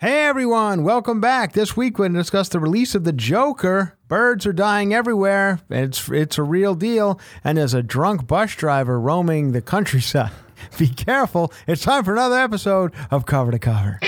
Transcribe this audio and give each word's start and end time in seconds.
Hey 0.00 0.26
everyone, 0.26 0.84
welcome 0.84 1.20
back. 1.20 1.54
This 1.54 1.76
week 1.76 1.98
we're 1.98 2.04
going 2.04 2.12
to 2.12 2.20
discuss 2.20 2.48
the 2.48 2.60
release 2.60 2.94
of 2.94 3.02
the 3.02 3.12
Joker. 3.12 3.98
Birds 4.06 4.46
are 4.46 4.52
dying 4.52 4.94
everywhere. 4.94 5.58
It's 5.68 6.08
it's 6.08 6.38
a 6.38 6.44
real 6.44 6.76
deal, 6.76 7.18
and 7.42 7.58
there's 7.58 7.74
a 7.74 7.82
drunk 7.82 8.28
bus 8.28 8.54
driver 8.54 9.00
roaming 9.00 9.50
the 9.50 9.60
countryside. 9.60 10.30
Be 10.78 10.86
careful. 10.86 11.52
It's 11.66 11.82
time 11.82 12.04
for 12.04 12.12
another 12.12 12.38
episode 12.38 12.94
of 13.10 13.26
Cover 13.26 13.50
to 13.50 13.58
Cover. 13.58 13.98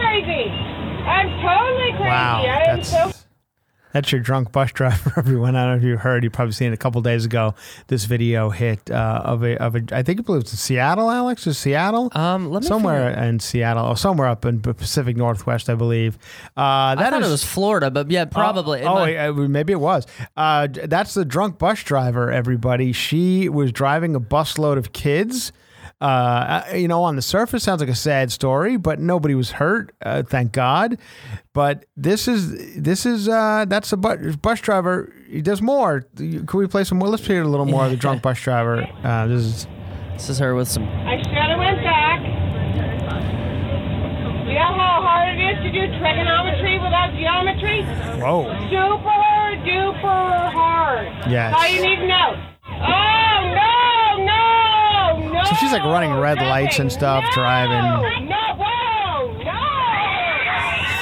Crazy. 0.00 0.50
I'm 0.50 1.28
totally 1.42 1.90
crazy. 1.92 2.04
Wow, 2.08 2.42
I 2.44 2.70
am 2.70 2.76
that's 2.78 2.90
so. 2.90 3.10
that's 3.92 4.12
your 4.12 4.20
drunk 4.20 4.52
bus 4.52 4.72
driver. 4.74 5.12
Everyone, 5.16 5.56
I 5.56 5.62
don't 5.64 5.70
know 5.72 5.76
if 5.78 5.82
you 5.84 5.96
heard. 5.96 6.22
You 6.22 6.30
probably 6.30 6.52
seen 6.52 6.70
it 6.70 6.74
a 6.74 6.76
couple 6.76 7.00
days 7.00 7.24
ago. 7.24 7.54
This 7.86 8.04
video 8.04 8.50
hit 8.50 8.90
uh, 8.90 9.22
of 9.24 9.42
a 9.42 9.56
of 9.62 9.74
a. 9.76 9.82
I 9.92 10.02
think 10.02 10.20
it 10.20 10.28
was 10.28 10.50
in 10.52 10.56
Seattle. 10.58 11.10
Alex 11.10 11.46
is 11.46 11.56
Seattle. 11.56 12.10
Um, 12.12 12.50
let 12.50 12.62
me 12.62 12.68
somewhere 12.68 13.10
figure- 13.10 13.24
in 13.24 13.40
Seattle 13.40 13.86
or 13.86 13.96
somewhere 13.96 14.28
up 14.28 14.44
in 14.44 14.60
the 14.62 14.74
Pacific 14.74 15.16
Northwest, 15.16 15.70
I 15.70 15.74
believe. 15.74 16.16
Uh, 16.56 16.60
I 16.60 16.94
that 16.96 17.10
thought 17.10 17.22
is- 17.22 17.28
it 17.28 17.32
was 17.32 17.44
Florida, 17.44 17.90
but 17.90 18.10
yeah, 18.10 18.26
probably. 18.26 18.82
Oh, 18.82 18.88
oh, 18.88 18.94
might- 18.96 19.12
yeah, 19.14 19.30
maybe 19.30 19.72
it 19.72 19.80
was. 19.80 20.06
Uh, 20.36 20.68
that's 20.70 21.14
the 21.14 21.24
drunk 21.24 21.58
bus 21.58 21.82
driver. 21.82 22.30
Everybody, 22.30 22.92
she 22.92 23.48
was 23.48 23.72
driving 23.72 24.14
a 24.14 24.20
busload 24.20 24.76
of 24.76 24.92
kids. 24.92 25.52
Uh, 26.00 26.04
uh, 26.04 26.74
you 26.74 26.86
know, 26.86 27.02
on 27.02 27.16
the 27.16 27.22
surface, 27.22 27.64
sounds 27.64 27.80
like 27.80 27.90
a 27.90 27.94
sad 27.94 28.30
story, 28.30 28.76
but 28.76 29.00
nobody 29.00 29.34
was 29.34 29.50
hurt. 29.52 29.92
Uh, 30.00 30.22
thank 30.22 30.52
God. 30.52 30.96
But 31.52 31.86
this 31.96 32.28
is 32.28 32.80
this 32.80 33.04
is 33.04 33.28
uh, 33.28 33.64
that's 33.66 33.92
a 33.92 33.96
bu- 33.96 34.36
bus 34.36 34.60
driver. 34.60 35.12
He 35.28 35.42
does 35.42 35.60
more. 35.60 36.02
Can 36.16 36.46
we 36.54 36.66
play 36.68 36.84
some 36.84 36.98
more? 36.98 37.08
Let's 37.08 37.26
hear 37.26 37.42
a 37.42 37.48
little 37.48 37.66
more 37.66 37.84
of 37.86 37.90
the 37.90 37.96
drunk 37.96 38.22
bus 38.22 38.40
driver. 38.40 38.86
Uh, 39.02 39.26
this 39.26 39.42
is 39.42 39.66
this 40.12 40.28
is 40.30 40.38
her 40.38 40.54
with 40.54 40.68
some. 40.68 40.84
I 40.88 41.16
should 41.18 41.26
have 41.34 41.58
went 41.58 41.82
back. 41.82 42.20
You 44.46 44.54
know 44.54 44.72
how 44.80 45.02
hard 45.02 45.28
it 45.36 45.42
is 45.42 45.58
to 45.64 45.70
do 45.72 45.98
trigonometry 45.98 46.78
without 46.78 47.12
geometry? 47.12 47.82
whoa. 48.22 48.48
Super 48.70 49.60
duper 49.66 50.52
hard. 50.52 51.06
Yes. 51.28 51.52
That's 51.52 51.54
all 51.56 51.68
you 51.68 51.82
need 51.82 51.96
to 51.96 52.06
know. 52.06 52.44
Oh 52.64 53.38
no, 53.52 53.74
no. 55.32 55.44
So 55.44 55.54
she's, 55.56 55.72
like, 55.72 55.82
running 55.84 56.12
red 56.14 56.38
lights 56.38 56.78
and 56.78 56.90
stuff, 56.92 57.24
no, 57.24 57.34
driving. 57.34 58.28
No. 58.28 58.38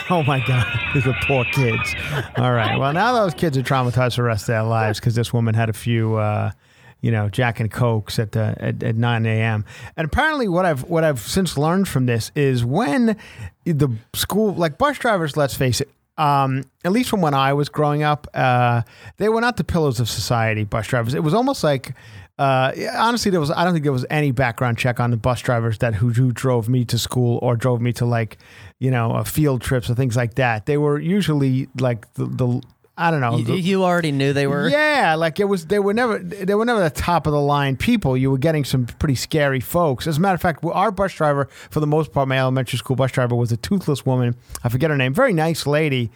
Oh 0.09 0.23
my 0.23 0.41
God, 0.47 0.67
these 0.95 1.07
are 1.07 1.17
poor 1.27 1.45
kids. 1.47 1.95
All 2.37 2.53
right. 2.53 2.79
Well, 2.79 2.93
now 2.93 3.13
those 3.13 3.35
kids 3.35 3.59
are 3.59 3.63
traumatized 3.63 4.15
for 4.17 4.23
the 4.23 4.29
rest 4.29 4.45
of 4.45 4.49
their 4.49 4.63
lives 4.63 5.01
because 5.01 5.15
this 5.15 5.33
woman 5.33 5.55
had 5.55 5.69
a 5.69 5.73
few, 5.73 6.15
uh, 6.15 6.53
you 7.01 7.11
know, 7.11 7.29
Jack 7.29 7.59
and 7.61 7.71
Cokes 7.71 8.19
at 8.19 8.33
the 8.33 8.55
at, 8.59 8.83
at 8.83 8.97
9 8.97 9.27
a.m. 9.27 9.65
And 9.97 10.07
apparently, 10.07 10.49
what 10.49 10.65
I've 10.65 10.85
what 10.85 11.03
I've 11.03 11.21
since 11.21 11.59
learned 11.59 11.89
from 11.89 12.07
this 12.07 12.31
is 12.37 12.65
when 12.65 13.17
the 13.65 13.93
school, 14.15 14.55
like 14.55 14.79
bus 14.79 14.99
drivers, 14.99 15.37
let's 15.37 15.55
face 15.55 15.81
it. 15.81 15.89
Um, 16.19 16.65
at 16.83 16.93
least 16.93 17.11
from 17.11 17.21
when 17.21 17.35
I 17.35 17.53
was 17.53 17.69
growing 17.69 18.03
up, 18.03 18.27
uh, 18.33 18.83
they 19.19 19.29
were 19.29 19.41
not 19.43 19.59
the 19.59 19.65
pillars 19.65 20.01
of 20.01 20.09
society. 20.09 20.65
Bus 20.65 20.87
drivers. 20.87 21.15
It 21.15 21.23
was 21.23 21.35
almost 21.35 21.63
like 21.63 21.95
uh, 22.39 22.73
honestly, 22.95 23.31
there 23.31 23.41
was 23.41 23.51
I 23.51 23.65
don't 23.65 23.73
think 23.73 23.85
there 23.85 23.93
was 23.93 24.05
any 24.11 24.31
background 24.31 24.79
check 24.79 25.01
on 25.01 25.11
the 25.11 25.17
bus 25.17 25.41
drivers 25.41 25.79
that 25.79 25.95
who, 25.95 26.11
who 26.11 26.33
drove 26.33 26.69
me 26.69 26.85
to 26.87 26.99
school 26.99 27.39
or 27.43 27.57
drove 27.57 27.81
me 27.81 27.93
to 27.95 28.05
like 28.05 28.39
you 28.79 28.91
know 28.91 29.13
uh, 29.13 29.25
field 29.25 29.63
trips 29.63 29.89
or 29.89 29.95
things 29.95 30.17
like 30.17 30.35
that. 30.35 30.67
They 30.67 30.77
were 30.77 30.99
usually 30.99 31.69
like 31.81 32.13
the, 32.15 32.27
the 32.27 32.63
I 32.99 33.11
don't 33.11 33.21
know. 33.21 33.37
You, 33.37 33.45
the- 33.45 33.59
you 33.61 33.85
already 33.85 34.11
knew 34.13 34.33
they 34.33 34.47
were. 34.47 34.69
yeah, 34.69 35.15
like 35.17 35.39
it 35.41 35.45
was. 35.45 35.67
They 35.67 35.79
were 35.79 35.93
never. 35.95 36.19
They 36.19 36.55
were 36.55 36.65
never 36.65 36.81
the 36.83 36.89
top 36.91 37.27
of 37.27 37.33
the 37.33 37.41
line 37.41 37.77
people. 37.77 38.17
You 38.17 38.31
were 38.31 38.39
getting 38.39 38.65
some 38.65 38.87
pretty 38.87 39.17
scary 39.17 39.61
folks. 39.61 40.07
As 40.07 40.17
a 40.19 40.21
matter 40.21 40.35
of 40.35 40.41
fact, 40.43 40.65
our 40.65 40.91
bus 40.91 41.15
driver, 41.15 41.49
for 41.71 41.81
the 41.81 41.87
most 41.87 42.13
part, 42.13 42.27
my 42.29 42.39
elementary 42.39 42.79
school 42.79 42.97
bus 42.97 43.13
driver 43.13 43.35
was 43.35 43.53
a 43.53 43.57
toothless 43.59 44.05
woman. 44.07 44.35
I 44.65 44.69
forget 44.71 44.91
her 44.91 44.97
name. 44.97 45.13
Very 45.15 45.33
nice 45.35 45.67
lady. 45.67 46.11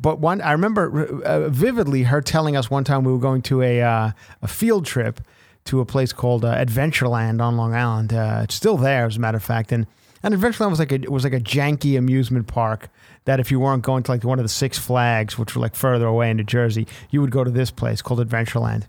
But 0.00 0.18
one, 0.20 0.40
I 0.40 0.52
remember 0.52 1.22
uh, 1.22 1.48
vividly 1.48 2.02
her 2.04 2.20
telling 2.20 2.56
us 2.56 2.70
one 2.70 2.82
time 2.84 3.04
we 3.04 3.12
were 3.12 3.18
going 3.18 3.40
to 3.42 3.62
a 3.62 3.82
uh, 3.82 4.10
a 4.42 4.48
field 4.48 4.84
trip 4.86 5.20
to 5.64 5.80
a 5.80 5.84
place 5.84 6.12
called 6.12 6.44
uh, 6.44 6.54
Adventureland 6.56 7.40
on 7.40 7.56
Long 7.56 7.74
Island. 7.74 8.12
Uh, 8.12 8.40
it's 8.44 8.54
still 8.54 8.76
there, 8.76 9.06
as 9.06 9.16
a 9.16 9.20
matter 9.20 9.36
of 9.36 9.44
fact, 9.44 9.72
and 9.72 9.86
and 10.22 10.34
Adventureland 10.34 10.70
was 10.70 10.78
like 10.78 10.92
a 10.92 10.98
was 11.10 11.24
like 11.24 11.32
a 11.32 11.40
janky 11.40 11.98
amusement 11.98 12.46
park 12.46 12.88
that 13.24 13.40
if 13.40 13.50
you 13.50 13.60
weren't 13.60 13.82
going 13.82 14.02
to 14.04 14.10
like 14.10 14.24
one 14.24 14.38
of 14.38 14.44
the 14.44 14.48
Six 14.48 14.78
Flags, 14.78 15.38
which 15.38 15.54
were 15.54 15.62
like 15.62 15.74
further 15.74 16.06
away 16.06 16.30
in 16.30 16.36
New 16.36 16.44
Jersey, 16.44 16.86
you 17.10 17.20
would 17.20 17.30
go 17.30 17.44
to 17.44 17.50
this 17.50 17.70
place 17.70 18.02
called 18.02 18.20
Adventureland. 18.20 18.84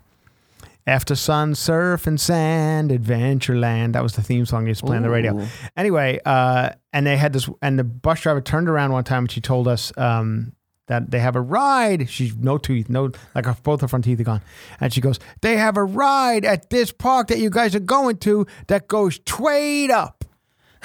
After 0.86 1.14
sun, 1.14 1.54
surf, 1.54 2.06
and 2.06 2.20
sand, 2.20 2.90
Adventureland. 2.90 3.94
That 3.94 4.02
was 4.02 4.16
the 4.16 4.22
theme 4.22 4.44
song 4.44 4.64
they 4.64 4.70
used 4.70 4.80
to 4.80 4.86
play 4.86 4.96
on 4.98 5.02
the 5.02 5.08
radio. 5.08 5.32
Anyway, 5.78 6.20
uh, 6.26 6.70
and 6.92 7.06
they 7.06 7.16
had 7.16 7.32
this, 7.32 7.48
and 7.62 7.78
the 7.78 7.84
bus 7.84 8.20
driver 8.20 8.42
turned 8.42 8.68
around 8.68 8.92
one 8.92 9.02
time 9.02 9.24
and 9.24 9.32
she 9.32 9.40
told 9.40 9.66
us 9.66 9.96
um, 9.96 10.52
that 10.86 11.10
they 11.10 11.20
have 11.20 11.36
a 11.36 11.40
ride. 11.40 12.08
She's 12.08 12.36
no 12.36 12.58
teeth, 12.58 12.88
no, 12.88 13.10
like 13.34 13.46
her, 13.46 13.56
both 13.62 13.80
her 13.80 13.88
front 13.88 14.04
teeth 14.04 14.20
are 14.20 14.24
gone. 14.24 14.42
And 14.80 14.92
she 14.92 15.00
goes, 15.00 15.18
They 15.40 15.56
have 15.56 15.76
a 15.76 15.84
ride 15.84 16.44
at 16.44 16.70
this 16.70 16.92
park 16.92 17.28
that 17.28 17.38
you 17.38 17.50
guys 17.50 17.74
are 17.74 17.80
going 17.80 18.18
to 18.18 18.46
that 18.66 18.88
goes 18.88 19.18
twade 19.24 19.90
up 19.90 20.23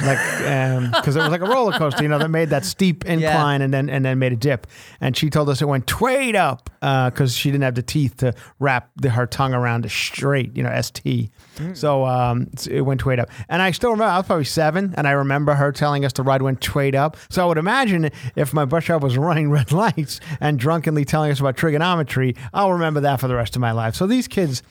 like 0.01 0.17
because 0.91 1.15
it 1.15 1.19
was 1.19 1.29
like 1.29 1.41
a 1.41 1.45
roller 1.45 1.77
coaster, 1.77 2.03
you 2.03 2.09
know, 2.09 2.19
that 2.19 2.29
made 2.29 2.49
that 2.49 2.65
steep 2.65 3.05
incline 3.05 3.61
and 3.61 3.73
then 3.73 3.89
and 3.89 4.05
then 4.05 4.19
made 4.19 4.33
a 4.33 4.35
dip. 4.35 4.67
And 5.01 5.15
she 5.15 5.29
told 5.29 5.49
us 5.49 5.61
it 5.61 5.65
went 5.67 5.87
twade 5.87 6.35
up 6.35 6.69
because 6.79 7.35
she 7.35 7.51
didn't 7.51 7.63
have 7.63 7.75
the 7.75 7.81
teeth 7.83 8.17
to 8.17 8.33
wrap 8.59 8.89
the, 8.95 9.09
her 9.09 9.27
tongue 9.27 9.53
around 9.53 9.85
a 9.85 9.89
straight, 9.89 10.55
you 10.55 10.63
know, 10.63 10.81
st. 10.81 11.29
So 11.73 12.05
um, 12.05 12.49
it 12.69 12.81
went 12.81 13.01
twade 13.01 13.19
up. 13.19 13.29
And 13.49 13.61
I 13.61 13.71
still 13.71 13.91
remember 13.91 14.11
I 14.11 14.17
was 14.17 14.27
probably 14.27 14.45
seven, 14.45 14.93
and 14.97 15.07
I 15.07 15.11
remember 15.11 15.55
her 15.55 15.71
telling 15.71 16.05
us 16.05 16.13
the 16.13 16.23
ride 16.23 16.41
went 16.41 16.61
twade 16.61 16.95
up. 16.95 17.17
So 17.29 17.43
I 17.43 17.45
would 17.45 17.57
imagine 17.57 18.11
if 18.35 18.53
my 18.53 18.65
bus 18.65 18.85
driver 18.85 19.05
was 19.05 19.17
running 19.29 19.51
red 19.51 19.71
lights 19.71 20.19
and 20.39 20.57
drunkenly 20.57 21.05
telling 21.05 21.31
us 21.31 21.39
about 21.39 21.57
trigonometry, 21.57 22.35
I'll 22.53 22.71
remember 22.73 23.01
that 23.01 23.19
for 23.19 23.27
the 23.27 23.35
rest 23.35 23.55
of 23.55 23.61
my 23.61 23.71
life. 23.71 23.95
So 23.95 24.07
these 24.07 24.27
kids 24.27 24.63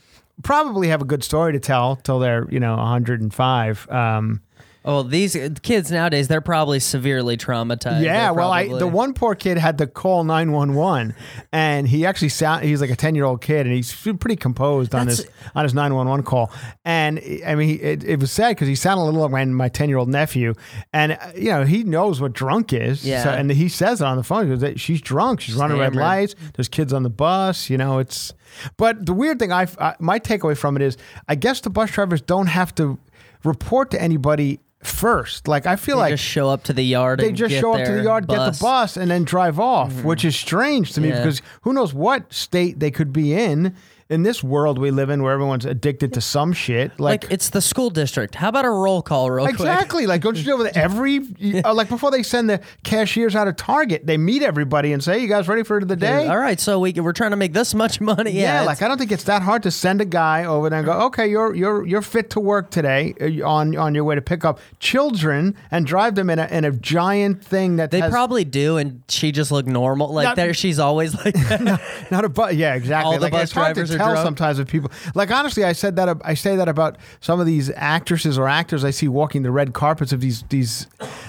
probably 0.43 0.89
have 0.89 1.03
a 1.03 1.05
good 1.05 1.25
story 1.25 1.53
to 1.53 1.61
tell 1.61 1.97
till 1.97 2.19
they're 2.19 2.47
you 2.51 2.61
know 2.61 2.77
105. 2.77 3.91
Um, 3.91 4.41
Oh, 4.91 5.03
these 5.03 5.37
kids 5.63 5.91
nowadays, 5.93 6.29
they're 6.29 6.41
probably 6.41 6.81
severely 6.81 7.37
traumatized. 7.37 8.03
Yeah, 8.03 8.31
well, 8.31 8.51
I, 8.51 8.69
the 8.69 8.87
one 8.87 9.13
poor 9.13 9.35
kid 9.35 9.59
had 9.59 9.77
to 9.79 9.87
call 9.87 10.25
nine 10.25 10.51
one 10.51 10.75
one, 10.75 11.15
and 11.53 11.87
he 11.87 12.07
actually 12.07 12.31
sound 12.31 12.65
he's 12.65 12.81
like 12.81 12.89
a 12.89 12.97
ten 12.97 13.15
year 13.15 13.27
old 13.27 13.43
kid, 13.43 13.67
and 13.67 13.75
he's 13.75 13.93
pretty 13.93 14.37
composed 14.37 14.95
on 14.95 15.07
his 15.07 15.19
That's- 15.19 15.51
on 15.55 15.65
his 15.65 15.75
nine 15.75 15.95
one 15.95 16.09
one 16.09 16.23
call. 16.23 16.51
And 16.87 17.21
I 17.47 17.55
mean, 17.55 17.69
he, 17.69 17.75
it, 17.75 18.03
it 18.03 18.19
was 18.19 18.33
sad 18.33 18.53
because 18.57 18.67
he 18.67 18.75
sounded 18.75 19.03
a 19.03 19.05
little 19.05 19.21
like 19.21 19.31
my, 19.31 19.45
my 19.45 19.69
ten 19.69 19.91
year 19.91 19.99
old 19.99 20.09
nephew, 20.09 20.55
and 20.95 21.13
uh, 21.13 21.19
you 21.37 21.51
know 21.51 21.65
he 21.65 21.85
knows 21.85 22.19
what 22.23 22.33
drunk 22.33 22.73
is. 22.73 23.05
Yeah. 23.07 23.25
so- 23.25 23.31
and 23.31 23.51
he 23.51 23.69
says 23.69 24.01
it 24.01 24.05
on 24.07 24.17
the 24.17 24.25
phone. 24.25 24.51
He 24.51 24.57
goes, 24.57 24.81
she's 24.81 25.03
drunk. 25.03 25.41
She's 25.43 25.55
running 25.55 25.77
red 25.79 25.95
lights. 25.97 26.35
There's 26.55 26.69
kids 26.71 26.95
on 26.95 27.03
the 27.03 27.11
bus. 27.11 27.69
You 27.69 27.77
know, 27.77 27.99
it's. 27.99 28.33
But 28.79 29.05
the 29.05 29.13
weird 29.13 29.39
thing, 29.39 29.53
I 29.53 29.67
my 29.99 30.19
takeaway 30.19 30.57
from 30.57 30.77
it 30.77 30.83
is, 30.83 30.97
I 31.29 31.35
guess 31.35 31.61
the 31.61 31.69
bus 31.69 31.91
drivers 31.91 32.23
don't 32.23 32.47
have 32.47 32.75
to 32.77 32.99
report 33.45 33.91
to 33.91 34.01
anybody 34.01 34.61
first. 34.83 35.49
Like 35.49 35.67
I 35.67 35.77
feel 35.77 35.97
They 35.97 36.03
like 36.03 36.13
just 36.13 36.25
show 36.25 36.49
up 36.49 36.65
to 36.65 36.73
the 36.73 36.83
yard. 36.83 37.21
they 37.21 37.33
just 37.33 37.55
show 37.55 37.75
up 37.75 37.85
to 37.85 37.93
the 37.93 38.03
yard, 38.03 38.29
get 38.29 38.53
the 38.53 38.59
bus, 38.61 38.97
and 38.97 39.11
then 39.11 39.25
drive 39.25 39.59
off, 39.59 40.05
which 40.05 40.21
mm-hmm. 40.21 40.29
is 40.29 40.37
strange 40.37 40.93
to 40.93 41.01
me 41.01 41.09
Yeah. 41.09 41.17
because 41.19 41.43
who 41.63 41.73
knows 41.73 41.93
what 41.93 42.33
state 42.33 42.79
they 42.79 42.91
could 42.91 43.13
be 43.13 43.33
in 43.35 43.75
in 44.11 44.23
this 44.23 44.43
world 44.43 44.79
we 44.79 44.91
live 44.91 45.11
in 45.11 45.23
where 45.23 45.35
everyone's 45.35 45.67
addicted 45.67 46.15
to 46.15 46.21
some 46.21 46.53
shit. 46.55 46.99
Like, 46.99 47.25
Like, 47.25 47.33
it's 47.33 47.51
the 47.51 47.61
school 47.61 47.91
district. 47.91 48.35
How 48.37 48.49
about 48.49 48.65
a 48.65 48.71
roll 48.71 49.03
call, 49.03 49.31
real 49.31 49.45
quick? 49.47 49.57
exactly. 49.57 50.07
Like 50.07 50.23
don't 50.23 50.37
you 50.37 50.45
deal 50.45 50.57
with 50.57 50.75
every 50.77 51.19
uh, 51.65 51.75
like 51.75 51.89
before 51.91 52.11
they 52.11 52.23
send 52.23 52.49
the 52.49 52.61
cashiers 52.85 53.37
out 53.37 53.49
of 53.49 53.57
Target, 53.57 54.07
they 54.07 54.17
meet 54.17 54.43
everybody 54.43 54.93
and 54.95 55.05
say, 55.05 55.19
"You 55.19 55.29
guys 55.29 55.47
ready 55.47 55.63
for 55.63 55.85
the 55.85 55.97
day?" 55.97 56.27
All 56.27 56.39
right, 56.39 56.59
so 56.59 56.79
we 56.81 56.93
we're 56.95 57.13
trying 57.13 57.33
to 57.33 57.37
make 57.37 57.53
this 57.53 57.75
much 57.75 58.01
money. 58.13 58.31
Yeah, 58.33 58.61
Yeah, 58.61 58.63
like 58.63 58.81
I 58.81 58.89
don't 58.89 58.97
think 58.99 59.13
it's 59.13 59.25
that 59.25 59.43
hard 59.43 59.63
to 59.65 59.71
send 59.71 60.01
a 60.01 60.07
guy 60.07 60.45
over 60.47 60.71
there 60.71 60.79
and 60.79 60.87
go, 60.87 60.93
okay, 61.07 61.29
you're 61.29 61.55
you're 61.55 61.87
you're 61.87 62.03
fit 62.03 62.31
to 62.31 62.41
work 62.41 62.71
today 62.71 63.15
uh, 63.21 63.47
on 63.47 63.77
on 63.77 63.95
your 63.95 64.05
way 64.05 64.15
to 64.15 64.23
pick 64.23 64.45
up 64.45 64.59
children 64.81 65.55
and 65.71 65.87
drive 65.87 66.15
them 66.15 66.31
in 66.31 66.39
a 66.39 66.47
in 66.47 66.65
a 66.65 66.73
giant 66.73 67.45
thing 67.45 67.77
that 67.77 67.91
they 67.91 68.01
has 68.01 68.11
probably 68.11 68.45
do, 68.45 68.79
and 68.79 69.03
she 69.09 69.33
just 69.33 69.53
looked 69.53 69.69
normal. 69.69 70.13
Like 70.15 70.25
Not- 70.25 70.37
there, 70.37 70.55
she's 70.55 70.79
always 70.79 71.15
like 71.15 71.35
that. 71.49 71.81
Not 72.11 72.25
a 72.25 72.29
bus. 72.31 72.55
Yeah, 72.55 72.75
exactly. 72.75 73.07
All 73.07 73.19
the 73.19 73.21
like, 73.27 73.33
bus 73.33 73.53
drivers 73.53 73.95
are 73.95 73.98
tell 73.99 74.11
drunk. 74.13 74.25
sometimes 74.25 74.59
with 74.59 74.69
people. 74.69 74.91
Like 75.15 75.31
honestly, 75.31 75.65
I 75.65 75.73
said 75.73 75.97
that. 75.97 76.17
I 76.25 76.35
say 76.35 76.57
that 76.57 76.69
about 76.69 76.97
some 77.21 77.41
of 77.41 77.47
these 77.47 77.71
actresses 77.77 78.39
or 78.39 78.49
actors 78.49 78.85
I 78.85 78.91
see 78.91 79.09
walking 79.09 79.43
the 79.43 79.51
red 79.51 79.75
carpets 79.75 80.13
of 80.13 80.21
these 80.21 80.43
these, 80.49 80.87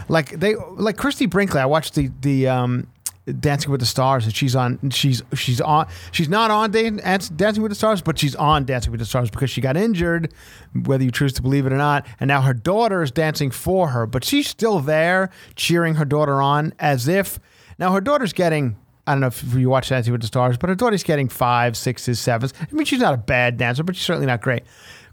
like 0.07 0.39
they 0.39 0.56
like 0.56 0.98
Christie 0.98 1.25
Brinkley. 1.25 1.60
I 1.60 1.66
watched 1.66 1.95
the 1.95 2.10
the. 2.21 2.48
um 2.48 2.88
Dancing 3.39 3.69
with 3.69 3.80
the 3.80 3.86
Stars, 3.86 4.25
and 4.25 4.33
she's 4.36 4.56
on. 4.56 4.89
She's 4.89 5.21
she's 5.36 5.62
on. 5.62 5.88
She's 6.12 6.30
not 6.30 6.50
on 6.50 6.71
Dancing 6.71 7.62
with 7.62 7.69
the 7.69 7.75
Stars, 7.75 8.01
but 8.01 8.18
she's 8.18 8.33
on 8.36 8.66
Dancing 8.66 8.89
with 8.92 9.00
the 9.00 9.06
Stars 9.06 9.30
because 9.30 9.51
she 9.51 9.62
got 9.62 9.77
injured, 9.77 10.33
whether 10.86 11.04
you 11.04 11.12
choose 11.12 11.33
to 11.33 11.44
believe 11.44 11.68
it 11.68 11.74
or 11.74 11.77
not. 11.77 12.07
And 12.19 12.27
now 12.27 12.42
her 12.42 12.56
daughter 12.56 13.04
is 13.04 13.12
dancing 13.12 13.51
for 13.51 13.89
her, 13.89 14.07
but 14.07 14.24
she's 14.24 14.48
still 14.48 14.80
there 14.80 15.30
cheering 15.56 15.95
her 15.95 16.06
daughter 16.06 16.42
on 16.42 16.74
as 16.80 17.07
if. 17.07 17.39
Now 17.77 17.92
her 17.92 18.01
daughter's 18.01 18.33
getting 18.33 18.77
I 19.09 19.13
don't 19.13 19.21
know 19.21 19.27
if 19.27 19.44
you 19.56 19.69
watch 19.71 19.89
Dancing 19.89 20.11
with 20.11 20.21
the 20.21 20.27
Stars, 20.27 20.56
but 20.57 20.69
her 20.69 20.75
daughter's 20.75 21.01
getting 21.01 21.29
five, 21.29 21.75
sixes, 21.75 22.19
sevens. 22.19 22.53
I 22.61 22.71
mean, 22.71 22.85
she's 22.85 23.00
not 23.00 23.15
a 23.15 23.17
bad 23.17 23.57
dancer, 23.57 23.81
but 23.83 23.95
she's 23.95 24.06
certainly 24.06 24.27
not 24.27 24.39
great. 24.41 24.63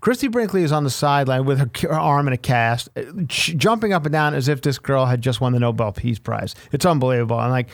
Christie 0.00 0.28
Brinkley 0.28 0.62
is 0.62 0.70
on 0.70 0.84
the 0.84 0.90
sideline 0.90 1.46
with 1.46 1.58
her, 1.58 1.70
her 1.88 1.98
arm 1.98 2.26
in 2.26 2.34
a 2.34 2.36
cast, 2.36 2.90
uh, 2.96 3.02
sh- 3.30 3.54
jumping 3.56 3.94
up 3.94 4.04
and 4.04 4.12
down 4.12 4.34
as 4.34 4.48
if 4.48 4.60
this 4.60 4.78
girl 4.78 5.06
had 5.06 5.22
just 5.22 5.40
won 5.40 5.54
the 5.54 5.58
Nobel 5.58 5.92
Peace 5.92 6.18
Prize. 6.18 6.54
It's 6.72 6.84
unbelievable. 6.84 7.40
And 7.40 7.50
like, 7.50 7.68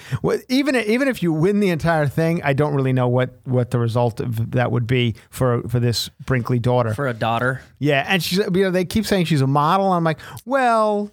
even 0.48 0.76
even 0.76 1.08
if 1.08 1.24
you 1.24 1.32
win 1.32 1.58
the 1.58 1.70
entire 1.70 2.06
thing, 2.06 2.40
I 2.44 2.52
don't 2.52 2.74
really 2.74 2.92
know 2.92 3.08
what 3.08 3.34
what 3.44 3.72
the 3.72 3.80
result 3.80 4.20
of 4.20 4.52
that 4.52 4.70
would 4.70 4.86
be 4.86 5.16
for 5.30 5.62
for 5.68 5.80
this 5.80 6.08
Brinkley 6.24 6.60
daughter. 6.60 6.94
for 6.94 7.08
a 7.08 7.14
daughter. 7.14 7.60
Yeah, 7.80 8.04
and 8.06 8.22
she's 8.22 8.38
you 8.38 8.50
know 8.62 8.70
they 8.70 8.84
keep 8.84 9.04
saying 9.04 9.24
she's 9.24 9.42
a 9.42 9.46
model. 9.48 9.92
I'm 9.92 10.04
like, 10.04 10.20
well, 10.44 11.10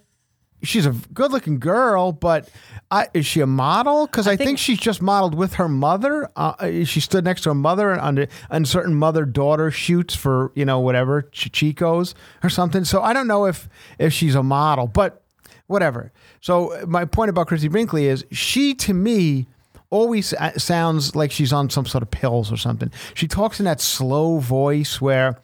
she's 0.62 0.86
a 0.86 0.92
good 1.12 1.32
looking 1.32 1.58
girl, 1.58 2.12
but 2.12 2.48
I, 2.90 3.08
is 3.14 3.24
she 3.26 3.40
a 3.40 3.46
model? 3.46 4.06
Because 4.06 4.26
I, 4.26 4.36
think, 4.36 4.48
think- 4.48 4.58
she's 4.58 4.78
just 4.78 5.00
modeled 5.00 5.34
with 5.34 5.54
her 5.54 5.68
mother. 5.68 6.28
Uh, 6.36 6.84
she 6.84 7.00
stood 7.00 7.24
next 7.24 7.42
to 7.42 7.50
her 7.50 7.54
mother 7.54 7.98
on 7.98 8.64
certain 8.64 8.94
mother 8.94 9.24
daughter 9.24 9.70
shoots 9.70 10.14
for 10.14 10.52
you 10.54 10.64
know 10.64 10.80
whatever 10.80 11.22
Ch- 11.22 11.50
Chicos 11.52 12.14
or 12.42 12.50
something. 12.50 12.84
So 12.84 13.02
I 13.02 13.12
don't 13.12 13.26
know 13.26 13.46
if 13.46 13.68
if 13.98 14.12
she's 14.12 14.34
a 14.34 14.42
model, 14.42 14.86
but 14.86 15.22
whatever. 15.66 16.12
So 16.40 16.82
my 16.86 17.04
point 17.04 17.30
about 17.30 17.46
Chrissy 17.46 17.68
Brinkley 17.68 18.06
is 18.06 18.24
she 18.32 18.74
to 18.74 18.92
me 18.94 19.46
always 19.90 20.32
uh, 20.34 20.56
sounds 20.58 21.14
like 21.16 21.30
she's 21.30 21.52
on 21.52 21.70
some 21.70 21.86
sort 21.86 22.02
of 22.02 22.10
pills 22.10 22.52
or 22.52 22.56
something. 22.56 22.90
She 23.14 23.26
talks 23.28 23.58
in 23.60 23.64
that 23.66 23.80
slow 23.80 24.38
voice 24.38 25.00
where 25.00 25.38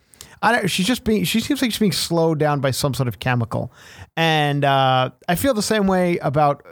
I 0.46 0.52
don't, 0.52 0.68
she's 0.68 0.86
just 0.86 1.02
being 1.02 1.24
she 1.24 1.40
seems 1.40 1.60
like 1.60 1.72
she's 1.72 1.80
being 1.80 1.90
slowed 1.90 2.38
down 2.38 2.60
by 2.60 2.70
some 2.70 2.94
sort 2.94 3.08
of 3.08 3.18
chemical, 3.18 3.72
and 4.16 4.64
uh, 4.64 5.10
I 5.28 5.34
feel 5.34 5.54
the 5.54 5.62
same 5.62 5.88
way 5.88 6.18
about 6.18 6.64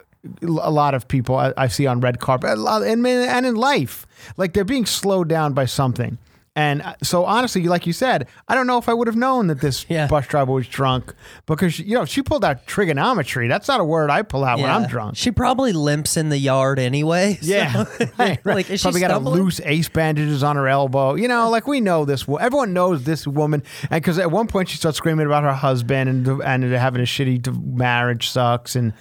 a 0.42 0.70
lot 0.70 0.94
of 0.94 1.08
people 1.08 1.34
I, 1.34 1.52
I 1.56 1.66
see 1.66 1.84
on 1.84 1.98
red 1.98 2.20
carpet 2.20 2.50
and 2.56 3.04
and 3.04 3.46
in 3.46 3.56
life, 3.56 4.06
like 4.36 4.52
they're 4.52 4.64
being 4.64 4.86
slowed 4.86 5.28
down 5.28 5.54
by 5.54 5.64
something. 5.64 6.18
And 6.56 6.82
uh, 6.82 6.94
so, 7.02 7.24
honestly, 7.24 7.64
like 7.64 7.84
you 7.84 7.92
said, 7.92 8.28
I 8.46 8.54
don't 8.54 8.68
know 8.68 8.78
if 8.78 8.88
I 8.88 8.94
would 8.94 9.08
have 9.08 9.16
known 9.16 9.48
that 9.48 9.60
this 9.60 9.84
Yeah. 9.88 10.06
bus 10.06 10.26
driver 10.28 10.52
was 10.52 10.68
drunk 10.68 11.12
because 11.46 11.80
you 11.80 11.94
know 11.96 12.04
she 12.04 12.22
pulled 12.22 12.44
out 12.44 12.64
trigonometry. 12.66 13.48
That's 13.48 13.66
not 13.66 13.80
a 13.80 13.84
word 13.84 14.08
I 14.08 14.22
pull 14.22 14.44
out 14.44 14.58
when 14.60 14.70
I'm 14.70 14.86
drunk. 14.86 15.16
She 15.16 15.32
probably 15.32 15.72
limps 15.72 16.16
in 16.16 16.28
the 16.28 16.38
yard 16.38 16.78
anyway. 16.78 17.38
so- 17.40 17.46
Yeah, 17.48 17.84
right, 18.18 18.38
right. 18.44 18.68
Like, 18.70 18.80
probably 18.80 19.00
got 19.00 19.10
a 19.10 19.18
loose 19.18 19.60
ace 19.64 19.88
bandages 19.88 20.44
on 20.44 20.54
her 20.54 20.68
elbow. 20.68 21.14
You 21.14 21.26
know, 21.26 21.50
like 21.50 21.66
we 21.66 21.80
know 21.80 22.04
this. 22.04 22.24
Everyone 22.28 22.72
knows 22.72 23.02
this 23.02 23.26
woman, 23.26 23.64
and 23.90 24.00
because 24.02 24.18
at 24.20 24.30
one 24.30 24.46
point 24.46 24.68
she 24.68 24.76
starts 24.76 24.98
screaming 24.98 25.26
about 25.26 25.42
her 25.42 25.52
husband 25.54 26.08
and 26.28 26.40
and 26.42 26.62
having 26.72 27.00
a 27.00 27.04
shitty 27.04 27.44
marriage 27.74 28.28
sucks, 28.30 28.76
and 28.76 28.92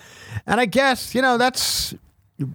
and 0.48 0.60
I 0.60 0.66
guess 0.66 1.14
you 1.14 1.22
know 1.22 1.38
that's. 1.38 1.94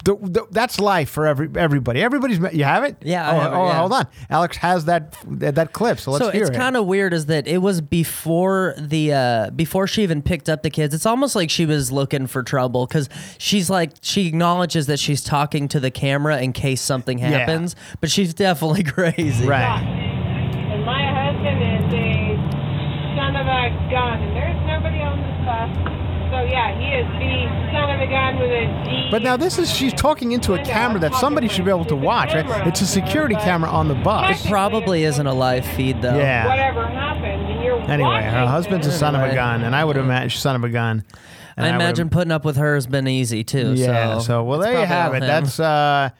The, 0.04 0.16
the, 0.20 0.46
that's 0.50 0.78
life 0.80 1.10
for 1.10 1.26
every 1.26 1.48
everybody. 1.56 2.02
Everybody's 2.02 2.38
you 2.52 2.64
have 2.64 2.84
it. 2.84 2.96
Yeah, 3.02 3.30
Oh, 3.30 3.40
have 3.40 3.52
it, 3.52 3.56
oh, 3.56 3.66
yeah. 3.66 3.78
hold 3.78 3.92
on. 3.92 4.06
Alex 4.30 4.56
has 4.58 4.84
that 4.86 5.16
that, 5.26 5.54
that 5.56 5.72
clip, 5.72 5.98
so 6.00 6.10
let's 6.12 6.24
so 6.24 6.30
hear 6.30 6.42
it's 6.42 6.50
it. 6.50 6.56
kind 6.56 6.76
of 6.76 6.86
weird 6.86 7.12
is 7.12 7.26
that 7.26 7.46
it 7.48 7.58
was 7.58 7.80
before 7.80 8.74
the 8.78 9.12
uh 9.12 9.50
before 9.50 9.86
she 9.86 10.02
even 10.02 10.22
picked 10.22 10.48
up 10.48 10.62
the 10.62 10.70
kids 10.70 10.94
it's 10.94 11.06
almost 11.06 11.34
like 11.36 11.50
she 11.50 11.66
was 11.66 11.90
looking 11.92 12.26
for 12.26 12.42
trouble 12.42 12.86
because 12.86 13.08
she's 13.38 13.68
like 13.70 13.92
she 14.02 14.26
acknowledges 14.26 14.86
that 14.86 14.98
she's 14.98 15.22
talking 15.22 15.68
to 15.68 15.80
the 15.80 15.90
camera 15.90 16.40
in 16.40 16.52
case 16.52 16.80
something 16.80 17.18
Yeah. 17.18 17.30
happens 17.30 17.76
but 18.00 18.10
she's 18.10 18.34
definitely 18.34 18.82
crazy 18.94 19.46
right. 19.46 19.80
And 19.82 20.84
my 20.84 21.04
husband 21.12 21.62
is 21.62 21.92
a 21.94 22.36
son 23.16 23.36
of 23.36 23.46
a 23.46 23.90
gun, 23.90 24.22
and 24.22 24.36
there's 24.36 24.66
nobody 24.66 25.00
on 25.02 25.18
this 25.18 25.38
bus. 25.44 25.97
So 26.58 26.64
yeah, 26.64 26.78
he 26.78 26.86
is 26.96 27.06
the 27.06 27.72
son 27.72 27.90
of 27.90 28.00
a 28.00 28.06
gun 28.10 28.38
with 28.38 28.50
a 28.50 28.84
G. 28.84 29.08
But 29.10 29.22
now 29.22 29.36
this 29.36 29.58
is 29.58 29.70
she's 29.70 29.92
talking 29.92 30.32
into 30.32 30.54
a 30.54 30.64
camera 30.64 30.98
that 31.00 31.14
somebody 31.14 31.48
should 31.48 31.64
be 31.64 31.70
able 31.70 31.84
to 31.86 31.96
watch. 31.96 32.34
Right? 32.34 32.66
It's 32.66 32.80
a 32.80 32.86
security 32.86 33.34
camera 33.36 33.70
on 33.70 33.88
the 33.88 33.94
bus. 33.94 34.44
It 34.44 34.48
probably 34.48 35.04
isn't 35.04 35.26
a 35.26 35.32
live 35.34 35.64
feed 35.64 36.02
though 36.02 36.16
Yeah. 36.16 36.46
Whatever 36.48 36.86
happened, 36.86 37.24
and 37.50 37.62
you're 37.64 37.80
Anyway, 37.80 38.22
her 38.22 38.46
husband's 38.46 38.86
a 38.86 38.92
son 38.92 39.14
of 39.14 39.22
a 39.22 39.34
gun, 39.34 39.62
and 39.62 39.74
I 39.76 39.84
would 39.84 39.96
imagine 39.96 40.38
son 40.38 40.56
of 40.56 40.64
a 40.64 40.68
gun. 40.68 41.04
And 41.56 41.66
i 41.66 41.70
would 41.70 41.82
imagine 41.82 42.08
putting 42.08 42.30
up 42.30 42.44
with 42.44 42.56
her 42.56 42.74
has 42.76 42.86
been 42.86 43.08
easy 43.08 43.42
too 43.42 43.74
Yeah. 43.74 44.18
so, 44.18 44.24
So, 44.24 44.44
well, 44.44 44.60
it's 44.60 44.70
there 44.70 44.80
you 44.80 44.86
have 44.86 45.12
it. 45.14 45.22
him. 45.22 45.28
That's 45.28 45.58
uh, 45.58 46.10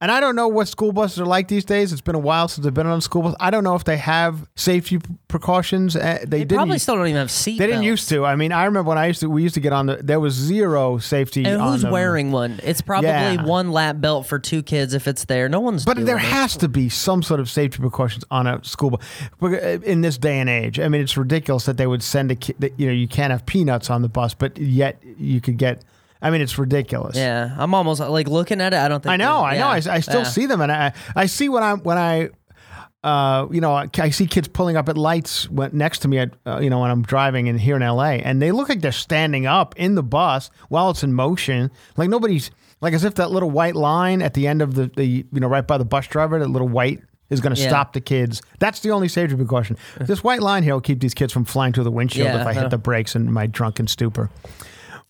and 0.00 0.12
I 0.12 0.20
don't 0.20 0.36
know 0.36 0.46
what 0.46 0.68
school 0.68 0.92
buses 0.92 1.18
are 1.18 1.26
like 1.26 1.48
these 1.48 1.64
days. 1.64 1.92
It's 1.92 2.00
been 2.00 2.14
a 2.14 2.20
while 2.20 2.46
since 2.46 2.64
I've 2.64 2.74
been 2.74 2.86
on 2.86 2.98
a 2.98 3.00
school 3.00 3.22
bus. 3.22 3.34
I 3.40 3.50
don't 3.50 3.64
know 3.64 3.74
if 3.74 3.82
they 3.82 3.96
have 3.96 4.48
safety 4.54 5.00
precautions. 5.26 5.96
Uh, 5.96 6.18
they, 6.20 6.26
they 6.26 6.38
didn't. 6.40 6.58
probably 6.58 6.78
still 6.78 6.94
don't 6.94 7.08
even 7.08 7.18
have 7.18 7.32
seat 7.32 7.58
they 7.58 7.66
didn't 7.66 7.82
used 7.82 8.08
to. 8.10 8.24
I 8.24 8.36
mean, 8.36 8.52
I 8.52 8.66
remember 8.66 8.88
when 8.90 8.98
I 8.98 9.06
used 9.06 9.20
to. 9.20 9.28
We 9.30 9.42
used 9.42 9.56
to 9.56 9.60
get 9.60 9.72
on 9.72 9.86
the. 9.86 9.96
There 9.96 10.20
was 10.20 10.34
zero 10.34 10.98
safety. 10.98 11.44
and 11.44 11.60
who's 11.60 11.82
them. 11.82 11.90
wearing 11.90 12.30
one 12.30 12.60
it's 12.62 12.80
probably 12.80 13.08
Yeah. 13.08 13.44
one 13.44 13.72
lap 13.72 14.00
belt 14.00 14.26
for 14.26 14.38
two 14.38 14.62
kids 14.62 14.94
if 14.94 15.08
it's 15.08 15.24
there 15.24 15.48
no 15.48 15.58
one's 15.60 15.84
But 15.84 16.04
there 16.06 16.16
it. 16.16 16.20
has 16.20 16.56
to 16.58 16.68
be 16.68 16.88
some 16.88 17.22
sort 17.22 17.40
of 17.40 17.50
safety 17.50 17.78
precautions 17.78 18.24
on 18.30 18.46
a 18.46 18.62
school 18.62 18.90
bus 18.90 19.00
in 19.82 20.02
this 20.02 20.16
day 20.16 20.38
and 20.38 20.48
age. 20.48 20.78
I 20.78 20.88
mean, 20.88 21.00
it's 21.00 21.16
ridiculous 21.16 21.64
that 21.66 21.76
they 21.76 21.88
would 21.88 22.04
send 22.04 22.30
a 22.30 22.36
kid. 22.36 22.72
You 22.76 22.86
know, 22.86 22.92
you 22.92 23.08
can't 23.08 23.32
have 23.32 23.46
peanuts 23.46 23.90
on 23.90 24.02
the 24.02 24.08
bus, 24.08 24.32
but 24.34 24.56
yet 24.58 25.02
you 25.18 25.40
could 25.40 25.56
get. 25.56 25.82
I 26.20 26.30
mean, 26.30 26.40
it's 26.40 26.58
ridiculous. 26.58 27.16
Yeah, 27.16 27.54
I'm 27.58 27.74
almost 27.74 28.00
like 28.00 28.28
looking 28.28 28.60
at 28.60 28.72
it. 28.72 28.76
I 28.78 28.88
don't 28.88 29.02
think 29.02 29.12
I 29.12 29.16
know, 29.16 29.38
I 29.42 29.54
there's- 29.56 29.86
know. 29.86 29.90
I, 29.92 29.94
yeah, 29.94 29.96
I 29.98 30.00
still 30.00 30.20
yeah. 30.22 30.28
see 30.28 30.46
them, 30.46 30.60
and 30.60 30.72
I 30.72 30.92
I 31.14 31.26
see 31.26 31.48
when 31.48 31.62
I'm 31.62 31.80
when 31.80 31.98
I. 31.98 32.30
Uh, 33.04 33.46
you 33.52 33.60
know, 33.60 33.72
I 33.72 33.88
I 33.98 34.10
see 34.10 34.26
kids 34.26 34.48
pulling 34.48 34.76
up 34.76 34.88
at 34.88 34.98
lights 34.98 35.48
when, 35.48 35.70
next 35.72 36.00
to 36.00 36.08
me 36.08 36.18
at, 36.18 36.34
uh, 36.44 36.58
you 36.58 36.68
know, 36.68 36.80
when 36.80 36.90
I'm 36.90 37.02
driving 37.02 37.46
in 37.46 37.56
here 37.56 37.76
in 37.76 37.82
LA, 37.82 38.14
and 38.24 38.42
they 38.42 38.50
look 38.50 38.68
like 38.68 38.80
they're 38.80 38.90
standing 38.90 39.46
up 39.46 39.76
in 39.78 39.94
the 39.94 40.02
bus 40.02 40.50
while 40.68 40.90
it's 40.90 41.04
in 41.04 41.12
motion. 41.14 41.70
Like 41.96 42.08
nobody's, 42.10 42.50
like 42.80 42.94
as 42.94 43.04
if 43.04 43.14
that 43.14 43.30
little 43.30 43.52
white 43.52 43.76
line 43.76 44.20
at 44.20 44.34
the 44.34 44.48
end 44.48 44.62
of 44.62 44.74
the, 44.74 44.88
the 44.96 45.04
you 45.06 45.40
know, 45.40 45.46
right 45.46 45.64
by 45.64 45.78
the 45.78 45.84
bus 45.84 46.08
driver, 46.08 46.40
that 46.40 46.50
little 46.50 46.68
white 46.68 47.00
is 47.30 47.40
going 47.40 47.54
to 47.54 47.60
Yeah. 47.62 47.68
stop 47.68 47.92
the 47.92 48.00
kids. 48.00 48.42
That's 48.58 48.80
the 48.80 48.90
only 48.90 49.06
safety 49.06 49.36
precaution. 49.36 49.76
This 50.00 50.24
white 50.24 50.42
line 50.42 50.64
here 50.64 50.74
will 50.74 50.80
keep 50.80 50.98
these 50.98 51.14
kids 51.14 51.32
from 51.32 51.44
flying 51.44 51.72
through 51.72 51.84
the 51.84 51.92
windshield 51.92 52.26
Yeah, 52.26 52.40
if 52.40 52.46
I 52.48 52.52
hit 52.52 52.70
the 52.70 52.78
brakes 52.78 53.14
in 53.14 53.32
my 53.32 53.46
drunken 53.46 53.86
stupor. 53.86 54.28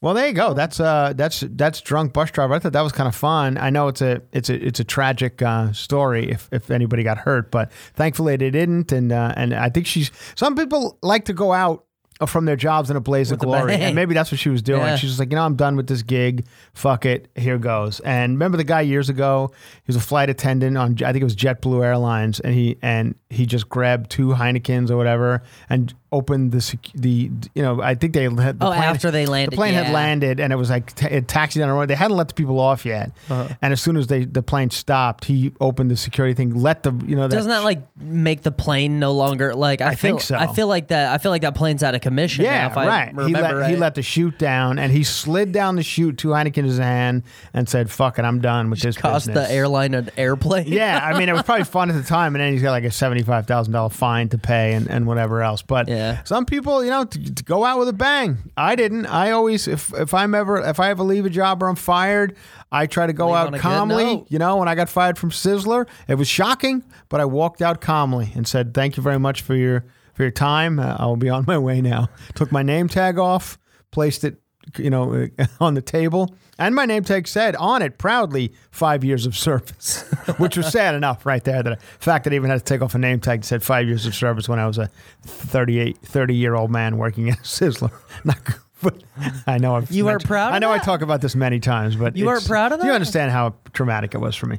Well, 0.01 0.15
there 0.15 0.29
you 0.29 0.33
go. 0.33 0.55
That's 0.55 0.79
uh, 0.79 1.13
that's 1.17 1.43
that's 1.49 1.81
drunk 1.81 2.13
bus 2.13 2.31
driver. 2.31 2.55
I 2.55 2.61
thought 2.61 2.73
that 2.73 2.83
was 2.83 2.93
kind 2.93 3.09
of 3.09 3.17
fun. 3.17 3.59
I 3.59 3.71
know 3.71 3.89
it's 3.89 4.01
a 4.01 4.23
it's 4.33 4.49
a 4.49 4.55
it's 4.55 4.79
a 4.79 4.85
tragic 4.85 5.43
uh, 5.43 5.73
story 5.73 6.31
if, 6.31 6.49
if 6.53 6.71
anybody 6.71 7.03
got 7.03 7.19
hurt, 7.19 7.51
but 7.51 7.73
thankfully 7.95 8.37
they 8.37 8.51
didn't. 8.51 8.93
And 8.93 9.11
uh, 9.11 9.33
and 9.37 9.53
I 9.53 9.71
think 9.71 9.87
she's 9.87 10.13
some 10.37 10.55
people 10.55 10.99
like 11.03 11.25
to 11.25 11.33
go 11.33 11.53
out 11.53 11.85
from 12.27 12.47
their 12.47 12.57
jobs 12.57 12.91
in 12.91 12.97
a 12.97 13.01
blaze 13.01 13.31
of 13.31 13.39
glory. 13.39 13.75
And 13.75 13.95
maybe 13.95 14.15
that's 14.15 14.33
what 14.33 14.41
she 14.41 14.49
was 14.49 14.63
doing. 14.63 14.81
Yeah. 14.81 14.97
She's 14.97 15.11
just 15.11 15.21
like, 15.21 15.31
you 15.31 15.37
know, 15.37 15.45
I'm 15.45 15.55
done 15.55 15.77
with 15.77 15.87
this 15.87 16.03
gig. 16.03 16.47
Fuck 16.75 17.07
it. 17.07 17.29
Here 17.37 17.59
goes. 17.59 18.01
And 18.01 18.33
remember 18.33 18.57
the 18.57 18.65
guy 18.65 18.81
years 18.81 19.09
ago? 19.09 19.53
He 19.85 19.85
was 19.87 19.97
a 19.97 20.01
flight 20.01 20.29
attendant 20.29 20.77
on, 20.77 20.97
I 21.05 21.13
think 21.13 21.23
it 21.23 21.25
was 21.25 21.37
JetBlue 21.37 21.85
Airlines, 21.85 22.41
and 22.41 22.55
he 22.55 22.77
and 22.83 23.15
he 23.31 23.47
just 23.47 23.69
grabbed 23.69 24.11
two 24.11 24.29
Heinekens 24.29 24.91
or 24.91 24.97
whatever 24.97 25.43
and 25.69 25.95
opened 26.11 26.53
the 26.53 26.61
sec- 26.63 26.91
the 26.95 27.31
you 27.55 27.63
know 27.63 27.83
I 27.83 27.95
think 27.95 28.15
they 28.15 28.23
had 28.23 28.59
the 28.59 28.67
Oh, 28.67 28.73
after 28.73 29.11
they 29.11 29.27
landed, 29.27 29.53
the 29.53 29.57
plane 29.57 29.75
had 29.75 29.93
landed 29.93 30.41
and 30.41 30.53
it 30.53 30.57
was 30.57 30.71
like 30.71 30.95
t- 30.95 31.07
it 31.07 31.29
taxied 31.29 31.61
down 31.61 31.69
the 31.69 31.75
road. 31.75 31.89
They 31.89 31.95
hadn't 31.95 32.17
let 32.17 32.29
the 32.29 32.35
people 32.35 32.59
off 32.59 32.87
yet, 32.87 33.13
Uh-huh. 33.29 33.49
and 33.61 33.73
as 33.75 33.81
soon 33.83 33.97
as 33.99 34.07
they 34.07 34.25
the 34.25 34.43
plane 34.43 34.71
stopped, 34.71 35.27
he 35.27 35.53
opened 35.61 35.91
the 35.91 35.97
security 35.97 36.33
thing, 36.35 36.55
let 36.55 36.83
the 36.83 36.93
you 37.07 37.15
know 37.15 37.29
Doesn't 37.29 37.51
that 37.51 37.63
like 37.65 37.83
make 38.01 38.41
the 38.43 38.51
plane 38.51 38.99
no 38.99 39.13
longer 39.13 39.55
like 39.55 39.83
I, 39.83 39.89
I 39.89 39.95
feel, 39.97 40.13
think 40.17 40.23
so. 40.23 40.37
I 40.37 40.47
feel 40.55 40.67
like 40.67 40.89
that. 40.89 41.13
I 41.13 41.19
feel 41.19 41.31
like 41.31 41.43
that 41.43 41.55
plane's 41.55 41.83
out 41.83 41.95
of 41.95 42.01
commission. 42.01 42.45
now, 42.45 42.51
Yeah, 42.53 42.73
I 42.75 42.87
right. 42.87 43.27
He 43.29 43.35
let 43.35 43.55
right. 43.55 43.71
he 43.71 43.77
let 43.77 43.95
the 43.95 44.03
chute 44.03 44.39
down, 44.39 44.79
and 44.79 44.91
he 44.91 45.05
slid 45.05 45.53
down 45.53 45.77
the 45.77 45.83
chute, 45.83 46.17
two 46.17 46.29
Heineken 46.29 46.57
in 46.59 46.65
his 46.65 46.79
hand, 46.79 47.23
and 47.53 47.69
said, 47.69 47.91
"Fuck 47.91 48.19
it, 48.19 48.25
I'm 48.25 48.41
done 48.41 48.71
with 48.71 48.81
this." 48.81 48.97
cost 48.97 49.27
business." 49.27 49.47
the 49.49 49.55
airline 49.55 49.93
an 49.93 50.09
airplane. 50.17 50.69
Yeah, 50.69 51.01
I 51.03 51.19
mean, 51.19 51.29
it 51.29 51.33
was 51.35 51.43
probably 51.43 51.65
fun 51.65 51.91
at 51.91 51.97
the 51.97 52.03
time, 52.03 52.35
and 52.35 52.43
then 52.43 52.53
he's 52.55 52.63
got 52.63 52.71
like 52.71 52.85
a 52.85 52.91
seventy-five 52.91 53.47
thousand 53.47 53.75
dollar 53.75 53.91
fine 53.91 54.31
to 54.31 54.39
pay, 54.39 54.73
and, 54.73 54.89
and 54.89 55.07
whatever 55.07 55.43
else. 55.43 55.61
But 55.61 55.89
Yeah. 55.89 55.98
Some 56.25 56.45
people, 56.45 56.85
you 56.85 56.91
know, 56.91 57.05
to, 57.05 57.35
to 57.35 57.45
go 57.45 57.65
out 57.65 57.79
with 57.79 57.89
a 57.89 57.93
bang. 57.93 58.39
I 58.57 58.77
didn't. 58.77 59.07
I 59.07 59.31
always, 59.31 59.67
if 59.69 59.93
if 59.95 60.15
I'm 60.15 60.35
ever, 60.35 60.59
if 60.61 60.81
I 60.81 60.91
ever 60.91 61.03
leave 61.03 61.27
a 61.27 61.31
job 61.31 61.63
or 61.63 61.69
I'm 61.69 61.77
fired, 61.77 62.37
I 62.73 62.87
try 62.87 63.07
to 63.07 63.13
go 63.13 63.27
Leave 63.27 63.35
on 63.37 63.47
out 63.47 63.53
good 63.53 63.61
calmly. 63.61 64.05
note. 64.05 64.27
You 64.31 64.39
know, 64.39 64.57
when 64.59 64.69
I 64.69 64.75
got 64.75 64.89
fired 64.89 65.19
from 65.19 65.31
Sizzler, 65.31 65.87
it 66.09 66.17
was 66.17 66.29
shocking, 66.29 66.83
but 67.09 67.21
I 67.21 67.25
walked 67.25 67.63
out 67.63 67.81
calmly 67.81 68.33
and 68.35 68.47
said, 68.47 68.75
"Thank 68.75 68.97
you 68.97 69.03
very 69.03 69.19
much 69.19 69.43
for 69.43 69.55
your 69.55 69.85
for 70.15 70.23
your 70.23 70.31
time. 70.33 70.79
Uh, 70.79 70.97
I'll 70.99 71.17
be 71.17 71.29
on 71.31 71.45
my 71.47 71.59
way 71.59 71.81
now." 71.81 72.09
Took 72.35 72.53
my 72.53 72.63
name 72.63 72.89
tag 72.89 73.19
off, 73.19 73.59
placed 73.91 74.25
it, 74.25 74.41
you 74.77 74.91
know, 74.91 75.29
on 75.61 75.75
the 75.75 75.83
table. 75.83 76.35
And 76.59 76.75
my 76.75 76.87
name 76.87 77.05
tag 77.05 77.29
said 77.29 77.55
on 77.57 77.83
it 77.83 77.99
proudly 77.99 78.53
five 78.71 79.05
years 79.05 79.27
of 79.27 79.37
service, 79.37 80.03
which 80.39 80.57
was 80.57 80.69
sad 80.73 80.95
enough 80.95 81.25
right 81.25 81.43
there. 81.45 81.63
That 81.63 81.79
the 81.79 82.05
fact 82.05 82.25
that 82.25 82.33
I 82.33 82.37
even 82.37 82.51
had 82.51 82.59
to 82.59 82.65
take 82.65 82.83
off 82.83 82.95
a 82.95 82.99
name 82.99 83.21
tag 83.21 83.43
that 83.43 83.47
said 83.47 83.63
five 83.63 83.87
years 83.87 84.07
of 84.07 84.15
service 84.15 84.49
when 84.49 84.59
I 84.59 84.67
was 84.67 84.79
a 84.79 84.91
38, 85.23 85.99
30 85.99 86.35
year 86.35 86.55
old 86.55 86.71
man 86.71 86.99
working 86.99 87.29
at 87.31 87.39
Sizzler. 87.43 87.93
Not 88.25 88.39
but 88.83 89.03
I 89.47 89.59
know 89.59 89.77
I've 89.77 89.91
You 89.91 90.09
are 90.09 90.19
proud 90.19 90.49
of 90.49 90.55
I 90.55 90.59
know 90.59 90.73
I 90.73 90.79
talk 90.79 91.03
about 91.03 91.21
this 91.21 91.35
many 91.35 91.61
times, 91.61 91.97
but 91.97 92.17
You 92.17 92.29
are 92.29 92.41
proud 92.41 92.73
of 92.73 92.81
that. 92.81 92.87
You 92.87 92.93
understand 92.93 93.31
how 93.31 93.55
traumatic 93.73 94.15
it 94.15 94.19
was 94.19 94.37
for 94.37 94.47
me. 94.47 94.59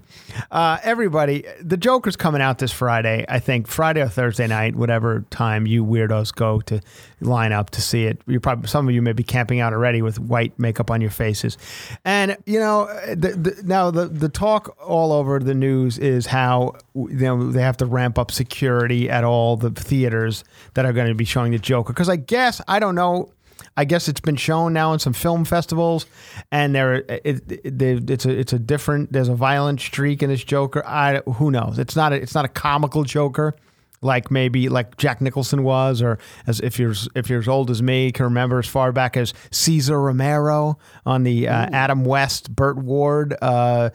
Uh, 0.51 0.77
everybody, 0.83 1.45
the 1.61 1.77
Joker's 1.77 2.15
coming 2.15 2.41
out 2.41 2.59
this 2.59 2.71
Friday. 2.71 3.25
I 3.27 3.39
think 3.39 3.67
Friday 3.67 4.01
or 4.01 4.09
Thursday 4.09 4.47
night, 4.47 4.75
whatever 4.75 5.25
time 5.29 5.65
you 5.65 5.85
weirdos 5.85 6.33
go 6.33 6.61
to 6.61 6.81
line 7.21 7.51
up 7.51 7.69
to 7.71 7.81
see 7.81 8.05
it. 8.05 8.21
You 8.27 8.39
probably 8.39 8.67
some 8.67 8.87
of 8.87 8.93
you 8.93 9.01
may 9.01 9.13
be 9.13 9.23
camping 9.23 9.59
out 9.59 9.73
already 9.73 10.01
with 10.01 10.19
white 10.19 10.57
makeup 10.57 10.91
on 10.91 11.01
your 11.01 11.09
faces, 11.09 11.57
and 12.05 12.37
you 12.45 12.59
know 12.59 12.85
the, 13.07 13.29
the, 13.31 13.61
now 13.63 13.91
the 13.91 14.05
the 14.05 14.29
talk 14.29 14.77
all 14.85 15.11
over 15.11 15.39
the 15.39 15.53
news 15.53 15.97
is 15.97 16.27
how 16.27 16.75
you 16.95 17.09
know 17.09 17.51
they 17.51 17.61
have 17.61 17.77
to 17.77 17.85
ramp 17.85 18.17
up 18.17 18.31
security 18.31 19.09
at 19.09 19.23
all 19.23 19.57
the 19.57 19.69
theaters 19.69 20.43
that 20.73 20.85
are 20.85 20.93
going 20.93 21.07
to 21.07 21.15
be 21.15 21.25
showing 21.25 21.51
the 21.51 21.59
Joker. 21.59 21.93
Because 21.93 22.09
I 22.09 22.15
guess 22.15 22.61
I 22.67 22.79
don't 22.79 22.95
know. 22.95 23.31
I 23.77 23.85
guess 23.85 24.07
it's 24.07 24.19
been 24.19 24.35
shown 24.35 24.73
now 24.73 24.93
in 24.93 24.99
some 24.99 25.13
film 25.13 25.45
festivals, 25.45 26.05
and 26.51 26.75
there 26.75 26.95
it, 26.95 27.43
it, 27.49 28.09
it's 28.09 28.25
a 28.25 28.29
it's 28.29 28.53
a 28.53 28.59
different. 28.59 29.11
There's 29.11 29.29
a 29.29 29.35
violent 29.35 29.81
streak 29.81 30.21
in 30.23 30.29
this 30.29 30.43
Joker. 30.43 30.85
I 30.85 31.21
who 31.35 31.51
knows? 31.51 31.79
It's 31.79 31.95
not 31.95 32.13
a, 32.13 32.15
it's 32.15 32.35
not 32.35 32.45
a 32.45 32.49
comical 32.49 33.03
Joker 33.03 33.55
like 34.01 34.31
maybe 34.31 34.69
like 34.69 34.97
Jack 34.97 35.21
Nicholson 35.21 35.63
was, 35.63 36.01
or 36.01 36.19
as 36.47 36.59
if 36.59 36.79
you're 36.79 36.93
if 37.15 37.29
you're 37.29 37.39
as 37.39 37.47
old 37.47 37.69
as 37.69 37.81
me 37.81 38.11
can 38.11 38.25
remember 38.25 38.59
as 38.59 38.67
far 38.67 38.91
back 38.91 39.17
as 39.17 39.33
Cesar 39.51 39.99
Romero 39.99 40.77
on 41.05 41.23
the 41.23 41.47
uh, 41.47 41.69
Adam 41.71 42.05
West 42.05 42.55
Burt 42.55 42.77
Ward. 42.77 43.35
Uh, 43.41 43.89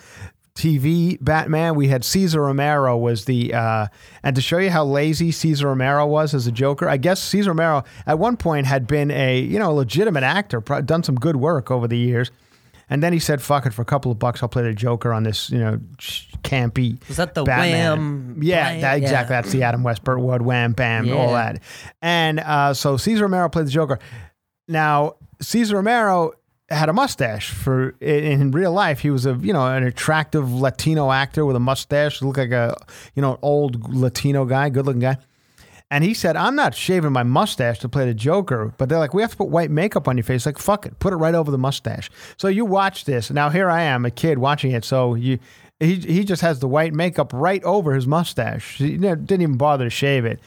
TV 0.57 1.19
Batman, 1.21 1.75
we 1.75 1.89
had 1.89 2.05
Cesar 2.05 2.43
Romero 2.43 2.97
was 2.97 3.25
the, 3.25 3.53
uh, 3.53 3.89
and 4.23 4.37
to 4.37 4.43
show 4.43 4.59
you 4.59 4.71
how 4.71 4.85
lazy 4.85 5.33
Cesar 5.33 5.67
Romero 5.67 6.07
was 6.07 6.33
as 6.33 6.47
a 6.47 6.53
Joker, 6.53 6.89
I 6.89 6.97
guess 6.97 7.21
Cesar 7.21 7.51
Romero 7.51 7.83
at 8.07 8.21
one 8.21 8.37
point 8.37 8.67
had 8.67 8.87
been 8.87 9.11
a 9.11 9.41
you 9.41 9.59
know 9.59 9.73
a 9.73 9.75
legitimate 9.75 10.23
actor, 10.23 10.61
pro- 10.61 10.81
done 10.81 11.03
some 11.03 11.17
good 11.17 11.37
work 11.37 11.73
over 11.73 11.89
the 11.89 11.99
years, 11.99 12.31
and 12.89 13.03
then 13.03 13.13
he 13.13 13.19
said, 13.19 13.43
"Fuck 13.43 13.67
it, 13.67 13.75
for 13.75 13.83
a 13.83 13.85
couple 13.85 14.13
of 14.13 14.21
bucks, 14.21 14.45
I'll 14.45 14.49
play 14.49 14.63
the 14.63 14.73
Joker 14.73 15.13
on 15.13 15.25
this 15.25 15.51
you 15.51 15.59
know 15.59 15.81
campy." 16.45 17.05
Was 17.09 17.17
that 17.17 17.35
the 17.35 17.43
Batman. 17.43 17.99
Wham 17.99 18.43
Yeah, 18.43 18.81
that, 18.81 18.99
exactly. 18.99 19.35
Yeah. 19.35 19.41
That's 19.41 19.53
the 19.53 19.65
Adam 19.65 19.83
West, 19.83 20.05
Burt 20.05 20.21
Ward, 20.21 20.43
Wham, 20.43 20.73
Bam, 20.73 21.13
all 21.13 21.33
that, 21.33 21.61
and 22.01 22.39
uh, 22.39 22.75
so 22.75 22.97
Cesar 22.97 23.25
Romero 23.25 23.49
played 23.49 23.67
the 23.67 23.73
Joker. 23.73 23.99
Now 24.69 25.17
Cesar 25.41 25.77
Romero 25.77 26.33
had 26.75 26.89
a 26.89 26.93
mustache 26.93 27.51
for 27.51 27.95
in, 28.01 28.51
real 28.51 28.73
life. 28.73 29.01
He 29.01 29.11
was 29.11 29.27
a 29.27 29.35
you 29.35 29.53
know 29.53 29.67
an 29.67 29.85
attractive 29.85 30.53
Latino 30.53 31.11
actor 31.11 31.45
with 31.45 31.57
a 31.57 31.61
mustache, 31.61 32.23
looked 32.23 32.39
like 32.39 32.51
a 32.51 32.77
you 33.15 33.23
know 33.23 33.39
old 33.43 33.95
Latino 33.95 34.45
guy, 34.45 34.69
good 34.69 34.87
looking 34.87 35.01
guy. 35.01 35.19
And 35.91 36.03
he 36.03 36.15
said, 36.15 36.37
"I'm 36.37 36.57
not 36.57 36.75
shaving 36.75 37.13
my 37.13 37.23
mustache 37.23 37.79
to 37.81 37.89
play 37.89 38.07
the 38.07 38.15
Joker." 38.15 38.73
But 38.79 38.89
they're 38.89 38.99
like, 38.99 39.15
"We 39.15 39.23
have 39.23 39.31
to 39.33 39.37
put 39.37 39.49
white 39.49 39.71
makeup 39.71 40.09
on 40.09 40.17
your 40.17 40.25
face." 40.25 40.47
Like, 40.47 40.59
fuck 40.59 40.87
it, 40.87 40.99
put 40.99 41.13
it 41.13 41.17
right 41.17 41.35
over 41.35 41.51
the 41.51 41.59
mustache. 41.59 42.11
So 42.37 42.49
you 42.49 42.65
watch 42.65 43.05
this. 43.05 43.31
Now 43.31 43.51
here 43.51 43.71
I 43.71 43.83
am, 43.83 44.05
a 44.05 44.11
kid 44.11 44.39
watching 44.39 44.73
it. 44.73 44.85
So 44.85 45.15
you. 45.15 45.39
He, 45.81 45.97
he 45.97 46.23
just 46.23 46.41
has 46.43 46.61
the 46.61 46.69
white 46.69 46.95
makeup 46.95 47.33
right 47.33 47.63
over 47.65 47.95
his 47.95 48.07
mustache. 48.07 48.77
He 48.79 48.97
didn't 48.97 49.33
even 49.33 49.57
bother 49.57 49.85
to 49.85 49.91
shave 49.91 50.25
it. 50.25 50.39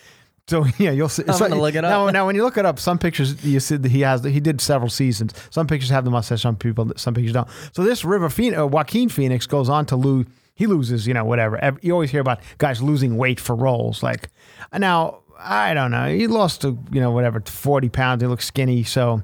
So 0.48 0.66
yeah, 0.78 0.92
you'll 0.92 1.10
see. 1.10 1.24
I'm 1.28 1.34
so- 1.34 1.48
gonna 1.50 1.62
look 1.62 1.76
it 1.76 1.84
up. 1.84 1.92
Now, 1.92 2.10
now, 2.10 2.26
when 2.26 2.36
you 2.36 2.44
look 2.44 2.58
it 2.58 2.66
up, 2.66 2.80
some 2.80 2.98
pictures 2.98 3.44
you 3.44 3.60
see 3.60 3.76
that 3.78 3.92
he 3.92 4.02
has. 4.02 4.24
He 4.24 4.40
did 4.40 4.62
several 4.62 4.90
seasons. 4.90 5.34
Some 5.50 5.68
pictures 5.68 5.90
have 5.90 6.06
the 6.06 6.12
mustache. 6.12 6.42
Some 6.42 6.56
people, 6.56 6.92
some 6.96 7.14
pictures 7.14 7.34
don't. 7.34 7.48
So 7.74 7.84
this 7.84 8.06
River 8.06 8.30
Phoenix, 8.30 8.60
uh, 8.60 8.68
Joaquin 8.68 9.10
Phoenix 9.10 9.46
goes 9.46 9.70
on 9.70 9.86
to 9.88 9.96
lose. 9.96 10.26
He 10.56 10.66
loses, 10.66 11.06
you 11.06 11.14
know, 11.14 11.24
whatever. 11.26 11.78
You 11.82 11.92
always 11.94 12.10
hear 12.12 12.22
about 12.22 12.40
guys 12.58 12.82
losing 12.82 13.18
weight 13.18 13.40
for 13.40 13.56
roles. 13.56 14.02
Like 14.02 14.30
now, 14.74 15.20
I 15.38 15.74
don't 15.74 15.92
know. 15.92 16.08
He 16.08 16.28
lost 16.28 16.62
to 16.62 16.78
you 16.92 17.02
know 17.02 17.12
whatever 17.12 17.42
forty 17.42 17.90
pounds. 17.90 18.22
He 18.22 18.28
looks 18.28 18.46
skinny. 18.46 18.84
So. 18.84 19.24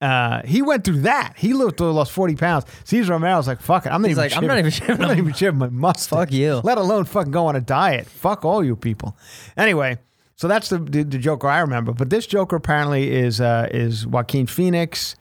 Uh, 0.00 0.42
he 0.44 0.62
went 0.62 0.82
through 0.82 1.00
that. 1.02 1.32
He 1.36 1.52
looked 1.52 1.78
lost 1.78 2.10
forty 2.10 2.34
pounds. 2.34 2.64
Cesar 2.82 3.12
Romero's 3.12 3.46
like, 3.46 3.60
fuck 3.60 3.86
it. 3.86 3.92
I'm 3.92 4.02
not 4.02 4.08
He's 4.08 4.18
even. 4.18 4.30
like, 4.30 4.36
I'm 4.36 4.46
not 4.48 4.58
even 4.58 4.70
shaving 4.72 4.96
I'm 5.00 5.16
not 5.16 5.16
even 5.16 5.58
my 5.58 5.68
mustache. 5.68 6.18
Fuck 6.18 6.32
you. 6.32 6.60
Let 6.64 6.76
alone 6.76 7.04
fucking 7.04 7.30
go 7.30 7.46
on 7.46 7.54
a 7.54 7.60
diet. 7.60 8.08
Fuck 8.08 8.44
all 8.44 8.64
you 8.64 8.74
people. 8.74 9.16
Anyway, 9.56 9.98
so 10.42 10.48
that's 10.48 10.70
the, 10.70 10.78
the, 10.78 11.04
the 11.04 11.18
Joker 11.18 11.46
I 11.46 11.60
remember. 11.60 11.92
But 11.92 12.10
this 12.10 12.26
Joker 12.26 12.56
apparently 12.56 13.12
is 13.12 13.40
uh, 13.40 13.68
is 13.70 14.08
Joaquin 14.08 14.48
Phoenix, 14.48 15.14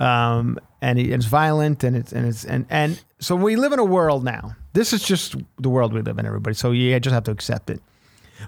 um, 0.00 0.58
and 0.80 0.98
he, 0.98 1.12
it's 1.12 1.26
violent 1.26 1.84
and 1.84 1.94
it's 1.94 2.10
and 2.10 2.26
it's 2.26 2.46
and 2.46 2.64
and 2.70 2.98
so 3.18 3.36
we 3.36 3.56
live 3.56 3.74
in 3.74 3.78
a 3.78 3.84
world 3.84 4.24
now. 4.24 4.56
This 4.72 4.94
is 4.94 5.02
just 5.02 5.36
the 5.58 5.68
world 5.68 5.92
we 5.92 6.00
live 6.00 6.18
in, 6.18 6.24
everybody. 6.24 6.54
So 6.54 6.70
you 6.70 6.98
just 7.00 7.12
have 7.12 7.24
to 7.24 7.30
accept 7.30 7.68
it. 7.68 7.82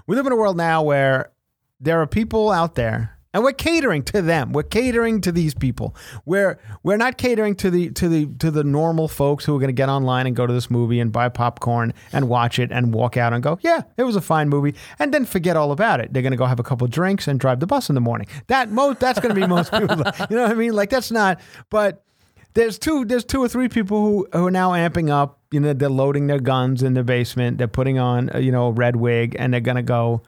We 0.07 0.15
live 0.15 0.25
in 0.25 0.31
a 0.31 0.35
world 0.35 0.57
now 0.57 0.81
where 0.81 1.31
there 1.79 2.01
are 2.01 2.07
people 2.07 2.49
out 2.49 2.73
there 2.73 3.14
and 3.35 3.43
we're 3.43 3.51
catering 3.51 4.01
to 4.01 4.21
them. 4.21 4.53
We're 4.53 4.63
catering 4.63 5.19
to 5.21 5.31
these 5.31 5.53
people. 5.53 5.93
We're 6.23 6.57
we're 6.83 6.95
not 6.95 7.17
catering 7.17 7.55
to 7.55 7.69
the 7.69 7.89
to 7.89 8.07
the 8.07 8.27
to 8.39 8.49
the 8.49 8.63
normal 8.63 9.09
folks 9.09 9.43
who 9.43 9.53
are 9.53 9.59
going 9.59 9.67
to 9.67 9.73
get 9.73 9.89
online 9.89 10.25
and 10.25 10.33
go 10.33 10.47
to 10.47 10.53
this 10.53 10.71
movie 10.71 11.01
and 11.01 11.11
buy 11.11 11.27
popcorn 11.27 11.93
and 12.13 12.29
watch 12.29 12.59
it 12.59 12.71
and 12.71 12.93
walk 12.93 13.17
out 13.17 13.33
and 13.33 13.43
go 13.43 13.59
yeah 13.61 13.81
it 13.97 14.03
was 14.03 14.15
a 14.15 14.21
fine 14.21 14.47
movie 14.47 14.73
and 14.99 15.13
then 15.13 15.25
forget 15.25 15.57
all 15.57 15.73
about 15.73 15.99
it. 15.99 16.13
They're 16.13 16.21
going 16.21 16.31
to 16.31 16.37
go 16.37 16.45
have 16.45 16.61
a 16.61 16.63
couple 16.63 16.87
drinks 16.87 17.27
and 17.27 17.37
drive 17.37 17.59
the 17.59 17.67
bus 17.67 17.89
in 17.89 17.95
the 17.95 18.01
morning. 18.01 18.27
That 18.47 18.71
most 18.71 19.01
that's 19.01 19.19
going 19.19 19.35
to 19.35 19.39
be 19.39 19.45
most 19.45 19.69
people 19.69 19.97
you 20.29 20.37
know 20.37 20.43
what 20.43 20.51
i 20.51 20.53
mean? 20.53 20.71
Like 20.71 20.89
that's 20.89 21.11
not 21.11 21.41
but 21.69 22.05
there's 22.53 22.79
two 22.79 23.03
there's 23.03 23.25
two 23.25 23.43
or 23.43 23.49
three 23.49 23.67
people 23.67 24.01
who, 24.05 24.27
who 24.31 24.47
are 24.47 24.51
now 24.51 24.71
amping 24.71 25.09
up. 25.09 25.41
You 25.51 25.59
know 25.59 25.73
they're 25.73 25.89
loading 25.89 26.27
their 26.27 26.39
guns 26.39 26.83
in 26.83 26.93
the 26.93 27.03
basement. 27.03 27.57
They're 27.57 27.67
putting 27.67 27.99
on 27.99 28.31
you 28.41 28.53
know 28.53 28.67
a 28.67 28.71
red 28.71 28.95
wig 28.95 29.35
and 29.37 29.53
they're 29.53 29.59
going 29.59 29.75
to 29.75 29.83
go 29.83 30.21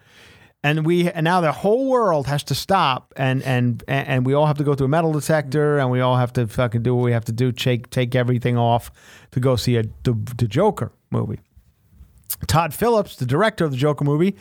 and 0.64 0.86
we 0.86 1.10
and 1.10 1.24
now 1.24 1.42
the 1.42 1.52
whole 1.52 1.90
world 1.90 2.28
has 2.28 2.44
to 2.44 2.56
stop 2.56 3.14
and 3.16 3.44
and 3.44 3.84
and 3.88 4.26
we 4.26 4.34
all 4.34 4.48
have 4.48 4.58
to 4.58 4.64
go 4.64 4.76
through 4.76 4.88
a 4.88 4.90
metal 4.90 5.14
detector 5.14 5.78
and 5.78 5.92
we 5.92 6.00
all 6.00 6.18
have 6.18 6.34
to 6.34 6.48
fucking 6.48 6.84
do 6.84 6.96
what 6.96 7.04
we 7.04 7.12
have 7.12 7.26
to 7.26 7.32
do 7.32 7.52
take 7.52 7.90
take 7.90 8.16
everything 8.16 8.58
off 8.58 8.92
to 9.32 9.40
go 9.40 9.56
see 9.56 9.78
a 9.78 9.84
the, 10.04 10.14
the 10.38 10.48
Joker 10.48 10.92
movie. 11.12 11.40
Todd 12.48 12.74
Phillips, 12.74 13.16
the 13.16 13.26
director 13.26 13.66
of 13.66 13.72
the 13.72 13.78
Joker 13.78 14.06
movie, 14.06 14.36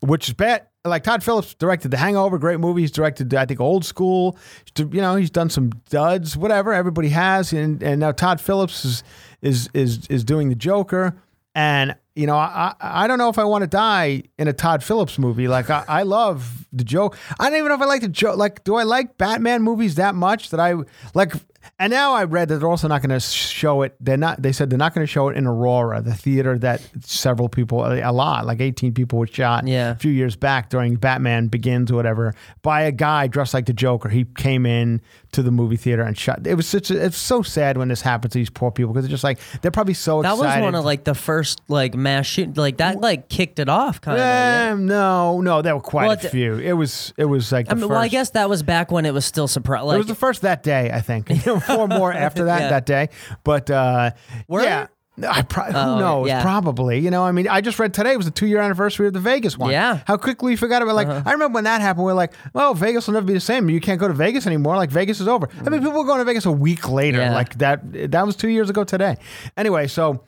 which 0.00 0.28
is 0.28 0.34
bad. 0.34 0.66
Like 0.86 1.02
Todd 1.02 1.22
Phillips 1.22 1.54
directed 1.54 1.90
The 1.90 1.96
Hangover, 1.96 2.38
great 2.38 2.60
movie. 2.60 2.82
He's 2.82 2.90
directed, 2.90 3.32
I 3.32 3.46
think, 3.46 3.58
Old 3.58 3.86
School. 3.86 4.36
You 4.76 4.86
know, 5.00 5.16
he's 5.16 5.30
done 5.30 5.48
some 5.48 5.70
duds, 5.88 6.36
whatever. 6.36 6.74
Everybody 6.74 7.08
has, 7.08 7.54
and 7.54 7.82
and 7.82 8.00
now 8.00 8.12
Todd 8.12 8.38
Phillips 8.38 8.84
is 8.84 9.02
is 9.40 9.70
is 9.72 10.06
is 10.08 10.24
doing 10.24 10.50
the 10.50 10.54
Joker. 10.54 11.16
And 11.54 11.94
you 12.14 12.26
know, 12.26 12.36
I 12.36 12.74
I 12.80 13.06
don't 13.06 13.18
know 13.18 13.28
if 13.28 13.38
I 13.38 13.44
want 13.44 13.62
to 13.62 13.66
die 13.66 14.22
in 14.38 14.46
a 14.46 14.52
Todd 14.52 14.84
Phillips 14.84 15.18
movie. 15.18 15.48
Like 15.48 15.68
I, 15.68 15.84
I 15.88 16.02
love 16.02 16.66
the 16.72 16.84
joke. 16.84 17.18
I 17.40 17.50
don't 17.50 17.58
even 17.58 17.68
know 17.68 17.74
if 17.74 17.80
I 17.80 17.86
like 17.86 18.02
the 18.02 18.08
joke. 18.08 18.36
Like, 18.36 18.62
do 18.64 18.76
I 18.76 18.84
like 18.84 19.18
Batman 19.18 19.62
movies 19.62 19.96
that 19.96 20.14
much 20.14 20.50
that 20.50 20.60
I 20.60 20.74
like? 21.14 21.32
And 21.78 21.90
now 21.90 22.12
I 22.12 22.24
read 22.24 22.48
that 22.48 22.58
they're 22.58 22.68
also 22.68 22.88
not 22.88 23.00
going 23.02 23.10
to 23.10 23.20
show 23.20 23.82
it. 23.82 23.94
They're 24.00 24.16
not. 24.16 24.40
They 24.42 24.52
said 24.52 24.70
they're 24.70 24.78
not 24.78 24.94
going 24.94 25.06
to 25.06 25.10
show 25.10 25.28
it 25.28 25.36
in 25.36 25.46
Aurora, 25.46 26.02
the 26.02 26.14
theater 26.14 26.58
that 26.58 26.80
several 27.02 27.48
people, 27.48 27.84
a 27.84 28.12
lot, 28.12 28.46
like 28.46 28.60
18 28.60 28.94
people, 28.94 29.18
were 29.18 29.26
shot 29.26 29.66
Yeah. 29.66 29.90
a 29.92 29.94
few 29.96 30.12
years 30.12 30.36
back 30.36 30.70
during 30.70 30.96
Batman 30.96 31.48
Begins 31.48 31.90
or 31.90 31.94
whatever 31.96 32.34
by 32.62 32.82
a 32.82 32.92
guy 32.92 33.26
dressed 33.26 33.54
like 33.54 33.66
the 33.66 33.72
Joker. 33.72 34.08
He 34.08 34.24
came 34.24 34.66
in 34.66 35.00
to 35.32 35.42
the 35.42 35.50
movie 35.50 35.76
theater 35.76 36.02
and 36.02 36.16
shot. 36.16 36.46
It 36.46 36.54
was 36.54 36.66
such. 36.66 36.90
A, 36.90 37.04
it's 37.06 37.16
so 37.16 37.42
sad 37.42 37.76
when 37.76 37.88
this 37.88 38.02
happens 38.02 38.32
to 38.32 38.38
these 38.38 38.50
poor 38.50 38.70
people 38.70 38.92
because 38.92 39.04
they're 39.04 39.10
just 39.10 39.24
like 39.24 39.38
they're 39.62 39.70
probably 39.72 39.94
so 39.94 40.22
That 40.22 40.34
excited. 40.34 40.60
was 40.60 40.64
one 40.64 40.74
of 40.76 40.84
like 40.84 41.04
the 41.04 41.14
first 41.14 41.60
like 41.68 41.94
mass 41.94 42.26
shoot. 42.26 42.56
Like 42.56 42.76
that 42.76 43.00
like 43.00 43.28
kicked 43.28 43.58
it 43.58 43.68
off 43.68 44.00
kind 44.00 44.18
of. 44.20 44.72
Um, 44.78 44.86
no, 44.86 45.40
no, 45.40 45.60
there 45.62 45.74
were 45.74 45.80
quite 45.82 46.06
Well, 46.06 46.16
a 46.16 46.28
few. 46.28 46.54
It 46.58 46.72
was. 46.74 47.12
It 47.16 47.24
was 47.24 47.50
like. 47.50 47.66
The 47.66 47.72
I 47.72 47.74
mean, 47.74 47.88
well, 47.88 47.98
I 47.98 48.08
guess 48.08 48.30
that 48.30 48.48
was 48.48 48.62
back 48.62 48.92
when 48.92 49.06
it 49.06 49.12
was 49.12 49.24
still 49.24 49.48
surprise. 49.48 49.82
it 49.92 49.98
was 49.98 50.06
the 50.06 50.14
first 50.14 50.42
that 50.42 50.62
day, 50.62 50.90
I 50.92 51.00
think. 51.00 51.30
Four 51.66 51.88
more 51.88 52.12
after 52.12 52.44
that 52.46 52.60
Yeah. 52.62 52.68
that 52.70 52.86
day. 52.86 53.08
But 53.44 53.70
uh, 53.70 54.10
Were 54.48 54.62
yeah. 54.62 54.86
I 55.30 55.42
pro- 55.42 55.66
who 55.66 55.76
Oh, 55.78 55.98
knows? 56.00 56.26
yeah. 56.26 56.42
Probably. 56.42 56.98
You 56.98 57.08
know, 57.10 57.22
I 57.22 57.30
mean, 57.30 57.46
I 57.46 57.60
just 57.60 57.78
read 57.78 57.94
today 57.94 58.16
was 58.16 58.26
the 58.26 58.32
two 58.32 58.46
year 58.48 58.60
anniversary 58.60 59.06
of 59.06 59.12
the 59.12 59.20
Vegas 59.20 59.56
one. 59.56 59.70
Yeah. 59.70 59.92
Uh-huh. 59.92 60.04
How 60.08 60.16
quickly 60.16 60.52
we 60.52 60.56
forgot 60.56 60.82
about 60.82 60.96
like 60.96 61.06
I 61.06 61.30
remember 61.32 61.54
when 61.54 61.64
that 61.64 61.80
happened. 61.80 62.04
We 62.06 62.10
are 62.10 62.16
like, 62.16 62.32
well, 62.52 62.74
Vegas 62.74 63.06
will 63.06 63.14
never 63.14 63.26
be 63.26 63.32
the 63.32 63.38
same. 63.40 63.70
You 63.70 63.80
can't 63.80 64.00
go 64.00 64.08
to 64.08 64.14
Vegas 64.14 64.44
anymore. 64.46 64.76
Like 64.76 64.90
Vegas 64.90 65.20
is 65.20 65.28
over. 65.28 65.48
I 65.64 65.70
mean, 65.70 65.80
people 65.82 65.92
were 65.98 66.04
going 66.04 66.18
to 66.18 66.24
Vegas 66.24 66.46
a 66.46 66.50
week 66.52 66.88
later. 66.88 67.18
Yeah. 67.18 67.32
Like 67.34 67.56
that. 67.58 68.10
That 68.10 68.26
was 68.26 68.34
two 68.34 68.48
years 68.48 68.68
ago 68.70 68.82
today. 68.84 69.16
Anyway, 69.56 69.86
so. 69.86 70.24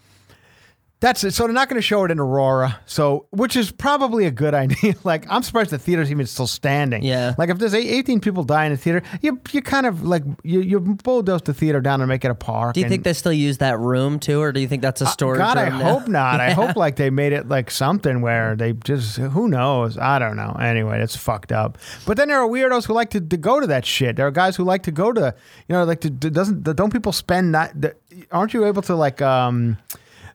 That's 1.00 1.23
it. 1.25 1.33
So 1.35 1.45
they're 1.45 1.53
not 1.53 1.69
going 1.69 1.76
to 1.76 1.83
show 1.87 2.05
it 2.05 2.11
in 2.11 2.19
Aurora. 2.19 2.81
So, 2.87 3.26
which 3.31 3.55
is 3.55 3.71
probably 3.71 4.25
a 4.25 4.31
good 4.31 4.55
idea. 4.65 4.95
like, 5.05 5.26
I'm 5.29 5.43
surprised 5.43 5.69
the 5.71 5.79
theater's 5.79 6.11
even 6.11 6.25
still 6.26 6.47
standing. 6.47 7.03
Yeah. 7.03 7.35
Like, 7.37 7.50
if 7.50 7.59
there's 7.59 7.75
eight- 7.75 7.91
18 7.91 8.21
people 8.21 8.45
die 8.45 8.65
in 8.65 8.73
a 8.73 8.79
theater, 8.79 9.03
you 9.21 9.38
you 9.53 9.61
kind 9.61 9.85
of 9.85 10.05
like 10.05 10.23
you 10.43 10.61
you 10.62 10.81
bulldoze 10.81 11.43
the 11.43 11.53
theater 11.53 11.83
down 11.83 12.00
and 12.00 12.09
make 12.09 12.25
it 12.25 12.31
a 12.31 12.35
park. 12.35 12.73
do 12.75 12.81
you 12.81 12.87
and- 12.87 12.91
think 12.91 13.05
they 13.05 13.12
still 13.12 13.33
use 13.33 13.59
that 13.59 13.79
room 13.79 14.19
too, 14.19 14.41
or 14.41 14.53
do 14.53 14.61
you 14.61 14.67
think 14.69 14.81
that's 14.81 15.03
a 15.03 15.07
storage 15.07 15.38
God, 15.38 15.59
I 15.59 15.69
now? 15.69 15.79
hope 15.99 16.09
not. 16.09 16.41
I 16.41 16.50
hope 16.61 16.76
like 16.76 16.97
they 16.97 17.11
made 17.11 17.35
it 17.35 17.47
like 17.47 17.71
something 17.71 18.23
where 18.23 18.57
they 18.57 18.73
just 18.73 19.19
who 19.19 19.49
knows. 19.49 19.99
I 19.99 20.19
don't 20.19 20.37
know. 20.37 20.57
Anyway, 20.59 21.03
it's 21.03 21.15
fucked 21.15 21.53
up. 21.53 21.76
But 22.07 22.17
then 22.17 22.29
there 22.29 22.41
are 22.41 22.49
weirdos 22.49 22.87
who 22.87 22.95
like 22.95 23.11
to, 23.11 23.21
to 23.21 23.37
go 23.37 23.61
to 23.61 23.67
that 23.67 23.85
shit. 23.85 24.17
There 24.17 24.26
are 24.26 24.31
guys 24.31 24.57
who 24.57 24.65
like 24.65 24.85
to 24.85 24.93
go 24.93 25.12
to 25.12 25.35
you 25.69 25.75
know 25.75 25.85
like 25.85 26.00
to, 26.00 26.11
to- 26.11 26.31
doesn't 26.31 26.62
don't 26.62 26.91
people 26.91 27.12
spend 27.12 27.53
not 27.53 27.79
the, 27.79 27.95
aren't 28.33 28.55
you 28.55 28.65
able 28.65 28.81
to 28.83 28.95
like 28.97 29.21
um 29.21 29.76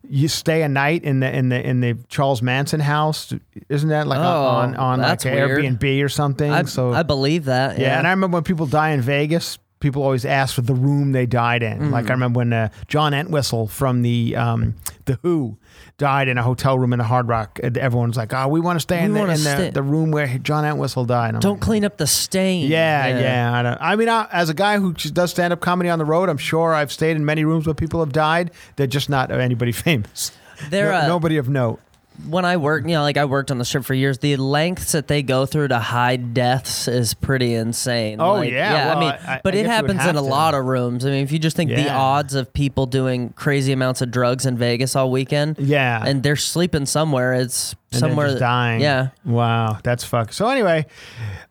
you 0.09 0.27
stay 0.27 0.63
a 0.63 0.69
night 0.69 1.03
in 1.03 1.19
the 1.19 1.35
in 1.35 1.49
the 1.49 1.61
in 1.65 1.81
the 1.81 1.97
Charles 2.09 2.41
Manson 2.41 2.79
house? 2.79 3.33
Isn't 3.69 3.89
that 3.89 4.07
like 4.07 4.19
Oh, 4.19 4.45
on 4.47 4.75
on 4.75 4.99
like. 4.99 5.19
Airbnb 5.19 6.03
or 6.03 6.09
something? 6.09 6.51
I, 6.51 6.63
so 6.63 6.91
I 6.91 7.03
believe 7.03 7.45
that. 7.45 7.77
yeah, 7.77 7.85
Yeah, 7.87 7.97
and 7.99 8.07
I 8.07 8.11
remember 8.11 8.37
when 8.37 8.43
people 8.43 8.65
die 8.65 8.89
in 8.91 9.01
Vegas, 9.01 9.57
people 9.79 10.03
always 10.03 10.25
ask 10.25 10.55
for 10.55 10.61
the 10.61 10.73
room 10.75 11.11
they 11.11 11.25
died 11.25 11.63
in. 11.63 11.79
Mm. 11.79 11.91
Like 11.91 12.09
I 12.09 12.13
remember 12.13 12.37
when 12.39 12.53
uh, 12.53 12.69
John 12.87 13.13
Entwistle 13.13 13.67
from 13.67 14.01
the 14.01 14.35
um, 14.35 14.75
the 15.05 15.19
Who 15.23 15.57
died 16.01 16.27
in 16.27 16.37
a 16.39 16.43
hotel 16.43 16.77
room 16.79 16.93
in 16.93 16.97
the 16.99 17.05
Hard 17.05 17.27
Rock. 17.27 17.59
and 17.63 17.77
Everyone's 17.77 18.17
like, 18.17 18.33
"Oh, 18.33 18.47
we 18.47 18.59
want 18.59 18.75
to 18.77 18.79
stay 18.81 19.03
in, 19.03 19.11
We 19.11 19.13
the, 19.13 19.19
wanna 19.19 19.33
in 19.33 19.43
the, 19.43 19.55
stay- 19.55 19.69
the 19.69 19.83
room 19.83 20.09
where 20.11 20.27
John 20.39 20.65
Entwistle 20.65 21.05
died." 21.05 21.35
I'm 21.35 21.39
don't 21.39 21.53
like, 21.53 21.61
clean 21.61 21.85
up 21.85 21.97
the 21.97 22.07
stain. 22.07 22.67
yeah, 22.69 23.19
yeah. 23.19 23.53
I, 23.53 23.61
don't, 23.63 23.77
I 23.79 23.95
mean, 23.95 24.09
I, 24.09 24.27
as 24.31 24.49
a 24.49 24.53
guy 24.55 24.79
who 24.79 24.93
just 24.93 25.13
does 25.13 25.29
stand 25.29 25.53
up 25.53 25.61
comedy 25.61 25.89
on 25.89 25.99
the 25.99 26.05
road, 26.05 26.27
I'm 26.27 26.37
sure 26.39 26.73
I've 26.73 26.91
stayed 26.91 27.15
in 27.15 27.23
many 27.23 27.45
rooms 27.45 27.67
where 27.67 27.75
people 27.75 27.99
have 27.99 28.11
died. 28.11 28.51
They're 28.75 28.87
just 28.87 29.09
not 29.09 29.31
anybody 29.31 29.71
famous. 29.87 30.31
They're 30.69 30.91
No- 30.91 30.97
uh, 30.97 31.07
nobody 31.07 31.37
of 31.37 31.47
note. 31.47 31.79
When 32.27 32.45
I 32.45 32.57
worked, 32.57 32.87
you 32.87 32.93
know, 32.93 33.01
like 33.01 33.17
I 33.17 33.25
worked 33.25 33.51
on 33.51 33.57
the 33.57 33.65
strip 33.65 33.83
for 33.83 33.93
years, 33.93 34.19
the 34.19 34.35
lengths 34.37 34.91
that 34.91 35.07
they 35.07 35.23
go 35.23 35.45
through 35.45 35.69
to 35.69 35.79
hide 35.79 36.33
deaths 36.33 36.87
is 36.87 37.13
pretty 37.13 37.55
insane. 37.55 38.19
Oh, 38.21 38.33
Like, 38.33 38.51
yeah. 38.51 38.73
Well, 38.87 38.97
I 38.97 38.99
mean, 38.99 39.09
I- 39.09 39.33
I 39.35 39.41
but 39.43 39.53
guess 39.53 39.61
it 39.61 39.65
happens 39.67 40.01
in 40.05 40.09
a 40.11 40.13
to. 40.13 40.21
lot 40.21 40.53
of 40.53 40.65
rooms. 40.65 41.05
I 41.05 41.09
mean, 41.09 41.23
if 41.23 41.31
you 41.31 41.39
just 41.39 41.55
think 41.55 41.69
the 41.71 41.89
odds 41.91 42.35
of 42.35 42.53
people 42.53 42.85
doing 42.85 43.29
crazy 43.35 43.71
amounts 43.73 44.01
of 44.01 44.11
drugs 44.11 44.45
in 44.45 44.57
Vegas 44.57 44.95
all 44.95 45.09
weekend, 45.09 45.57
Yeah. 45.59 46.03
and 46.05 46.21
they're 46.21 46.35
sleeping 46.35 46.85
somewhere, 46.85 47.33
it's 47.33 47.75
and 47.91 47.99
somewhere 47.99 48.37
dying. 48.39 48.81
Yeah, 48.81 49.09
Wow, 49.25 49.79
that's 49.83 50.03
fuck. 50.03 50.31
So 50.31 50.47
anyway, 50.47 50.85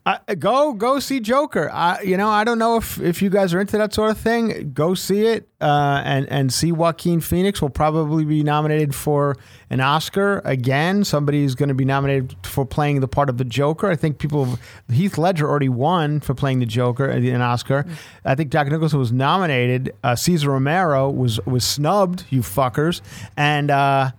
uh, 0.07 0.19
go 0.39 0.73
go 0.73 0.99
see 0.99 1.21
Joker. 1.21 1.71
I, 1.71 2.01
you 2.01 2.17
know, 2.17 2.29
I 2.31 2.45
don't 2.45 2.59
know 2.59 2.77
if 2.77 2.99
if 3.01 3.21
you 3.21 3.29
guys 3.29 3.53
are 3.53 3.61
into 3.61 3.77
that 3.77 3.93
sort 3.93 4.11
of 4.11 4.19
thing. 4.19 4.73
Go 4.73 4.95
see 4.95 5.27
it 5.27 5.49
uh, 5.61 6.01
and 6.05 6.27
and 6.31 6.53
see 6.53 6.73
Joaquin 6.73 7.21
Phoenix 7.21 7.61
will 7.61 7.69
probably 7.69 8.25
be 8.25 8.43
nominated 8.43 8.95
for 8.95 9.37
an 9.69 9.81
Oscar 9.81 10.41
again. 10.47 11.05
Somebody's 11.05 11.55
going 11.55 11.69
to 11.69 11.75
be 11.75 11.85
nominated 11.85 12.35
for 12.43 12.65
playing 12.65 13.01
the 13.01 13.09
part 13.09 13.29
of 13.29 13.37
the 13.37 13.45
Joker. 13.45 13.91
I 13.91 13.97
think 13.97 14.19
people 14.19 14.59
Heath 14.91 15.19
Ledger 15.19 15.49
already 15.49 15.69
won 15.69 16.21
for 16.21 16.33
playing 16.35 16.61
the 16.61 16.67
Joker 16.67 17.11
uh, 17.11 17.17
an 17.17 17.43
Oscar. 17.43 17.85
I 18.25 18.35
think 18.35 18.51
Jack 18.51 18.69
Nicholson 18.69 18.99
was 18.99 19.13
nominated. 19.13 19.95
Uh, 20.03 20.17
Cesar 20.17 20.51
Romero 20.51 21.11
was 21.11 21.39
was 21.45 21.65
snubbed. 21.65 22.25
You 22.31 22.41
fuckers 22.41 23.03
and. 23.37 23.71
uh 23.71 24.13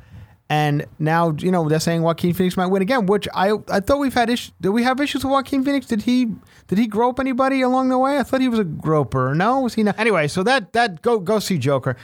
and 0.51 0.86
now, 1.00 1.31
you 1.39 1.50
know, 1.50 1.70
they're 1.70 1.79
saying 1.79 2.01
Joaquin 2.01 2.34
Phoenix 2.34 2.58
might 2.58 2.65
win 2.65 2.81
again, 2.81 3.05
which 3.05 3.25
I 3.34 3.53
I 3.70 3.79
thought 3.79 4.00
we've 4.00 4.13
had 4.13 4.29
issues. 4.29 4.51
Did 4.60 4.72
we 4.72 4.84
have 4.84 5.00
issues 5.00 5.24
with 5.24 5.31
Joaquin 5.31 5.63
Phoenix? 5.63 5.86
Did 5.86 6.01
he 6.01 6.27
did 6.67 6.77
he 6.77 6.88
grope 6.88 7.22
anybody 7.22 7.62
along 7.62 7.88
the 7.88 7.98
way? 7.98 8.20
I 8.20 8.24
thought 8.24 8.41
he 8.41 8.50
was 8.50 8.60
a 8.60 8.65
groper. 8.65 9.34
No, 9.34 9.62
was 9.62 9.75
he 9.75 9.84
not? 9.84 9.98
Anyway, 9.98 10.27
so 10.27 10.44
that 10.44 10.74
that 10.74 11.01
go 11.01 11.20
go 11.20 11.40
see 11.40 11.57
Joker. 11.57 11.96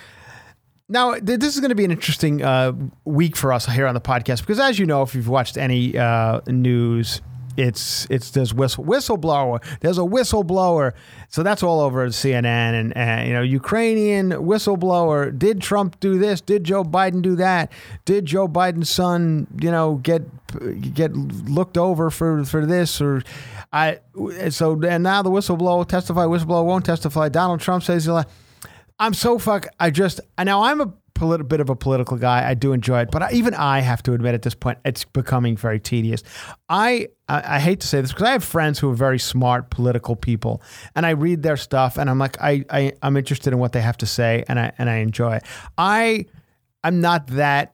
Now, 0.88 1.16
th- 1.16 1.42
this 1.42 1.56
is 1.56 1.60
going 1.60 1.72
to 1.72 1.76
be 1.76 1.84
an 1.84 1.92
interesting 1.92 2.42
uh, 2.42 2.72
week 3.04 3.36
for 3.36 3.52
us 3.52 3.66
here 3.66 3.86
on 3.86 3.94
the 3.94 4.00
podcast 4.00 4.40
because, 4.40 4.62
as 4.62 4.80
you 4.80 4.86
know, 4.86 5.02
if 5.02 5.14
you've 5.14 5.28
watched 5.28 5.58
any 5.58 5.98
uh, 5.98 6.40
news, 6.48 7.22
it's 7.58 8.08
it's 8.10 8.32
there's 8.32 8.54
whistle 8.54 8.86
whistleblower. 8.86 9.64
There's 9.82 9.98
a 9.98 10.02
whistleblower, 10.02 10.94
so 11.30 11.44
that's 11.44 11.64
all 11.64 11.80
over 11.82 12.08
CNN 12.08 12.46
and, 12.46 12.96
and 12.96 13.28
you 13.28 13.34
know 13.34 13.42
Ukrainian 13.42 14.32
whistleblower. 14.32 15.38
Did 15.38 15.62
Trump 15.62 16.00
do 16.00 16.18
this? 16.20 16.40
Did 16.40 16.64
Joe 16.64 16.84
Biden 16.84 17.22
do 17.22 17.36
that? 17.36 17.72
Did 18.06 18.26
Joe 18.26 18.48
Biden's 18.48 18.90
son, 18.90 19.48
you 19.60 19.72
know, 19.72 19.96
get 19.96 20.24
get 20.94 21.14
looked 21.14 21.78
over 21.78 22.10
for 22.10 22.46
for 22.46 22.66
this 22.66 23.02
or? 23.02 23.24
I 23.74 24.00
so 24.50 24.82
and 24.84 25.04
now 25.04 25.22
the 25.22 25.32
whistleblower 25.32 25.88
testify. 25.88 26.26
Whistleblower 26.26 26.66
won't 26.66 26.86
testify. 26.86 27.30
Donald 27.30 27.60
Trump 27.60 27.84
says 27.84 28.06
he'll. 28.06 28.24
I'm 29.00 29.14
so 29.14 29.38
fuck. 29.38 29.68
I 29.80 29.90
just 29.90 30.22
now 30.42 30.64
I'm 30.64 30.82
a 30.82 30.94
polit- 31.18 31.48
bit 31.48 31.60
of 31.60 31.70
a 31.70 31.76
political 31.76 32.18
guy. 32.18 32.48
I 32.48 32.54
do 32.54 32.74
enjoy 32.74 33.02
it, 33.02 33.12
but 33.12 33.24
I, 33.24 33.32
even 33.32 33.54
I 33.54 33.80
have 33.80 34.02
to 34.04 34.14
admit 34.14 34.34
at 34.34 34.42
this 34.42 34.56
point 34.56 34.78
it's 34.86 35.04
becoming 35.04 35.58
very 35.58 35.80
tedious. 35.80 36.24
I 36.70 37.10
I, 37.28 37.56
I 37.56 37.60
hate 37.60 37.80
to 37.82 37.88
say 37.88 38.02
this 38.02 38.12
because 38.12 38.28
I 38.28 38.32
have 38.32 38.44
friends 38.44 38.80
who 38.80 38.90
are 38.90 38.96
very 38.96 39.20
smart 39.20 39.70
political 39.70 40.16
people, 40.16 40.62
and 40.96 41.06
I 41.06 41.12
read 41.12 41.44
their 41.44 41.58
stuff, 41.58 41.98
and 41.98 42.10
I'm 42.10 42.20
like 42.20 42.42
I, 42.42 42.64
I 42.70 42.94
I'm 43.02 43.18
interested 43.18 43.52
in 43.54 43.60
what 43.60 43.74
they 43.74 43.82
have 43.82 43.98
to 43.98 44.06
say, 44.06 44.44
and 44.48 44.60
I 44.60 44.72
and 44.78 44.90
I 44.90 44.98
enjoy 44.98 45.36
it. 45.38 45.44
I 45.78 46.26
I'm 46.84 47.02
not 47.02 47.28
that 47.28 47.74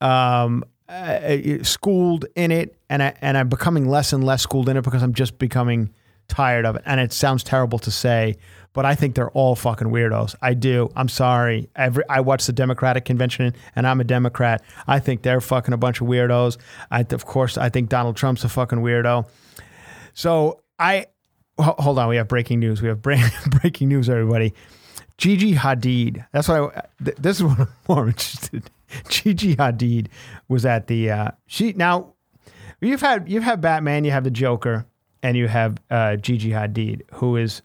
um 0.00 0.64
uh, 0.88 1.62
schooled 1.62 2.26
in 2.36 2.50
it 2.50 2.76
and 2.90 3.02
I 3.02 3.14
and 3.22 3.38
I'm 3.38 3.48
becoming 3.48 3.88
less 3.88 4.12
and 4.12 4.22
less 4.22 4.42
schooled 4.42 4.68
in 4.68 4.76
it 4.76 4.82
because 4.82 5.02
I'm 5.02 5.14
just 5.14 5.38
becoming 5.38 5.90
tired 6.28 6.66
of 6.66 6.76
it 6.76 6.82
and 6.84 7.00
it 7.00 7.12
sounds 7.12 7.42
terrible 7.42 7.78
to 7.78 7.90
say 7.90 8.36
but 8.72 8.84
I 8.86 8.94
think 8.94 9.14
they're 9.14 9.30
all 9.30 9.54
fucking 9.54 9.88
weirdos. 9.88 10.34
I 10.40 10.54
do. 10.54 10.90
I'm 10.96 11.08
sorry. 11.08 11.68
Every 11.76 12.04
I 12.08 12.20
watched 12.20 12.46
the 12.46 12.52
Democratic 12.52 13.04
convention 13.04 13.54
and 13.76 13.86
I'm 13.86 14.00
a 14.00 14.04
Democrat. 14.04 14.62
I 14.86 14.98
think 14.98 15.22
they're 15.22 15.40
fucking 15.40 15.74
a 15.74 15.76
bunch 15.76 16.00
of 16.00 16.06
weirdos. 16.06 16.58
I 16.90 17.00
of 17.10 17.26
course 17.26 17.58
I 17.58 17.68
think 17.68 17.88
Donald 17.88 18.16
Trump's 18.16 18.44
a 18.44 18.48
fucking 18.48 18.78
weirdo. 18.78 19.26
So 20.14 20.60
I 20.78 21.06
hold 21.58 21.98
on. 21.98 22.08
We 22.08 22.16
have 22.16 22.28
breaking 22.28 22.60
news. 22.60 22.80
We 22.82 22.88
have 22.88 23.02
breaking 23.02 23.88
news, 23.88 24.08
everybody. 24.08 24.54
Gigi 25.18 25.54
Hadid. 25.54 26.24
That's 26.32 26.48
why 26.48 26.64
I, 26.64 26.82
th- 27.04 27.16
this 27.18 27.36
is 27.36 27.44
what 27.44 27.60
I'm 27.60 27.68
more 27.88 28.06
interested. 28.08 28.64
in. 28.64 29.02
Gigi 29.08 29.56
Hadid 29.56 30.08
was 30.48 30.66
at 30.66 30.86
the 30.86 31.10
uh, 31.10 31.30
she 31.46 31.72
now. 31.74 32.14
You've 32.80 33.00
had 33.00 33.28
you've 33.28 33.44
had 33.44 33.60
Batman, 33.60 34.04
you 34.04 34.10
have 34.10 34.24
the 34.24 34.30
Joker, 34.30 34.86
and 35.22 35.36
you 35.36 35.46
have 35.46 35.76
uh, 35.90 36.16
Gigi 36.16 36.50
Hadid, 36.50 37.02
who 37.12 37.36
is 37.36 37.62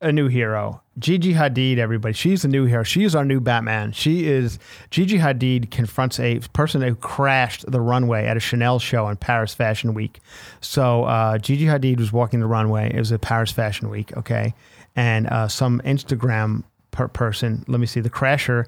a 0.00 0.12
new 0.12 0.28
hero. 0.28 0.80
Gigi 0.98 1.34
Hadid, 1.34 1.78
everybody, 1.78 2.12
she's 2.12 2.44
a 2.44 2.48
new 2.48 2.64
hero. 2.64 2.82
She's 2.82 3.14
our 3.14 3.24
new 3.24 3.40
Batman. 3.40 3.92
She 3.92 4.26
is 4.26 4.58
Gigi 4.90 5.18
Hadid 5.18 5.70
confronts 5.70 6.20
a 6.20 6.40
person 6.52 6.82
who 6.82 6.94
crashed 6.94 7.70
the 7.70 7.80
runway 7.80 8.26
at 8.26 8.36
a 8.36 8.40
Chanel 8.40 8.78
show 8.78 9.08
in 9.08 9.16
Paris 9.16 9.54
Fashion 9.54 9.94
Week. 9.94 10.20
So 10.60 11.04
uh, 11.04 11.38
Gigi 11.38 11.66
Hadid 11.66 11.98
was 11.98 12.12
walking 12.12 12.40
the 12.40 12.46
runway. 12.46 12.92
It 12.92 12.98
was 12.98 13.10
a 13.10 13.18
Paris 13.18 13.50
Fashion 13.50 13.90
Week, 13.90 14.16
okay, 14.16 14.54
and 14.94 15.26
uh, 15.28 15.48
some 15.48 15.80
Instagram 15.84 16.64
per- 16.90 17.08
person. 17.08 17.64
Let 17.68 17.80
me 17.80 17.86
see 17.86 18.00
the 18.00 18.10
crasher. 18.10 18.66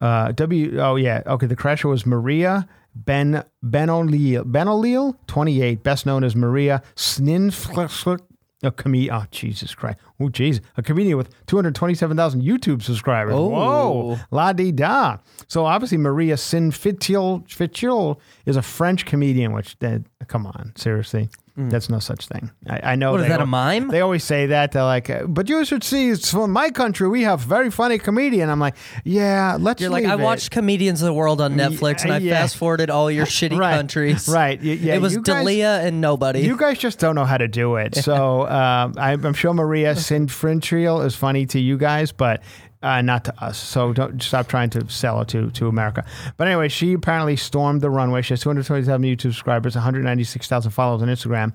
Uh, 0.00 0.32
W. 0.32 0.80
Oh 0.80 0.96
yeah. 0.96 1.22
Okay. 1.26 1.46
The 1.46 1.56
crasher 1.56 1.88
was 1.88 2.06
Maria 2.06 2.68
Ben 2.94 3.44
Ben 3.62 3.90
O'Leal. 3.90 4.44
Ben 4.44 4.68
O'Leal, 4.68 5.16
28, 5.26 5.82
best 5.82 6.06
known 6.06 6.24
as 6.24 6.34
Maria 6.36 6.82
Snin. 6.94 7.50
A 8.62 8.72
comedian. 8.72 9.14
Oh 9.14 9.24
Jesus 9.30 9.74
Christ. 9.74 9.98
Oh 10.18 10.24
jeez. 10.24 10.60
A 10.76 10.82
comedian 10.82 11.16
with 11.16 11.30
227,000 11.46 12.42
YouTube 12.42 12.82
subscribers. 12.82 13.34
Oh. 13.34 13.48
Whoa. 13.48 14.18
La 14.30 14.52
di 14.52 14.72
da. 14.72 15.18
So 15.46 15.64
obviously 15.64 15.98
Maria 15.98 16.36
Sin 16.36 16.70
Fitil 16.72 17.46
Fitil 17.46 18.18
is 18.46 18.56
a 18.56 18.62
French 18.62 19.06
comedian. 19.06 19.52
Which 19.52 19.78
then 19.78 20.06
come 20.26 20.46
on 20.46 20.72
seriously. 20.76 21.28
That's 21.58 21.88
no 21.90 21.98
such 21.98 22.26
thing. 22.28 22.50
I, 22.68 22.92
I 22.92 22.94
know. 22.96 23.10
What 23.12 23.22
is 23.22 23.28
that, 23.28 23.40
a 23.40 23.42
al- 23.42 23.46
mime? 23.46 23.88
They 23.88 24.00
always 24.00 24.22
say 24.22 24.46
that. 24.46 24.70
They're 24.72 24.84
like, 24.84 25.10
uh, 25.10 25.24
but 25.26 25.48
you 25.48 25.64
should 25.64 25.82
see. 25.82 26.10
It's 26.10 26.30
from 26.30 26.52
my 26.52 26.70
country. 26.70 27.08
We 27.08 27.22
have 27.22 27.40
very 27.40 27.70
funny 27.70 27.98
comedian. 27.98 28.48
I'm 28.48 28.60
like, 28.60 28.76
yeah. 29.04 29.56
Let's. 29.58 29.80
You're 29.80 29.90
like, 29.90 30.04
I 30.04 30.14
it." 30.14 30.20
watched 30.20 30.52
Comedians 30.52 31.02
of 31.02 31.06
the 31.06 31.12
World 31.14 31.40
on 31.40 31.54
Netflix, 31.54 32.04
and 32.04 32.12
I 32.12 32.18
yeah. 32.18 32.34
fast 32.42 32.56
forwarded 32.56 32.90
all 32.90 33.10
your 33.10 33.26
shitty 33.38 33.58
Right, 33.58 33.74
countries. 33.74 34.28
right, 34.28 34.60
yeah, 34.62 34.94
it 34.94 35.00
was 35.00 35.16
Dalia 35.16 35.84
and 35.84 36.00
nobody. 36.00 36.40
You 36.40 36.56
guys 36.56 36.78
just 36.78 36.98
don't 37.00 37.16
know 37.16 37.24
how 37.24 37.38
to 37.38 37.48
do 37.48 37.74
it. 37.76 37.96
So 37.96 38.46
um, 38.48 38.94
I'm, 38.98 39.24
I'm 39.26 39.34
sure 39.34 39.52
Maria 39.52 39.94
Sinfrintrial 39.94 41.04
is 41.04 41.16
funny 41.16 41.46
to 41.46 41.58
you 41.58 41.76
guys, 41.76 42.12
but 42.12 42.42
uh, 42.82 43.02
not 43.02 43.24
to 43.24 43.44
us. 43.44 43.58
So 43.58 43.92
don't 43.92 44.22
stop 44.22 44.48
trying 44.48 44.70
to 44.70 44.88
sell 44.88 45.20
it 45.20 45.28
to, 45.28 45.50
to 45.50 45.68
America. 45.68 46.04
But 46.36 46.46
anyway, 46.46 46.68
she 46.68 46.92
apparently 46.92 47.36
stormed 47.36 47.80
the 47.80 47.90
runway. 47.90 48.22
She 48.22 48.32
has 48.32 48.40
227 48.40 49.02
YouTube 49.02 49.20
subscribers, 49.22 49.74
196,000 49.74 50.70
followers 50.70 51.02
on 51.02 51.08
Instagram. 51.08 51.54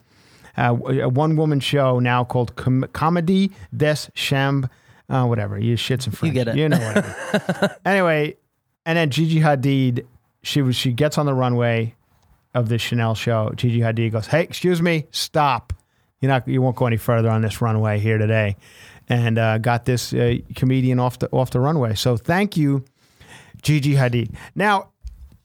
Uh, 0.56 0.78
a 1.02 1.10
one 1.10 1.36
woman 1.36 1.60
show 1.60 2.00
now 2.00 2.24
called 2.24 2.56
Com- 2.56 2.86
Comedy 2.94 3.52
des 3.76 4.10
Champs. 4.14 4.68
Uh, 5.10 5.26
whatever. 5.26 5.60
You 5.60 5.76
shits 5.76 6.06
and 6.06 6.18
French. 6.18 6.34
get 6.34 6.48
it. 6.48 6.56
You 6.56 6.70
know 6.70 6.78
whatever. 6.80 7.78
anyway, 7.86 8.38
and 8.86 8.98
then 8.98 9.10
Gigi 9.10 9.40
Hadid, 9.40 10.06
she 10.44 10.62
was 10.62 10.76
she 10.76 10.92
gets 10.92 11.18
on 11.18 11.26
the 11.26 11.34
runway 11.34 11.96
of 12.54 12.70
the 12.70 12.78
Chanel 12.78 13.16
show. 13.16 13.52
Gigi 13.56 13.80
Hadid 13.80 14.12
goes, 14.12 14.28
"Hey, 14.28 14.44
excuse 14.44 14.82
me, 14.82 15.08
stop. 15.12 15.74
You're 16.22 16.30
not. 16.30 16.48
You 16.48 16.62
won't 16.62 16.76
go 16.76 16.86
any 16.86 16.98
further 16.98 17.30
on 17.30 17.42
this 17.42 17.62
runway 17.62 18.00
here 18.00 18.18
today." 18.18 18.56
And 19.10 19.38
uh, 19.38 19.58
got 19.58 19.86
this 19.86 20.14
uh, 20.14 20.38
comedian 20.56 21.00
off 21.00 21.20
the 21.20 21.30
off 21.32 21.52
the 21.52 21.60
runway. 21.60 21.94
So 21.96 22.16
thank 22.18 22.56
you, 22.58 22.86
Gigi 23.62 23.96
Hadid. 23.96 24.34
Now, 24.56 24.90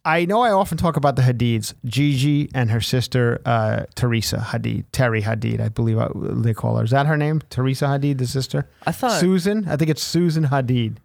I 0.05 0.25
know 0.25 0.41
I 0.43 0.53
often 0.53 0.79
talk 0.79 0.97
about 0.97 1.17
the 1.17 1.23
Hadids, 1.23 1.75
Gigi 1.85 2.49
and 2.55 2.71
her 2.71 2.81
sister 2.81 3.41
uh, 3.45 3.85
Teresa 3.95 4.39
Hadid, 4.39 4.85
Terry 4.93 5.23
Hadid, 5.23 5.61
I 5.61 5.69
believe 5.69 5.99
uh, 5.99 6.09
they 6.15 6.55
call 6.55 6.77
her. 6.77 6.85
Is 6.85 6.91
that 6.93 7.07
her 7.07 7.17
name? 7.17 7.43
Teresa 7.51 7.87
Hadid, 7.87 8.19
the 8.19 8.27
sister. 8.27 8.69
I 8.87 8.93
thought- 8.93 9.21
Susan. 9.21 9.69
I 9.69 9.77
think 9.77 9.91
it's 9.91 10.03
Susan 10.03 10.45
Hadid. 10.47 10.97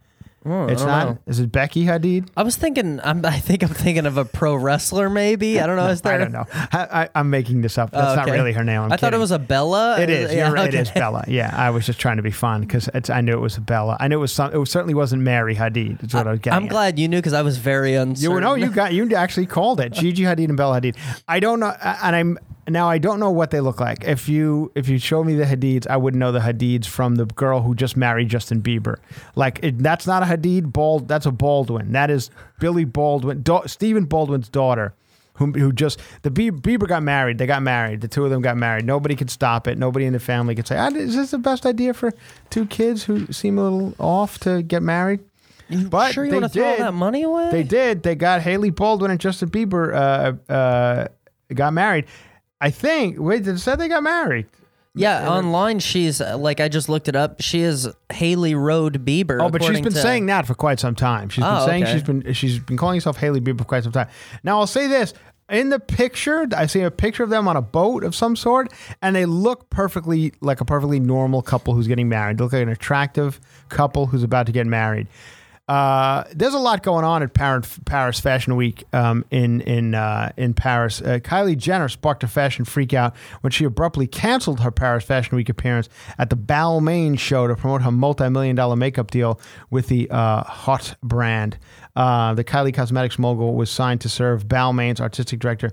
Oh, 0.45 0.65
it's 0.67 0.81
don't 0.83 0.89
know. 0.89 1.17
Is 1.25 1.39
it 1.39 1.51
Becky 1.51 1.85
Hadid? 1.85 2.27
I 2.35 2.43
was 2.43 2.55
thinking. 2.55 2.99
I'm, 3.03 3.25
I 3.25 3.39
think 3.39 3.63
I'm 3.63 3.69
thinking 3.69 4.05
of 4.05 4.17
a 4.17 4.25
pro 4.25 4.55
wrestler. 4.55 5.09
Maybe 5.09 5.59
I 5.59 5.65
don't 5.67 5.77
know. 5.77 5.87
Is 5.87 6.01
there? 6.01 6.13
I 6.13 6.17
don't 6.17 6.31
know. 6.31 6.45
I, 6.53 6.87
I, 7.03 7.09
I'm 7.15 7.29
making 7.29 7.61
this 7.61 7.77
up. 7.77 7.91
That's 7.91 8.11
Oh, 8.11 8.15
not 8.15 8.29
really 8.29 8.53
her 8.53 8.63
name. 8.63 8.81
I'm 8.81 8.91
I 8.91 8.97
thought 8.97 9.13
it 9.13 9.17
was 9.19 9.31
a 9.31 9.39
Bella. 9.39 9.99
It 10.01 10.09
is. 10.09 10.33
Yeah, 10.33 10.47
You're 10.47 10.55
right. 10.55 10.67
okay. 10.67 10.77
It 10.79 10.81
is 10.81 10.91
Bella. 10.91 11.23
Yeah, 11.27 11.53
I 11.55 11.69
was 11.69 11.85
just 11.85 11.99
trying 11.99 12.17
to 12.17 12.23
be 12.23 12.31
fun 12.31 12.61
because 12.61 12.89
I 13.09 13.21
knew 13.21 13.33
it 13.33 13.39
was 13.41 13.55
a 13.57 13.61
Bella. 13.61 13.97
I 13.99 14.07
knew 14.07 14.17
it 14.17 14.21
was 14.21 14.33
some. 14.33 14.53
It 14.53 14.67
certainly 14.67 14.93
wasn't 14.93 15.21
Mary 15.21 15.55
Hadid. 15.55 15.99
That's 16.01 16.13
what 16.13 16.27
I, 16.27 16.31
was 16.31 16.39
getting. 16.41 16.57
I'm 16.57 16.63
at. 16.65 16.69
glad 16.69 16.99
you 16.99 17.07
knew 17.07 17.17
because 17.17 17.33
I 17.33 17.41
was 17.41 17.57
very 17.57 17.95
uncertain. 17.95 18.23
You 18.23 18.31
were 18.35 18.41
no, 18.41 18.55
you 18.55 18.69
got 18.69 18.93
you 18.93 19.15
actually 19.15 19.45
called 19.45 19.79
it. 19.79 19.93
Gigi 19.93 20.23
Hadid 20.23 20.49
and 20.49 20.57
Bella 20.57 20.81
Hadid. 20.81 20.97
I 21.27 21.39
don't 21.39 21.59
know, 21.59 21.69
and 21.81 22.15
I'm 22.15 22.37
now 22.67 22.89
I 22.89 22.97
don't 22.97 23.19
know 23.19 23.31
what 23.31 23.51
they 23.51 23.59
look 23.59 23.79
like. 23.79 24.03
If 24.05 24.29
you 24.29 24.71
if 24.75 24.87
you 24.87 24.97
show 24.97 25.23
me 25.23 25.35
the 25.35 25.45
Hadids, 25.45 25.87
I 25.87 25.97
wouldn't 25.97 26.19
know 26.19 26.31
the 26.31 26.39
Hadids 26.39 26.85
from 26.85 27.15
the 27.15 27.25
girl 27.25 27.61
who 27.61 27.75
just 27.75 27.97
married 27.97 28.29
Justin 28.29 28.61
Bieber. 28.61 28.97
Like 29.35 29.59
it, 29.63 29.79
that's 29.79 30.07
not 30.07 30.23
a 30.23 30.25
Hadid. 30.25 30.71
Bald. 30.71 31.07
That's 31.07 31.25
a 31.25 31.31
Baldwin. 31.31 31.91
That 31.91 32.09
is 32.09 32.29
Billy 32.59 32.85
Baldwin, 32.85 33.43
da- 33.43 33.65
Stephen 33.65 34.05
Baldwin's 34.05 34.49
daughter. 34.49 34.93
Who, 35.37 35.51
who 35.51 35.71
just 35.71 35.99
the 36.21 36.29
Bie- 36.29 36.51
Bieber 36.51 36.87
got 36.87 37.01
married? 37.01 37.39
They 37.39 37.47
got 37.47 37.63
married. 37.63 38.01
The 38.01 38.07
two 38.07 38.23
of 38.23 38.29
them 38.29 38.43
got 38.43 38.55
married. 38.55 38.85
Nobody 38.85 39.15
could 39.15 39.31
stop 39.31 39.67
it. 39.67 39.79
Nobody 39.79 40.05
in 40.05 40.13
the 40.13 40.19
family 40.19 40.53
could 40.53 40.67
say, 40.67 40.77
"Ah, 40.77 40.89
"Is 40.89 41.15
this 41.15 41.31
the 41.31 41.39
best 41.39 41.65
idea 41.65 41.93
for 41.95 42.13
two 42.51 42.67
kids 42.67 43.03
who 43.05 43.31
seem 43.33 43.57
a 43.57 43.63
little 43.63 43.95
off 43.99 44.37
to 44.41 44.61
get 44.61 44.83
married?" 44.83 45.21
But 45.89 46.13
sure 46.13 46.25
you 46.25 46.31
they 46.31 46.39
want 46.39 46.53
to 46.53 46.59
throw 46.59 46.65
all 46.65 46.75
did. 46.77 46.85
that 46.85 46.93
money 46.93 47.23
away? 47.23 47.49
They 47.51 47.63
did. 47.63 48.03
They 48.03 48.13
got 48.13 48.41
Hailey 48.41 48.69
Baldwin 48.69 49.09
and 49.09 49.19
Justin 49.19 49.49
Bieber 49.49 49.93
uh, 50.49 50.53
uh, 50.53 51.07
got 51.53 51.73
married. 51.73 52.05
I 52.63 52.69
think. 52.71 53.19
Wait, 53.19 53.43
they 53.43 53.55
said 53.57 53.77
they 53.79 53.87
got 53.89 54.01
married. 54.03 54.47
Yeah, 54.95 55.27
online 55.27 55.79
she's 55.79 56.21
uh, 56.21 56.37
like 56.37 56.59
I 56.59 56.69
just 56.69 56.87
looked 56.87 57.07
it 57.07 57.15
up. 57.15 57.41
She 57.41 57.61
is 57.61 57.89
Hailey 58.11 58.53
Rhode 58.53 59.03
Bieber. 59.03 59.39
Oh, 59.41 59.49
but 59.49 59.61
she's 59.61 59.69
according 59.69 59.83
been 59.85 59.93
to- 59.93 59.99
saying 60.01 60.25
that 60.27 60.45
for 60.45 60.53
quite 60.53 60.79
some 60.79 60.93
time. 60.93 61.29
She's 61.29 61.43
been 61.43 61.51
Oh, 61.53 61.65
saying 61.65 61.83
okay. 61.83 61.93
she's 61.93 62.03
been 62.03 62.33
she's 62.33 62.59
been 62.59 62.77
calling 62.77 62.95
herself 62.97 63.17
Hailey 63.17 63.41
Bieber 63.41 63.57
for 63.57 63.63
quite 63.65 63.83
some 63.83 63.91
time. 63.91 64.07
Now 64.43 64.59
I'll 64.59 64.67
say 64.67 64.87
this. 64.87 65.13
In 65.49 65.69
the 65.69 65.79
picture, 65.79 66.47
I 66.55 66.67
see 66.67 66.81
a 66.81 66.89
picture 66.89 67.21
of 67.23 67.29
them 67.29 67.47
on 67.49 67.57
a 67.57 67.61
boat 67.61 68.03
of 68.05 68.15
some 68.15 68.35
sort, 68.35 68.71
and 69.01 69.15
they 69.15 69.25
look 69.25 69.69
perfectly 69.69 70.31
like 70.41 70.61
a 70.61 70.65
perfectly 70.65 70.99
normal 71.01 71.41
couple 71.41 71.73
who's 71.73 71.87
getting 71.87 72.07
married. 72.07 72.37
They 72.37 72.43
look 72.43 72.53
like 72.53 72.63
an 72.63 72.69
attractive 72.69 73.41
couple 73.69 74.05
who's 74.05 74.23
about 74.23 74.45
to 74.45 74.51
get 74.53 74.65
married. 74.67 75.07
Uh, 75.67 76.25
there's 76.35 76.53
a 76.53 76.59
lot 76.59 76.83
going 76.83 77.05
on 77.05 77.23
at 77.23 77.33
Paris, 77.33 78.19
Fashion 78.19 78.57
Week 78.57 78.83
um, 78.91 79.23
in 79.31 79.61
in 79.61 79.95
uh, 79.95 80.31
in 80.35 80.53
Paris. 80.53 81.01
Uh, 81.01 81.19
Kylie 81.19 81.57
Jenner 81.57 81.87
sparked 81.87 82.21
a 82.23 82.27
fashion 82.27 82.65
freakout 82.65 83.15
when 83.41 83.51
she 83.51 83.63
abruptly 83.63 84.05
canceled 84.05 84.59
her 84.59 84.71
Paris 84.71 85.05
Fashion 85.05 85.37
Week 85.37 85.47
appearance 85.47 85.87
at 86.17 86.29
the 86.29 86.35
Balmain 86.35 87.17
show 87.17 87.47
to 87.47 87.55
promote 87.55 87.81
her 87.81 87.91
multi-million 87.91 88.57
dollar 88.57 88.75
makeup 88.75 89.09
deal 89.09 89.39
with 89.69 89.87
the 89.87 90.09
uh, 90.11 90.43
Hot 90.43 90.95
brand. 91.01 91.57
Uh, 91.95 92.33
the 92.33 92.43
Kylie 92.43 92.73
Cosmetics 92.73 93.17
mogul 93.17 93.55
was 93.55 93.69
signed 93.69 94.01
to 94.01 94.09
serve 94.09 94.47
Balmain's 94.47 94.99
artistic 94.99 95.39
director. 95.39 95.71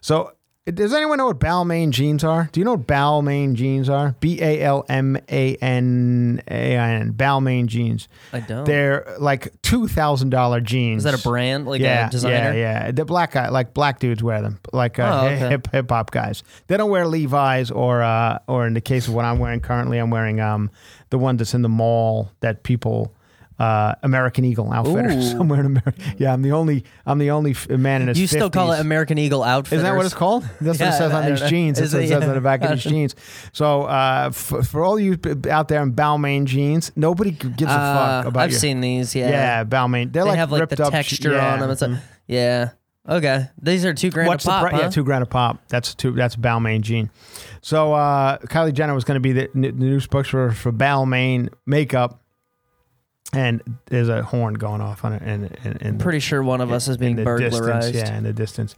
So. 0.00 0.32
Does 0.74 0.92
anyone 0.92 1.18
know 1.18 1.26
what 1.26 1.38
Balmain 1.38 1.90
jeans 1.90 2.22
are? 2.24 2.48
Do 2.52 2.60
you 2.60 2.64
know 2.64 2.72
what 2.74 2.86
Balmain 2.86 3.54
jeans 3.54 3.88
are? 3.88 4.14
B 4.20 4.40
A 4.42 4.60
L 4.62 4.84
M 4.88 5.16
A 5.30 5.56
N 5.56 6.42
A 6.50 6.76
I 6.76 6.90
N. 6.94 7.12
Balmain 7.14 7.66
jeans. 7.66 8.08
I 8.32 8.40
don't. 8.40 8.64
They're 8.64 9.16
like 9.18 9.50
two 9.62 9.88
thousand 9.88 10.30
dollar 10.30 10.60
jeans. 10.60 11.04
Is 11.06 11.10
that 11.12 11.18
a 11.18 11.22
brand? 11.22 11.66
Like 11.66 11.80
yeah, 11.80 12.08
a 12.08 12.10
designer? 12.10 12.52
yeah, 12.52 12.84
yeah. 12.84 12.90
The 12.90 13.04
black 13.04 13.32
guy, 13.32 13.48
like 13.48 13.72
black 13.72 13.98
dudes 13.98 14.22
wear 14.22 14.42
them, 14.42 14.58
like 14.72 14.98
uh, 14.98 15.20
Oh, 15.22 15.26
okay. 15.26 15.48
hip 15.48 15.68
hip 15.72 15.90
hop 15.90 16.10
guys. 16.10 16.42
They 16.66 16.76
don't 16.76 16.90
wear 16.90 17.06
Levi's 17.06 17.70
or 17.70 18.02
uh, 18.02 18.38
or 18.46 18.66
in 18.66 18.74
the 18.74 18.80
case 18.80 19.08
of 19.08 19.14
what 19.14 19.24
I'm 19.24 19.38
wearing 19.38 19.60
currently, 19.60 19.98
I'm 19.98 20.10
wearing 20.10 20.40
um 20.40 20.70
the 21.10 21.18
one 21.18 21.36
that's 21.36 21.54
in 21.54 21.62
the 21.62 21.68
mall 21.68 22.30
that 22.40 22.62
people. 22.62 23.14
Uh, 23.58 23.92
American 24.04 24.44
Eagle 24.44 24.72
outfitters. 24.72 25.32
Ooh. 25.34 25.40
I'm 25.40 25.48
wearing 25.48 25.66
American. 25.66 26.00
Yeah, 26.16 26.32
I'm 26.32 26.42
the 26.42 26.52
only. 26.52 26.84
I'm 27.04 27.18
the 27.18 27.32
only 27.32 27.56
man 27.68 28.02
in 28.02 28.08
his. 28.08 28.20
You 28.20 28.28
still 28.28 28.50
call 28.50 28.70
it 28.70 28.78
American 28.78 29.18
Eagle 29.18 29.42
outfitters? 29.42 29.78
Isn't 29.80 29.90
that 29.90 29.96
what 29.96 30.06
it's 30.06 30.14
called? 30.14 30.44
That's 30.60 30.78
what 30.78 30.88
it 30.90 30.92
says 30.92 31.12
on 31.12 31.26
these 31.26 31.40
know. 31.40 31.48
jeans. 31.48 31.78
That's 31.78 31.88
Is 31.88 31.94
what 31.94 32.02
it 32.02 32.04
it? 32.04 32.08
says 32.10 32.22
on 32.28 32.34
the 32.36 32.40
back 32.40 32.62
of 32.62 32.70
these 32.70 32.84
jeans. 32.84 33.16
So 33.52 33.82
uh, 33.82 34.30
for, 34.30 34.62
for 34.62 34.84
all 34.84 34.98
you 35.00 35.18
out 35.50 35.66
there 35.66 35.82
in 35.82 35.92
Balmain 35.92 36.44
jeans, 36.44 36.92
nobody 36.94 37.32
gives 37.32 37.62
a 37.62 37.68
Uh, 37.70 38.22
fuck 38.22 38.26
about 38.28 38.42
I've 38.44 38.50
your- 38.52 38.60
seen 38.60 38.80
these. 38.80 39.16
Yeah. 39.16 39.28
Yeah, 39.30 39.64
Balmain. 39.64 40.12
They're 40.12 40.22
They 40.22 40.28
like 40.30 40.38
have 40.38 40.52
like 40.52 40.68
the 40.68 40.84
up. 40.84 40.92
texture 40.92 41.32
yeah. 41.32 41.54
on 41.54 41.58
them. 41.58 41.70
It's 41.70 41.82
like, 41.82 41.98
yeah. 42.28 42.70
Okay. 43.08 43.48
These 43.60 43.84
are 43.84 43.92
two 43.94 44.10
grand 44.10 44.28
What's 44.28 44.44
a 44.44 44.48
pop. 44.48 44.62
the 44.64 44.68
pri- 44.68 44.78
huh? 44.78 44.84
Yeah, 44.84 44.90
two 44.90 45.02
grand 45.02 45.22
a 45.24 45.26
pop. 45.26 45.66
That's 45.68 45.94
two. 45.96 46.12
That's 46.12 46.36
Balmain 46.36 46.82
jean. 46.82 47.10
So 47.62 47.92
uh, 47.94 48.38
Kylie 48.38 48.72
Jenner 48.72 48.94
was 48.94 49.02
going 49.04 49.16
to 49.16 49.20
be 49.20 49.32
the, 49.32 49.48
the 49.54 49.72
new 49.72 49.98
spokesperson 49.98 50.54
for 50.54 50.70
Balmain 50.72 51.48
makeup, 51.66 52.20
and 53.32 53.78
there's 53.86 54.08
a 54.08 54.22
horn 54.22 54.54
going 54.54 54.80
off 54.80 55.04
on 55.04 55.12
it. 55.12 55.22
In, 55.22 55.44
in, 55.64 55.76
in 55.78 55.98
Pretty 55.98 56.20
sure 56.20 56.42
one 56.42 56.60
of 56.60 56.72
us 56.72 56.88
is 56.88 56.96
being 56.96 57.16
burglarized. 57.16 57.92
Distance, 57.92 58.10
yeah, 58.10 58.16
in 58.16 58.24
the 58.24 58.32
distance. 58.32 58.74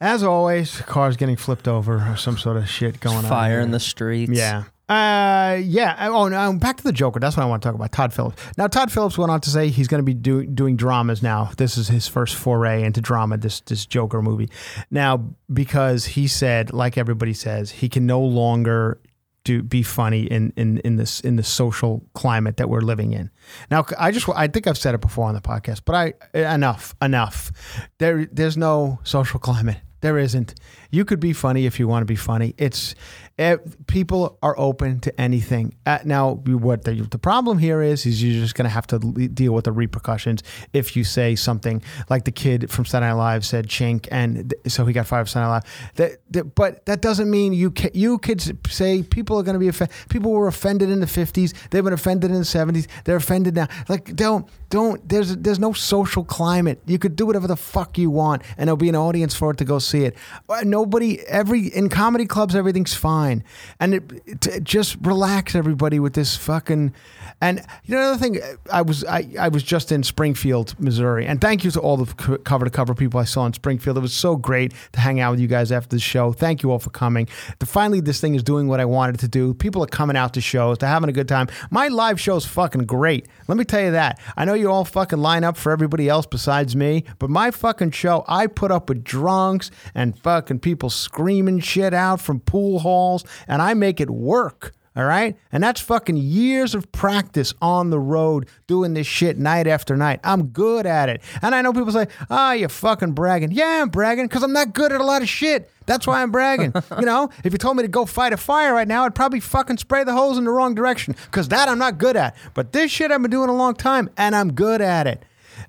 As 0.00 0.22
always, 0.22 0.80
cars 0.80 1.16
getting 1.16 1.36
flipped 1.36 1.68
over 1.68 1.98
or 2.10 2.16
some 2.16 2.36
sort 2.36 2.56
of 2.56 2.68
shit 2.68 3.00
going 3.00 3.18
on. 3.18 3.24
Fire 3.24 3.60
in 3.60 3.70
the 3.70 3.80
streets. 3.80 4.32
Yeah. 4.32 4.64
Uh, 4.88 5.60
yeah. 5.62 6.08
Oh, 6.10 6.28
no, 6.28 6.52
back 6.54 6.76
to 6.78 6.82
the 6.82 6.92
Joker. 6.92 7.20
That's 7.20 7.36
what 7.36 7.44
I 7.44 7.46
want 7.46 7.62
to 7.62 7.68
talk 7.68 7.74
about. 7.74 7.92
Todd 7.92 8.12
Phillips. 8.12 8.42
Now, 8.58 8.66
Todd 8.66 8.92
Phillips 8.92 9.16
went 9.16 9.30
on 9.30 9.40
to 9.40 9.48
say 9.48 9.68
he's 9.68 9.88
going 9.88 10.00
to 10.00 10.04
be 10.04 10.12
do, 10.12 10.44
doing 10.44 10.76
dramas 10.76 11.22
now. 11.22 11.52
This 11.56 11.78
is 11.78 11.88
his 11.88 12.08
first 12.08 12.34
foray 12.34 12.82
into 12.82 13.00
drama. 13.00 13.38
This 13.38 13.60
this 13.60 13.86
Joker 13.86 14.20
movie. 14.20 14.50
Now, 14.90 15.24
because 15.52 16.04
he 16.04 16.26
said, 16.26 16.72
like 16.72 16.98
everybody 16.98 17.32
says, 17.32 17.70
he 17.70 17.88
can 17.88 18.04
no 18.04 18.20
longer 18.20 19.00
do 19.44 19.62
be 19.62 19.82
funny 19.82 20.22
in 20.22 20.52
in 20.56 20.78
in 20.78 20.96
this 20.96 21.20
in 21.20 21.36
the 21.36 21.42
social 21.42 22.04
climate 22.14 22.56
that 22.56 22.68
we're 22.68 22.80
living 22.80 23.12
in. 23.12 23.30
Now, 23.70 23.84
I 23.98 24.10
just 24.10 24.28
I 24.28 24.46
think 24.48 24.66
I've 24.66 24.78
said 24.78 24.94
it 24.94 25.00
before 25.00 25.28
on 25.28 25.34
the 25.34 25.40
podcast, 25.40 25.82
but 25.84 25.94
I 25.94 26.54
enough 26.54 26.94
enough. 27.02 27.52
There 27.98 28.26
there's 28.26 28.56
no 28.56 29.00
social 29.02 29.40
climate. 29.40 29.78
There 30.00 30.18
isn't. 30.18 30.54
You 30.90 31.04
could 31.04 31.20
be 31.20 31.32
funny 31.32 31.64
if 31.64 31.78
you 31.78 31.86
want 31.86 32.02
to 32.02 32.06
be 32.06 32.16
funny. 32.16 32.54
It's 32.58 32.96
eh, 33.38 33.56
people 33.86 34.38
are 34.42 34.54
open 34.58 35.00
to 35.00 35.20
anything. 35.20 35.74
Uh, 35.86 35.98
now, 36.04 36.34
what 36.34 36.84
the, 36.84 36.94
the 37.10 37.18
problem 37.18 37.58
here 37.58 37.82
is, 37.82 38.06
is 38.06 38.22
you're 38.22 38.40
just 38.40 38.54
going 38.54 38.64
to 38.64 38.70
have 38.70 38.86
to 38.88 38.98
deal 38.98 39.52
with 39.52 39.64
the 39.64 39.72
repercussions 39.72 40.42
if 40.72 40.96
you 40.96 41.04
say 41.04 41.34
something 41.34 41.82
like 42.08 42.24
the 42.24 42.32
kid 42.32 42.70
from 42.70 42.84
Saturday 42.84 43.10
Night 43.10 43.18
Live 43.18 43.44
said 43.44 43.66
"chink," 43.66 44.08
and 44.10 44.50
th- 44.50 44.72
so 44.72 44.84
he 44.86 44.92
got 44.92 45.06
fired 45.06 45.28
from 45.28 45.32
Saturday 45.32 45.48
Night 45.48 45.54
Live. 45.54 45.92
That, 45.96 46.32
that, 46.32 46.54
but 46.54 46.86
that 46.86 47.00
doesn't 47.00 47.30
mean 47.30 47.52
you 47.52 47.70
ca- 47.70 47.90
you 47.94 48.18
could 48.18 48.66
say 48.70 49.02
people 49.02 49.38
are 49.38 49.42
going 49.42 49.54
to 49.54 49.60
be 49.60 49.68
offended. 49.68 49.94
People 50.08 50.32
were 50.32 50.48
offended 50.48 50.90
in 50.90 51.00
the 51.00 51.06
'50s. 51.06 51.54
They've 51.70 51.84
been 51.84 51.92
offended 51.92 52.30
in 52.30 52.36
the 52.36 52.42
'70s. 52.42 52.86
They're 53.04 53.16
offended 53.16 53.54
now. 53.54 53.68
Like 53.88 54.14
don't 54.14 54.48
don't. 54.68 55.06
There's 55.08 55.36
there's 55.36 55.58
no 55.58 55.72
social 55.72 56.24
climate. 56.24 56.80
You 56.86 56.98
could 56.98 57.16
do 57.16 57.26
whatever 57.26 57.46
the 57.46 57.56
fuck 57.56 57.98
you 57.98 58.10
want, 58.10 58.42
and 58.56 58.68
there'll 58.68 58.76
be 58.76 58.88
an 58.88 58.96
audience 58.96 59.34
for 59.34 59.50
it 59.50 59.58
to 59.58 59.64
go 59.64 59.78
see 59.78 60.04
it. 60.04 60.16
Uh, 60.48 60.62
Nobody 60.64 61.20
every 61.26 61.66
in 61.66 61.88
comedy 61.88 62.26
clubs 62.26 62.54
everything's 62.54 62.94
fine. 62.94 63.21
Fine. 63.22 63.44
And 63.80 63.94
it, 63.94 64.40
to 64.42 64.60
just 64.60 64.96
relax 65.02 65.54
everybody 65.54 65.98
with 65.98 66.14
this 66.14 66.36
fucking. 66.36 66.92
And 67.40 67.64
you 67.84 67.94
know 67.94 68.00
another 68.00 68.18
thing, 68.18 68.40
I 68.72 68.82
was 68.82 69.04
I, 69.04 69.28
I 69.38 69.48
was 69.48 69.62
just 69.62 69.90
in 69.90 70.02
Springfield, 70.02 70.78
Missouri, 70.78 71.26
and 71.26 71.40
thank 71.40 71.64
you 71.64 71.70
to 71.72 71.80
all 71.80 71.96
the 71.96 72.38
cover 72.44 72.64
to 72.64 72.70
cover 72.70 72.94
people 72.94 73.18
I 73.18 73.24
saw 73.24 73.44
in 73.46 73.52
Springfield. 73.52 73.96
It 73.96 74.00
was 74.00 74.12
so 74.12 74.36
great 74.36 74.72
to 74.92 75.00
hang 75.00 75.18
out 75.18 75.32
with 75.32 75.40
you 75.40 75.48
guys 75.48 75.72
after 75.72 75.96
the 75.96 76.00
show. 76.00 76.32
Thank 76.32 76.62
you 76.62 76.70
all 76.70 76.78
for 76.78 76.90
coming. 76.90 77.26
Finally, 77.64 78.00
this 78.00 78.20
thing 78.20 78.36
is 78.36 78.44
doing 78.44 78.68
what 78.68 78.78
I 78.78 78.84
wanted 78.84 79.18
to 79.20 79.28
do. 79.28 79.54
People 79.54 79.82
are 79.82 79.88
coming 79.88 80.16
out 80.16 80.34
to 80.34 80.40
shows, 80.40 80.78
they're 80.78 80.88
having 80.88 81.08
a 81.08 81.12
good 81.12 81.28
time. 81.28 81.48
My 81.70 81.88
live 81.88 82.20
show 82.20 82.36
is 82.36 82.46
fucking 82.46 82.84
great. 82.84 83.26
Let 83.48 83.58
me 83.58 83.64
tell 83.64 83.82
you 83.82 83.90
that. 83.92 84.20
I 84.36 84.44
know 84.44 84.54
you 84.54 84.70
all 84.70 84.84
fucking 84.84 85.18
line 85.18 85.42
up 85.42 85.56
for 85.56 85.72
everybody 85.72 86.08
else 86.08 86.26
besides 86.26 86.76
me, 86.76 87.04
but 87.18 87.28
my 87.28 87.50
fucking 87.50 87.90
show, 87.90 88.24
I 88.28 88.46
put 88.46 88.70
up 88.70 88.88
with 88.88 89.02
drunks 89.02 89.70
and 89.96 90.16
fucking 90.18 90.60
people 90.60 90.90
screaming 90.90 91.58
shit 91.58 91.92
out 91.92 92.20
from 92.20 92.38
pool 92.40 92.78
halls, 92.78 93.11
and 93.48 93.62
I 93.62 93.74
make 93.74 94.00
it 94.00 94.10
work. 94.10 94.74
All 94.94 95.04
right. 95.04 95.38
And 95.50 95.62
that's 95.62 95.80
fucking 95.80 96.18
years 96.18 96.74
of 96.74 96.92
practice 96.92 97.54
on 97.62 97.88
the 97.88 97.98
road 97.98 98.46
doing 98.66 98.92
this 98.92 99.06
shit 99.06 99.38
night 99.38 99.66
after 99.66 99.96
night. 99.96 100.20
I'm 100.22 100.48
good 100.48 100.84
at 100.84 101.08
it. 101.08 101.22
And 101.40 101.54
I 101.54 101.62
know 101.62 101.72
people 101.72 101.92
say, 101.92 102.08
oh, 102.28 102.52
you're 102.52 102.68
fucking 102.68 103.12
bragging. 103.12 103.52
Yeah, 103.52 103.80
I'm 103.80 103.88
bragging 103.88 104.26
because 104.26 104.42
I'm 104.42 104.52
not 104.52 104.74
good 104.74 104.92
at 104.92 105.00
a 105.00 105.04
lot 105.04 105.22
of 105.22 105.30
shit. 105.30 105.70
That's 105.86 106.06
why 106.06 106.22
I'm 106.22 106.30
bragging. 106.30 106.74
you 106.98 107.06
know, 107.06 107.30
if 107.42 107.52
you 107.52 107.58
told 107.58 107.78
me 107.78 107.84
to 107.84 107.88
go 107.88 108.04
fight 108.04 108.34
a 108.34 108.36
fire 108.36 108.74
right 108.74 108.86
now, 108.86 109.04
I'd 109.04 109.14
probably 109.14 109.40
fucking 109.40 109.78
spray 109.78 110.04
the 110.04 110.12
hose 110.12 110.36
in 110.36 110.44
the 110.44 110.50
wrong 110.50 110.74
direction 110.74 111.16
because 111.24 111.48
that 111.48 111.68
I'm 111.68 111.78
not 111.78 111.96
good 111.96 112.16
at. 112.16 112.36
But 112.52 112.72
this 112.72 112.90
shit 112.90 113.10
I've 113.10 113.22
been 113.22 113.30
doing 113.30 113.48
a 113.48 113.56
long 113.56 113.74
time 113.74 114.10
and 114.18 114.36
I'm 114.36 114.52
good 114.52 114.82
at 114.82 115.06
it. 115.06 115.22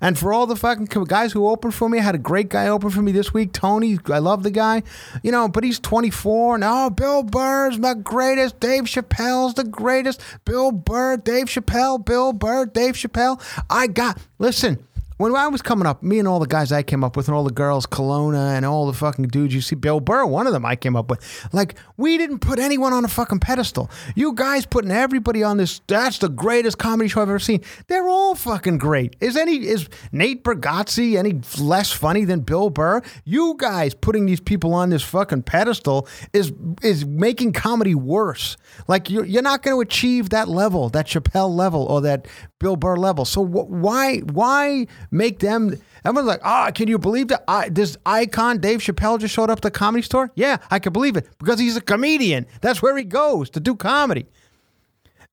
And 0.04 0.18
for 0.18 0.34
all 0.34 0.44
the 0.44 0.54
fucking 0.54 0.84
guys 1.04 1.32
who 1.32 1.48
opened 1.48 1.72
for 1.74 1.88
me, 1.88 1.98
I 1.98 2.02
had 2.02 2.14
a 2.14 2.18
great 2.18 2.50
guy 2.50 2.68
open 2.68 2.90
for 2.90 3.00
me 3.00 3.10
this 3.10 3.32
week, 3.32 3.54
Tony. 3.54 3.98
I 4.12 4.18
love 4.18 4.42
the 4.42 4.50
guy, 4.50 4.82
you 5.22 5.32
know, 5.32 5.48
but 5.48 5.64
he's 5.64 5.80
24. 5.80 6.58
Now, 6.58 6.84
oh, 6.84 6.90
Bill 6.90 7.22
Burr's 7.22 7.78
the 7.78 7.94
greatest. 7.94 8.60
Dave 8.60 8.82
Chappelle's 8.82 9.54
the 9.54 9.64
greatest. 9.64 10.20
Bill 10.44 10.72
Burr, 10.72 11.16
Dave 11.16 11.46
Chappelle, 11.46 12.04
Bill 12.04 12.34
Burr, 12.34 12.66
Dave 12.66 12.96
Chappelle. 12.96 13.40
I 13.70 13.86
got, 13.86 14.18
listen, 14.38 14.86
when 15.16 15.34
I 15.34 15.48
was 15.48 15.62
coming 15.62 15.86
up, 15.86 16.02
me 16.02 16.18
and 16.18 16.26
all 16.26 16.40
the 16.40 16.46
guys 16.46 16.72
I 16.72 16.82
came 16.82 17.04
up 17.04 17.16
with, 17.16 17.28
and 17.28 17.36
all 17.36 17.44
the 17.44 17.52
girls, 17.52 17.86
Kelowna, 17.86 18.56
and 18.56 18.66
all 18.66 18.86
the 18.86 18.92
fucking 18.92 19.28
dudes 19.28 19.54
you 19.54 19.60
see, 19.60 19.76
Bill 19.76 20.00
Burr, 20.00 20.26
one 20.26 20.46
of 20.46 20.52
them 20.52 20.66
I 20.66 20.76
came 20.76 20.96
up 20.96 21.08
with. 21.10 21.48
Like, 21.52 21.76
we 21.96 22.18
didn't 22.18 22.40
put 22.40 22.58
anyone 22.58 22.92
on 22.92 23.04
a 23.04 23.08
fucking 23.08 23.38
pedestal. 23.38 23.90
You 24.16 24.32
guys 24.32 24.66
putting 24.66 24.90
everybody 24.90 25.42
on 25.42 25.56
this, 25.56 25.80
that's 25.86 26.18
the 26.18 26.28
greatest 26.28 26.78
comedy 26.78 27.08
show 27.08 27.22
I've 27.22 27.28
ever 27.28 27.38
seen. 27.38 27.62
They're 27.86 28.08
all 28.08 28.34
fucking 28.34 28.78
great. 28.78 29.16
Is 29.20 29.36
any, 29.36 29.66
is 29.66 29.88
Nate 30.12 30.42
Bargatze 30.42 31.16
any 31.16 31.40
less 31.62 31.92
funny 31.92 32.24
than 32.24 32.40
Bill 32.40 32.70
Burr? 32.70 33.02
You 33.24 33.54
guys 33.58 33.94
putting 33.94 34.26
these 34.26 34.40
people 34.40 34.74
on 34.74 34.90
this 34.90 35.02
fucking 35.02 35.42
pedestal 35.42 36.08
is, 36.32 36.52
is 36.82 37.04
making 37.04 37.52
comedy 37.52 37.94
worse. 37.94 38.56
Like, 38.88 39.10
you're, 39.10 39.24
you're 39.24 39.42
not 39.42 39.62
going 39.62 39.76
to 39.76 39.80
achieve 39.80 40.30
that 40.30 40.48
level, 40.48 40.88
that 40.90 41.06
Chappelle 41.06 41.54
level, 41.54 41.84
or 41.84 42.00
that 42.00 42.26
Bill 42.58 42.76
Burr 42.76 42.96
level. 42.96 43.24
So 43.24 43.44
wh- 43.44 43.70
why, 43.70 44.18
why, 44.18 44.86
make 45.14 45.38
them. 45.38 45.80
Everyone's 46.04 46.28
like, 46.28 46.40
ah, 46.44 46.70
can 46.74 46.88
you 46.88 46.98
believe 46.98 47.28
that? 47.28 47.44
I, 47.48 47.70
this 47.70 47.96
icon 48.04 48.58
Dave 48.58 48.80
Chappelle 48.80 49.18
just 49.18 49.32
showed 49.32 49.48
up 49.48 49.58
at 49.58 49.62
the 49.62 49.70
comedy 49.70 50.02
store? 50.02 50.30
Yeah, 50.34 50.58
I 50.70 50.78
can 50.78 50.92
believe 50.92 51.16
it 51.16 51.26
because 51.38 51.58
he's 51.58 51.76
a 51.76 51.80
comedian. 51.80 52.46
That's 52.60 52.82
where 52.82 52.96
he 52.96 53.04
goes 53.04 53.48
to 53.50 53.60
do 53.60 53.74
comedy. 53.74 54.26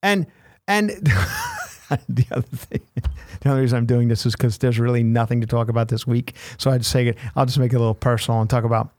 And 0.02 0.28
and 0.67 0.89
the 2.10 2.26
other 2.32 2.41
thing, 2.44 2.82
the 3.41 3.50
only 3.50 3.62
reason 3.62 3.78
I'm 3.78 3.86
doing 3.86 4.08
this 4.08 4.26
is 4.26 4.34
because 4.34 4.60
there's 4.60 4.80
really 4.80 5.04
nothing 5.04 5.41
to 5.41 5.48
talk 5.48 5.67
about 5.67 5.89
this 5.89 6.08
week. 6.08 6.36
So 6.58 6.72
I'd 6.72 6.86
say 6.86 7.08
it. 7.08 7.17
I'll 7.36 7.46
just 7.46 7.60
make 7.60 7.74
it 7.74 7.76
a 7.76 7.80
little 7.80 7.94
personal 7.94 8.39
and 8.39 8.50
talk 8.50 8.63
about 8.63 8.91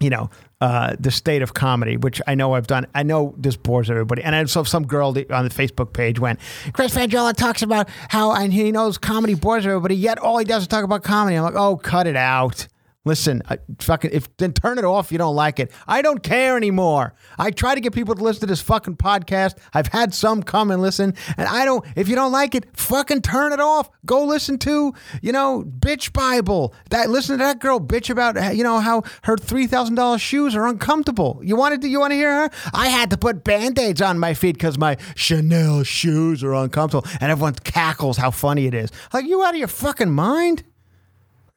you 0.00 0.10
know, 0.10 0.30
uh, 0.60 0.96
the 0.98 1.10
state 1.10 1.42
of 1.42 1.54
comedy, 1.54 1.96
which 1.96 2.20
I 2.26 2.34
know 2.34 2.54
I've 2.54 2.66
done. 2.66 2.86
I 2.94 3.02
know 3.02 3.34
this 3.36 3.56
bores 3.56 3.90
everybody. 3.90 4.22
And 4.22 4.34
I 4.34 4.44
saw 4.44 4.64
some 4.64 4.86
girl 4.86 5.08
on 5.08 5.14
the 5.14 5.50
Facebook 5.50 5.92
page 5.92 6.18
went, 6.18 6.40
Chris 6.72 6.94
Franjola 6.94 7.34
talks 7.34 7.62
about 7.62 7.88
how 8.08 8.32
and 8.32 8.52
he 8.52 8.72
knows 8.72 8.98
comedy 8.98 9.34
bores 9.34 9.66
everybody, 9.66 9.96
yet 9.96 10.18
all 10.18 10.38
he 10.38 10.44
does 10.44 10.62
is 10.62 10.68
talk 10.68 10.84
about 10.84 11.02
comedy. 11.04 11.36
I'm 11.36 11.44
like, 11.44 11.54
oh, 11.54 11.76
cut 11.76 12.06
it 12.06 12.16
out. 12.16 12.66
Listen, 13.08 13.42
I, 13.48 13.56
fucking, 13.78 14.10
if 14.12 14.28
then 14.36 14.52
turn 14.52 14.76
it 14.76 14.84
off. 14.84 15.06
If 15.06 15.12
you 15.12 15.18
don't 15.18 15.34
like 15.34 15.58
it. 15.58 15.72
I 15.86 16.02
don't 16.02 16.22
care 16.22 16.58
anymore. 16.58 17.14
I 17.38 17.50
try 17.50 17.74
to 17.74 17.80
get 17.80 17.94
people 17.94 18.14
to 18.14 18.22
listen 18.22 18.40
to 18.40 18.46
this 18.46 18.60
fucking 18.60 18.98
podcast. 18.98 19.56
I've 19.72 19.86
had 19.86 20.12
some 20.12 20.42
come 20.42 20.70
and 20.70 20.82
listen, 20.82 21.14
and 21.38 21.48
I 21.48 21.64
don't. 21.64 21.82
If 21.96 22.06
you 22.10 22.14
don't 22.14 22.32
like 22.32 22.54
it, 22.54 22.76
fucking 22.76 23.22
turn 23.22 23.54
it 23.54 23.60
off. 23.60 23.88
Go 24.04 24.24
listen 24.26 24.58
to 24.58 24.92
you 25.22 25.32
know 25.32 25.64
bitch 25.66 26.12
Bible. 26.12 26.74
That 26.90 27.08
listen 27.08 27.38
to 27.38 27.44
that 27.44 27.60
girl 27.60 27.80
bitch 27.80 28.10
about 28.10 28.54
you 28.54 28.62
know 28.62 28.78
how 28.78 29.04
her 29.22 29.38
three 29.38 29.66
thousand 29.66 29.94
dollars 29.94 30.20
shoes 30.20 30.54
are 30.54 30.66
uncomfortable. 30.66 31.40
You 31.42 31.56
wanted 31.56 31.80
to 31.80 31.88
you 31.88 32.00
want 32.00 32.10
to 32.10 32.16
hear 32.16 32.42
her? 32.42 32.50
I 32.74 32.88
had 32.88 33.08
to 33.08 33.16
put 33.16 33.42
band 33.42 33.78
aids 33.78 34.02
on 34.02 34.18
my 34.18 34.34
feet 34.34 34.52
because 34.52 34.76
my 34.76 34.98
Chanel 35.16 35.82
shoes 35.82 36.44
are 36.44 36.52
uncomfortable, 36.52 37.08
and 37.22 37.32
everyone 37.32 37.54
cackles 37.54 38.18
how 38.18 38.30
funny 38.30 38.66
it 38.66 38.74
is. 38.74 38.90
Like 39.14 39.24
you 39.24 39.42
out 39.42 39.54
of 39.54 39.56
your 39.56 39.68
fucking 39.68 40.10
mind? 40.10 40.62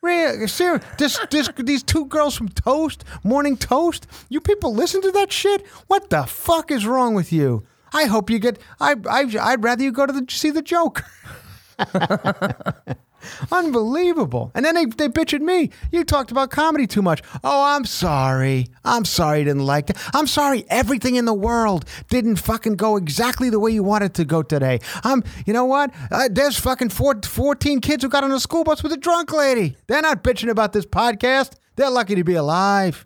Really, 0.02 0.48
serious. 0.48 0.84
This, 0.98 1.20
this, 1.30 1.50
these 1.58 1.84
two 1.84 2.06
girls 2.06 2.36
from 2.36 2.50
Toast, 2.50 3.04
Morning 3.24 3.56
Toast. 3.56 4.08
You 4.30 4.42
people 4.42 4.74
listen 4.74 5.02
to 5.02 5.12
that 5.12 5.32
shit? 5.32 5.66
What 5.88 6.10
the 6.10 6.24
fuck 6.24 6.72
is 6.72 6.88
wrong 6.88 7.14
with 7.14 7.32
you? 7.32 7.68
I 7.94 8.06
hope 8.06 8.30
you 8.30 8.40
get. 8.40 8.58
I, 8.80 8.96
I, 9.08 9.26
I'd 9.40 9.64
rather 9.64 9.84
you 9.84 9.92
go 9.92 10.06
to 10.06 10.14
the, 10.14 10.26
see 10.30 10.50
the 10.50 10.62
Joker. 10.62 11.06
Unbelievable. 13.52 14.52
And 14.56 14.66
then 14.66 14.76
they, 14.76 14.86
they 14.86 15.10
bitch 15.10 15.34
at 15.34 15.42
me. 15.42 15.70
You 15.92 16.04
talked 16.04 16.32
about 16.32 16.52
comedy 16.52 16.88
too 16.88 17.02
much. 17.02 17.22
Oh, 17.44 17.64
I'm 17.64 17.86
sorry. 17.86 18.68
I'm 18.84 19.06
sorry 19.06 19.40
you 19.40 19.46
didn't 19.46 19.66
like 19.66 19.90
it. 19.90 19.98
I'm 20.14 20.28
sorry 20.28 20.66
everything 20.70 21.16
in 21.16 21.26
the 21.26 21.34
world 21.34 21.86
didn't 22.10 22.38
fucking 22.38 22.76
go 22.76 22.98
exactly 22.98 23.50
the 23.50 23.60
way 23.60 23.72
you 23.72 23.84
wanted 23.84 24.14
to 24.16 24.26
go 24.26 24.44
today. 24.44 24.80
I'm, 25.04 25.24
you 25.46 25.54
know 25.54 25.66
what? 25.66 25.94
Uh, 26.12 26.30
there's 26.32 26.60
fucking 26.60 26.90
four, 26.90 27.16
14 27.24 27.82
kids 27.82 28.04
who 28.04 28.10
got 28.10 28.24
on 28.24 28.32
a 28.32 28.40
school 28.40 28.64
bus 28.64 28.84
with 28.84 28.92
a 28.92 28.98
drunk 28.98 29.32
lady. 29.32 29.78
They're 29.88 30.02
not 30.02 30.24
bitching 30.24 30.50
about 30.50 30.74
this 30.74 30.86
podcast. 30.86 31.54
They're 31.76 31.90
lucky 31.90 32.16
to 32.16 32.24
be 32.24 32.36
alive. 32.36 33.06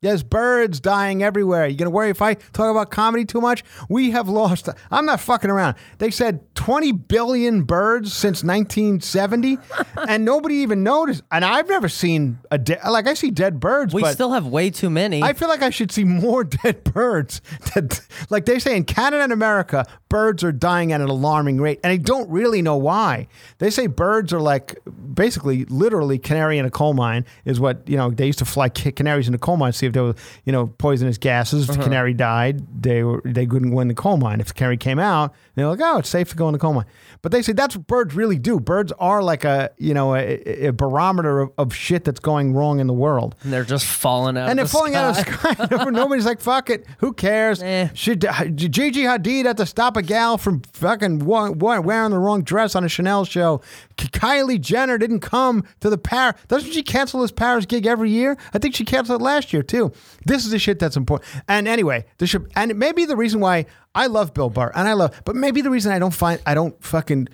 There's 0.00 0.22
birds 0.22 0.78
dying 0.78 1.24
everywhere. 1.24 1.66
You 1.66 1.76
gonna 1.76 1.90
worry 1.90 2.10
if 2.10 2.22
I 2.22 2.34
talk 2.34 2.70
about 2.70 2.90
comedy 2.90 3.24
too 3.24 3.40
much? 3.40 3.64
We 3.88 4.12
have 4.12 4.28
lost. 4.28 4.68
I'm 4.92 5.06
not 5.06 5.18
fucking 5.18 5.50
around. 5.50 5.74
They 5.98 6.12
said 6.12 6.54
20 6.54 6.92
billion 6.92 7.64
birds 7.64 8.12
since 8.12 8.44
1970, 8.44 9.58
and 10.08 10.24
nobody 10.24 10.56
even 10.56 10.84
noticed. 10.84 11.22
And 11.32 11.44
I've 11.44 11.68
never 11.68 11.88
seen 11.88 12.38
a 12.50 12.58
de- 12.58 12.78
like 12.88 13.08
I 13.08 13.14
see 13.14 13.32
dead 13.32 13.58
birds. 13.58 13.92
We 13.92 14.04
still 14.04 14.32
have 14.32 14.46
way 14.46 14.70
too 14.70 14.88
many. 14.88 15.20
I 15.20 15.32
feel 15.32 15.48
like 15.48 15.62
I 15.62 15.70
should 15.70 15.90
see 15.90 16.04
more 16.04 16.44
dead 16.62 16.84
birds. 16.84 17.40
That, 17.74 18.00
like 18.30 18.46
they 18.46 18.60
say 18.60 18.76
in 18.76 18.84
Canada 18.84 19.24
and 19.24 19.32
America, 19.32 19.84
birds 20.08 20.42
are 20.44 20.52
dying 20.52 20.92
at 20.92 21.00
an 21.00 21.08
alarming 21.08 21.60
rate, 21.60 21.80
and 21.82 21.92
I 21.92 21.96
don't 21.96 22.28
really 22.30 22.62
know 22.62 22.76
why. 22.76 23.28
They 23.58 23.70
say 23.70 23.86
birds 23.86 24.32
are 24.32 24.40
like 24.40 24.78
basically, 25.14 25.64
literally, 25.66 26.18
canary 26.18 26.58
in 26.58 26.64
a 26.64 26.70
coal 26.70 26.94
mine 26.94 27.24
is 27.44 27.60
what 27.60 27.88
you 27.88 27.96
know. 27.96 28.10
They 28.10 28.26
used 28.26 28.38
to 28.40 28.44
fly 28.44 28.68
canaries 28.68 29.28
in 29.28 29.34
a 29.34 29.38
coal 29.38 29.56
mine, 29.56 29.72
to 29.72 29.78
see 29.78 29.86
if 29.86 29.92
there 29.92 30.02
was 30.02 30.16
you 30.44 30.52
know 30.52 30.68
poisonous 30.78 31.18
gases. 31.18 31.68
If 31.68 31.76
the 31.76 31.82
canary 31.82 32.14
died, 32.14 32.82
they 32.82 33.02
were 33.02 33.22
they 33.24 33.46
couldn't 33.46 33.70
go 33.70 33.80
in 33.80 33.88
the 33.88 33.94
coal 33.94 34.16
mine. 34.16 34.40
If 34.40 34.48
the 34.48 34.54
canary 34.54 34.76
came 34.76 34.98
out, 34.98 35.34
they're 35.54 35.66
like, 35.68 35.80
oh, 35.82 35.98
it's 35.98 36.08
safe 36.08 36.30
to 36.30 36.36
go 36.36 36.48
in 36.48 36.52
the 36.52 36.58
coal 36.58 36.74
mine. 36.74 36.86
But 37.22 37.32
they 37.32 37.42
say 37.42 37.52
that's 37.52 37.76
what 37.76 37.86
birds 37.86 38.14
really 38.14 38.38
do. 38.38 38.60
Birds 38.60 38.92
are 38.98 39.22
like 39.22 39.44
a 39.44 39.70
you 39.78 39.94
know 39.94 40.14
a, 40.14 40.66
a 40.66 40.72
barometer 40.72 41.40
of, 41.40 41.52
of 41.58 41.74
shit 41.74 42.04
that's 42.04 42.20
going 42.20 42.54
wrong 42.54 42.80
in 42.80 42.86
the 42.86 42.92
world. 42.92 43.34
and 43.42 43.52
they're 43.52 43.64
just 43.64 43.84
falling 43.86 44.36
out. 44.36 44.48
And 44.48 44.58
they're 44.58 44.66
the 44.66 44.70
falling 44.70 44.94
out 44.94 45.10
of 45.10 45.16
the 45.16 45.32
sky. 45.32 45.54
sky. 45.54 45.84
Nobody's 45.90 46.26
like, 46.26 46.40
fuck 46.40 46.70
it. 46.70 46.86
Who 46.98 47.12
cares? 47.12 47.62
Eh. 47.68 47.88
Should 47.92 48.20
Gigi 48.54 49.02
Hadid 49.02 49.44
had 49.44 49.58
to 49.58 49.66
stop 49.66 49.97
a 49.98 50.02
gal 50.02 50.38
from 50.38 50.62
fucking 50.72 51.18
wearing 51.18 52.10
the 52.10 52.18
wrong 52.18 52.42
dress 52.42 52.74
on 52.74 52.84
a 52.84 52.88
Chanel 52.88 53.24
show. 53.24 53.60
Kylie 53.96 54.60
Jenner 54.60 54.96
didn't 54.96 55.20
come 55.20 55.64
to 55.80 55.90
the 55.90 55.98
Paris. 55.98 56.40
Doesn't 56.48 56.72
she 56.72 56.82
cancel 56.82 57.20
this 57.20 57.32
Paris 57.32 57.66
gig 57.66 57.86
every 57.86 58.10
year? 58.10 58.38
I 58.54 58.58
think 58.58 58.74
she 58.74 58.84
canceled 58.84 59.20
it 59.20 59.24
last 59.24 59.52
year 59.52 59.62
too. 59.62 59.92
This 60.24 60.44
is 60.44 60.50
the 60.52 60.58
shit 60.58 60.78
that's 60.78 60.96
important. 60.96 61.28
And 61.48 61.68
anyway, 61.68 62.06
this 62.18 62.30
should, 62.30 62.50
and 62.56 62.78
maybe 62.78 63.04
the 63.04 63.16
reason 63.16 63.40
why 63.40 63.66
I 63.94 64.06
love 64.06 64.32
Bill 64.32 64.48
Burr 64.48 64.72
and 64.74 64.88
I 64.88 64.94
love, 64.94 65.20
but 65.24 65.36
maybe 65.36 65.60
the 65.60 65.70
reason 65.70 65.92
I 65.92 65.98
don't 65.98 66.14
find 66.14 66.40
I 66.46 66.54
don't 66.54 66.82
fucking 66.82 67.28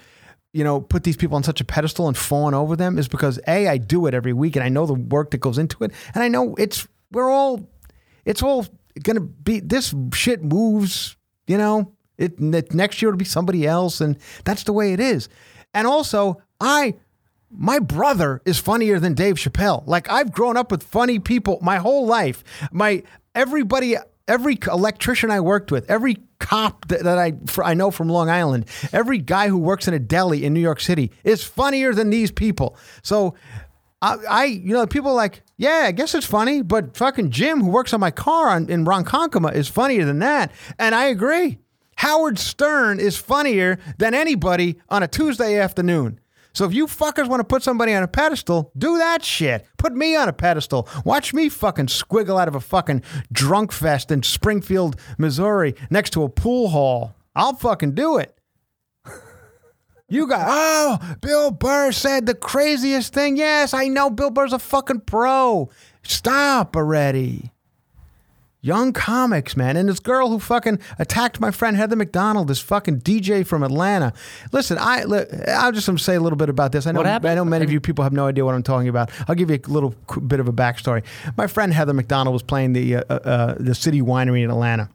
you 0.55 0.63
know, 0.63 0.81
put 0.81 1.03
these 1.03 1.17
people 1.17 1.35
on 1.35 1.43
such 1.43 1.61
a 1.61 1.65
pedestal 1.65 2.07
and 2.07 2.17
fawn 2.17 2.55
over 2.55 2.77
them 2.77 2.97
is 2.97 3.09
because 3.09 3.41
A, 3.49 3.67
I 3.67 3.77
do 3.77 4.07
it 4.07 4.15
every 4.15 4.33
week 4.33 4.55
and 4.55 4.65
I 4.65 4.69
know 4.69 4.87
the 4.87 4.95
work 4.95 5.33
that 5.33 5.39
goes 5.39 5.59
into 5.59 5.83
it. 5.83 5.91
And 6.15 6.23
I 6.23 6.29
know 6.29 6.55
it's, 6.55 6.87
we're 7.11 7.29
all, 7.29 7.69
it's 8.25 8.41
all 8.41 8.65
to 9.03 9.21
be, 9.21 9.59
this 9.59 9.93
shit 10.15 10.45
moves, 10.45 11.17
you 11.49 11.59
know, 11.59 11.93
it, 12.19 12.41
next 12.41 13.03
year 13.03 13.11
it'll 13.11 13.19
be 13.19 13.25
somebody 13.25 13.67
else. 13.67 14.01
And 14.01 14.19
that's 14.45 14.65
the 14.65 14.73
way 14.73 14.93
it 14.93 15.01
is. 15.01 15.29
And 15.73 15.87
also, 15.87 16.41
I, 16.61 16.95
my 17.51 17.79
brother 17.79 18.41
is 18.45 18.59
funnier 18.59 18.99
than 18.99 19.15
Dave 19.15 19.37
Chappelle. 19.37 19.87
Like 19.87 20.11
I've 20.11 20.33
grown 20.33 20.57
up 20.57 20.71
with 20.71 20.83
funny 20.83 21.19
people 21.19 21.59
my 21.63 21.79
whole 21.79 22.07
life. 22.07 22.45
My 22.73 23.03
everybody, 23.35 23.97
every 24.29 24.59
electrician 24.67 25.31
I 25.31 25.41
worked 25.41 25.71
with, 25.71 25.91
every 25.91 26.19
cop 26.39 26.89
that, 26.89 27.05
that 27.05 27.19
I 27.19 27.35
fr- 27.47 27.65
I 27.65 27.75
know 27.75 27.91
from 27.91 28.09
Long 28.09 28.29
Island, 28.29 28.67
every 28.93 29.19
guy 29.19 29.49
who 29.49 29.59
works 29.59 29.89
in 29.89 29.95
a 29.95 29.99
deli 29.99 30.45
in 30.45 30.53
New 30.53 30.61
York 30.61 30.81
City 30.81 31.11
is 31.25 31.43
funnier 31.43 31.93
than 31.95 32.11
these 32.11 32.31
people. 32.31 32.77
So 33.03 33.35
I, 34.03 34.17
I 34.29 34.45
you 34.45 34.73
know, 34.73 34.87
people 34.87 35.15
like 35.15 35.43
Yeah, 35.57 35.85
I 35.87 35.93
guess 35.93 36.15
it's 36.15 36.27
funny, 36.27 36.63
but 36.63 36.97
fucking 36.97 37.31
Jim, 37.31 37.61
who 37.61 37.69
works 37.69 37.93
on 37.93 38.01
my 38.01 38.11
car 38.11 38.49
on, 38.49 38.69
in 38.69 38.85
Ronkonkoma, 38.85 39.55
is 39.55 39.69
funnier 39.69 40.05
than 40.05 40.19
that. 40.19 40.51
And 40.79 40.95
I 40.95 41.07
agree. 41.07 41.59
Howard 41.97 42.39
Stern 42.39 43.01
is 43.01 43.17
funnier 43.17 43.79
than 43.99 44.15
anybody 44.15 44.79
on 44.89 45.03
a 45.03 45.09
Tuesday 45.09 45.59
afternoon. 45.59 46.21
So 46.53 46.65
if 46.65 46.73
you 46.73 46.87
fuckers 46.87 47.29
want 47.29 47.41
to 47.41 47.45
put 47.45 47.65
somebody 47.65 47.93
on 47.95 48.05
a 48.05 48.09
pedestal, 48.09 48.71
do 48.79 48.97
that 48.99 49.25
shit. 49.25 49.67
Put 49.77 49.93
me 49.93 50.15
on 50.15 50.29
a 50.29 50.33
pedestal. 50.33 50.89
Watch 51.05 51.35
me 51.35 51.49
fucking 51.49 51.87
squiggle 51.87 52.41
out 52.41 52.47
of 52.47 52.55
a 52.55 52.61
fucking 52.61 53.03
drunk 53.33 53.73
fest 53.73 54.13
in 54.13 54.23
Springfield, 54.23 55.01
Missouri, 55.19 55.75
next 55.91 56.11
to 56.11 56.23
a 56.23 56.29
pool 56.29 56.69
hall. 56.69 57.17
I'll 57.35 57.55
fucking 57.55 57.95
do 57.95 58.19
it. 58.19 58.39
You 60.07 60.29
got, 60.29 60.47
oh, 60.47 61.17
Bill 61.21 61.51
Burr 61.51 61.91
said 61.91 62.27
the 62.27 62.35
craziest 62.35 63.13
thing. 63.13 63.37
Yes, 63.37 63.75
I 63.75 63.89
know 63.89 64.11
Bill 64.11 64.31
Burr's 64.31 64.53
a 64.53 64.59
fucking 64.59 65.01
pro. 65.01 65.71
Stop 66.03 66.77
already. 66.77 67.51
Young 68.65 68.95
comics, 68.95 69.59
man. 69.59 69.77
And 69.77 69.91
this 69.91 70.01
girl 70.01 70.31
who 70.31 70.39
fucking 70.39 70.79
attacked 70.99 71.39
my 71.39 71.51
friend 71.51 71.77
Heather 71.77 71.97
McDonald, 71.97 72.49
this 72.49 72.61
fucking 72.61 73.03
DJ 73.03 73.47
from 73.47 73.63
Atlanta. 73.63 74.15
Listen, 74.53 74.79
I, 74.81 75.05
I'll 75.49 75.71
just 75.71 75.87
um, 75.87 75.99
say 75.99 76.15
a 76.15 76.21
little 76.21 76.39
bit 76.39 76.49
about 76.49 76.73
this. 76.73 76.87
I 76.87 76.93
know, 76.93 77.01
What 77.01 77.05
happened? 77.05 77.33
I 77.33 77.35
know 77.35 77.45
many 77.45 77.63
of 77.67 77.71
you 77.71 77.79
people 77.79 78.05
have 78.05 78.15
no 78.15 78.27
idea 78.27 78.43
what 78.43 78.55
I'm 78.55 78.63
talking 78.63 78.89
about. 78.89 79.11
I'll 79.29 79.35
give 79.35 79.51
you 79.51 79.61
a 79.63 79.69
little 79.69 79.95
bit 80.27 80.41
of 80.41 80.49
a 80.49 80.53
backstory. 80.53 81.05
My 81.37 81.47
friend 81.47 81.75
Heather 81.75 81.93
McDonald 81.93 82.33
was 82.33 82.43
playing 82.43 82.73
the, 82.73 82.97
uh, 82.97 83.03
uh, 83.11 83.13
uh, 83.13 83.55
the 83.61 83.75
City 83.75 84.01
Winery 84.01 84.43
in 84.43 84.51
Atlanta. 84.51 84.89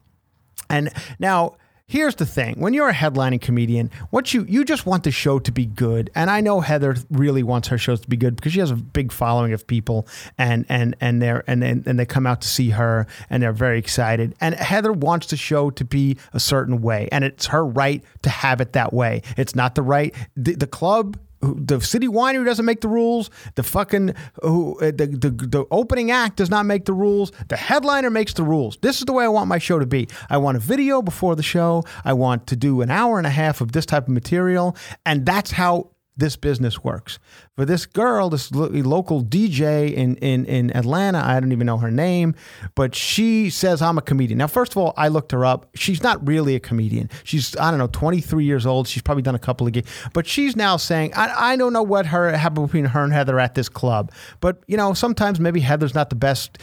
And 0.68 0.92
now 1.20 1.54
here's 1.90 2.14
the 2.14 2.24
thing. 2.24 2.54
When 2.58 2.72
you're 2.72 2.88
a 2.88 2.94
headlining 2.94 3.40
comedian 3.40 3.90
what 4.10 4.32
you 4.32 4.44
you 4.48 4.64
just 4.64 4.86
want 4.86 5.02
the 5.02 5.10
show 5.10 5.40
to 5.40 5.50
be 5.50 5.66
good. 5.66 6.08
And 6.14 6.30
i 6.30 6.40
know 6.40 6.60
heather 6.60 6.96
really 7.10 7.42
wants 7.42 7.68
her 7.68 7.78
shows 7.78 8.00
to 8.00 8.08
be 8.08 8.16
good 8.16 8.36
because 8.36 8.52
she 8.52 8.60
has 8.60 8.70
a 8.70 8.76
big 8.76 9.10
following 9.10 9.52
of 9.52 9.66
people 9.66 10.06
and 10.38 10.64
and 10.68 10.96
and 11.00 11.20
they're 11.20 11.42
and 11.48 11.64
and, 11.64 11.86
and 11.86 11.98
they 11.98 12.06
come 12.06 12.26
out 12.26 12.40
to 12.42 12.48
see 12.48 12.70
her 12.70 13.06
and 13.28 13.42
they're 13.42 13.52
very 13.52 13.78
excited. 13.78 14.36
And 14.40 14.54
heather 14.54 14.92
wants 14.92 15.26
the 15.26 15.36
show 15.36 15.70
to 15.70 15.84
be 15.84 16.16
a 16.32 16.40
certain 16.40 16.80
way 16.80 17.08
and 17.10 17.24
it's 17.24 17.46
her 17.46 17.66
right 17.66 18.04
to 18.22 18.30
have 18.30 18.60
it 18.60 18.72
that 18.74 18.92
way. 18.92 19.22
It's 19.36 19.56
not 19.56 19.74
the 19.74 19.82
right 19.82 20.14
the, 20.36 20.54
the 20.54 20.68
club 20.68 21.18
the 21.40 21.80
city 21.80 22.06
winery 22.06 22.44
doesn't 22.44 22.64
make 22.64 22.80
the 22.80 22.88
rules. 22.88 23.30
The 23.54 23.62
fucking 23.62 24.14
who, 24.42 24.78
uh, 24.80 24.86
the, 24.86 25.06
the 25.06 25.30
the 25.30 25.64
opening 25.70 26.10
act 26.10 26.36
does 26.36 26.50
not 26.50 26.66
make 26.66 26.84
the 26.84 26.92
rules. 26.92 27.32
The 27.48 27.56
headliner 27.56 28.10
makes 28.10 28.34
the 28.34 28.42
rules. 28.42 28.76
This 28.82 28.98
is 28.98 29.04
the 29.04 29.12
way 29.12 29.24
I 29.24 29.28
want 29.28 29.48
my 29.48 29.58
show 29.58 29.78
to 29.78 29.86
be. 29.86 30.08
I 30.28 30.36
want 30.38 30.56
a 30.56 30.60
video 30.60 31.02
before 31.02 31.36
the 31.36 31.42
show. 31.42 31.84
I 32.04 32.12
want 32.12 32.46
to 32.48 32.56
do 32.56 32.82
an 32.82 32.90
hour 32.90 33.18
and 33.18 33.26
a 33.26 33.30
half 33.30 33.60
of 33.60 33.72
this 33.72 33.86
type 33.86 34.04
of 34.04 34.10
material, 34.10 34.76
and 35.06 35.24
that's 35.24 35.52
how 35.52 35.90
this 36.16 36.36
business 36.36 36.84
works. 36.84 37.18
For 37.60 37.66
this 37.66 37.84
girl, 37.84 38.30
this 38.30 38.50
lo- 38.52 38.70
local 38.70 39.22
DJ 39.22 39.92
in, 39.92 40.16
in, 40.16 40.46
in 40.46 40.74
Atlanta, 40.74 41.22
I 41.22 41.38
don't 41.40 41.52
even 41.52 41.66
know 41.66 41.76
her 41.76 41.90
name, 41.90 42.34
but 42.74 42.94
she 42.94 43.50
says 43.50 43.82
I'm 43.82 43.98
a 43.98 44.00
comedian. 44.00 44.38
Now, 44.38 44.46
first 44.46 44.72
of 44.72 44.78
all, 44.78 44.94
I 44.96 45.08
looked 45.08 45.30
her 45.32 45.44
up. 45.44 45.68
She's 45.74 46.02
not 46.02 46.26
really 46.26 46.54
a 46.54 46.58
comedian. 46.58 47.10
She's, 47.22 47.54
I 47.58 47.70
don't 47.70 47.76
know, 47.76 47.88
23 47.88 48.46
years 48.46 48.64
old. 48.64 48.88
She's 48.88 49.02
probably 49.02 49.20
done 49.20 49.34
a 49.34 49.38
couple 49.38 49.66
of 49.66 49.74
gigs, 49.74 49.90
but 50.14 50.26
she's 50.26 50.56
now 50.56 50.78
saying, 50.78 51.12
I, 51.14 51.52
I 51.52 51.56
don't 51.56 51.74
know 51.74 51.82
what 51.82 52.06
her 52.06 52.34
happened 52.34 52.68
between 52.68 52.86
her 52.86 53.04
and 53.04 53.12
Heather 53.12 53.38
at 53.38 53.54
this 53.54 53.68
club. 53.68 54.10
But, 54.40 54.62
you 54.66 54.78
know, 54.78 54.94
sometimes 54.94 55.38
maybe 55.38 55.60
Heather's 55.60 55.94
not 55.94 56.08
the 56.08 56.16
best 56.16 56.56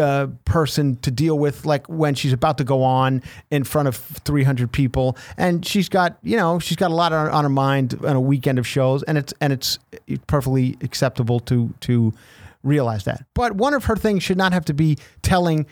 uh, 0.00 0.28
person 0.44 0.98
to 0.98 1.10
deal 1.10 1.36
with, 1.36 1.66
like 1.66 1.88
when 1.88 2.14
she's 2.14 2.32
about 2.32 2.58
to 2.58 2.64
go 2.64 2.84
on 2.84 3.24
in 3.50 3.64
front 3.64 3.88
of 3.88 3.96
300 3.96 4.70
people. 4.70 5.16
And 5.36 5.66
she's 5.66 5.88
got, 5.88 6.18
you 6.22 6.36
know, 6.36 6.60
she's 6.60 6.76
got 6.76 6.92
a 6.92 6.94
lot 6.94 7.12
on, 7.12 7.28
on 7.28 7.42
her 7.42 7.50
mind 7.50 7.98
on 8.04 8.14
a 8.14 8.20
weekend 8.20 8.60
of 8.60 8.68
shows, 8.68 9.02
and 9.02 9.18
it's 9.18 9.34
and 9.40 9.52
it's 9.52 9.80
perfectly 10.26 10.76
acceptable 10.82 11.40
to 11.40 11.72
to 11.80 12.12
realize 12.62 13.04
that. 13.04 13.24
But 13.34 13.56
one 13.56 13.74
of 13.74 13.84
her 13.84 13.96
things 13.96 14.22
should 14.22 14.38
not 14.38 14.52
have 14.52 14.64
to 14.66 14.74
be 14.74 14.98
telling 15.22 15.66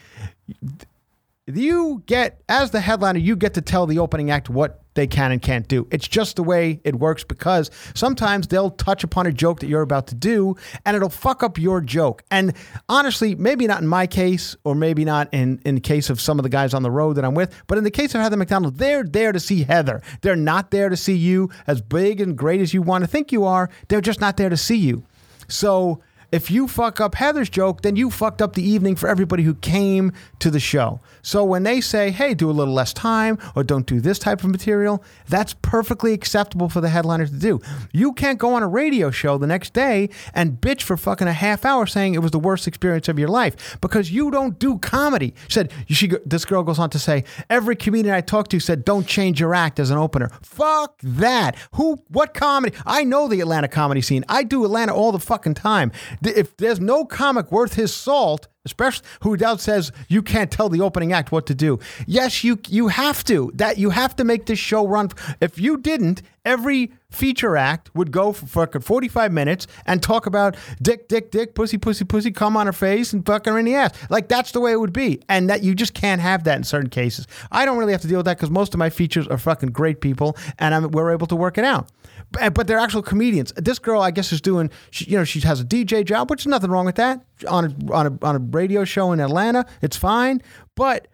you 1.47 2.03
get 2.07 2.43
as 2.49 2.71
the 2.71 2.81
headliner 2.81 3.19
you 3.19 3.37
get 3.37 3.55
to 3.55 3.61
tell 3.61 3.87
the 3.87 3.99
opening 3.99 4.31
act 4.31 4.49
what 4.49 4.80
they 4.95 5.07
can 5.07 5.33
and 5.33 5.41
can't 5.41 5.69
do. 5.69 5.87
It's 5.91 6.09
just 6.09 6.37
the 6.37 6.43
way 6.43 6.81
it 6.85 6.97
works 6.97 7.25
because 7.25 7.71
sometimes 7.95 8.49
they'll 8.49 8.71
touch 8.71 9.05
upon 9.05 9.27
a 9.27 9.33
joke 9.33 9.61
that 9.61 9.69
you're 9.69 9.83
about 9.83 10.07
to 10.09 10.15
do 10.15 10.57
and 10.85 10.97
it'll 10.97 11.09
fuck 11.09 11.43
up 11.43 11.59
your 11.59 11.81
joke. 11.81 12.23
And 12.31 12.55
honestly 12.89 13.35
maybe 13.35 13.67
not 13.67 13.81
in 13.81 13.87
my 13.87 14.07
case 14.07 14.57
or 14.65 14.75
maybe 14.75 15.05
not 15.05 15.29
in 15.33 15.61
in 15.65 15.75
the 15.77 15.81
case 15.81 16.11
of 16.11 16.21
some 16.21 16.39
of 16.39 16.43
the 16.43 16.49
guys 16.49 16.75
on 16.75 16.83
the 16.83 16.91
road 16.91 17.15
that 17.15 17.25
i'm 17.25 17.35
with 17.35 17.55
but 17.67 17.79
in 17.79 17.85
the 17.85 17.91
case 17.91 18.15
of 18.15 18.21
heather 18.21 18.37
mcdonald 18.37 18.79
they're 18.79 19.05
there 19.05 19.33
to 19.33 19.41
see 19.41 19.65
heather. 19.65 20.03
They're 20.21 20.37
not 20.37 20.71
there 20.71 20.89
to 20.89 20.97
see 20.97 21.15
you 21.15 21.51
as 21.67 21.81
big 21.81 22.21
and 22.21 22.37
great 22.37 22.61
as 22.61 22.73
you 22.75 22.83
want 22.83 23.03
to 23.03 23.09
think 23.09 23.33
you 23.33 23.45
are. 23.45 23.71
They're 23.89 24.01
just 24.01 24.21
not 24.21 24.37
there 24.37 24.49
to 24.49 24.57
see 24.57 24.77
you. 24.77 25.05
So 25.49 26.03
if 26.33 26.51
you 26.51 26.69
fuck 26.69 27.01
up 27.01 27.15
Heather's 27.17 27.51
joke, 27.51 27.83
then 27.83 27.97
you 27.97 28.11
fucked 28.11 28.41
up 28.41 28.55
the 28.55 28.63
evening 28.63 28.97
for 28.97 29.09
everybody 29.09 29.43
who 29.43 29.55
came 29.55 30.13
to 30.39 30.51
the 30.51 30.61
show. 30.61 31.01
So 31.23 31.45
when 31.45 31.65
they 31.65 31.81
say, 31.81 32.11
hey, 32.11 32.35
do 32.35 32.51
a 32.51 32.53
little 32.53 32.75
less 32.75 32.93
time 32.93 33.39
or 33.55 33.65
don't 33.65 33.87
do 33.87 34.01
this 34.01 34.19
type 34.19 34.45
of 34.45 34.51
material, 34.51 35.03
that's 35.29 35.55
perfectly 35.55 36.13
acceptable 36.13 36.69
for 36.69 36.81
the 36.81 36.89
headliners 36.89 37.31
to 37.31 37.39
do. 37.39 37.61
You 37.93 38.13
can't 38.13 38.39
go 38.39 38.55
on 38.55 38.63
a 38.63 38.69
radio 38.69 39.11
show 39.11 39.39
the 39.39 39.47
next 39.47 39.73
day 39.73 40.09
and 40.35 40.61
bitch 40.61 40.83
for 40.83 40.97
fucking 40.97 41.29
a 41.29 41.33
half 41.33 41.65
hour 41.65 41.87
saying 41.87 42.15
it 42.15 42.23
was 42.23 42.31
the 42.31 42.39
worst 42.39 42.67
experience 42.67 43.09
of 43.09 43.19
your 43.19 43.29
life 43.29 43.79
because 43.81 44.11
you 44.11 44.31
don't 44.31 44.59
do 44.59 44.79
comedy. 44.79 45.35
She 45.49 45.55
said, 45.55 45.73
she, 45.89 46.11
this 46.25 46.45
girl 46.45 46.63
goes 46.63 46.79
on 46.79 46.91
to 46.91 46.99
say, 46.99 47.25
every 47.49 47.77
comedian 47.77 48.15
I 48.15 48.21
talked 48.21 48.51
to 48.53 48.61
said, 48.61 48.85
don't 48.85 49.07
change 49.07 49.41
your 49.41 49.55
act 49.55 49.81
as 49.81 49.91
an 49.91 49.99
opener. 49.99 50.31
Fuck 50.43 50.99
that. 51.03 51.57
Who, 51.75 52.03
what 52.09 52.35
comedy? 52.35 52.77
I 52.87 53.05
know 53.05 53.29
the 53.29 53.41
Atlanta 53.41 53.69
comedy 53.69 54.01
scene. 54.01 54.25
I 54.29 54.43
do 54.43 54.65
Atlanta 54.65 54.95
all 54.95 55.13
the 55.13 55.19
fucking 55.19 55.55
time. 55.55 55.93
If 56.23 56.57
there's 56.57 56.81
no 56.81 57.05
comic 57.05 57.51
worth 57.51 57.75
his 57.75 57.95
salt, 57.95 58.49
especially 58.65 59.07
who 59.23 59.37
doubt 59.37 59.61
says 59.61 59.91
you 60.09 60.23
can't 60.23 60.51
tell 60.51 60.69
the 60.69 60.81
opening 60.81 61.13
act 61.13 61.33
what 61.33 61.47
to 61.47 61.55
do. 61.55 61.79
Yes, 62.07 62.45
you 62.45 62.59
you 62.69 62.89
have 62.89 63.25
to. 63.25 63.51
That 63.55 63.79
you 63.79 63.91
have 63.91 64.17
to 64.17 64.25
make 64.25 64.47
this 64.47 64.59
show 64.59 64.87
run. 64.87 65.11
If 65.41 65.59
you 65.59 65.79
didn't, 65.79 66.23
every 66.45 66.93
feature 67.11 67.57
act 67.57 67.91
would 67.95 68.13
go 68.13 68.33
for 68.33 68.47
fucking 68.47 68.83
45 68.83 69.33
minutes 69.33 69.67
and 69.87 70.03
talk 70.03 70.27
about 70.27 70.57
dick, 70.81 71.09
dick, 71.09 71.31
dick, 71.31 71.55
pussy, 71.55 71.77
pussy, 71.77 72.05
pussy, 72.05 72.31
come 72.31 72.57
on 72.57 72.67
her 72.67 72.73
face 72.73 73.13
and 73.13 73.25
fuck 73.27 73.47
her 73.47 73.59
in 73.59 73.65
the 73.65 73.75
ass. 73.75 73.93
Like 74.11 74.29
that's 74.29 74.53
the 74.53 74.61
way 74.61 74.73
it 74.73 74.81
would 74.81 74.93
be. 74.93 75.21
And 75.29 75.51
that 75.51 75.63
you 75.63 75.75
just 75.75 75.95
can't 75.95 76.21
have 76.21 76.45
that 76.45 76.57
in 76.57 76.65
certain 76.65 76.91
cases. 76.91 77.27
I 77.51 77.65
don't 77.65 77.79
really 77.79 77.93
have 77.93 78.03
to 78.03 78.09
deal 78.09 78.19
with 78.19 78.27
that 78.27 78.37
because 78.37 78.51
most 78.51 78.75
of 78.75 78.79
my 78.79 78.91
features 78.91 79.27
are 79.27 79.39
fucking 79.39 79.71
great 79.71 80.01
people 80.01 80.37
and 80.59 80.75
I'm, 80.75 80.91
we're 80.91 81.13
able 81.13 81.27
to 81.29 81.37
work 81.37 81.59
it 81.59 81.65
out. 81.65 81.89
But, 82.33 82.55
but 82.55 82.67
they're 82.67 82.79
actual 82.79 83.03
comedians. 83.03 83.53
This 83.57 83.79
girl, 83.79 84.01
I 84.01 84.11
guess, 84.11 84.33
is 84.33 84.41
doing. 84.41 84.71
She, 84.91 85.07
you 85.07 85.17
know, 85.17 85.25
she 85.25 85.41
has 85.41 85.61
a 85.61 85.65
DJ 85.65 86.05
job, 86.05 86.31
which 86.31 86.43
is 86.43 86.47
nothing 86.47 86.71
wrong 86.71 86.87
with 86.87 86.97
that. 86.97 87.25
On 87.49 87.65
a 87.65 87.93
on 87.93 88.07
a 88.07 88.27
on 88.27 88.37
a 88.37 88.39
radio 88.39 88.85
show 88.85 89.13
in 89.13 89.21
Atlanta, 89.21 89.67
it's 89.83 89.97
fine. 89.97 90.43
But 90.75 91.09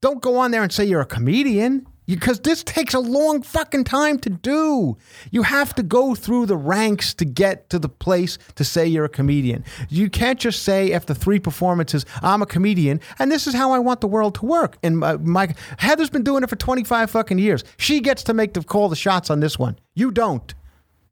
don't 0.00 0.22
go 0.22 0.38
on 0.38 0.50
there 0.50 0.62
and 0.62 0.72
say 0.72 0.84
you're 0.84 1.00
a 1.00 1.06
comedian 1.06 1.86
because 2.06 2.40
this 2.40 2.62
takes 2.62 2.94
a 2.94 2.98
long 2.98 3.42
fucking 3.42 3.84
time 3.84 4.18
to 4.20 4.30
do. 4.30 4.96
You 5.30 5.42
have 5.42 5.74
to 5.74 5.82
go 5.82 6.14
through 6.14 6.46
the 6.46 6.56
ranks 6.56 7.14
to 7.14 7.24
get 7.24 7.68
to 7.70 7.78
the 7.78 7.88
place 7.88 8.38
to 8.54 8.64
say 8.64 8.86
you're 8.86 9.04
a 9.04 9.08
comedian. 9.08 9.64
You 9.88 10.08
can't 10.10 10.38
just 10.38 10.62
say 10.62 10.92
after 10.92 11.14
three 11.14 11.40
performances, 11.40 12.06
I'm 12.22 12.42
a 12.42 12.46
comedian, 12.46 13.00
and 13.18 13.30
this 13.30 13.46
is 13.46 13.54
how 13.54 13.72
I 13.72 13.78
want 13.78 14.00
the 14.00 14.06
world 14.06 14.34
to 14.36 14.46
work. 14.46 14.78
And 14.82 15.02
uh, 15.02 15.18
my, 15.18 15.46
my 15.46 15.54
Heather's 15.78 16.10
been 16.10 16.24
doing 16.24 16.42
it 16.42 16.48
for 16.48 16.56
25 16.56 17.10
fucking 17.10 17.38
years. 17.38 17.64
She 17.76 18.00
gets 18.00 18.22
to 18.24 18.34
make 18.34 18.54
the 18.54 18.62
call 18.62 18.88
the 18.88 18.96
shots 18.96 19.30
on 19.30 19.40
this 19.40 19.58
one. 19.58 19.78
You 19.94 20.10
don't. 20.10 20.54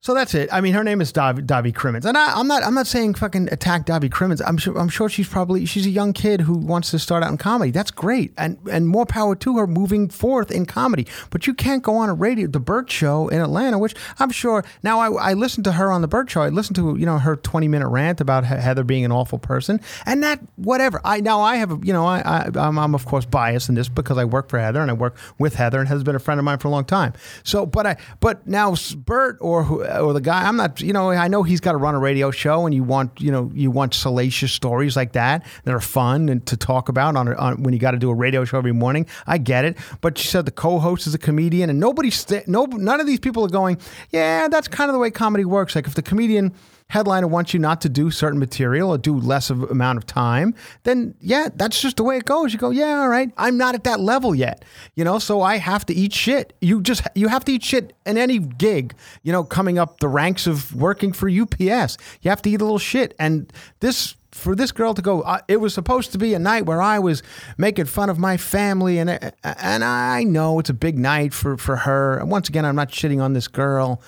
So 0.05 0.13
that's 0.13 0.35
it. 0.35 0.51
I 0.53 0.61
mean, 0.61 0.75
her 0.75 0.85
name 0.85 1.01
is 1.01 1.15
Davi, 1.15 1.75
Crimmins, 1.75 2.05
and 2.05 2.19
I, 2.19 2.39
I'm 2.39 2.47
not. 2.47 2.63
I'm 2.63 2.75
not 2.75 2.87
saying 2.87 3.15
fucking 3.15 3.51
attack 3.51 3.87
Davi 3.87 4.13
Crimmins. 4.13 4.43
I'm 4.43 4.59
sure. 4.59 4.77
I'm 4.77 4.91
sure 4.91 5.09
she's 5.09 5.31
probably 5.31 5.65
she's 5.65 5.87
a 5.87 5.91
young 5.91 6.13
kid 6.13 6.43
who 6.43 6.59
wants 6.59 6.91
to 6.91 6.99
start 6.99 7.23
out 7.23 7.31
in 7.31 7.39
comedy. 7.39 7.71
That's 7.71 7.91
great, 7.91 8.35
and 8.37 8.59
and 8.71 8.87
more 8.87 9.07
power 9.07 9.35
to 9.37 9.57
her 9.57 9.67
moving 9.67 10.11
forth 10.11 10.51
in 10.51 10.67
comedy. 10.67 11.07
But 11.31 11.47
you 11.47 11.55
can't 11.55 11.83
go 11.83 11.97
on 11.97 12.11
a 12.11 12.15
radio, 12.15 12.47
the 12.49 12.61
Bert 12.61 12.91
Show 12.91 13.29
in 13.29 13.41
Atlanta, 13.41 13.79
which 13.79 13.95
I'm 14.19 14.29
sure. 14.29 14.63
Now 14.83 15.01
I, 15.01 15.31
I 15.31 15.33
listened 15.33 15.65
to 15.65 15.73
her 15.73 15.91
on 15.91 16.03
the 16.03 16.09
Bert 16.09 16.29
Show. 16.31 16.43
I 16.43 16.51
listened 16.51 16.77
to 16.77 16.99
you 16.99 17.07
know 17.07 17.17
her 17.17 17.35
20 17.35 17.67
minute 17.69 17.89
rant 17.89 18.21
about 18.21 18.45
Heather 18.45 18.85
being 18.85 19.07
an 19.07 19.11
awful 19.11 19.39
person, 19.39 19.81
and 20.05 20.23
that 20.23 20.39
whatever. 20.57 21.01
I 21.03 21.23
now 21.23 21.41
I 21.41 21.57
have 21.57 21.73
a 21.73 21.87
you 21.87 21.95
know 21.95 22.05
I, 22.05 22.19
I 22.19 22.51
I'm, 22.57 22.79
I'm 22.79 22.95
of 22.95 23.07
course 23.07 23.25
biased 23.25 23.71
in 23.71 23.75
this 23.75 23.89
because 23.89 24.19
I 24.19 24.27
work 24.27 24.51
for 24.51 24.59
Heather 24.59 24.83
and 24.83 24.91
I 24.91 24.95
work 24.95 25.17
with 25.39 25.55
Heather 25.55 25.79
and 25.79 25.89
has 25.89 26.03
been 26.03 26.15
a 26.15 26.19
friend 26.19 26.39
of 26.39 26.45
mine 26.45 26.59
for 26.59 26.69
a 26.69 26.73
long 26.73 26.85
time. 26.85 27.15
So, 27.43 27.65
but 27.65 27.87
I 27.87 27.97
but 28.21 28.47
now 28.47 28.75
Bert 29.07 29.39
or 29.41 29.65
who 29.65 29.94
or 30.01 30.13
the 30.13 30.21
guy 30.21 30.47
I'm 30.47 30.57
not 30.57 30.81
you 30.81 30.93
know 30.93 31.11
I 31.11 31.29
know 31.29 31.43
he's 31.43 31.61
got 31.61 31.73
to 31.73 31.79
run 31.79 31.95
a 31.95 31.99
radio 31.99 32.31
show 32.31 32.67
and 32.67 32.75
you 32.75 32.83
want 32.85 33.21
you 33.21 33.31
know 33.31 33.51
you 33.55 33.71
want 33.71 33.95
salacious 33.95 34.53
stories 34.53 34.97
like 34.97 35.13
that 35.13 35.47
that 35.65 35.75
are 35.75 35.81
fun 35.81 36.29
and 36.29 36.45
to 36.47 36.57
talk 36.57 36.89
about 36.89 37.17
on, 37.17 37.29
on 37.35 37.63
when 37.63 37.73
you 37.73 37.81
got 37.81 37.93
to 37.93 37.99
do 37.99 38.11
a 38.11 38.15
radio 38.15 38.45
show 38.45 38.59
every 38.59 38.73
morning. 38.73 39.07
I 39.27 39.39
get 39.39 39.65
it, 39.65 39.77
but 40.01 40.19
she 40.19 40.29
said 40.29 40.47
the 40.47 40.51
co-host 40.51 41.07
is 41.07 41.15
a 41.15 41.19
comedian 41.19 41.71
and 41.71 41.81
nobody 41.81 42.11
st- 42.11 42.49
no 42.49 42.65
none 42.67 43.01
of 43.01 43.07
these 43.07 43.21
people 43.21 43.45
are 43.45 43.49
going 43.49 43.79
yeah 44.11 44.49
that's 44.49 44.69
kind 44.69 44.91
of 44.91 44.93
the 44.93 44.99
way 44.99 45.11
comedy 45.11 45.45
works. 45.45 45.75
Like 45.75 45.87
if 45.87 45.95
the 45.95 46.03
comedian 46.03 46.55
headliner 46.95 47.27
wants 47.27 47.53
you 47.53 47.59
not 47.59 47.81
to 47.81 47.89
do 47.89 48.09
certain 48.09 48.39
material 48.39 48.91
or 48.91 48.97
do 48.97 49.19
less 49.19 49.51
of 49.51 49.65
amount 49.65 49.99
of 49.99 50.07
time, 50.07 50.55
then 50.85 51.13
yeah, 51.21 51.49
that's 51.57 51.83
just 51.83 51.97
the 51.97 52.05
way 52.05 52.17
it 52.17 52.25
goes. 52.25 52.53
You 52.53 52.59
go, 52.59 52.71
yeah, 52.71 53.01
all 53.01 53.09
right. 53.09 53.33
I'm 53.37 53.59
not 53.59 53.75
at 53.75 53.83
that 53.83 53.99
level 53.99 54.33
yet, 54.33 54.65
you 54.95 55.03
know, 55.03 55.19
so 55.19 55.43
I 55.43 55.57
have 55.57 55.85
to 55.87 55.93
eat 55.95 56.13
shit. 56.13 56.53
You 56.61 56.81
just 56.81 57.03
you 57.17 57.27
have 57.27 57.45
to 57.47 57.53
eat 57.53 57.65
shit 57.65 57.95
in 58.07 58.17
any 58.17 58.39
gig, 58.39 58.95
you 59.25 59.33
know, 59.33 59.43
coming 59.43 59.77
up 59.77 59.99
the 59.99 60.07
ranks 60.07 60.47
of 60.47 60.73
working 60.73 61.13
for 61.13 61.29
UPS. 61.29 61.99
You 62.23 62.31
have 62.31 62.43
to 62.43 62.51
eat 62.51 62.61
a 62.61 62.65
little 62.65 62.79
shit, 62.79 63.13
and 63.19 63.53
this 63.81 64.15
for 64.31 64.55
this 64.55 64.71
girl 64.71 64.95
to 64.95 65.03
go, 65.03 65.23
uh, 65.23 65.41
it 65.49 65.57
was 65.57 65.75
supposed 65.75 66.13
to 66.13 66.19
be 66.19 66.33
a 66.33 66.39
night 66.39 66.65
where 66.65 66.81
I 66.81 67.01
was 67.01 67.25
making 67.59 67.87
fun 67.87 68.09
of 68.09 68.19
my 68.19 68.37
family, 68.37 68.99
and 68.99 69.11
uh, 69.11 69.31
and 69.43 69.83
I 69.83 70.23
know 70.23 70.61
it's 70.61 70.71
a 70.71 70.75
big 70.75 70.97
night 70.97 71.35
for 71.35 71.57
for 71.57 71.77
her. 71.77 72.19
And 72.19 72.31
once 72.31 72.49
again, 72.49 72.65
I'm 72.65 72.77
not 72.77 72.91
shitting 72.91 73.21
on 73.21 73.33
this 73.33 73.49
girl, 73.49 74.01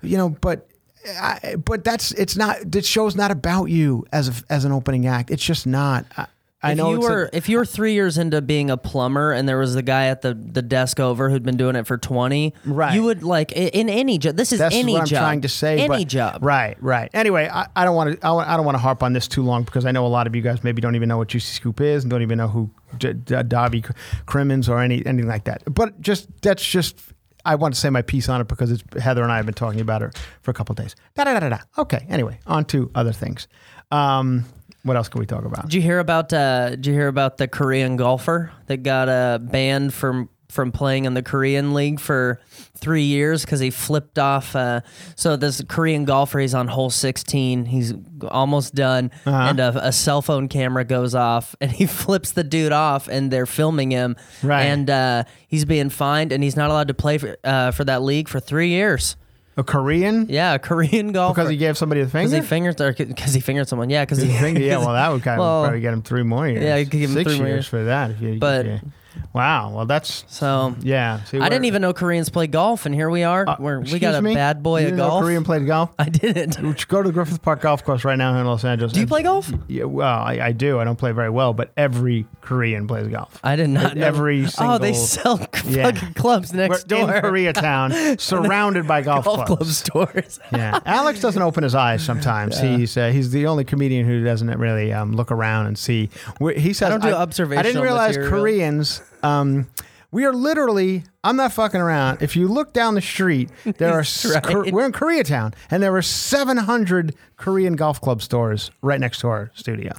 you 0.00 0.16
know, 0.16 0.30
but. 0.30 0.66
I, 1.08 1.56
but 1.64 1.84
that's 1.84 2.12
it's 2.12 2.36
not. 2.36 2.58
This 2.64 2.86
show's 2.86 3.16
not 3.16 3.30
about 3.30 3.66
you 3.66 4.04
as 4.12 4.28
a, 4.28 4.32
as 4.52 4.64
an 4.64 4.72
opening 4.72 5.06
act. 5.06 5.30
It's 5.30 5.44
just 5.44 5.66
not. 5.66 6.04
I, 6.16 6.26
I 6.62 6.72
if 6.72 6.76
know 6.76 6.90
you 6.90 6.96
it's 6.98 7.06
a- 7.08 7.36
if 7.36 7.48
you 7.48 7.56
were 7.56 7.64
three 7.64 7.94
years 7.94 8.18
into 8.18 8.42
being 8.42 8.68
a 8.68 8.76
plumber 8.76 9.32
and 9.32 9.48
there 9.48 9.56
was 9.56 9.72
the 9.72 9.80
guy 9.80 10.08
at 10.08 10.20
the, 10.20 10.34
the 10.34 10.60
desk 10.60 11.00
over 11.00 11.30
who'd 11.30 11.42
been 11.42 11.56
doing 11.56 11.74
it 11.74 11.86
for 11.86 11.96
twenty, 11.96 12.52
Right. 12.66 12.92
You 12.92 13.04
would 13.04 13.22
like 13.22 13.50
in 13.52 13.88
any 13.88 14.18
job. 14.18 14.36
This 14.36 14.52
is 14.52 14.58
That's 14.58 14.74
any 14.74 14.92
what 14.92 15.00
I'm 15.00 15.06
job. 15.06 15.20
trying 15.20 15.40
to 15.40 15.48
say. 15.48 15.78
Any 15.78 15.88
but- 16.04 16.08
job. 16.08 16.44
Right, 16.44 16.76
right. 16.82 17.08
Anyway, 17.14 17.48
I, 17.50 17.66
I 17.74 17.84
don't 17.86 17.96
want 17.96 18.20
to. 18.20 18.26
I, 18.26 18.52
I 18.52 18.56
don't 18.58 18.66
want 18.66 18.74
to 18.74 18.80
harp 18.82 19.02
on 19.02 19.14
this 19.14 19.26
too 19.26 19.42
long 19.42 19.62
because 19.62 19.86
I 19.86 19.90
know 19.92 20.04
a 20.04 20.08
lot 20.08 20.26
of 20.26 20.36
you 20.36 20.42
guys 20.42 20.62
maybe 20.62 20.82
don't 20.82 20.96
even 20.96 21.08
know 21.08 21.16
what 21.16 21.28
Juicy 21.28 21.54
Scoop 21.54 21.80
is 21.80 22.04
and 22.04 22.10
don't 22.10 22.20
even 22.20 22.36
know 22.36 22.48
who 22.48 22.68
D- 22.98 23.14
D- 23.14 23.42
Dobby 23.44 23.82
Crimmins 24.26 24.68
or 24.68 24.80
any 24.80 24.96
anything 25.06 25.28
like 25.28 25.44
that. 25.44 25.62
But 25.72 25.98
just 26.02 26.28
that's 26.42 26.62
just. 26.62 26.98
I 27.44 27.54
want 27.54 27.74
to 27.74 27.80
say 27.80 27.90
my 27.90 28.02
piece 28.02 28.28
on 28.28 28.40
it 28.40 28.48
because 28.48 28.70
it's 28.70 28.82
Heather 29.02 29.22
and 29.22 29.32
I 29.32 29.36
have 29.36 29.46
been 29.46 29.54
talking 29.54 29.80
about 29.80 30.02
her 30.02 30.12
for 30.42 30.50
a 30.50 30.54
couple 30.54 30.72
of 30.72 30.78
days. 30.78 30.94
Da 31.14 31.24
da 31.24 31.34
da 31.34 31.40
da 31.40 31.48
da. 31.50 31.58
Okay. 31.78 32.06
Anyway, 32.08 32.38
on 32.46 32.64
to 32.66 32.90
other 32.94 33.12
things. 33.12 33.48
Um, 33.90 34.44
what 34.82 34.96
else 34.96 35.08
can 35.08 35.20
we 35.20 35.26
talk 35.26 35.44
about? 35.44 35.64
Did 35.64 35.74
you 35.74 35.82
hear 35.82 35.98
about? 35.98 36.32
Uh, 36.32 36.70
did 36.70 36.86
you 36.86 36.92
hear 36.94 37.08
about 37.08 37.36
the 37.36 37.48
Korean 37.48 37.96
golfer 37.96 38.52
that 38.66 38.82
got 38.82 39.08
uh, 39.08 39.38
banned 39.38 39.92
from 39.92 40.28
from 40.50 40.72
playing 40.72 41.04
in 41.04 41.14
the 41.14 41.22
Korean 41.22 41.72
league 41.74 42.00
for 42.00 42.40
three 42.76 43.02
years 43.04 43.44
because 43.44 43.60
he 43.60 43.70
flipped 43.70 44.18
off? 44.18 44.54
Uh, 44.56 44.80
so 45.16 45.36
this 45.36 45.62
Korean 45.68 46.04
golfer, 46.04 46.38
he's 46.40 46.54
on 46.54 46.68
hole 46.68 46.90
sixteen. 46.90 47.64
He's 47.66 47.94
almost 48.28 48.74
done, 48.74 49.10
Uh-huh. 49.26 49.36
and 49.50 49.60
a, 49.60 49.88
a 49.88 49.92
cell 49.92 50.22
phone 50.22 50.48
camera 50.48 50.84
goes 50.84 51.14
off, 51.14 51.54
and 51.60 51.70
he 51.70 51.86
flips 51.86 52.32
the 52.32 52.44
dude 52.44 52.72
off, 52.72 53.08
and 53.08 53.30
they're 53.30 53.46
filming 53.46 53.90
him. 53.90 54.16
Right. 54.42 54.62
And 54.64 54.90
uh, 54.90 55.24
he's 55.48 55.64
being 55.64 55.90
fined, 55.90 56.32
and 56.32 56.42
he's 56.42 56.56
not 56.56 56.70
allowed 56.70 56.88
to 56.88 56.94
play 56.94 57.18
for, 57.18 57.36
uh, 57.44 57.70
for 57.70 57.84
that 57.84 58.02
league 58.02 58.28
for 58.28 58.40
three 58.40 58.68
years. 58.68 59.16
A 59.56 59.64
Korean? 59.64 60.26
Yeah, 60.28 60.54
a 60.54 60.58
Korean 60.58 61.12
golfer. 61.12 61.34
Because 61.34 61.50
he 61.50 61.56
gave 61.56 61.76
somebody 61.76 62.00
the 62.02 62.06
because 62.06 62.30
finger. 62.30 62.36
he 62.42 62.48
fingered 62.48 62.80
or 62.80 62.92
because 62.94 63.34
he 63.34 63.40
fingered 63.40 63.68
someone. 63.68 63.90
Yeah, 63.90 64.04
because 64.04 64.22
he 64.22 64.28
Finger? 64.28 64.60
Yeah, 64.60 64.78
well, 64.84 64.92
that 64.94 65.10
would 65.10 65.22
kind 65.22 65.38
of 65.40 65.44
Well, 65.44 65.62
probably 65.64 65.80
get 65.80 65.92
him 65.92 66.02
three 66.02 66.22
more 66.22 66.48
years. 66.48 66.62
yeah, 66.62 66.76
you 66.76 66.86
could 66.86 67.00
give 67.00 67.10
him 67.10 67.16
six 67.16 67.30
years 67.32 67.40
years. 67.40 67.66
for 67.66 67.84
that. 67.84 68.18
You, 68.20 68.38
But- 68.38 68.66
if 68.66 68.82
you- 68.82 68.92
wow. 69.32 69.72
Well, 69.74 69.86
that's 69.86 70.24
So 70.28 70.74
yeah. 70.80 71.22
See, 71.24 71.38
I 71.38 71.48
didn't 71.48 71.64
even 71.66 71.82
know 71.82 71.92
Koreans 71.92 72.28
play 72.28 72.46
golf, 72.46 72.86
and 72.86 72.94
here 72.94 73.10
we 73.10 73.22
are. 73.22 73.48
Uh, 73.48 73.56
We're, 73.58 73.80
we 73.80 73.98
got 73.98 74.14
a 74.14 74.22
me? 74.22 74.34
bad 74.34 74.62
boy 74.62 74.82
you 74.82 74.88
of 74.88 74.96
golf. 74.96 75.22
Korean 75.22 75.44
played 75.44 75.66
golf. 75.66 75.90
I 75.98 76.08
didn't. 76.08 76.56
Go 76.88 77.02
to 77.02 77.08
the 77.08 77.12
Griffith 77.12 77.42
Park 77.42 77.60
Golf 77.62 77.84
Course 77.84 78.04
right 78.04 78.16
now 78.16 78.32
here 78.32 78.40
in 78.40 78.46
Los 78.46 78.64
Angeles? 78.64 78.92
Do 78.92 79.00
you 79.00 79.06
play 79.06 79.22
golf? 79.22 79.50
Yeah, 79.68 79.84
well, 79.84 80.20
I, 80.20 80.38
I 80.40 80.52
do. 80.52 80.78
I 80.78 80.84
don't 80.84 80.96
play 80.96 81.12
very 81.12 81.30
well, 81.30 81.52
but 81.52 81.72
every 81.76 82.26
Korean 82.40 82.86
plays 82.86 83.08
golf. 83.08 83.38
I 83.42 83.56
did 83.56 83.70
not. 83.70 83.96
know. 83.96 84.06
Every 84.06 84.46
oh, 84.58 84.78
they 84.78 84.92
single- 84.92 85.38
sell 85.38 85.48
Yeah. 85.68 85.90
fucking 85.90 86.14
clubs 86.14 86.52
next 86.52 86.88
We're 86.90 87.06
next 87.06 87.24
in. 87.24 87.30
Koreatown, 87.30 88.20
surrounded 88.20 88.86
by 88.86 89.02
golf, 89.02 89.24
golf 89.24 89.46
club 89.46 89.58
clubs. 89.58 89.76
stores. 89.76 90.40
yeah, 90.52 90.80
Alex 90.84 91.20
doesn't 91.20 91.42
open 91.42 91.62
his 91.62 91.74
eyes 91.74 92.04
sometimes. 92.04 92.58
He's 92.58 92.96
uh, 92.96 93.10
he's 93.10 93.30
the 93.30 93.46
only 93.46 93.64
comedian 93.64 94.06
who 94.06 94.24
doesn't 94.24 94.48
really 94.58 94.92
um, 94.92 95.12
look 95.12 95.30
around 95.30 95.66
and 95.66 95.78
see. 95.78 96.10
he 96.56 96.72
says, 96.72 96.88
don't 96.90 97.02
do 97.02 97.14
I 97.14 97.62
didn't 97.62 97.82
realize 97.82 98.16
material." 98.16 98.30
Koreans. 98.30 98.99
Um, 99.22 99.68
we 100.12 100.24
are 100.24 100.32
literally. 100.32 101.04
I'm 101.22 101.36
not 101.36 101.52
fucking 101.52 101.80
around. 101.80 102.22
If 102.22 102.34
you 102.36 102.48
look 102.48 102.72
down 102.72 102.94
the 102.94 103.00
street, 103.00 103.50
there 103.64 103.92
are. 103.92 104.04
right. 104.34 104.72
We're 104.72 104.86
in 104.86 104.92
Koreatown, 104.92 105.54
and 105.70 105.82
there 105.82 105.94
are 105.94 106.02
700 106.02 107.14
Korean 107.36 107.76
golf 107.76 108.00
club 108.00 108.22
stores 108.22 108.70
right 108.82 108.98
next 109.00 109.20
to 109.20 109.28
our 109.28 109.50
studio, 109.54 109.92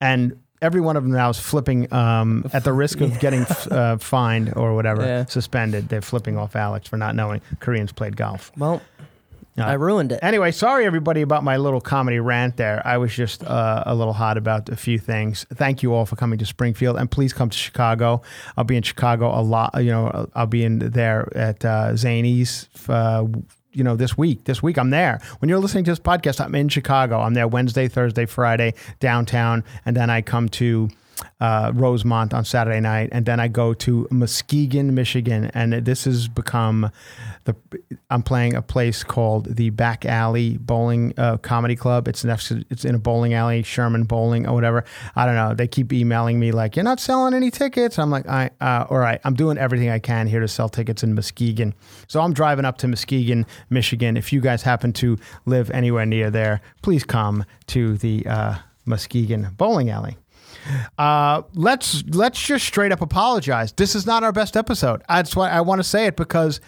and. 0.00 0.38
Every 0.60 0.80
one 0.80 0.96
of 0.96 1.02
them 1.02 1.10
now 1.10 1.28
is 1.28 1.40
flipping 1.40 1.92
um, 1.92 2.48
at 2.52 2.62
the 2.62 2.72
risk 2.72 3.00
of 3.00 3.18
getting 3.24 3.44
uh, 3.68 3.98
fined 3.98 4.52
or 4.54 4.76
whatever, 4.76 5.02
Yeah. 5.02 5.24
suspended. 5.24 5.88
They're 5.88 6.00
flipping 6.00 6.38
off 6.38 6.54
Alex 6.54 6.86
for 6.88 6.96
not 6.96 7.16
knowing 7.16 7.40
Koreans 7.58 7.90
played 7.90 8.16
golf. 8.16 8.52
Well, 8.56 8.80
No. 9.56 9.66
I 9.66 9.74
ruined 9.74 10.12
it. 10.12 10.20
Anyway, 10.22 10.50
sorry 10.50 10.86
everybody 10.86 11.20
about 11.20 11.44
my 11.44 11.58
little 11.58 11.80
comedy 11.80 12.18
rant 12.20 12.56
there. 12.56 12.80
I 12.86 12.96
was 12.96 13.14
just 13.14 13.44
uh, 13.44 13.82
a 13.84 13.94
little 13.94 14.14
hot 14.14 14.38
about 14.38 14.70
a 14.70 14.76
few 14.76 14.98
things. 14.98 15.44
Thank 15.52 15.82
you 15.82 15.92
all 15.92 16.06
for 16.06 16.16
coming 16.16 16.38
to 16.38 16.46
Springfield, 16.46 16.96
and 16.96 17.10
please 17.10 17.34
come 17.34 17.50
to 17.50 17.58
Chicago. 17.58 18.22
I'll 18.56 18.64
be 18.64 18.76
in 18.76 18.82
Chicago 18.82 19.28
a 19.28 19.42
lot. 19.42 19.74
You 19.76 19.90
know, 19.90 20.30
I'll 20.34 20.46
be 20.46 20.64
in 20.64 20.78
there 20.78 21.30
at 21.36 21.64
uh, 21.64 21.90
Zanies. 21.92 22.66
Uh, 22.88 23.26
you 23.74 23.82
know, 23.82 23.96
this 23.96 24.18
week. 24.18 24.44
This 24.44 24.62
week 24.62 24.76
I'm 24.78 24.90
there. 24.90 25.20
When 25.38 25.48
you're 25.48 25.58
listening 25.58 25.84
to 25.84 25.90
this 25.90 25.98
podcast, 25.98 26.44
I'm 26.44 26.54
in 26.54 26.68
Chicago. 26.68 27.20
I'm 27.20 27.32
there 27.34 27.48
Wednesday, 27.48 27.88
Thursday, 27.88 28.26
Friday 28.26 28.74
downtown, 29.00 29.64
and 29.86 29.96
then 29.96 30.10
I 30.10 30.20
come 30.20 30.50
to 30.50 30.90
uh, 31.40 31.72
Rosemont 31.74 32.32
on 32.34 32.44
Saturday 32.44 32.80
night, 32.80 33.08
and 33.12 33.26
then 33.26 33.40
I 33.40 33.48
go 33.48 33.74
to 33.74 34.06
Muskegon, 34.10 34.94
Michigan, 34.94 35.50
and 35.54 35.72
this 35.84 36.04
has 36.04 36.28
become 36.28 36.90
the. 37.44 37.56
I'm 38.10 38.22
playing 38.22 38.54
a 38.54 38.62
place 38.62 39.02
called 39.02 39.56
the 39.56 39.70
Back 39.70 40.04
Alley 40.04 40.56
Bowling 40.58 41.14
uh, 41.16 41.38
Comedy 41.38 41.76
Club. 41.76 42.08
It's 42.08 42.24
next. 42.24 42.50
It's 42.70 42.84
in 42.84 42.94
a 42.94 42.98
bowling 42.98 43.34
alley, 43.34 43.62
Sherman 43.62 44.04
Bowling 44.04 44.46
or 44.46 44.54
whatever. 44.54 44.84
I 45.16 45.26
don't 45.26 45.34
know. 45.34 45.54
They 45.54 45.66
keep 45.66 45.92
emailing 45.92 46.38
me 46.38 46.52
like, 46.52 46.76
"You're 46.76 46.84
not 46.84 47.00
selling 47.00 47.34
any 47.34 47.50
tickets." 47.50 47.98
I'm 47.98 48.10
like, 48.10 48.28
"I 48.28 48.50
uh, 48.60 48.86
all 48.88 48.98
right. 48.98 49.20
I'm 49.24 49.34
doing 49.34 49.58
everything 49.58 49.90
I 49.90 49.98
can 49.98 50.26
here 50.26 50.40
to 50.40 50.48
sell 50.48 50.68
tickets 50.68 51.02
in 51.02 51.14
Muskegon." 51.14 51.74
So 52.06 52.20
I'm 52.20 52.32
driving 52.32 52.64
up 52.64 52.78
to 52.78 52.88
Muskegon, 52.88 53.46
Michigan. 53.70 54.16
If 54.16 54.32
you 54.32 54.40
guys 54.40 54.62
happen 54.62 54.92
to 54.94 55.18
live 55.46 55.70
anywhere 55.70 56.06
near 56.06 56.30
there, 56.30 56.60
please 56.82 57.04
come 57.04 57.44
to 57.68 57.96
the 57.98 58.26
uh, 58.26 58.54
Muskegon 58.86 59.54
Bowling 59.56 59.90
Alley. 59.90 60.16
Uh, 60.98 61.42
let's 61.54 62.04
let's 62.08 62.40
just 62.40 62.66
straight 62.66 62.92
up 62.92 63.00
apologize. 63.00 63.72
This 63.72 63.94
is 63.94 64.06
not 64.06 64.22
our 64.22 64.32
best 64.32 64.56
episode. 64.56 65.02
That's 65.08 65.34
why 65.34 65.50
I 65.50 65.60
want 65.60 65.78
to 65.80 65.84
say 65.84 66.06
it 66.06 66.16
because 66.16 66.60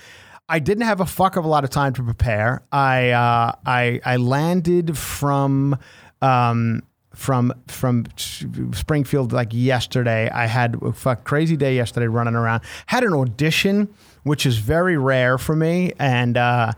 I 0.49 0.59
didn't 0.59 0.85
have 0.85 1.01
a 1.01 1.07
fuck 1.07 1.37
of 1.37 1.45
a 1.45 1.49
lot 1.49 1.65
of 1.65 1.71
time 1.71 1.93
to 1.95 2.03
prepare. 2.03 2.63
I 2.71 3.11
uh, 3.11 3.53
I 3.65 4.01
I 4.05 4.17
landed 4.17 4.97
from 4.99 5.79
um, 6.21 6.83
from 7.15 7.53
from 7.69 8.07
Springfield 8.17 9.33
like 9.33 9.49
yesterday. 9.53 10.29
I 10.31 10.47
had 10.47 10.77
a 10.83 10.93
fuck 10.93 11.25
crazy 11.25 11.57
day 11.57 11.77
yesterday 11.77 12.07
running 12.07 12.35
around. 12.35 12.63
Had 12.87 13.05
an 13.05 13.15
audition, 13.15 13.95
which 14.25 14.45
is 14.45 14.59
very 14.59 14.97
rare 14.97 15.39
for 15.39 15.57
me, 15.57 15.93
and. 15.99 16.37
Uh, 16.37 16.73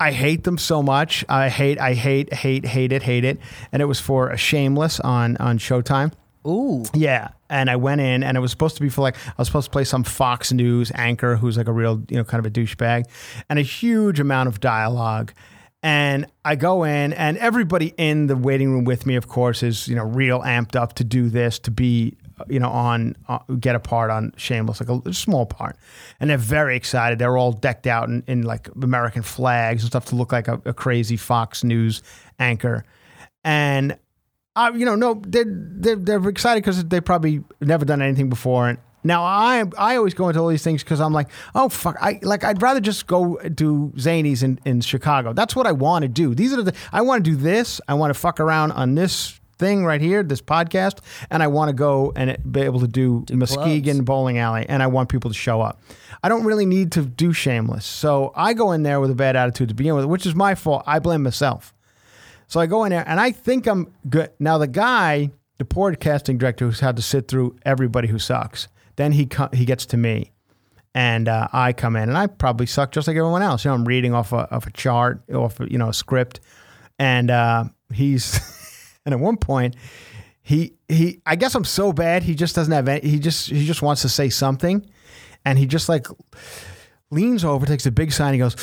I 0.00 0.12
hate 0.12 0.44
them 0.44 0.58
so 0.58 0.80
much. 0.80 1.24
I 1.28 1.48
hate, 1.48 1.80
I 1.80 1.94
hate, 1.94 2.32
hate, 2.32 2.64
hate 2.64 2.92
it, 2.92 3.02
hate 3.02 3.24
it. 3.24 3.40
And 3.72 3.82
it 3.82 3.86
was 3.86 3.98
for 3.98 4.30
a 4.30 4.36
Shameless 4.36 5.00
on 5.00 5.36
on 5.38 5.58
Showtime. 5.58 6.12
Ooh. 6.48 6.84
Yeah, 6.94 7.28
and 7.50 7.68
I 7.68 7.76
went 7.76 8.00
in, 8.00 8.22
and 8.22 8.36
it 8.36 8.40
was 8.40 8.50
supposed 8.50 8.76
to 8.76 8.82
be 8.82 8.88
for 8.88 9.02
like 9.02 9.16
I 9.26 9.34
was 9.36 9.48
supposed 9.48 9.66
to 9.66 9.70
play 9.70 9.84
some 9.84 10.02
Fox 10.02 10.52
News 10.52 10.90
anchor 10.94 11.36
who's 11.36 11.58
like 11.58 11.68
a 11.68 11.72
real, 11.72 12.02
you 12.08 12.16
know, 12.16 12.24
kind 12.24 12.44
of 12.44 12.46
a 12.46 12.50
douchebag, 12.50 13.04
and 13.50 13.58
a 13.58 13.62
huge 13.62 14.18
amount 14.18 14.48
of 14.48 14.60
dialogue. 14.60 15.32
And 15.82 16.26
I 16.44 16.56
go 16.56 16.82
in, 16.84 17.12
and 17.12 17.36
everybody 17.38 17.94
in 17.98 18.26
the 18.26 18.36
waiting 18.36 18.72
room 18.72 18.84
with 18.84 19.06
me, 19.06 19.14
of 19.14 19.28
course, 19.28 19.62
is 19.62 19.86
you 19.86 19.94
know 19.94 20.04
real 20.04 20.40
amped 20.40 20.74
up 20.74 20.94
to 20.94 21.04
do 21.04 21.28
this, 21.28 21.58
to 21.60 21.70
be 21.70 22.16
you 22.48 22.58
know 22.58 22.70
on 22.70 23.14
uh, 23.28 23.38
get 23.60 23.74
a 23.74 23.80
part 23.80 24.10
on 24.10 24.32
Shameless, 24.36 24.80
like 24.80 24.88
a, 24.88 25.08
a 25.08 25.12
small 25.12 25.44
part, 25.44 25.76
and 26.18 26.30
they're 26.30 26.38
very 26.38 26.76
excited. 26.76 27.18
They're 27.18 27.36
all 27.36 27.52
decked 27.52 27.86
out 27.86 28.08
in, 28.08 28.24
in 28.26 28.42
like 28.42 28.68
American 28.80 29.22
flags 29.22 29.82
and 29.82 29.90
stuff 29.90 30.06
to 30.06 30.16
look 30.16 30.32
like 30.32 30.48
a, 30.48 30.60
a 30.64 30.72
crazy 30.72 31.16
Fox 31.16 31.62
News 31.62 32.02
anchor, 32.38 32.84
and 33.44 33.98
uh, 34.58 34.72
you 34.72 34.84
know, 34.84 34.96
no, 34.96 35.22
they're 35.26 35.44
they're, 35.46 35.96
they're 35.96 36.28
excited 36.28 36.62
because 36.62 36.84
they 36.84 37.00
probably 37.00 37.44
never 37.60 37.84
done 37.84 38.02
anything 38.02 38.28
before. 38.28 38.68
And 38.68 38.78
now 39.04 39.22
I 39.22 39.64
I 39.78 39.96
always 39.96 40.14
go 40.14 40.28
into 40.28 40.40
all 40.40 40.48
these 40.48 40.64
things 40.64 40.82
because 40.82 41.00
I'm 41.00 41.12
like, 41.12 41.28
oh 41.54 41.68
fuck, 41.68 41.96
I 42.00 42.18
like 42.22 42.44
I'd 42.44 42.60
rather 42.60 42.80
just 42.80 43.06
go 43.06 43.38
do 43.54 43.92
Zanies 43.96 44.42
in 44.42 44.58
in 44.64 44.80
Chicago. 44.80 45.32
That's 45.32 45.54
what 45.54 45.66
I 45.66 45.72
want 45.72 46.02
to 46.02 46.08
do. 46.08 46.34
These 46.34 46.52
are 46.52 46.62
the 46.62 46.74
I 46.92 47.02
want 47.02 47.24
to 47.24 47.30
do 47.30 47.36
this. 47.36 47.80
I 47.86 47.94
want 47.94 48.12
to 48.12 48.18
fuck 48.18 48.40
around 48.40 48.72
on 48.72 48.94
this 48.96 49.38
thing 49.58 49.84
right 49.84 50.00
here, 50.00 50.22
this 50.22 50.40
podcast, 50.40 50.98
and 51.30 51.42
I 51.42 51.48
want 51.48 51.68
to 51.68 51.72
go 51.72 52.12
and 52.14 52.36
be 52.50 52.60
able 52.60 52.80
to 52.80 52.88
do, 52.88 53.24
Muskegon 53.30 53.82
clubs. 53.82 54.00
bowling 54.02 54.38
alley, 54.38 54.64
and 54.68 54.82
I 54.82 54.86
want 54.86 55.08
people 55.08 55.30
to 55.30 55.36
show 55.36 55.60
up. 55.60 55.82
I 56.22 56.28
don't 56.28 56.44
really 56.44 56.66
need 56.66 56.92
to 56.92 57.02
do 57.02 57.32
Shameless, 57.32 57.84
so 57.84 58.32
I 58.36 58.54
go 58.54 58.72
in 58.72 58.82
there 58.82 59.00
with 59.00 59.10
a 59.10 59.14
bad 59.14 59.36
attitude 59.36 59.68
to 59.68 59.74
begin 59.74 59.94
with, 59.94 60.04
which 60.04 60.26
is 60.26 60.34
my 60.34 60.54
fault. 60.54 60.82
I 60.86 60.98
blame 60.98 61.22
myself. 61.22 61.74
So 62.48 62.60
I 62.60 62.66
go 62.66 62.84
in 62.84 62.90
there 62.90 63.04
and 63.06 63.20
I 63.20 63.30
think 63.30 63.66
I'm 63.66 63.92
good. 64.08 64.30
Now 64.38 64.58
the 64.58 64.66
guy, 64.66 65.30
the 65.58 65.64
poor 65.64 65.94
casting 65.94 66.38
director, 66.38 66.66
who's 66.66 66.80
had 66.80 66.96
to 66.96 67.02
sit 67.02 67.28
through 67.28 67.56
everybody 67.64 68.08
who 68.08 68.18
sucks, 68.18 68.68
then 68.96 69.12
he 69.12 69.26
co- 69.26 69.50
he 69.52 69.64
gets 69.64 69.86
to 69.86 69.96
me, 69.96 70.32
and 70.94 71.28
uh, 71.28 71.48
I 71.52 71.72
come 71.72 71.94
in 71.94 72.08
and 72.08 72.18
I 72.18 72.26
probably 72.26 72.66
suck 72.66 72.90
just 72.90 73.06
like 73.06 73.16
everyone 73.16 73.42
else. 73.42 73.64
You 73.64 73.70
know, 73.70 73.74
I'm 73.74 73.84
reading 73.84 74.14
off 74.14 74.32
a, 74.32 74.52
off 74.52 74.66
a 74.66 74.72
chart, 74.72 75.22
off 75.32 75.60
a, 75.60 75.70
you 75.70 75.78
know 75.78 75.90
a 75.90 75.94
script, 75.94 76.40
and 76.98 77.30
uh, 77.30 77.64
he's 77.92 78.40
and 79.04 79.14
at 79.14 79.20
one 79.20 79.36
point 79.36 79.76
he 80.42 80.72
he 80.88 81.20
I 81.26 81.36
guess 81.36 81.54
I'm 81.54 81.64
so 81.64 81.92
bad 81.92 82.22
he 82.22 82.34
just 82.34 82.54
doesn't 82.56 82.72
have 82.72 82.88
any, 82.88 83.08
he 83.08 83.18
just 83.18 83.50
he 83.50 83.66
just 83.66 83.82
wants 83.82 84.02
to 84.02 84.08
say 84.08 84.30
something 84.30 84.84
and 85.44 85.58
he 85.58 85.66
just 85.66 85.88
like 85.88 86.06
leans 87.10 87.44
over 87.44 87.66
takes 87.66 87.84
a 87.84 87.90
big 87.90 88.12
sign 88.12 88.32
he 88.32 88.38
goes 88.38 88.54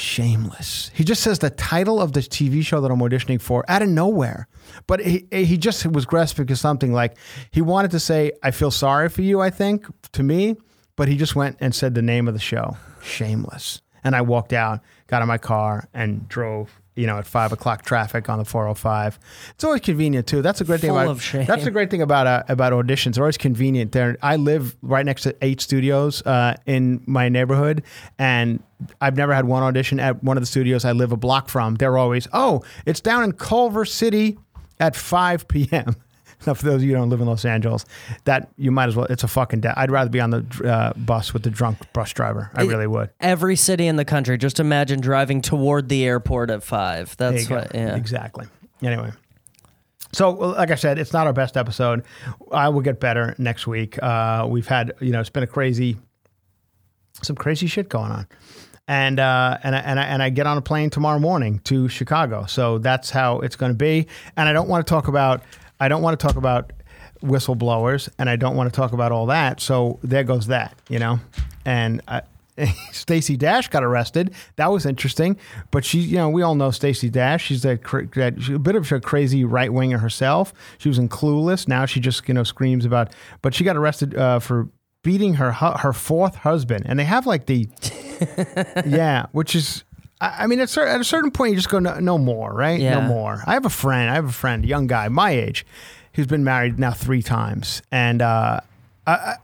shameless. 0.00 0.90
He 0.94 1.04
just 1.04 1.22
says 1.22 1.38
the 1.38 1.50
title 1.50 2.00
of 2.00 2.12
the 2.12 2.20
TV 2.20 2.64
show 2.64 2.80
that 2.80 2.90
I'm 2.90 3.00
auditioning 3.00 3.40
for 3.40 3.64
out 3.68 3.82
of 3.82 3.88
nowhere. 3.88 4.48
But 4.86 5.00
he 5.00 5.26
eh, 5.30 5.42
he 5.42 5.58
just 5.58 5.86
was 5.86 6.06
grasping 6.06 6.46
to 6.46 6.56
something 6.56 6.92
like 6.92 7.16
he 7.50 7.60
wanted 7.60 7.90
to 7.92 8.00
say 8.00 8.32
I 8.42 8.50
feel 8.50 8.70
sorry 8.70 9.08
for 9.08 9.22
you 9.22 9.40
I 9.40 9.50
think 9.50 9.86
to 10.12 10.22
me 10.22 10.56
but 10.96 11.08
he 11.08 11.16
just 11.16 11.34
went 11.36 11.56
and 11.60 11.74
said 11.74 11.94
the 11.94 12.02
name 12.02 12.28
of 12.28 12.34
the 12.34 12.40
show 12.40 12.76
shameless. 13.02 13.82
And 14.02 14.16
I 14.16 14.22
walked 14.22 14.52
out 14.52 14.80
got 15.06 15.22
in 15.22 15.28
my 15.28 15.38
car 15.38 15.88
and 15.92 16.28
drove 16.28 16.79
you 17.00 17.06
know, 17.06 17.18
at 17.18 17.26
five 17.26 17.52
o'clock 17.52 17.82
traffic 17.82 18.28
on 18.28 18.38
the 18.38 18.44
405. 18.44 19.18
It's 19.50 19.64
always 19.64 19.80
convenient 19.80 20.26
too. 20.26 20.42
That's 20.42 20.60
a 20.60 20.64
great 20.64 20.80
thing 20.80 20.90
about 20.90 21.16
that's 21.46 21.64
a 21.66 21.70
great 21.70 21.90
thing 21.90 22.02
about 22.02 22.26
uh, 22.26 22.42
about 22.48 22.72
auditions. 22.72 23.14
They're 23.14 23.24
always 23.24 23.38
convenient. 23.38 23.92
There, 23.92 24.18
I 24.22 24.36
live 24.36 24.76
right 24.82 25.04
next 25.06 25.22
to 25.22 25.34
eight 25.42 25.60
studios 25.60 26.24
uh, 26.26 26.56
in 26.66 27.02
my 27.06 27.28
neighborhood, 27.28 27.82
and 28.18 28.62
I've 29.00 29.16
never 29.16 29.32
had 29.32 29.46
one 29.46 29.62
audition 29.62 29.98
at 29.98 30.22
one 30.22 30.36
of 30.36 30.42
the 30.42 30.46
studios 30.46 30.84
I 30.84 30.92
live 30.92 31.12
a 31.12 31.16
block 31.16 31.48
from. 31.48 31.76
They're 31.76 31.96
always, 31.98 32.28
oh, 32.32 32.62
it's 32.86 33.00
down 33.00 33.24
in 33.24 33.32
Culver 33.32 33.84
City 33.84 34.38
at 34.78 34.94
5 34.96 35.48
p.m. 35.48 35.96
Now, 36.46 36.54
for 36.54 36.64
those 36.64 36.76
of 36.76 36.82
you 36.82 36.90
who 36.90 36.96
don't 36.96 37.10
live 37.10 37.20
in 37.20 37.26
Los 37.26 37.44
Angeles, 37.44 37.84
that 38.24 38.48
you 38.56 38.70
might 38.70 38.88
as 38.88 38.96
well. 38.96 39.06
It's 39.10 39.24
a 39.24 39.28
fucking. 39.28 39.60
De- 39.60 39.78
I'd 39.78 39.90
rather 39.90 40.10
be 40.10 40.20
on 40.20 40.30
the 40.30 40.44
uh, 40.64 40.92
bus 40.98 41.32
with 41.32 41.42
the 41.42 41.50
drunk 41.50 41.78
bus 41.92 42.12
driver. 42.12 42.50
I 42.54 42.62
really 42.62 42.86
would. 42.86 43.10
Every 43.20 43.56
city 43.56 43.86
in 43.86 43.96
the 43.96 44.04
country. 44.04 44.38
Just 44.38 44.60
imagine 44.60 45.00
driving 45.00 45.42
toward 45.42 45.88
the 45.88 46.04
airport 46.04 46.50
at 46.50 46.62
five. 46.62 47.16
That's 47.16 47.48
what. 47.48 47.74
Yeah. 47.74 47.96
Exactly. 47.96 48.46
Anyway. 48.82 49.12
So, 50.12 50.30
like 50.30 50.70
I 50.70 50.74
said, 50.74 50.98
it's 50.98 51.12
not 51.12 51.26
our 51.26 51.32
best 51.32 51.56
episode. 51.56 52.02
I 52.50 52.68
will 52.68 52.80
get 52.80 52.98
better 52.98 53.34
next 53.38 53.66
week. 53.66 54.02
Uh, 54.02 54.46
we've 54.48 54.66
had, 54.66 54.92
you 55.00 55.12
know, 55.12 55.20
it's 55.20 55.30
been 55.30 55.44
a 55.44 55.46
crazy, 55.46 55.96
some 57.22 57.36
crazy 57.36 57.68
shit 57.68 57.88
going 57.88 58.10
on, 58.10 58.26
and 58.88 59.20
uh, 59.20 59.58
and 59.62 59.76
I, 59.76 59.78
and 59.78 60.00
I, 60.00 60.04
and 60.04 60.22
I 60.22 60.30
get 60.30 60.48
on 60.48 60.56
a 60.58 60.62
plane 60.62 60.90
tomorrow 60.90 61.20
morning 61.20 61.60
to 61.60 61.88
Chicago. 61.88 62.44
So 62.46 62.78
that's 62.78 63.10
how 63.10 63.38
it's 63.38 63.54
going 63.54 63.70
to 63.70 63.76
be. 63.76 64.08
And 64.36 64.48
I 64.48 64.52
don't 64.52 64.68
want 64.68 64.84
to 64.84 64.90
talk 64.90 65.06
about, 65.06 65.42
I 65.80 65.88
don't 65.88 66.02
want 66.02 66.18
to 66.18 66.26
talk 66.26 66.36
about 66.36 66.72
whistleblowers, 67.22 68.08
and 68.18 68.30
I 68.30 68.36
don't 68.36 68.56
want 68.56 68.72
to 68.72 68.76
talk 68.76 68.92
about 68.92 69.12
all 69.12 69.26
that. 69.26 69.60
So 69.60 69.98
there 70.02 70.24
goes 70.24 70.46
that, 70.48 70.74
you 70.88 70.98
know, 70.98 71.20
and. 71.64 72.00
I, 72.08 72.22
Stacey 72.92 73.36
Dash 73.36 73.68
got 73.68 73.82
arrested. 73.82 74.34
That 74.56 74.70
was 74.70 74.86
interesting. 74.86 75.36
But 75.70 75.84
she, 75.84 76.00
you 76.00 76.16
know, 76.16 76.28
we 76.28 76.42
all 76.42 76.54
know 76.54 76.70
Stacey 76.70 77.08
Dash. 77.08 77.46
She's 77.46 77.62
that, 77.62 77.82
cra- 77.82 78.06
that 78.08 78.40
she's 78.42 78.54
a 78.54 78.58
bit 78.58 78.74
of 78.74 78.90
a 78.92 79.00
crazy 79.00 79.44
right 79.44 79.72
winger 79.72 79.98
herself. 79.98 80.52
She 80.78 80.88
was 80.88 80.98
in 80.98 81.08
Clueless. 81.08 81.68
Now 81.68 81.86
she 81.86 82.00
just 82.00 82.26
you 82.28 82.34
know 82.34 82.44
screams 82.44 82.84
about. 82.84 83.12
But 83.42 83.54
she 83.54 83.64
got 83.64 83.76
arrested 83.76 84.14
uh, 84.14 84.40
for 84.40 84.68
beating 85.02 85.34
her 85.34 85.52
her 85.52 85.92
fourth 85.92 86.36
husband, 86.36 86.84
and 86.86 86.98
they 86.98 87.04
have 87.04 87.26
like 87.26 87.46
the 87.46 87.68
yeah, 88.86 89.26
which 89.32 89.54
is. 89.54 89.84
I 90.20 90.44
I 90.44 90.46
mean, 90.46 90.60
at, 90.60 90.76
at 90.76 91.00
a 91.00 91.04
certain 91.04 91.30
point, 91.30 91.50
you 91.50 91.56
just 91.56 91.68
go, 91.68 91.78
no, 91.78 91.98
no 91.98 92.18
more, 92.18 92.52
right? 92.52 92.80
No 92.80 93.00
more. 93.02 93.42
I 93.46 93.54
have 93.54 93.64
a 93.64 93.70
friend. 93.70 94.10
I 94.10 94.14
have 94.14 94.26
a 94.26 94.32
friend, 94.32 94.64
a 94.64 94.68
young 94.68 94.86
guy, 94.86 95.08
my 95.08 95.30
age, 95.30 95.66
who's 96.14 96.26
been 96.26 96.44
married 96.44 96.78
now 96.78 96.92
three 96.92 97.22
times, 97.22 97.82
and 97.90 98.22
uh, 98.22 98.60
I, 99.06 99.12
I, 99.12 99.34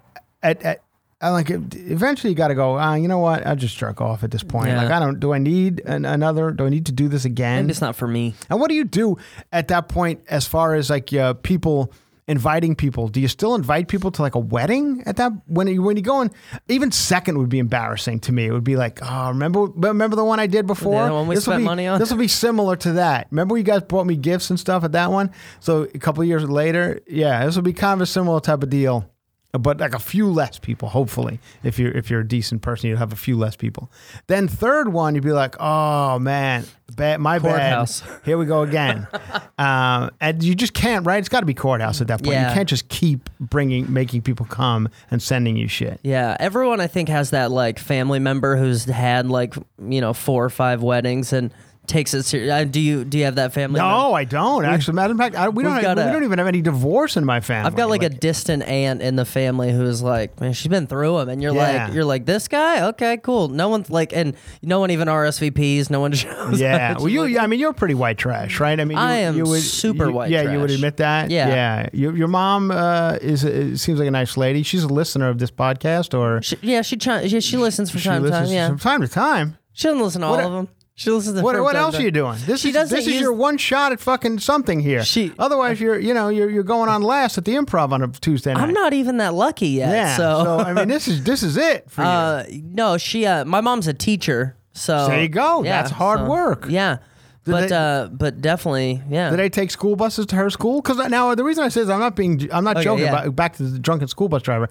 at, 0.42 0.62
at 0.62 0.82
I 1.18 1.30
like 1.30 1.48
eventually 1.48 2.30
you 2.30 2.36
got 2.36 2.48
to 2.48 2.54
go. 2.54 2.78
Uh, 2.78 2.94
you 2.94 3.08
know 3.08 3.18
what? 3.18 3.46
I'll 3.46 3.56
just 3.56 3.76
jerk 3.76 4.02
off 4.02 4.22
at 4.22 4.30
this 4.30 4.42
point. 4.42 4.68
Yeah. 4.68 4.82
Like 4.82 4.90
I 4.90 5.00
don't. 5.00 5.18
Do 5.18 5.32
I 5.32 5.38
need 5.38 5.80
an, 5.86 6.04
another? 6.04 6.50
Do 6.50 6.66
I 6.66 6.68
need 6.68 6.86
to 6.86 6.92
do 6.92 7.08
this 7.08 7.24
again? 7.24 7.64
Maybe 7.64 7.70
it's 7.70 7.80
not 7.80 7.96
for 7.96 8.06
me. 8.06 8.34
And 8.50 8.60
what 8.60 8.68
do 8.68 8.74
you 8.74 8.84
do 8.84 9.16
at 9.50 9.68
that 9.68 9.88
point 9.88 10.20
as 10.28 10.46
far 10.46 10.74
as 10.74 10.90
like 10.90 11.12
uh, 11.14 11.34
people 11.34 11.90
inviting 12.28 12.74
people? 12.74 13.08
Do 13.08 13.20
you 13.20 13.28
still 13.28 13.54
invite 13.54 13.88
people 13.88 14.10
to 14.12 14.22
like 14.22 14.34
a 14.34 14.38
wedding 14.40 15.02
at 15.06 15.16
that 15.16 15.32
when 15.46 15.66
you 15.68 15.82
when 15.82 15.96
you 15.96 16.02
go 16.02 16.22
in? 16.22 16.30
Even 16.68 16.90
second 16.90 17.38
would 17.38 17.48
be 17.48 17.58
embarrassing 17.58 18.20
to 18.20 18.32
me. 18.32 18.46
It 18.46 18.52
would 18.52 18.64
be 18.64 18.76
like, 18.76 18.98
oh, 19.02 19.28
remember 19.28 19.66
remember 19.66 20.16
the 20.16 20.24
one 20.24 20.40
I 20.40 20.46
did 20.46 20.66
before? 20.66 21.06
the 21.06 21.12
one 21.12 21.26
we 21.28 21.34
This 21.34 21.46
will 21.46 21.52
spent 21.52 21.60
be- 21.62 21.66
money 21.66 21.86
on? 21.86 21.98
This 21.98 22.10
will 22.10 22.18
be 22.18 22.28
similar 22.28 22.76
to 22.76 22.92
that. 22.94 23.28
Remember 23.30 23.56
you 23.56 23.62
guys 23.64 23.82
bought 23.82 24.06
me 24.06 24.16
gifts 24.16 24.50
and 24.50 24.58
stuff 24.58 24.84
at 24.84 24.92
that 24.92 25.10
one? 25.12 25.30
So 25.60 25.82
a 25.94 25.98
couple 25.98 26.22
of 26.22 26.28
years 26.28 26.48
later, 26.48 27.00
yeah, 27.06 27.44
this 27.46 27.54
will 27.56 27.62
be 27.62 27.72
kind 27.72 27.94
of 27.98 28.02
a 28.02 28.06
similar 28.06 28.40
type 28.40 28.62
of 28.62 28.70
deal. 28.70 29.08
But 29.52 29.78
like 29.80 29.94
a 29.94 29.98
few 29.98 30.30
less 30.30 30.58
people, 30.58 30.90
hopefully. 30.90 31.40
If 31.62 31.78
you're 31.78 31.92
if 31.92 32.10
you're 32.10 32.20
a 32.20 32.28
decent 32.28 32.60
person, 32.60 32.90
you'll 32.90 32.98
have 32.98 33.12
a 33.14 33.16
few 33.16 33.38
less 33.38 33.56
people. 33.56 33.90
Then 34.26 34.48
third 34.48 34.92
one, 34.92 35.14
you'd 35.14 35.24
be 35.24 35.32
like, 35.32 35.56
oh 35.58 36.18
man, 36.18 36.66
bad, 36.97 37.20
my 37.20 37.38
Courthouse. 37.38 38.01
bad. 38.01 38.20
Here 38.24 38.38
we 38.38 38.47
go 38.47 38.62
again. 38.62 39.07
um, 39.59 40.11
and 40.20 40.42
you 40.42 40.55
just 40.55 40.74
can't, 40.74 41.07
right? 41.07 41.18
It's 41.18 41.28
got 41.28 41.40
to 41.40 41.47
be 41.47 41.55
courthouse 41.55 42.01
at 42.01 42.09
that 42.09 42.22
point. 42.22 42.34
Yeah. 42.34 42.49
You 42.49 42.55
can't 42.55 42.68
just 42.68 42.88
keep 42.88 43.28
bringing, 43.38 43.92
making 43.92 44.22
people 44.22 44.47
come 44.47 44.88
and 45.11 45.22
sending 45.22 45.57
you 45.57 45.68
shit. 45.68 46.01
Yeah, 46.03 46.36
everyone 46.40 46.80
I 46.80 46.86
think 46.86 47.09
has 47.09 47.30
that 47.30 47.51
like 47.51 47.78
family 47.78 48.18
member 48.18 48.57
who's 48.57 48.84
had 48.84 49.28
like 49.28 49.55
you 49.78 50.01
know 50.01 50.12
four 50.12 50.44
or 50.44 50.51
five 50.51 50.82
weddings 50.82 51.32
and 51.32 51.53
takes 51.89 52.14
it 52.14 52.22
serious. 52.24 52.51
Uh, 52.53 52.64
do 52.64 52.80
you 52.80 53.05
do 53.05 53.18
you 53.18 53.24
have 53.24 53.37
that 53.37 53.53
family? 53.53 53.80
member? 53.80 53.91
No, 53.97 54.12
I 54.14 54.24
don't. 54.24 54.64
Actually, 54.64 54.95
matter 54.95 55.12
of 55.12 55.18
fact, 55.18 55.34
I, 55.37 55.49
we 55.49 55.62
don't. 55.62 55.80
got 55.80 55.97
we 55.97 56.03
a- 56.03 56.12
don't 56.12 56.24
even 56.24 56.39
have 56.39 56.49
any 56.49 56.62
divorce 56.62 57.16
in 57.16 57.24
my 57.24 57.41
family. 57.41 57.66
I've 57.66 57.76
got 57.76 57.89
like, 57.89 58.03
a 58.03 58.09
distant 58.09 58.62
aunt 58.64 59.03
in 59.03 59.16
the 59.16 59.24
family 59.24 59.72
who's 59.72 60.03
like, 60.03 60.41
man, 60.41 60.53
she's 60.53 60.68
been 60.68 60.87
through 60.87 61.18
them, 61.18 61.28
and 61.28 61.43
you're 61.43 61.55
Yeah. 61.55 61.84
like, 61.87 61.95
you're 61.95 62.05
like 62.05 62.26
this 62.26 62.49
guy, 62.49 62.87
okay, 62.89 63.16
cool. 63.18 63.49
No 63.49 63.68
one's 63.68 63.91
like, 63.91 64.12
and 64.12 64.34
no 64.62 64.80
one 64.80 64.91
even 64.91 65.09
RSVPs, 65.09 65.91
no 65.91 66.01
one 66.01 66.12
shows. 66.14 66.61
Yeah, 66.61 66.93
up. 66.93 66.99
well, 66.99 67.09
you. 67.09 67.24
Yeah, 67.24 67.43
I 67.43 67.47
mean, 67.47 67.61
you're 67.61 67.72
pretty 67.72 67.95
white 67.95 68.18
trash, 68.18 68.61
right? 68.61 68.78
I 68.78 68.84
mean, 68.84 68.97
you, 68.99 69.03
I 69.03 69.14
am 69.16 69.37
you 69.37 69.45
would, 69.45 69.62
super 69.62 70.07
you- 70.07 70.12
white 70.12 70.30
Yeah, 70.30 70.53
you 70.53 70.61
would 70.61 70.70
admit 70.70 70.99
that. 70.99 71.30
Yeah. 71.30 71.49
yeah. 71.49 71.89
Your, 71.93 72.16
your 72.16 72.28
mom 72.28 72.70
uh, 72.70 73.18
is 73.20 73.41
seems 73.80 73.99
like 73.99 74.09
a 74.09 74.11
nice 74.11 74.37
lady. 74.37 74.62
She's 74.62 74.82
a 74.82 74.89
listener 74.89 75.28
of 75.28 75.39
this 75.39 75.51
podcast, 75.51 76.18
or 76.18 76.43
She, 76.43 76.57
yeah, 76.62 76.82
she 76.82 76.97
try, 76.97 77.26
she, 77.26 77.57
listens 77.57 77.91
from 77.91 78.01
she 78.01 78.09
time 78.09 78.22
to 78.22 78.30
time. 78.30 78.47
Yeah, 78.49 78.68
from 78.68 78.78
time 78.78 79.01
to 79.03 79.09
time. 79.09 79.57
she 79.72 79.89
doesn't 79.89 80.03
listen 80.03 80.20
to 80.22 80.26
all 80.26 80.39
of 80.39 80.53
them. 80.53 80.68
She 80.99 81.11
listens 81.11 81.36
to 81.36 81.42
What, 81.42 81.61
what 81.62 81.76
else 81.76 81.99
are 81.99 82.03
you 82.03 82.11
doing? 82.11 82.38
This 82.47 82.62
She 82.62 82.70
is 82.70 82.88
this 82.88 83.07
is 83.07 83.07
use- 83.09 83.20
your 83.20 83.32
one 83.34 83.59
shot 83.59 83.92
at 83.92 84.01
fucking 84.01 84.38
something 84.38 84.80
here. 84.80 85.05
She- 85.05 85.30
Otherwise, 85.38 85.78
you're 85.78 85.99
you 85.99 86.14
know 86.14 86.30
you're 86.30 86.49
you're 86.49 86.62
going 86.64 86.88
on 86.88 87.03
last 87.03 87.36
at 87.36 87.44
the 87.44 87.53
improv 87.55 87.92
on 87.92 88.03
a 88.03 88.09
Tuesday 88.09 88.55
night. 88.55 88.62
I'm 88.62 88.72
not 88.72 88.94
even 88.94 89.18
that 89.18 89.34
lucky 89.34 89.68
yet. 89.68 89.90
Yeah. 89.90 90.16
so, 90.16 90.59
I 90.59 90.72
mean, 90.72 90.88
this 90.88 91.07
is 91.07 91.22
this 91.22 91.42
is 91.42 91.59
it 91.59 91.90
for 91.90 92.01
you. 92.03 92.09
uh, 92.09 92.44
no, 92.51 92.97
she. 92.97 93.26
Uh, 93.26 93.44
my 93.44 93.61
mom's 93.61 93.86
a 93.86 93.92
teacher, 93.94 94.57
so 94.72 95.07
There 95.09 95.20
you 95.20 95.28
go. 95.28 95.62
yeah, 95.64 95.82
That's 95.82 95.92
hard 95.92 96.20
so- 96.20 96.30
work. 96.30 96.64
Yeah, 96.70 96.97
but 97.44 97.68
they- 97.68 97.76
uh, 97.76 98.07
but 98.09 98.40
definitely, 98.40 99.03
yeah. 99.11 99.28
Did 99.28 99.38
they 99.38 99.51
take 99.51 99.70
school 99.70 99.97
buses 99.97 100.24
to 100.26 100.36
her 100.36 100.49
school? 100.49 100.80
Because 100.80 100.97
now 101.11 101.34
the 101.34 101.44
reason 101.44 101.62
I 101.62 101.68
say 101.68 101.82
is 101.82 101.90
I'm 101.90 102.01
not 102.01 102.16
being 102.16 102.49
I'm 102.51 102.64
not 102.64 102.76
Okay, 102.78 102.84
joking 102.84 103.05
yeah. 103.05 103.11
about 103.22 103.36
back 103.36 103.57
to 103.59 103.64
the 103.64 103.78
drunken 103.78 104.09
school 104.09 104.30
bus 104.30 104.40
driver. 104.40 104.70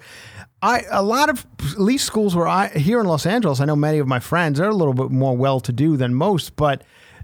I 0.62 0.84
a 0.90 1.02
lot 1.02 1.28
of 1.28 1.46
at 1.60 1.80
least 1.80 2.06
schools 2.06 2.34
where 2.34 2.48
I 2.48 2.68
here 2.68 3.00
in 3.00 3.06
Los 3.06 3.26
Angeles, 3.26 3.60
I 3.60 3.66
know 3.66 3.76
many 3.76 3.98
of 3.98 4.08
my 4.08 4.20
friends 4.20 4.58
they're 4.58 4.68
a 4.68 4.74
little 4.74 4.94
bit 4.94 5.10
more 5.10 5.36
well 5.36 5.60
to 5.60 5.72
do 5.72 5.96
than 5.96 6.14
most, 6.14 6.56
but 6.56 6.82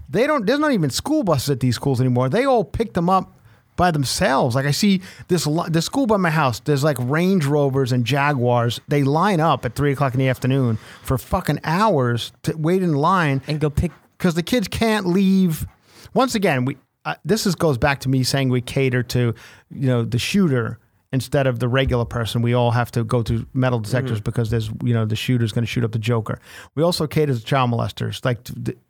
they 0.09 0.27
don't. 0.27 0.45
There's 0.45 0.59
not 0.59 0.71
even 0.71 0.89
school 0.89 1.23
buses 1.23 1.49
at 1.49 1.59
these 1.59 1.75
schools 1.75 1.99
anymore. 1.99 2.29
They 2.29 2.45
all 2.45 2.63
pick 2.63 2.93
them 2.93 3.09
up 3.09 3.33
by 3.75 3.91
themselves. 3.91 4.55
Like 4.55 4.65
I 4.65 4.71
see 4.71 5.01
this 5.27 5.45
the 5.45 5.81
school 5.81 6.05
by 6.05 6.17
my 6.17 6.29
house. 6.29 6.59
There's 6.59 6.83
like 6.83 6.97
Range 6.99 7.43
Rovers 7.45 7.91
and 7.91 8.05
Jaguars. 8.05 8.79
They 8.87 9.03
line 9.03 9.39
up 9.39 9.65
at 9.65 9.75
three 9.75 9.93
o'clock 9.93 10.13
in 10.13 10.19
the 10.19 10.27
afternoon 10.27 10.77
for 11.01 11.17
fucking 11.17 11.59
hours 11.63 12.31
to 12.43 12.55
wait 12.55 12.83
in 12.83 12.93
line 12.93 13.41
and 13.47 13.59
go 13.59 13.69
pick. 13.69 13.91
because 14.17 14.35
the 14.35 14.43
kids 14.43 14.67
can't 14.67 15.07
leave. 15.07 15.65
Once 16.13 16.35
again, 16.35 16.65
we 16.65 16.77
uh, 17.05 17.15
this 17.25 17.45
is 17.45 17.55
goes 17.55 17.77
back 17.77 17.99
to 18.01 18.09
me 18.09 18.23
saying 18.23 18.49
we 18.49 18.61
cater 18.61 19.03
to 19.03 19.33
you 19.71 19.87
know 19.87 20.03
the 20.03 20.19
shooter 20.19 20.79
instead 21.13 21.45
of 21.45 21.59
the 21.59 21.67
regular 21.69 22.03
person. 22.03 22.41
We 22.41 22.53
all 22.53 22.71
have 22.71 22.91
to 22.91 23.03
go 23.03 23.21
to 23.23 23.47
metal 23.53 23.79
detectors 23.79 24.17
mm-hmm. 24.17 24.23
because 24.23 24.49
there's 24.49 24.69
you 24.83 24.93
know 24.93 25.05
the 25.05 25.15
shooter's 25.15 25.53
going 25.53 25.63
to 25.63 25.67
shoot 25.67 25.85
up 25.85 25.93
the 25.93 25.99
Joker. 25.99 26.39
We 26.75 26.83
also 26.83 27.07
cater 27.07 27.33
to 27.33 27.43
child 27.43 27.71
molesters. 27.71 28.25
Like 28.25 28.39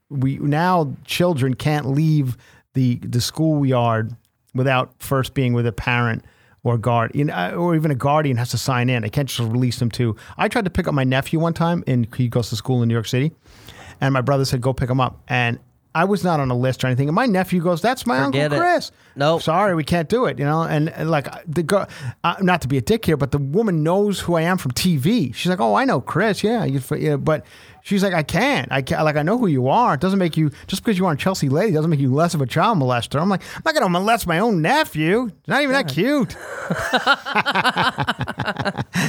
we 0.09 0.37
now 0.37 0.95
children 1.05 1.53
can't 1.53 1.85
leave 1.85 2.37
the 2.73 2.95
the 3.03 3.21
schoolyard 3.21 4.15
without 4.55 4.93
first 4.99 5.33
being 5.33 5.53
with 5.53 5.67
a 5.67 5.71
parent 5.71 6.23
or 6.63 6.77
guard, 6.77 7.11
you 7.13 7.29
uh, 7.29 7.51
know, 7.51 7.57
or 7.57 7.75
even 7.75 7.91
a 7.91 7.95
guardian 7.95 8.37
has 8.37 8.51
to 8.51 8.57
sign 8.57 8.89
in. 8.89 9.03
I 9.03 9.09
can't 9.09 9.27
just 9.27 9.39
release 9.39 9.79
them 9.79 9.91
to. 9.91 10.15
I 10.37 10.47
tried 10.47 10.63
to 10.63 10.71
pick 10.71 10.87
up 10.87 10.93
my 10.93 11.03
nephew 11.03 11.39
one 11.39 11.53
time, 11.53 11.83
and 11.87 12.07
he 12.15 12.29
goes 12.29 12.49
to 12.49 12.55
school 12.55 12.81
in 12.81 12.87
New 12.87 12.93
York 12.93 13.07
City, 13.07 13.33
and 13.99 14.13
my 14.13 14.21
brother 14.21 14.45
said, 14.45 14.61
"Go 14.61 14.71
pick 14.71 14.89
him 14.89 15.01
up," 15.01 15.21
and 15.27 15.59
I 15.95 16.05
was 16.05 16.23
not 16.23 16.39
on 16.39 16.49
a 16.49 16.55
list 16.55 16.83
or 16.83 16.87
anything. 16.87 17.07
And 17.07 17.15
my 17.15 17.25
nephew 17.25 17.61
goes, 17.61 17.81
"That's 17.81 18.05
my 18.05 18.25
Forget 18.25 18.51
uncle. 18.51 18.59
Chris." 18.59 18.91
Nope. 19.15 19.41
sorry, 19.41 19.75
we 19.75 19.83
can't 19.83 20.09
do 20.09 20.25
it. 20.25 20.39
You 20.39 20.45
know, 20.45 20.63
and, 20.63 20.89
and 20.89 21.11
like 21.11 21.27
the 21.45 21.63
girl, 21.63 21.87
uh, 22.23 22.35
not 22.41 22.61
to 22.61 22.67
be 22.67 22.77
a 22.77 22.81
dick 22.81 23.05
here, 23.05 23.17
but 23.17 23.31
the 23.31 23.37
woman 23.37 23.83
knows 23.83 24.19
who 24.21 24.35
I 24.35 24.41
am 24.41 24.57
from 24.57 24.71
TV. 24.71 25.33
She's 25.35 25.49
like, 25.49 25.61
"Oh, 25.61 25.75
I 25.75 25.85
know 25.85 26.01
Chris. 26.01 26.43
Yeah, 26.43 26.65
you, 26.65 26.81
know, 26.91 27.17
but 27.17 27.45
She's 27.85 28.01
like, 28.01 28.13
I 28.13 28.23
can't. 28.23 28.71
I 28.71 28.81
can't. 28.81 29.03
Like, 29.03 29.17
I 29.17 29.23
know 29.23 29.37
who 29.37 29.47
you 29.47 29.67
are. 29.67 29.95
It 29.95 29.99
doesn't 29.99 30.17
make 30.17 30.37
you 30.37 30.51
just 30.67 30.83
because 30.83 30.97
you 30.97 31.05
aren't 31.05 31.19
Chelsea 31.19 31.49
Lately 31.49 31.73
doesn't 31.73 31.91
make 31.91 31.99
you 31.99 32.13
less 32.13 32.33
of 32.33 32.41
a 32.41 32.45
child 32.45 32.77
molester. 32.77 33.21
I'm 33.21 33.27
like, 33.27 33.41
I'm 33.57 33.61
not 33.65 33.73
gonna 33.73 33.89
molest 33.89 34.25
my 34.25 34.39
own 34.39 34.61
nephew. 34.61 35.29
Not 35.47 35.61
even 35.61 35.73
that 35.73 35.89
cute. 35.89 36.33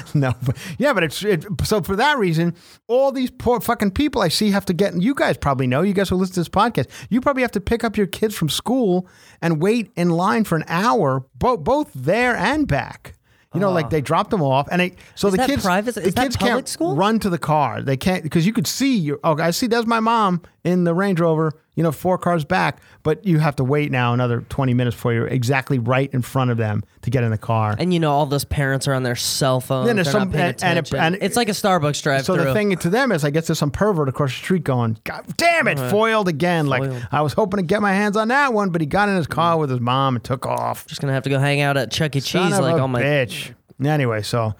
no, 0.14 0.34
but 0.44 0.56
yeah, 0.76 0.92
but 0.92 1.04
it's 1.04 1.24
it, 1.24 1.46
so 1.62 1.82
for 1.82 1.94
that 1.94 2.18
reason, 2.18 2.56
all 2.88 3.12
these 3.12 3.30
poor 3.30 3.60
fucking 3.60 3.92
people 3.92 4.20
I 4.20 4.28
see 4.28 4.50
have 4.50 4.66
to 4.66 4.72
get. 4.72 5.00
You 5.00 5.14
guys 5.14 5.36
probably 5.36 5.68
know. 5.68 5.82
You 5.82 5.94
guys 5.94 6.08
who 6.08 6.16
listen 6.16 6.34
to 6.34 6.40
this 6.40 6.48
podcast, 6.48 6.88
you 7.10 7.20
probably 7.20 7.42
have 7.42 7.52
to 7.52 7.60
pick 7.60 7.84
up 7.84 7.96
your 7.96 8.08
kids 8.08 8.34
from 8.34 8.48
school 8.48 9.06
and 9.40 9.62
wait 9.62 9.92
in 9.94 10.10
line 10.10 10.42
for 10.42 10.56
an 10.56 10.64
hour, 10.66 11.24
both 11.38 11.92
there 11.94 12.36
and 12.36 12.66
back. 12.66 13.13
You 13.54 13.60
know, 13.60 13.70
like 13.70 13.84
uh-huh. 13.84 13.90
they 13.90 14.00
dropped 14.00 14.30
them 14.30 14.42
off, 14.42 14.68
and 14.70 14.80
they, 14.80 14.96
so 15.14 15.30
the 15.30 15.36
that 15.36 15.48
kids, 15.48 15.62
private- 15.62 15.94
the 15.94 16.02
is 16.02 16.14
that 16.14 16.22
kids 16.22 16.36
public 16.36 16.52
can't 16.52 16.68
school? 16.68 16.96
run 16.96 17.20
to 17.20 17.30
the 17.30 17.38
car. 17.38 17.82
They 17.82 17.96
can't 17.96 18.22
because 18.22 18.46
you 18.46 18.52
could 18.52 18.66
see 18.66 18.96
your. 18.96 19.20
Oh, 19.22 19.38
I 19.38 19.52
see. 19.52 19.68
There's 19.68 19.86
my 19.86 20.00
mom 20.00 20.42
in 20.64 20.84
the 20.84 20.92
Range 20.92 21.20
Rover. 21.20 21.52
You 21.76 21.82
know, 21.82 21.90
four 21.90 22.18
cars 22.18 22.44
back, 22.44 22.80
but 23.02 23.26
you 23.26 23.38
have 23.40 23.56
to 23.56 23.64
wait 23.64 23.90
now 23.90 24.12
another 24.12 24.42
20 24.48 24.74
minutes 24.74 24.94
before 24.94 25.12
you're 25.12 25.26
exactly 25.26 25.78
right 25.78 26.08
in 26.12 26.22
front 26.22 26.50
of 26.52 26.56
them 26.56 26.84
to 27.02 27.10
get 27.10 27.24
in 27.24 27.30
the 27.30 27.38
car. 27.38 27.74
And 27.78 27.92
you 27.92 27.98
know, 27.98 28.12
all 28.12 28.26
those 28.26 28.44
parents 28.44 28.86
are 28.86 28.94
on 28.94 29.02
their 29.02 29.16
cell 29.16 29.60
phones. 29.60 29.86
Then 29.86 29.96
there's 29.96 30.10
some- 30.10 30.32
and- 30.34 30.62
and 30.62 30.94
and- 30.94 31.18
it's 31.20 31.36
like 31.36 31.48
a 31.48 31.52
Starbucks 31.52 32.02
drive 32.02 32.24
So 32.24 32.36
through. 32.36 32.44
the 32.44 32.54
thing 32.54 32.76
to 32.76 32.88
them 32.88 33.10
is, 33.10 33.24
I 33.24 33.30
guess 33.30 33.48
there's 33.48 33.58
some 33.58 33.72
pervert 33.72 34.08
across 34.08 34.30
the 34.30 34.36
street 34.36 34.62
going, 34.64 34.98
God 35.04 35.24
damn 35.36 35.66
it, 35.66 35.78
foiled 35.90 36.28
again. 36.28 36.66
Like 36.66 36.90
I 37.10 37.22
was 37.22 37.32
hoping 37.32 37.58
to 37.58 37.64
get 37.64 37.82
my 37.82 37.92
hands 37.92 38.16
on 38.16 38.28
that 38.28 38.52
one, 38.54 38.70
but 38.70 38.80
he 38.80 38.86
got 38.86 39.08
in 39.08 39.16
his 39.16 39.26
car 39.26 39.56
mm. 39.56 39.60
with 39.60 39.70
his 39.70 39.80
mom 39.80 40.16
and 40.16 40.24
took 40.24 40.46
off. 40.46 40.86
Just 40.86 41.00
gonna 41.00 41.12
have 41.12 41.24
to 41.24 41.30
go 41.30 41.38
hang 41.38 41.60
out 41.60 41.76
at 41.76 41.90
Chuck 41.90 42.14
E. 42.14 42.20
Son 42.20 42.50
Cheese 42.50 42.60
like 42.60 42.80
all 42.80 42.88
my 42.88 43.02
bitch. 43.02 43.52
Anyway, 43.84 44.22
so 44.22 44.54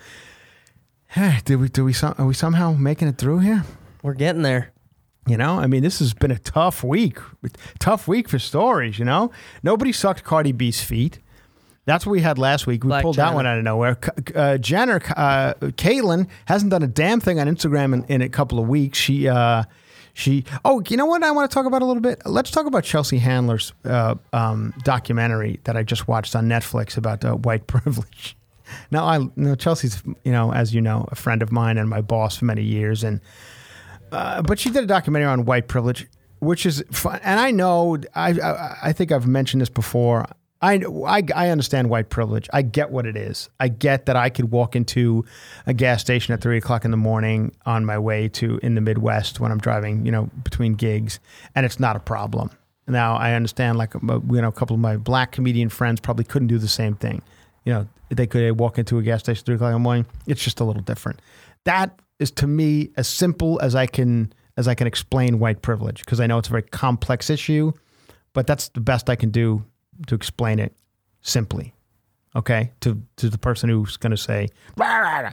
Hey, 1.14 1.38
did 1.44 1.56
we? 1.56 1.68
Do 1.68 1.84
we? 1.84 1.94
Are 2.02 2.26
we 2.26 2.34
somehow 2.34 2.72
making 2.72 3.08
it 3.08 3.18
through 3.18 3.38
here? 3.38 3.64
We're 4.02 4.14
getting 4.14 4.42
there. 4.42 4.72
You 5.26 5.38
know, 5.38 5.58
I 5.58 5.66
mean, 5.66 5.82
this 5.82 6.00
has 6.00 6.12
been 6.12 6.30
a 6.30 6.38
tough 6.38 6.84
week. 6.84 7.18
Tough 7.78 8.06
week 8.06 8.28
for 8.28 8.38
stories. 8.38 8.98
You 8.98 9.06
know, 9.06 9.30
nobody 9.62 9.90
sucked 9.90 10.22
Cardi 10.22 10.52
B's 10.52 10.82
feet. 10.82 11.18
That's 11.86 12.06
what 12.06 12.12
we 12.12 12.20
had 12.20 12.38
last 12.38 12.66
week. 12.66 12.82
We 12.84 12.88
Black 12.88 13.02
pulled 13.02 13.16
that 13.16 13.34
one 13.34 13.46
out 13.46 13.58
of 13.58 13.64
nowhere. 13.64 13.98
Uh, 14.34 14.56
Jenner, 14.56 15.02
uh, 15.16 15.54
Caitlyn 15.60 16.28
hasn't 16.46 16.70
done 16.70 16.82
a 16.82 16.86
damn 16.86 17.20
thing 17.20 17.38
on 17.40 17.46
Instagram 17.46 17.92
in, 17.92 18.04
in 18.04 18.22
a 18.22 18.28
couple 18.28 18.58
of 18.58 18.68
weeks. 18.68 18.98
She, 18.98 19.28
uh, 19.28 19.64
she. 20.14 20.44
Oh, 20.64 20.82
you 20.88 20.96
know 20.96 21.06
what? 21.06 21.22
I 21.22 21.30
want 21.30 21.50
to 21.50 21.54
talk 21.54 21.66
about 21.66 21.82
a 21.82 21.84
little 21.84 22.00
bit. 22.00 22.22
Let's 22.24 22.50
talk 22.50 22.66
about 22.66 22.84
Chelsea 22.84 23.18
Handler's 23.18 23.74
uh, 23.84 24.14
um, 24.32 24.72
documentary 24.82 25.60
that 25.64 25.76
I 25.76 25.82
just 25.82 26.08
watched 26.08 26.34
on 26.34 26.48
Netflix 26.48 26.96
about 26.96 27.24
uh, 27.24 27.34
white 27.34 27.66
privilege. 27.66 28.36
Now, 28.90 29.04
I 29.04 29.26
know 29.36 29.54
Chelsea's, 29.54 30.02
you 30.24 30.32
know, 30.32 30.52
as 30.52 30.74
you 30.74 30.80
know, 30.80 31.06
a 31.10 31.14
friend 31.14 31.42
of 31.42 31.52
mine 31.52 31.76
and 31.76 31.88
my 31.88 32.00
boss 32.00 32.36
for 32.38 32.46
many 32.46 32.62
years, 32.62 33.04
and 33.04 33.20
uh, 34.14 34.42
but 34.42 34.58
she 34.58 34.70
did 34.70 34.84
a 34.84 34.86
documentary 34.86 35.28
on 35.28 35.44
white 35.44 35.68
privilege, 35.68 36.06
which 36.38 36.64
is 36.66 36.82
fun. 36.90 37.20
And 37.22 37.40
I 37.40 37.50
know, 37.50 37.98
I, 38.14 38.30
I, 38.30 38.78
I 38.84 38.92
think 38.92 39.12
I've 39.12 39.26
mentioned 39.26 39.60
this 39.60 39.68
before. 39.68 40.26
I, 40.62 40.82
I, 41.06 41.22
I 41.34 41.48
understand 41.50 41.90
white 41.90 42.08
privilege. 42.08 42.48
I 42.52 42.62
get 42.62 42.90
what 42.90 43.04
it 43.04 43.16
is. 43.16 43.50
I 43.60 43.68
get 43.68 44.06
that 44.06 44.16
I 44.16 44.30
could 44.30 44.50
walk 44.50 44.74
into 44.74 45.24
a 45.66 45.74
gas 45.74 46.00
station 46.00 46.32
at 46.32 46.40
three 46.40 46.56
o'clock 46.56 46.86
in 46.86 46.90
the 46.90 46.96
morning 46.96 47.54
on 47.66 47.84
my 47.84 47.98
way 47.98 48.28
to 48.28 48.58
in 48.62 48.74
the 48.74 48.80
Midwest 48.80 49.40
when 49.40 49.52
I'm 49.52 49.58
driving, 49.58 50.06
you 50.06 50.12
know, 50.12 50.30
between 50.42 50.72
gigs, 50.72 51.20
and 51.54 51.66
it's 51.66 51.78
not 51.78 51.96
a 51.96 52.00
problem. 52.00 52.50
Now 52.86 53.16
I 53.16 53.34
understand, 53.34 53.76
like 53.76 53.92
you 53.92 54.00
know, 54.02 54.48
a 54.48 54.52
couple 54.52 54.74
of 54.74 54.80
my 54.80 54.96
black 54.96 55.32
comedian 55.32 55.68
friends 55.68 56.00
probably 56.00 56.24
couldn't 56.24 56.48
do 56.48 56.58
the 56.58 56.68
same 56.68 56.94
thing. 56.94 57.20
You 57.64 57.72
know, 57.74 57.88
they 58.08 58.26
could 58.26 58.58
walk 58.58 58.78
into 58.78 58.98
a 58.98 59.02
gas 59.02 59.20
station 59.20 59.42
at 59.42 59.46
three 59.46 59.54
o'clock 59.56 59.68
in 59.68 59.74
the 59.74 59.78
morning. 59.80 60.06
It's 60.26 60.42
just 60.42 60.60
a 60.60 60.64
little 60.64 60.82
different. 60.82 61.20
That 61.64 61.98
is 62.24 62.30
to 62.30 62.46
me 62.46 62.90
as 62.96 63.06
simple 63.06 63.60
as 63.60 63.74
I 63.74 63.86
can 63.86 64.32
as 64.56 64.66
I 64.66 64.74
can 64.74 64.86
explain 64.86 65.38
white 65.38 65.60
privilege 65.60 66.00
because 66.00 66.20
I 66.20 66.26
know 66.26 66.38
it's 66.38 66.48
a 66.48 66.50
very 66.50 66.62
complex 66.62 67.28
issue, 67.28 67.72
but 68.32 68.46
that's 68.46 68.68
the 68.70 68.80
best 68.80 69.10
I 69.10 69.16
can 69.16 69.30
do 69.30 69.62
to 70.06 70.14
explain 70.14 70.58
it 70.58 70.74
simply. 71.20 71.74
Okay, 72.34 72.72
to 72.80 73.00
to 73.16 73.28
the 73.28 73.36
person 73.38 73.68
who's 73.68 73.98
going 73.98 74.10
to 74.10 74.16
say, 74.16 74.48
"Rah, 74.76 74.96
rah, 74.98 75.18
rah." 75.20 75.32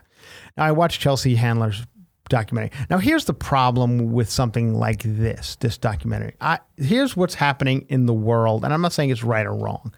Now, 0.58 0.66
I 0.66 0.72
watched 0.74 1.00
Chelsea 1.00 1.36
Handler's 1.36 1.88
documentary. 2.30 2.72
Now, 2.90 2.98
here's 2.98 3.26
the 3.26 3.34
problem 3.34 4.12
with 4.12 4.30
something 4.30 4.76
like 4.76 5.02
this, 5.04 5.56
this 5.62 5.78
documentary. 5.78 6.36
I, 6.42 6.60
here's 6.78 7.18
what's 7.18 7.36
happening 7.36 7.86
in 7.90 8.06
the 8.06 8.14
world, 8.14 8.66
and 8.66 8.74
I'm 8.74 8.82
not 8.82 8.94
saying 8.94 9.10
it's 9.10 9.24
right 9.24 9.46
or 9.46 9.56
wrong, 9.56 9.94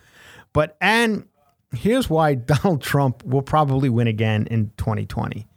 but 0.53 0.77
and 0.79 1.27
here's 1.73 2.07
why 2.09 2.35
Donald 2.53 2.81
Trump 2.81 3.25
will 3.25 3.41
probably 3.41 3.89
win 3.89 4.07
again 4.07 4.47
in 4.51 4.71
2020. 4.77 5.47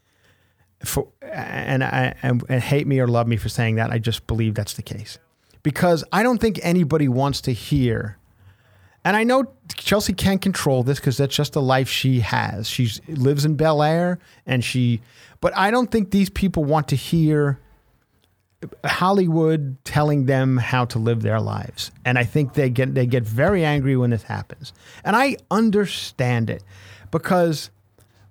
For, 0.86 1.08
and, 1.22 1.82
I, 1.84 2.14
and 2.22 2.42
and 2.48 2.62
hate 2.62 2.86
me 2.86 3.00
or 3.00 3.08
love 3.08 3.26
me 3.26 3.36
for 3.36 3.48
saying 3.48 3.76
that, 3.76 3.90
I 3.90 3.98
just 3.98 4.26
believe 4.26 4.54
that's 4.54 4.74
the 4.74 4.82
case 4.82 5.18
because 5.66 6.04
I 6.12 6.22
don't 6.22 6.38
think 6.38 6.60
anybody 6.62 7.08
wants 7.08 7.40
to 7.42 7.52
hear. 7.52 8.18
And 9.04 9.16
I 9.16 9.24
know 9.24 9.52
Chelsea 9.76 10.12
can't 10.12 10.40
control 10.40 10.84
this 10.84 11.00
because 11.00 11.16
that's 11.16 11.34
just 11.34 11.54
the 11.54 11.62
life 11.62 11.88
she 11.88 12.20
has. 12.20 12.68
She 12.68 12.88
lives 13.08 13.44
in 13.44 13.56
Bel 13.56 13.82
Air, 13.82 14.20
and 14.46 14.62
she. 14.62 15.00
But 15.40 15.56
I 15.56 15.72
don't 15.72 15.90
think 15.90 16.12
these 16.12 16.30
people 16.30 16.64
want 16.64 16.86
to 16.88 16.96
hear 16.96 17.58
Hollywood 18.84 19.76
telling 19.84 20.26
them 20.26 20.56
how 20.56 20.84
to 20.86 20.98
live 20.98 21.22
their 21.22 21.40
lives. 21.40 21.90
And 22.04 22.18
I 22.18 22.22
think 22.22 22.54
they 22.54 22.70
get 22.70 22.94
they 22.94 23.06
get 23.06 23.24
very 23.24 23.64
angry 23.64 23.96
when 23.96 24.10
this 24.10 24.22
happens. 24.22 24.72
And 25.04 25.16
I 25.16 25.36
understand 25.50 26.48
it 26.48 26.62
because 27.10 27.70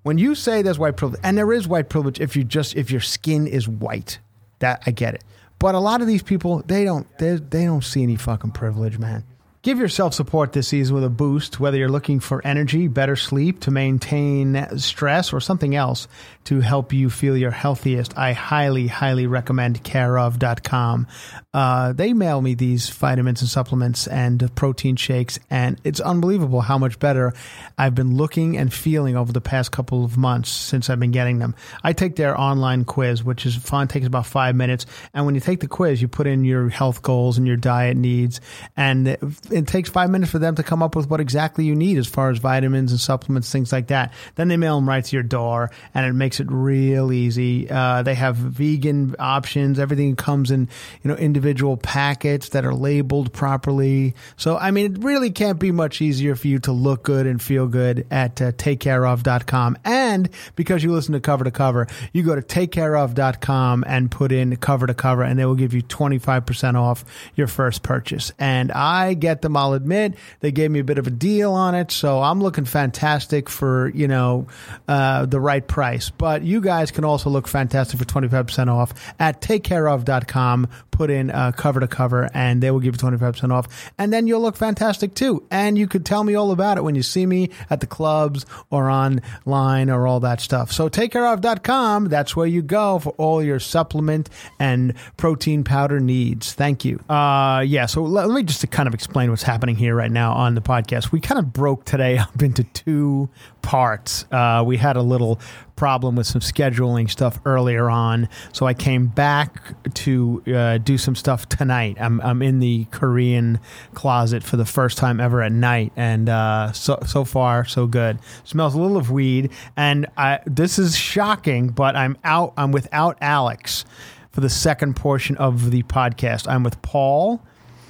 when 0.06 0.20
you 0.20 0.36
say 0.36 0.62
there's 0.62 0.78
white 0.78 0.98
privilege, 0.98 1.20
and 1.24 1.36
there 1.36 1.52
is 1.52 1.68
white 1.68 1.90
privilege 1.90 2.20
if 2.20 2.36
you 2.36 2.44
just 2.44 2.76
if 2.76 2.92
your 2.92 3.02
skin 3.02 3.48
is 3.48 3.68
white, 3.68 4.20
that 4.60 4.84
I 4.86 4.92
get 4.92 5.16
it. 5.16 5.24
But 5.58 5.74
a 5.74 5.80
lot 5.80 6.00
of 6.00 6.06
these 6.06 6.22
people, 6.22 6.62
they 6.68 6.84
don't 6.84 7.08
they, 7.18 7.38
they 7.38 7.66
don't 7.66 7.84
see 7.84 8.04
any 8.04 8.16
fucking 8.16 8.52
privilege, 8.52 9.00
man. 9.00 9.24
Give 9.66 9.80
yourself 9.80 10.14
support 10.14 10.54
this 10.54 10.68
season 10.68 10.94
with 10.94 11.04
a 11.04 11.10
boost, 11.10 11.60
whether 11.60 11.76
you're 11.76 11.90
looking 11.90 12.20
for 12.20 12.40
energy, 12.46 12.88
better 12.88 13.16
sleep, 13.16 13.62
to 13.62 13.72
maintain 13.72 14.78
stress, 14.78 15.34
or 15.34 15.40
something 15.40 15.76
else 15.76 16.08
to 16.44 16.60
help 16.60 16.94
you 16.94 17.10
feel 17.10 17.36
your 17.36 17.50
healthiest. 17.50 18.16
I 18.16 18.34
highly, 18.34 18.86
highly 18.86 19.26
recommend 19.26 19.84
careof.com. 19.84 21.08
Uh, 21.52 21.94
they 21.94 22.14
mail 22.14 22.42
me 22.42 22.54
these 22.54 22.92
vitamins 22.92 23.42
and 23.42 23.50
supplements 23.50 24.06
and 24.06 24.54
protein 24.56 24.98
shakes, 24.98 25.40
and 25.50 25.82
it's 25.84 26.00
unbelievable 26.00 26.62
how 26.62 26.78
much 26.78 27.00
better 27.00 27.34
I've 27.76 27.96
been 27.96 28.16
looking 28.16 28.58
and 28.58 28.72
feeling 28.72 29.18
over 29.18 29.34
the 29.34 29.42
past 29.42 29.72
couple 29.72 30.06
of 30.06 30.16
months 30.16 30.52
since 30.52 30.92
I've 30.92 31.00
been 31.00 31.10
getting 31.10 31.40
them. 31.40 31.56
I 31.84 31.94
take 31.94 32.18
their 32.18 32.40
online 32.40 32.86
quiz, 32.86 33.24
which 33.24 33.48
is 33.48 33.56
fun, 33.56 33.88
takes 33.88 34.06
about 34.06 34.28
five 34.28 34.56
minutes. 34.56 34.86
And 35.16 35.26
when 35.26 35.34
you 35.34 35.42
take 35.42 35.62
the 35.62 35.68
quiz, 35.68 36.04
you 36.04 36.08
put 36.08 36.28
in 36.28 36.46
your 36.46 36.70
health 36.70 37.02
goals 37.02 37.40
and 37.40 37.48
your 37.48 37.58
diet 37.58 37.98
needs, 37.98 38.42
and 38.78 39.18
it, 39.56 39.68
takes 39.68 39.90
five 39.90 40.10
minutes 40.10 40.32
for 40.32 40.40
them 40.40 40.56
to 40.56 40.64
come 40.64 40.84
up 40.84 40.96
with 40.96 41.10
what 41.10 41.20
exactly 41.20 41.66
you 41.66 41.76
need 41.76 41.98
as 41.98 42.08
far 42.08 42.30
as 42.30 42.38
vitamins 42.38 42.92
and 42.92 43.00
supplements, 43.00 43.52
things 43.52 43.72
like 43.72 43.88
that. 43.88 44.14
Then 44.36 44.48
they 44.48 44.58
mail 44.58 44.76
them 44.76 44.88
right 44.88 45.04
to 45.04 45.16
your 45.16 45.24
door, 45.24 45.72
and 45.94 46.06
it 46.06 46.14
makes 46.14 46.40
it 46.40 46.48
real 46.50 47.12
easy. 47.12 47.70
Uh, 47.70 48.04
they 48.04 48.16
have 48.16 48.36
vegan 48.36 49.16
options. 49.20 49.80
Everything 49.80 50.16
comes 50.16 50.52
in, 50.52 50.70
you 51.04 51.10
know, 51.10 51.16
individual 51.16 51.78
packets 51.78 52.50
that 52.50 52.66
are 52.66 52.74
labeled 52.74 53.34
properly. 53.34 54.16
So, 54.38 54.58
I 54.58 54.72
mean, 54.72 54.96
it 54.96 55.04
really 55.04 55.32
can't 55.32 55.60
be 55.60 55.72
much 55.72 56.02
easier 56.02 56.36
for 56.36 56.48
you 56.48 56.60
to 56.60 56.72
look 56.72 57.04
good 57.04 57.26
and 57.26 57.42
feel 57.42 57.68
good 57.68 58.06
at 58.12 58.42
uh, 58.42 58.52
takecareof.com. 58.52 59.78
And 59.84 60.30
because 60.56 60.84
you 60.84 60.92
listen 60.92 61.14
to 61.14 61.20
cover 61.20 61.44
to 61.44 61.52
cover, 61.52 61.88
you 62.14 62.24
go 62.24 62.36
to 62.36 62.42
takecareof.com 62.42 63.84
and 63.88 64.12
put 64.12 64.32
in 64.32 64.56
cover 64.58 64.88
to 64.88 64.94
cover, 64.94 65.24
and 65.24 65.40
they 65.40 65.46
will 65.46 65.56
give 65.56 65.74
you 65.74 65.82
25% 65.82 66.76
off 66.76 67.06
your 67.36 67.48
first 67.48 67.84
purchase. 67.84 68.32
And 68.40 68.72
I 68.72 69.14
get 69.14 69.42
them, 69.46 69.56
I'll 69.58 69.74
admit, 69.74 70.16
they 70.40 70.52
gave 70.52 70.72
me 70.72 70.80
a 70.80 70.84
bit 70.84 70.98
of 70.98 71.08
a 71.08 71.12
deal 71.12 71.54
on 71.54 71.76
it. 71.76 71.92
So 71.92 72.22
I'm 72.22 72.42
looking 72.42 72.66
fantastic 72.66 73.50
for, 73.50 73.90
you 73.90 74.08
know, 74.08 74.48
uh, 74.88 75.26
the 75.26 75.40
right 75.40 75.66
price. 75.66 76.10
But 76.10 76.44
you 76.44 76.62
guys 76.62 76.92
can 76.92 77.06
also 77.06 77.30
look 77.30 77.48
fantastic 77.48 78.00
for 78.00 78.06
25% 78.06 78.68
off 78.68 78.94
at 79.20 79.42
takecareof.com. 79.42 80.68
Put 80.92 81.10
in 81.10 81.30
uh, 81.30 81.52
cover 81.52 81.82
to 81.82 81.88
cover, 81.88 82.30
and 82.34 82.64
they 82.64 82.72
will 82.72 82.80
give 82.80 82.96
you 82.96 83.00
25% 83.00 83.52
off. 83.52 83.92
And 83.98 84.14
then 84.14 84.28
you'll 84.28 84.42
look 84.42 84.56
fantastic 84.56 85.14
too. 85.14 85.46
And 85.52 85.78
you 85.78 85.88
could 85.88 86.06
tell 86.06 86.24
me 86.24 86.36
all 86.36 86.52
about 86.52 86.78
it 86.78 86.84
when 86.84 86.96
you 86.96 87.04
see 87.04 87.26
me 87.26 87.50
at 87.70 87.82
the 87.82 87.88
clubs 87.88 88.46
or 88.70 88.90
online 88.90 89.90
or 89.90 90.08
all 90.08 90.22
that 90.22 90.40
stuff. 90.40 90.72
So 90.72 90.88
takecareof.com, 90.90 92.06
that's 92.08 92.36
where 92.36 92.48
you 92.48 92.62
go 92.62 93.00
for 93.00 93.10
all 93.18 93.44
your 93.44 93.60
supplement 93.60 94.30
and 94.60 94.94
protein 95.18 95.64
powder 95.64 96.00
needs. 96.00 96.54
Thank 96.54 96.86
you. 96.86 97.00
Uh, 97.10 97.64
yeah, 97.66 97.86
so 97.86 98.04
let, 98.04 98.28
let 98.28 98.36
me 98.36 98.44
just 98.44 98.70
kind 98.72 98.88
of 98.88 98.94
explain 98.94 99.32
what's 99.36 99.44
happening 99.44 99.76
here 99.76 99.94
right 99.94 100.14
now 100.14 100.32
on 100.32 100.56
the 100.56 100.62
podcast. 100.62 101.12
We 101.12 101.20
kind 101.20 101.38
of 101.38 101.52
broke 101.52 101.84
today 101.84 102.18
up 102.20 102.42
into 102.42 102.64
two 102.64 103.28
parts. 103.62 104.24
Uh, 104.32 104.64
we 104.66 104.78
had 104.78 104.96
a 104.96 105.02
little 105.02 105.42
problem 105.76 106.16
with 106.16 106.26
some 106.26 106.40
scheduling 106.40 107.12
stuff 107.12 107.38
earlier 107.44 107.90
on, 107.90 108.30
so 108.54 108.66
I 108.66 108.74
came 108.74 109.08
back 109.08 109.76
to 109.94 110.42
uh, 110.48 110.78
do 110.78 110.98
some 110.98 111.18
stuff 111.18 111.50
tonight. 111.50 111.98
I'm, 112.00 112.22
I'm 112.22 112.42
in 112.42 112.62
the 112.62 112.86
Korean 112.92 113.60
closet 113.94 114.42
for 114.42 114.56
the 114.56 114.64
first 114.64 114.98
time 114.98 115.20
ever 115.20 115.42
at 115.42 115.52
night, 115.52 115.92
and 115.98 116.30
uh, 116.30 116.72
so 116.72 116.98
so 117.06 117.26
far 117.26 117.66
so 117.66 117.88
good. 117.88 118.20
Smells 118.46 118.74
a 118.74 118.80
little 118.80 118.96
of 118.96 119.12
weed, 119.12 119.52
and 119.76 120.06
I, 120.16 120.40
this 120.46 120.80
is 120.80 120.96
shocking, 120.96 121.72
but 121.72 121.98
I'm 121.98 122.18
out. 122.24 122.54
I'm 122.56 122.72
without 122.72 123.18
Alex 123.20 123.84
for 124.32 124.40
the 124.40 124.50
second 124.50 124.96
portion 124.96 125.36
of 125.36 125.72
the 125.72 125.84
podcast. 125.84 126.48
I'm 126.48 126.64
with 126.64 126.82
Paul. 126.82 127.42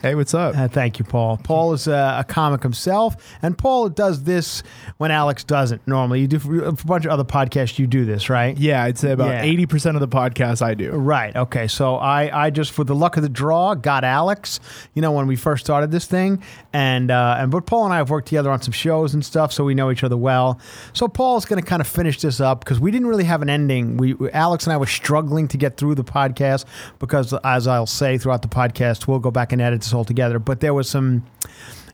Hey, 0.05 0.13
what's 0.13 0.35
up? 0.35 0.55
Uh, 0.55 0.67
thank 0.67 0.99
you, 0.99 1.03
Paul. 1.03 1.37
Paul 1.37 1.73
is 1.73 1.87
a, 1.87 2.17
a 2.19 2.23
comic 2.23 2.61
himself, 2.61 3.15
and 3.41 3.57
Paul 3.57 3.89
does 3.89 4.21
this 4.21 4.61
when 4.97 5.09
Alex 5.09 5.43
doesn't. 5.43 5.81
Normally, 5.87 6.21
you 6.21 6.27
do 6.27 6.37
for 6.37 6.63
a 6.63 6.73
bunch 6.73 7.05
of 7.05 7.11
other 7.11 7.23
podcasts. 7.23 7.79
You 7.79 7.87
do 7.87 8.05
this, 8.05 8.29
right? 8.29 8.55
yeah, 8.55 8.83
I'd 8.83 8.99
say 8.99 9.13
about 9.13 9.29
Yeah. 9.29 9.41
eighty 9.41 9.65
percent 9.65 9.97
of 9.97 10.01
the 10.01 10.07
podcasts 10.07 10.61
I 10.61 10.75
do. 10.75 10.91
Right. 10.91 11.35
Okay. 11.35 11.67
So 11.67 11.95
I, 11.95 12.45
I 12.45 12.49
just 12.51 12.71
for 12.71 12.83
the 12.83 12.93
luck 12.93 13.17
of 13.17 13.23
the 13.23 13.29
draw 13.29 13.73
got 13.73 14.03
Alex. 14.03 14.59
You 14.93 15.01
know 15.01 15.11
when 15.11 15.25
we 15.25 15.35
first 15.35 15.65
started 15.65 15.89
this 15.89 16.05
thing, 16.05 16.43
and 16.71 17.09
uh, 17.09 17.37
and 17.39 17.49
but 17.49 17.65
Paul 17.65 17.85
and 17.85 17.93
I 17.95 17.97
have 17.97 18.11
worked 18.11 18.27
together 18.27 18.51
on 18.51 18.61
some 18.61 18.73
shows 18.73 19.15
and 19.15 19.25
stuff, 19.25 19.51
so 19.51 19.63
we 19.63 19.73
know 19.73 19.89
each 19.89 20.03
other 20.03 20.17
well. 20.17 20.59
So 20.93 21.07
Paul's 21.07 21.45
going 21.45 21.59
to 21.59 21.67
kind 21.67 21.81
of 21.81 21.87
finish 21.87 22.21
this 22.21 22.39
up 22.39 22.59
because 22.59 22.79
we 22.79 22.91
didn't 22.91 23.07
really 23.07 23.23
have 23.23 23.41
an 23.41 23.49
ending. 23.49 23.97
We 23.97 24.15
Alex 24.33 24.65
and 24.67 24.73
I 24.73 24.77
were 24.77 24.85
struggling 24.85 25.47
to 25.47 25.57
get 25.57 25.77
through 25.77 25.95
the 25.95 26.03
podcast 26.03 26.65
because, 26.99 27.33
as 27.43 27.65
I'll 27.65 27.87
say 27.87 28.19
throughout 28.19 28.43
the 28.43 28.49
podcast, 28.49 29.07
we'll 29.07 29.17
go 29.17 29.31
back 29.31 29.51
and 29.51 29.59
edit 29.59 29.81
this 29.81 29.94
all 29.95 30.05
together. 30.05 30.37
But 30.37 30.59
there 30.59 30.73
was 30.73 30.89
some 30.89 31.23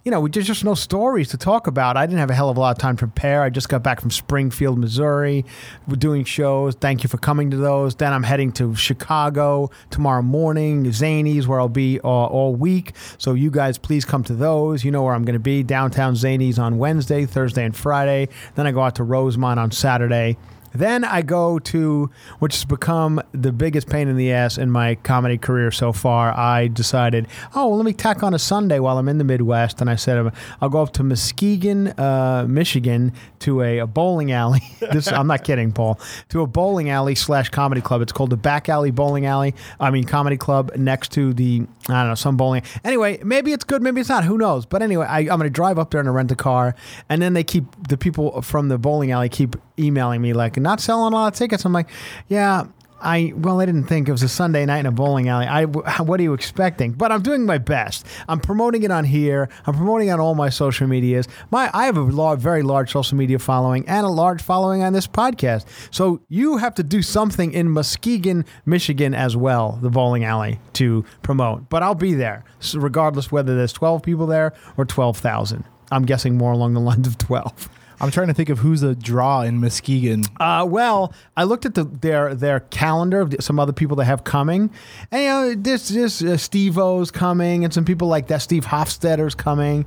you 0.03 0.09
know, 0.09 0.19
we 0.19 0.31
just 0.31 0.47
just 0.47 0.63
no 0.63 0.73
stories 0.73 1.29
to 1.29 1.37
talk 1.37 1.67
about. 1.67 1.95
I 1.95 2.07
didn't 2.07 2.19
have 2.19 2.31
a 2.31 2.33
hell 2.33 2.49
of 2.49 2.57
a 2.57 2.59
lot 2.59 2.71
of 2.71 2.79
time 2.79 2.95
to 2.97 3.05
prepare. 3.05 3.43
I 3.43 3.51
just 3.51 3.69
got 3.69 3.83
back 3.83 4.01
from 4.01 4.09
Springfield, 4.09 4.79
Missouri. 4.79 5.45
We're 5.87 5.95
doing 5.95 6.23
shows. 6.23 6.73
Thank 6.73 7.03
you 7.03 7.09
for 7.09 7.17
coming 7.17 7.51
to 7.51 7.57
those. 7.57 7.93
Then 7.93 8.11
I'm 8.11 8.23
heading 8.23 8.51
to 8.53 8.73
Chicago 8.73 9.69
tomorrow 9.91 10.23
morning, 10.23 10.85
Zanies, 10.85 11.45
where 11.45 11.59
I'll 11.59 11.69
be 11.69 11.99
all, 11.99 12.27
all 12.27 12.55
week. 12.55 12.93
So 13.19 13.33
you 13.33 13.51
guys, 13.51 13.77
please 13.77 14.03
come 14.03 14.23
to 14.23 14.33
those. 14.33 14.83
You 14.83 14.89
know 14.89 15.03
where 15.03 15.13
I'm 15.13 15.23
going 15.23 15.33
to 15.33 15.39
be. 15.39 15.61
Downtown 15.61 16.15
Zanies 16.15 16.57
on 16.57 16.79
Wednesday, 16.79 17.27
Thursday, 17.27 17.63
and 17.63 17.75
Friday. 17.75 18.29
Then 18.55 18.65
I 18.65 18.71
go 18.71 18.81
out 18.81 18.95
to 18.95 19.03
Rosemont 19.03 19.59
on 19.59 19.69
Saturday. 19.69 20.37
Then 20.73 21.03
I 21.03 21.21
go 21.21 21.59
to, 21.59 22.09
which 22.39 22.55
has 22.55 22.65
become 22.65 23.21
the 23.31 23.51
biggest 23.51 23.89
pain 23.89 24.07
in 24.07 24.17
the 24.17 24.31
ass 24.31 24.57
in 24.57 24.71
my 24.71 24.95
comedy 24.95 25.37
career 25.37 25.71
so 25.71 25.91
far. 25.91 26.31
I 26.37 26.67
decided, 26.67 27.27
oh, 27.55 27.67
well, 27.67 27.77
let 27.77 27.85
me 27.85 27.93
tack 27.93 28.23
on 28.23 28.33
a 28.33 28.39
Sunday 28.39 28.79
while 28.79 28.97
I'm 28.97 29.09
in 29.09 29.17
the 29.17 29.23
Midwest. 29.23 29.81
And 29.81 29.89
I 29.89 29.95
said, 29.95 30.31
I'll 30.61 30.69
go 30.69 30.81
up 30.81 30.93
to 30.93 31.03
Muskegon, 31.03 31.89
uh, 31.89 32.45
Michigan 32.47 33.13
to 33.39 33.61
a, 33.61 33.79
a 33.79 33.87
bowling 33.87 34.31
alley. 34.31 34.61
this 34.91 35.07
I'm 35.07 35.27
not 35.27 35.43
kidding, 35.43 35.71
Paul. 35.71 35.99
To 36.29 36.41
a 36.41 36.47
bowling 36.47 36.89
alley 36.89 37.15
slash 37.15 37.49
comedy 37.49 37.81
club. 37.81 38.01
It's 38.01 38.11
called 38.11 38.29
the 38.29 38.37
Back 38.37 38.69
Alley 38.69 38.91
Bowling 38.91 39.25
Alley. 39.25 39.55
I 39.79 39.91
mean, 39.91 40.05
comedy 40.05 40.37
club 40.37 40.71
next 40.75 41.11
to 41.13 41.33
the, 41.33 41.65
I 41.89 42.01
don't 42.01 42.09
know, 42.09 42.15
some 42.15 42.37
bowling. 42.37 42.63
Anyway, 42.83 43.19
maybe 43.23 43.51
it's 43.51 43.63
good, 43.63 43.81
maybe 43.81 44.01
it's 44.01 44.09
not. 44.09 44.23
Who 44.23 44.37
knows? 44.37 44.65
But 44.65 44.81
anyway, 44.81 45.05
I, 45.05 45.19
I'm 45.19 45.27
going 45.27 45.41
to 45.41 45.49
drive 45.49 45.77
up 45.77 45.91
there 45.91 45.99
and 45.99 46.13
rent 46.13 46.31
a 46.31 46.35
car. 46.35 46.75
And 47.09 47.21
then 47.21 47.33
they 47.33 47.43
keep, 47.43 47.65
the 47.87 47.97
people 47.97 48.41
from 48.41 48.69
the 48.69 48.77
bowling 48.77 49.11
alley 49.11 49.29
keep 49.29 49.55
emailing 49.77 50.21
me 50.21 50.33
like, 50.33 50.57
not 50.61 50.79
selling 50.79 51.13
a 51.13 51.15
lot 51.15 51.33
of 51.33 51.37
tickets. 51.37 51.65
I'm 51.65 51.73
like, 51.73 51.89
yeah. 52.27 52.65
I 53.03 53.33
well, 53.35 53.59
I 53.59 53.65
didn't 53.65 53.85
think 53.85 54.07
it 54.07 54.11
was 54.11 54.23
a 54.23 54.29
Sunday 54.29 54.65
night 54.65 54.79
in 54.79 54.85
a 54.85 54.91
bowling 54.91 55.27
alley. 55.27 55.47
I 55.47 55.65
what 55.65 56.19
are 56.19 56.23
you 56.23 56.33
expecting? 56.33 56.91
But 56.93 57.11
I'm 57.11 57.21
doing 57.21 57.45
my 57.45 57.57
best. 57.57 58.05
I'm 58.27 58.39
promoting 58.39 58.83
it 58.83 58.91
on 58.91 59.05
here. 59.05 59.49
I'm 59.65 59.75
promoting 59.75 60.09
it 60.09 60.11
on 60.11 60.19
all 60.19 60.35
my 60.35 60.49
social 60.49 60.87
medias. 60.87 61.27
My 61.49 61.69
I 61.73 61.85
have 61.85 61.97
a 61.97 62.01
large, 62.01 62.39
very 62.39 62.63
large 62.63 62.91
social 62.91 63.17
media 63.17 63.39
following 63.39 63.87
and 63.87 64.05
a 64.05 64.09
large 64.09 64.41
following 64.41 64.83
on 64.83 64.93
this 64.93 65.07
podcast. 65.07 65.65
So 65.89 66.21
you 66.29 66.57
have 66.57 66.75
to 66.75 66.83
do 66.83 67.01
something 67.01 67.51
in 67.51 67.69
Muskegon, 67.69 68.45
Michigan, 68.65 69.13
as 69.13 69.35
well, 69.35 69.79
the 69.81 69.89
bowling 69.89 70.23
alley 70.23 70.59
to 70.73 71.03
promote. 71.23 71.69
But 71.69 71.83
I'll 71.83 71.95
be 71.95 72.13
there, 72.13 72.43
regardless 72.75 73.31
whether 73.31 73.55
there's 73.55 73.73
12 73.73 74.03
people 74.03 74.27
there 74.27 74.53
or 74.77 74.85
12,000. 74.85 75.63
I'm 75.91 76.05
guessing 76.05 76.37
more 76.37 76.51
along 76.51 76.73
the 76.73 76.79
lines 76.91 77.07
of 77.07 77.17
12. 77.17 77.69
I'm 78.01 78.09
trying 78.09 78.29
to 78.29 78.33
think 78.33 78.49
of 78.49 78.57
who's 78.57 78.81
a 78.81 78.95
draw 78.95 79.41
in 79.41 79.59
Muskegon. 79.59 80.23
Uh, 80.39 80.65
well, 80.67 81.13
I 81.37 81.43
looked 81.43 81.67
at 81.67 81.75
the, 81.75 81.83
their 81.83 82.33
their 82.33 82.61
calendar 82.61 83.21
of 83.21 83.35
some 83.39 83.59
other 83.59 83.73
people 83.73 83.95
they 83.95 84.05
have 84.05 84.23
coming, 84.23 84.71
and 85.11 85.21
you 85.21 85.29
know, 85.29 85.53
this 85.55 85.89
this 85.89 86.23
uh, 86.23 86.35
Steve 86.35 86.79
O's 86.79 87.11
coming, 87.11 87.63
and 87.63 87.71
some 87.71 87.85
people 87.85 88.07
like 88.07 88.27
that. 88.27 88.41
Steve 88.41 88.65
Hofstetter's 88.65 89.35
coming. 89.35 89.85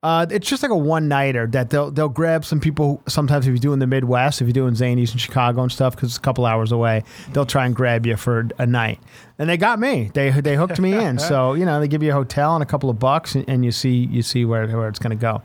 Uh, 0.00 0.26
it's 0.30 0.48
just 0.48 0.62
like 0.62 0.70
a 0.70 0.76
one 0.76 1.08
nighter 1.08 1.48
that 1.48 1.70
they'll 1.70 1.90
they'll 1.90 2.08
grab 2.08 2.44
some 2.44 2.60
people. 2.60 3.02
Sometimes 3.08 3.48
if 3.48 3.52
you 3.52 3.58
do 3.58 3.72
in 3.72 3.80
the 3.80 3.86
Midwest, 3.88 4.40
if 4.40 4.46
you're 4.46 4.52
doing 4.52 4.74
Zanies 4.74 5.10
in 5.10 5.18
Chicago 5.18 5.62
and 5.62 5.72
stuff, 5.72 5.96
because 5.96 6.10
it's 6.10 6.18
a 6.18 6.20
couple 6.20 6.46
hours 6.46 6.70
away, 6.70 7.02
they'll 7.32 7.46
try 7.46 7.66
and 7.66 7.74
grab 7.74 8.06
you 8.06 8.16
for 8.16 8.48
a 8.58 8.66
night. 8.66 9.00
And 9.40 9.50
they 9.50 9.56
got 9.56 9.80
me. 9.80 10.12
They 10.14 10.30
they 10.30 10.54
hooked 10.54 10.78
me 10.78 10.94
in. 10.94 11.18
So 11.26 11.54
you 11.54 11.64
know 11.64 11.80
they 11.80 11.88
give 11.88 12.04
you 12.04 12.10
a 12.10 12.14
hotel 12.14 12.54
and 12.54 12.62
a 12.62 12.66
couple 12.66 12.88
of 12.88 13.00
bucks, 13.00 13.34
and, 13.34 13.44
and 13.48 13.64
you 13.64 13.72
see 13.72 13.90
you 13.90 14.22
see 14.22 14.44
where 14.44 14.68
where 14.68 14.88
it's 14.88 15.00
going 15.00 15.16
to 15.16 15.20
go. 15.20 15.42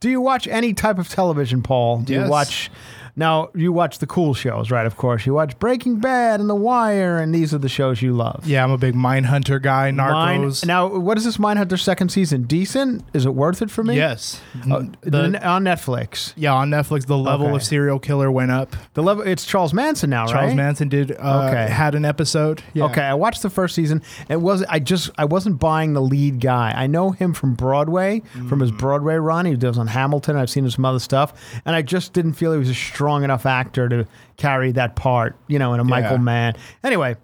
Do 0.00 0.10
you 0.10 0.20
watch 0.20 0.46
any 0.46 0.74
type 0.74 0.98
of 0.98 1.08
television, 1.08 1.62
Paul? 1.62 1.98
Do 2.02 2.12
you 2.12 2.28
watch? 2.28 2.70
Now 3.14 3.50
you 3.54 3.72
watch 3.72 3.98
the 3.98 4.06
cool 4.06 4.32
shows, 4.32 4.70
right? 4.70 4.86
Of 4.86 4.96
course, 4.96 5.26
you 5.26 5.34
watch 5.34 5.58
Breaking 5.58 5.98
Bad 5.98 6.40
and 6.40 6.48
The 6.48 6.54
Wire, 6.54 7.18
and 7.18 7.34
these 7.34 7.52
are 7.52 7.58
the 7.58 7.68
shows 7.68 8.00
you 8.00 8.14
love. 8.14 8.46
Yeah, 8.46 8.64
I'm 8.64 8.70
a 8.70 8.78
big 8.78 8.94
Mindhunter 8.94 9.60
guy. 9.60 9.90
Mine, 9.90 10.42
Narcos. 10.44 10.64
now, 10.64 10.86
what 10.86 11.18
is 11.18 11.24
this 11.24 11.36
Mindhunter 11.36 11.78
second 11.78 12.08
season? 12.10 12.44
Decent? 12.44 13.04
Is 13.12 13.26
it 13.26 13.34
worth 13.34 13.60
it 13.60 13.70
for 13.70 13.84
me? 13.84 13.96
yes. 13.96 14.40
Uh, 14.70 14.84
The- 15.02 15.46
on 15.46 15.62
Netflix. 15.64 16.32
yeah, 16.36 16.54
on 16.54 16.70
Netflix, 16.70 17.04
the 17.06 17.18
level 17.18 17.48
Okay. 17.48 17.56
of 17.56 17.62
serial 17.62 17.98
killer 17.98 18.30
went 18.30 18.50
up. 18.50 18.74
The 18.94 19.02
level. 19.02 19.22
It's 19.26 19.44
Charles 19.44 19.74
Manson 19.74 20.08
now, 20.08 20.20
Charles 20.26 20.32
right? 20.34 20.40
Charles 20.42 20.54
Manson 20.56 20.88
did 20.88 21.12
uh, 21.12 21.48
Okay. 21.50 21.70
had 21.70 21.94
an 21.94 22.04
episode. 22.06 22.62
Yeah. 22.72 22.84
Okay, 22.84 23.02
I 23.02 23.14
watched 23.14 23.42
the 23.42 23.50
first 23.50 23.74
season. 23.74 24.00
It 24.30 24.40
was 24.40 24.62
I 24.70 24.78
just 24.78 25.10
I 25.18 25.26
wasn't 25.26 25.58
buying 25.58 25.92
the 25.92 26.00
lead 26.02 26.40
guy. 26.40 26.72
I 26.74 26.86
know 26.86 27.10
him 27.10 27.34
from 27.34 27.54
Broadway, 27.54 28.22
from 28.48 28.58
Mm. 28.58 28.62
his 28.62 28.70
Broadway 28.70 29.16
run. 29.16 29.44
He 29.44 29.54
does 29.56 29.76
on 29.76 29.88
Hamilton. 29.88 30.36
I've 30.36 30.48
seen 30.48 30.64
him 30.64 30.70
some 30.70 30.84
other 30.86 30.98
stuff, 30.98 31.34
and 31.66 31.76
I 31.76 31.82
just 31.82 32.12
didn't 32.14 32.32
feel 32.34 32.52
he 32.52 32.58
was 32.58 32.70
a 32.70 32.74
strong 33.02 33.24
enough 33.24 33.46
actor 33.46 33.88
to 33.88 34.06
carry 34.36 34.72
that 34.72 34.94
part. 34.96 35.36
You 35.48 35.58
know, 35.58 35.74
in 35.74 35.80
a 35.80 35.84
Michael 35.84 36.18
Mann. 36.18 36.54
Anyway. 36.84 37.16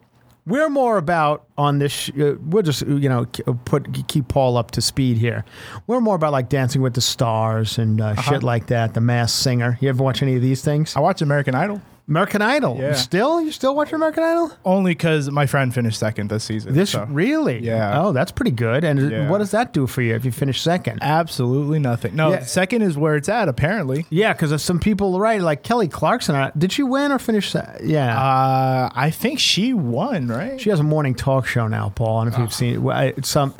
We're 0.47 0.70
more 0.70 0.97
about 0.97 1.45
on 1.59 1.79
this. 1.79 1.93
sh- 1.93 2.11
Uh, 2.18 2.33
we'll 2.41 2.62
just 2.62 2.83
uh, 2.83 2.87
you 2.87 3.07
know 3.11 3.26
put 3.66 4.09
keep 4.09 4.29
Paul 4.29 4.57
up 4.57 4.70
to 4.70 4.81
speed 4.81 5.18
here. 5.18 5.45
We're 5.87 6.01
more 6.01 6.14
about 6.16 6.33
like 6.33 6.49
Dancing 6.49 6.81
with 6.81 6.95
the 6.95 7.03
Stars 7.03 7.76
and 7.76 8.01
uh, 8.01 8.05
Uh-huh. 8.07 8.22
shit 8.22 8.43
like 8.43 8.68
that. 8.68 8.95
The 8.95 9.03
Masked 9.03 9.39
Singer. 9.43 9.76
You 9.83 9.91
ever 9.91 10.03
watch 10.03 10.22
any 10.22 10.37
of 10.37 10.41
these 10.41 10.62
things? 10.62 10.97
I 10.97 11.01
watch 11.01 11.20
American 11.20 11.55
Idol 11.55 11.83
American 12.09 12.40
Idol. 12.40 12.78
Yeah. 12.78 12.94
Still, 12.94 13.42
you 13.42 13.52
still 13.52 13.76
watch 13.76 13.92
American 13.92 14.22
Idol? 14.24 14.50
only 14.64 14.92
because 14.92 15.30
my 15.30 15.44
friend 15.46 15.74
finished 15.74 15.98
second 15.98 16.30
this 16.30 16.44
season. 16.44 16.72
This 16.74 16.90
so 16.90 17.04
really? 17.11 17.59
Yeah. 17.62 18.00
Oh, 18.02 18.12
that's 18.12 18.32
pretty 18.32 18.50
good. 18.50 18.82
And 18.82 19.11
Yeah. 19.11 19.28
what 19.28 19.38
does 19.38 19.50
that 19.50 19.72
do 19.74 19.86
for 19.86 20.00
you 20.00 20.14
if 20.14 20.24
you 20.24 20.32
finish 20.32 20.61
second? 20.62 20.98
absolutely 21.02 21.78
nothing. 21.78 22.16
No, 22.16 22.30
Yeah. 22.30 22.44
second 22.44 22.82
is 22.82 22.96
where 22.96 23.16
it's 23.16 23.28
at. 23.28 23.48
Apparently, 23.48 24.06
Yeah, 24.11 24.32
because 24.32 24.62
some 24.62 24.78
people, 24.80 25.20
right? 25.20 25.40
Like 25.42 25.62
Kelly 25.62 25.88
Clarkson. 25.88 26.34
uh, 26.34 26.50
Did 26.56 26.72
she 26.72 26.82
win 26.82 27.12
or 27.12 27.18
finish? 27.18 27.50
se- 27.50 27.80
Yeah. 27.84 28.18
uh, 28.18 28.88
I 28.94 29.11
think 29.11 29.38
she 29.38 29.72
won. 29.74 30.28
Right? 30.28 30.59
she 30.61 30.70
has 30.70 30.80
a 30.80 30.84
morning 30.84 31.14
talk 31.14 31.46
show 31.46 31.68
now, 31.68 31.92
Paul. 31.94 32.18
I 32.20 32.24
don't 32.24 32.30
know 32.32 32.36
if 32.36 32.40
you've 32.40 32.54
seen 32.54 32.88
it. 32.90 33.26
Some, 33.26 33.54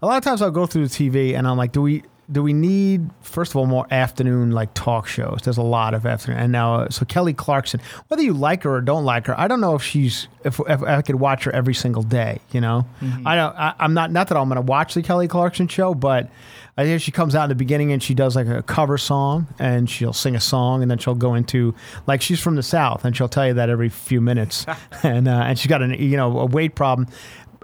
a 0.00 0.06
lot 0.06 0.16
of 0.16 0.24
times 0.24 0.40
I'll 0.42 0.50
go 0.50 0.66
through 0.66 0.86
the 0.88 0.94
TV 0.94 1.34
and 1.36 1.46
I'm 1.46 1.56
like, 1.58 1.72
do 1.72 1.82
we 1.82 2.02
do 2.30 2.42
we 2.42 2.52
need 2.52 3.10
first 3.22 3.52
of 3.52 3.56
all 3.56 3.66
more 3.66 3.86
afternoon 3.90 4.52
like 4.52 4.72
talk 4.74 5.06
shows? 5.06 5.40
There's 5.42 5.56
a 5.56 5.62
lot 5.62 5.94
of 5.94 6.06
afternoon, 6.06 6.40
and 6.40 6.52
now 6.52 6.74
uh, 6.82 6.90
so 6.90 7.04
Kelly 7.04 7.34
Clarkson. 7.34 7.80
Whether 8.08 8.22
you 8.22 8.32
like 8.32 8.62
her 8.62 8.76
or 8.76 8.80
don't 8.80 9.04
like 9.04 9.26
her, 9.26 9.38
I 9.38 9.48
don't 9.48 9.60
know 9.60 9.74
if 9.74 9.82
she's 9.82 10.28
if, 10.44 10.60
if 10.68 10.82
I 10.82 11.02
could 11.02 11.16
watch 11.16 11.44
her 11.44 11.52
every 11.52 11.74
single 11.74 12.02
day. 12.02 12.40
You 12.52 12.60
know, 12.60 12.86
I 13.24 13.34
don't. 13.34 13.56
I, 13.56 13.74
I'm 13.78 13.94
not 13.94 14.10
not 14.10 14.28
that 14.28 14.36
I'm 14.36 14.48
going 14.48 14.56
to 14.56 14.62
watch 14.62 14.94
the 14.94 15.02
Kelly 15.02 15.28
Clarkson 15.28 15.68
show, 15.68 15.94
but. 15.94 16.30
I 16.76 16.84
think 16.84 17.02
she 17.02 17.10
comes 17.10 17.34
out 17.34 17.42
in 17.42 17.48
the 17.50 17.56
beginning 17.56 17.92
and 17.92 18.02
she 18.02 18.14
does 18.14 18.34
like 18.34 18.46
a 18.46 18.62
cover 18.62 18.96
song 18.96 19.48
and 19.58 19.90
she'll 19.90 20.14
sing 20.14 20.34
a 20.34 20.40
song 20.40 20.80
and 20.80 20.90
then 20.90 20.96
she'll 20.96 21.16
go 21.16 21.34
into 21.34 21.74
like 22.06 22.22
she's 22.22 22.40
from 22.40 22.56
the 22.56 22.62
south 22.62 23.04
and 23.04 23.14
she'll 23.14 23.28
tell 23.28 23.46
you 23.46 23.52
that 23.54 23.68
every 23.68 23.90
few 23.90 24.22
minutes 24.22 24.64
and 25.02 25.28
uh, 25.28 25.42
and 25.44 25.58
she's 25.58 25.68
got 25.68 25.82
an 25.82 25.92
you 25.92 26.16
know 26.16 26.38
a 26.38 26.46
weight 26.46 26.74
problem 26.74 27.06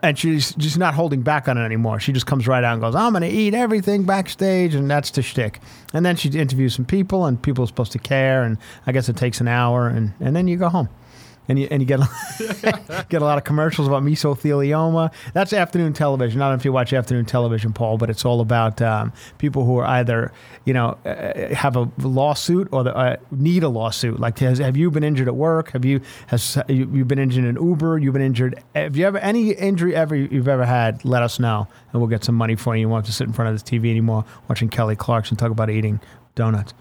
and 0.03 0.18
she's 0.18 0.55
just 0.55 0.78
not 0.78 0.94
holding 0.94 1.22
back 1.22 1.49
on 1.49 1.57
it 1.59 1.64
anymore. 1.64 2.01
She 2.01 2.12
just 2.12 2.26
comes 2.26 2.47
right 2.47 2.62
out 2.62 2.74
and 2.74 2.82
goes, 2.82 2.94
"I'm 2.94 3.12
going 3.12 3.22
to 3.22 3.28
eat 3.28 3.55
everything 3.55 4.05
backstage," 4.05 4.74
and 4.74 4.90
that's 4.90 5.11
the 5.11 5.22
shtick. 5.22 5.61
And 5.94 6.05
then 6.05 6.16
she 6.16 6.28
interviews 6.28 6.74
some 6.74 6.84
people, 6.84 7.24
and 7.26 7.40
people 7.40 7.64
are 7.64 7.66
supposed 7.66 7.92
to 7.92 7.99
care, 7.99 8.42
and 8.42 8.59
I 8.86 8.92
guess 8.92 9.09
it 9.09 9.16
takes 9.16 9.40
an 9.40 9.49
hour, 9.49 9.88
and 9.88 10.12
and 10.20 10.36
then 10.36 10.49
you 10.49 10.57
go 10.57 10.68
home. 10.68 10.88
And 11.49 11.59
you, 11.59 11.68
and 11.70 11.80
you 11.80 11.86
get 11.86 12.01
a, 12.01 13.07
get 13.09 13.22
a 13.22 13.24
lot 13.24 13.38
of 13.38 13.44
commercials 13.44 13.86
about 13.86 14.03
mesothelioma. 14.03 15.12
That's 15.32 15.53
afternoon 15.53 15.92
television. 15.92 16.40
I 16.42 16.47
don't 16.47 16.53
know 16.53 16.61
if 16.61 16.64
you 16.64 16.72
watch 16.72 16.92
afternoon 16.92 17.24
television, 17.24 17.72
Paul, 17.72 17.99
but 17.99 18.11
it's 18.11 18.24
all 18.24 18.40
about 18.40 18.82
um, 18.82 19.12
people 19.38 19.64
who 19.64 19.78
are 19.78 19.86
either 19.86 20.32
you 20.64 20.74
know 20.74 20.99
uh, 21.05 21.55
have 21.55 21.76
a 21.76 21.90
lawsuit 21.99 22.68
or 22.72 22.84
the, 22.84 22.97
uh, 22.97 23.16
need 23.30 23.62
a 23.62 23.68
lawsuit. 23.68 24.18
Like, 24.18 24.38
has, 24.40 24.59
have 24.59 24.76
you 24.76 24.90
been 24.90 25.05
injured 25.05 25.28
at 25.28 25.36
work? 25.36 25.72
Have 25.72 25.84
you 25.84 26.01
has 26.28 26.59
you, 26.68 26.90
you've 26.92 27.09
been 27.09 27.18
injured 27.18 27.44
in 27.44 27.57
Uber? 27.57 27.99
You've 27.99 28.14
been 28.14 28.22
injured. 28.22 28.62
Have 28.74 28.97
you 28.97 29.07
ever 29.07 29.18
any 29.18 29.51
injury 29.51 29.94
ever 29.94 30.16
you've 30.16 30.49
ever 30.49 30.66
had? 30.66 31.05
Let 31.05 31.22
us 31.22 31.38
know, 31.38 31.68
and 31.92 32.01
we'll 32.01 32.11
get 32.11 32.24
some 32.24 32.34
money 32.34 32.57
for 32.57 32.74
you. 32.74 32.82
You 32.82 32.88
won't 32.88 33.05
have 33.05 33.12
to 33.12 33.16
sit 33.16 33.26
in 33.26 33.32
front 33.32 33.49
of 33.49 33.55
this 33.55 33.62
TV 33.62 33.90
anymore 33.90 34.24
watching 34.49 34.68
Kelly 34.68 34.97
Clarkson 34.97 35.36
talk 35.36 35.51
about 35.51 35.70
eating 35.70 36.01
donuts. 36.34 36.74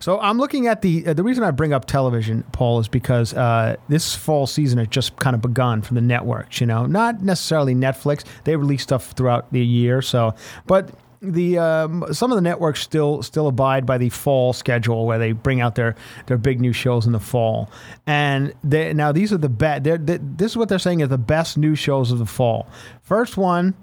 So 0.00 0.20
I'm 0.20 0.38
looking 0.38 0.66
at 0.66 0.82
the 0.82 1.06
uh, 1.06 1.12
the 1.12 1.22
reason 1.22 1.44
I 1.44 1.50
bring 1.50 1.72
up 1.72 1.84
television, 1.86 2.44
Paul, 2.52 2.80
is 2.80 2.88
because 2.88 3.34
uh, 3.34 3.76
this 3.88 4.14
fall 4.14 4.46
season 4.46 4.78
has 4.78 4.88
just 4.88 5.16
kind 5.16 5.34
of 5.34 5.42
begun 5.42 5.82
for 5.82 5.94
the 5.94 6.00
networks. 6.00 6.60
You 6.60 6.66
know, 6.66 6.86
not 6.86 7.22
necessarily 7.22 7.74
Netflix. 7.74 8.24
They 8.44 8.56
release 8.56 8.82
stuff 8.82 9.12
throughout 9.12 9.52
the 9.52 9.64
year. 9.64 10.02
So, 10.02 10.34
but 10.66 10.90
the 11.20 11.58
um, 11.58 12.04
some 12.12 12.30
of 12.30 12.36
the 12.36 12.42
networks 12.42 12.80
still 12.80 13.22
still 13.22 13.48
abide 13.48 13.84
by 13.86 13.98
the 13.98 14.08
fall 14.08 14.52
schedule 14.52 15.06
where 15.06 15.18
they 15.18 15.32
bring 15.32 15.60
out 15.60 15.74
their 15.74 15.96
their 16.26 16.38
big 16.38 16.60
new 16.60 16.72
shows 16.72 17.06
in 17.06 17.12
the 17.12 17.20
fall, 17.20 17.70
and 18.06 18.52
they, 18.62 18.92
now 18.94 19.12
these 19.12 19.32
are 19.32 19.38
the 19.38 19.48
best. 19.48 19.84
This 19.84 20.52
is 20.52 20.56
what 20.56 20.68
they're 20.68 20.78
saying 20.78 21.00
is 21.00 21.08
the 21.08 21.18
best 21.18 21.58
new 21.58 21.74
shows 21.74 22.12
of 22.12 22.18
the 22.18 22.26
fall. 22.26 22.68
First 23.02 23.36
one, 23.36 23.74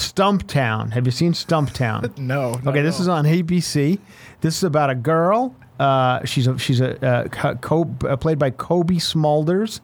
Stumptown. 0.00 0.92
Have 0.92 1.06
you 1.06 1.12
seen 1.12 1.32
Stumptown? 1.32 2.16
No. 2.18 2.60
Okay, 2.66 2.82
this 2.82 3.00
is 3.00 3.08
on 3.08 3.24
ABC. 3.24 3.98
This 4.40 4.56
is 4.56 4.64
about 4.64 4.90
a 4.90 4.94
girl. 4.94 5.54
Uh, 5.78 6.24
she's 6.24 6.46
a 6.46 6.58
she's 6.58 6.80
a 6.80 7.04
uh, 7.06 7.28
co- 7.28 7.54
co- 7.56 7.94
uh, 8.06 8.16
played 8.16 8.38
by 8.38 8.50
Cobie 8.50 8.96
Smulders. 8.98 9.80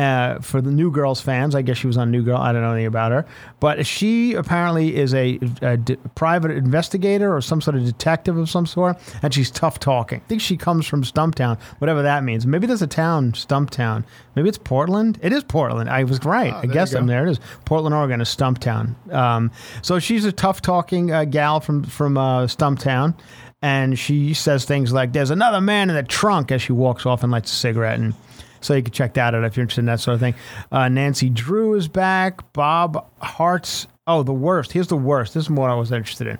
Uh, 0.00 0.40
for 0.40 0.62
the 0.62 0.70
New 0.70 0.90
Girls 0.90 1.20
fans, 1.20 1.54
I 1.54 1.60
guess 1.60 1.76
she 1.76 1.86
was 1.86 1.98
on 1.98 2.10
New 2.10 2.22
Girl. 2.22 2.38
I 2.38 2.52
don't 2.52 2.62
know 2.62 2.70
anything 2.72 2.86
about 2.86 3.12
her, 3.12 3.26
but 3.60 3.84
she 3.84 4.32
apparently 4.32 4.96
is 4.96 5.12
a, 5.12 5.38
a 5.60 5.76
d- 5.76 5.98
private 6.14 6.52
investigator 6.52 7.36
or 7.36 7.42
some 7.42 7.60
sort 7.60 7.76
of 7.76 7.84
detective 7.84 8.38
of 8.38 8.48
some 8.48 8.64
sort, 8.64 8.96
and 9.22 9.34
she's 9.34 9.50
tough 9.50 9.78
talking. 9.78 10.20
I 10.20 10.28
think 10.28 10.40
she 10.40 10.56
comes 10.56 10.86
from 10.86 11.02
Stumptown, 11.02 11.60
whatever 11.80 12.00
that 12.00 12.24
means. 12.24 12.46
Maybe 12.46 12.66
there's 12.66 12.80
a 12.80 12.86
town, 12.86 13.32
Stumptown. 13.32 14.06
Maybe 14.34 14.48
it's 14.48 14.56
Portland. 14.56 15.18
It 15.20 15.34
is 15.34 15.44
Portland. 15.44 15.90
I 15.90 16.04
was 16.04 16.24
right. 16.24 16.54
I 16.54 16.62
there 16.62 16.72
guess. 16.72 16.94
I'm 16.94 17.06
there. 17.06 17.26
It 17.26 17.32
is 17.32 17.40
Portland, 17.66 17.94
Oregon, 17.94 18.22
is 18.22 18.34
Stumptown. 18.34 18.94
Um, 19.12 19.50
so 19.82 19.98
she's 19.98 20.24
a 20.24 20.32
tough 20.32 20.62
talking 20.62 21.12
uh, 21.12 21.24
gal 21.24 21.60
from 21.60 21.84
from 21.84 22.16
uh, 22.16 22.46
Stumptown, 22.46 23.14
and 23.60 23.98
she 23.98 24.32
says 24.32 24.64
things 24.64 24.94
like, 24.94 25.12
"There's 25.12 25.30
another 25.30 25.60
man 25.60 25.90
in 25.90 25.96
the 25.96 26.02
trunk" 26.04 26.50
as 26.52 26.62
she 26.62 26.72
walks 26.72 27.04
off 27.04 27.22
and 27.22 27.30
lights 27.30 27.52
a 27.52 27.54
cigarette. 27.54 27.98
And 27.98 28.14
so 28.60 28.74
you 28.74 28.82
can 28.82 28.92
check 28.92 29.14
that 29.14 29.34
out 29.34 29.44
if 29.44 29.56
you're 29.56 29.62
interested 29.62 29.80
in 29.80 29.86
that 29.86 30.00
sort 30.00 30.14
of 30.14 30.20
thing. 30.20 30.34
Uh, 30.70 30.88
Nancy 30.88 31.30
Drew 31.30 31.74
is 31.74 31.88
back. 31.88 32.52
Bob 32.52 33.08
Hearts. 33.20 33.86
Oh, 34.06 34.22
the 34.22 34.32
worst. 34.32 34.72
Here's 34.72 34.88
the 34.88 34.96
worst. 34.96 35.34
This 35.34 35.44
is 35.44 35.50
what 35.50 35.70
I 35.70 35.74
was 35.74 35.92
interested 35.92 36.26
in. 36.26 36.38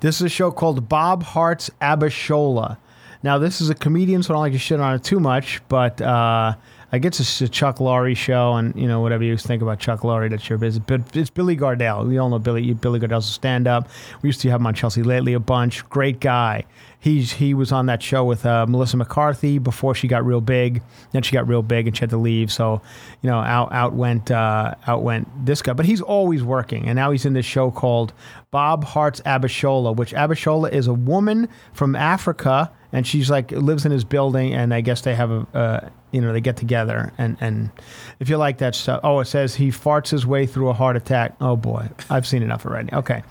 This 0.00 0.16
is 0.16 0.22
a 0.22 0.28
show 0.28 0.50
called 0.50 0.88
Bob 0.88 1.22
Hearts 1.22 1.70
Abishola. 1.80 2.78
Now, 3.22 3.38
this 3.38 3.60
is 3.60 3.68
a 3.68 3.74
comedian, 3.74 4.22
so 4.22 4.32
I 4.32 4.36
don't 4.36 4.42
like 4.42 4.52
to 4.52 4.58
shit 4.58 4.78
on 4.78 4.94
it 4.94 5.02
too 5.02 5.18
much, 5.18 5.60
but 5.68 6.00
uh, 6.00 6.54
I 6.90 6.98
guess 6.98 7.20
it's 7.20 7.42
a 7.42 7.48
Chuck 7.48 7.78
Lorre 7.78 8.16
show, 8.16 8.54
and 8.54 8.74
you 8.74 8.88
know 8.88 9.00
whatever 9.00 9.22
you 9.22 9.36
think 9.36 9.60
about 9.60 9.78
Chuck 9.78 10.00
Lorre, 10.00 10.30
that's 10.30 10.48
your 10.48 10.56
business. 10.56 10.82
But 10.86 11.14
it's 11.14 11.28
Billy 11.28 11.54
Gardell. 11.54 12.08
We 12.08 12.16
all 12.16 12.30
know 12.30 12.38
Billy. 12.38 12.72
Billy 12.72 12.98
Gardell's 12.98 13.28
a 13.28 13.32
stand-up. 13.32 13.88
We 14.22 14.28
used 14.28 14.40
to 14.40 14.50
have 14.50 14.60
him 14.60 14.66
on 14.66 14.74
Chelsea 14.74 15.02
lately 15.02 15.34
a 15.34 15.40
bunch. 15.40 15.86
Great 15.90 16.18
guy. 16.18 16.64
He's 16.98 17.32
he 17.32 17.52
was 17.52 17.72
on 17.72 17.86
that 17.86 18.02
show 18.02 18.24
with 18.24 18.46
uh, 18.46 18.64
Melissa 18.66 18.96
McCarthy 18.96 19.58
before 19.58 19.94
she 19.94 20.08
got 20.08 20.24
real 20.24 20.40
big. 20.40 20.82
Then 21.12 21.22
she 21.22 21.32
got 21.34 21.46
real 21.46 21.62
big 21.62 21.86
and 21.86 21.94
she 21.94 22.00
had 22.00 22.10
to 22.10 22.16
leave. 22.16 22.50
So, 22.50 22.80
you 23.20 23.28
know, 23.28 23.38
out 23.38 23.70
out 23.70 23.92
went 23.92 24.30
uh, 24.30 24.74
out 24.86 25.02
went 25.02 25.28
this 25.44 25.60
guy. 25.60 25.74
But 25.74 25.84
he's 25.84 26.00
always 26.00 26.42
working, 26.42 26.86
and 26.88 26.96
now 26.96 27.10
he's 27.10 27.26
in 27.26 27.34
this 27.34 27.46
show 27.46 27.70
called 27.70 28.14
Bob 28.50 28.82
Hearts 28.84 29.20
Abishola, 29.26 29.94
which 29.94 30.14
Abishola 30.14 30.72
is 30.72 30.86
a 30.86 30.94
woman 30.94 31.50
from 31.74 31.94
Africa, 31.94 32.72
and 32.92 33.06
she's 33.06 33.28
like 33.28 33.52
lives 33.52 33.84
in 33.84 33.92
his 33.92 34.04
building, 34.04 34.54
and 34.54 34.72
I 34.72 34.80
guess 34.80 35.02
they 35.02 35.14
have 35.14 35.30
a. 35.30 35.92
You 36.10 36.20
know, 36.20 36.32
they 36.32 36.40
get 36.40 36.56
together, 36.56 37.12
and, 37.18 37.36
and 37.40 37.70
if 38.18 38.28
you 38.28 38.36
like 38.38 38.58
that 38.58 38.74
stuff, 38.74 39.00
oh, 39.04 39.20
it 39.20 39.26
says 39.26 39.54
he 39.54 39.68
farts 39.68 40.10
his 40.10 40.24
way 40.26 40.46
through 40.46 40.70
a 40.70 40.72
heart 40.72 40.96
attack. 40.96 41.34
Oh 41.40 41.56
boy, 41.56 41.88
I've 42.08 42.26
seen 42.26 42.42
enough 42.42 42.64
already. 42.64 42.92
Okay, 42.92 43.22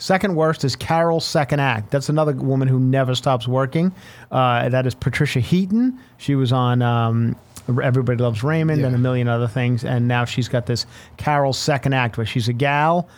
Second 0.00 0.34
worst 0.34 0.64
is 0.64 0.76
Carol's 0.76 1.26
second 1.26 1.60
act. 1.60 1.90
That's 1.90 2.08
another 2.08 2.32
woman 2.32 2.68
who 2.68 2.80
never 2.80 3.14
stops 3.14 3.46
working. 3.46 3.92
Uh, 4.30 4.70
that 4.70 4.86
is 4.86 4.94
Patricia 4.94 5.40
Heaton. 5.40 6.00
She 6.16 6.34
was 6.34 6.52
on 6.52 6.80
um, 6.80 7.36
Everybody 7.68 8.16
Loves 8.22 8.42
Raymond 8.42 8.82
and 8.82 8.94
a 8.94 8.98
million 8.98 9.28
other 9.28 9.46
things, 9.46 9.84
and 9.84 10.08
now 10.08 10.24
she's 10.24 10.48
got 10.48 10.64
this 10.64 10.86
Carol's 11.18 11.58
second 11.58 11.92
act 11.92 12.16
where 12.16 12.24
she's 12.24 12.48
a 12.48 12.54
gal. 12.54 13.10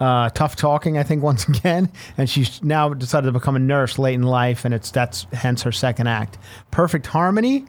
Uh, 0.00 0.30
tough 0.30 0.56
talking, 0.56 0.96
I 0.96 1.02
think, 1.02 1.22
once 1.30 1.46
again, 1.46 1.92
and 2.16 2.28
she's 2.28 2.62
now 2.64 2.88
decided 2.88 3.26
to 3.26 3.32
become 3.32 3.54
a 3.54 3.60
nurse 3.60 3.98
late 3.98 4.14
in 4.14 4.22
life, 4.22 4.64
and 4.64 4.72
it's 4.72 4.90
that's 4.90 5.26
hence 5.34 5.62
her 5.64 5.72
second 5.72 6.06
act. 6.06 6.38
Perfect 6.70 7.06
Harmony, 7.06 7.66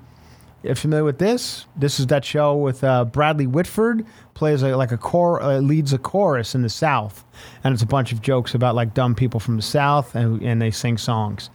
you 0.63 0.75
familiar 0.75 1.03
with 1.03 1.17
this? 1.17 1.65
This 1.75 1.99
is 1.99 2.07
that 2.07 2.23
show 2.23 2.55
with 2.55 2.83
uh, 2.83 3.05
Bradley 3.05 3.47
Whitford 3.47 4.05
plays 4.33 4.61
a, 4.61 4.75
like 4.75 4.91
a 4.91 4.97
core 4.97 5.41
uh, 5.41 5.59
leads 5.59 5.93
a 5.93 5.97
chorus 5.97 6.53
in 6.53 6.61
the 6.61 6.69
South, 6.69 7.25
and 7.63 7.73
it's 7.73 7.83
a 7.83 7.87
bunch 7.87 8.11
of 8.11 8.21
jokes 8.21 8.53
about 8.53 8.75
like 8.75 8.93
dumb 8.93 9.15
people 9.15 9.39
from 9.39 9.55
the 9.55 9.61
South, 9.63 10.15
and 10.15 10.41
and 10.41 10.61
they 10.61 10.71
sing 10.71 10.97
songs. 10.97 11.49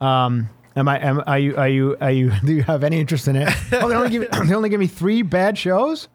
Um, 0.00 0.50
am 0.74 0.88
I? 0.88 0.98
Am, 0.98 1.22
are 1.26 1.38
you? 1.38 1.56
Are 1.56 1.68
you? 1.68 1.96
Are 2.00 2.10
you? 2.10 2.32
Do 2.44 2.54
you 2.54 2.62
have 2.64 2.82
any 2.82 3.00
interest 3.00 3.28
in 3.28 3.36
it? 3.36 3.48
Oh, 3.72 3.88
they 3.88 3.94
only 3.94 4.10
give 4.10 4.22
me, 4.22 4.28
they 4.46 4.54
only 4.54 4.68
give 4.68 4.80
me 4.80 4.86
three 4.88 5.22
bad 5.22 5.56
shows. 5.56 6.08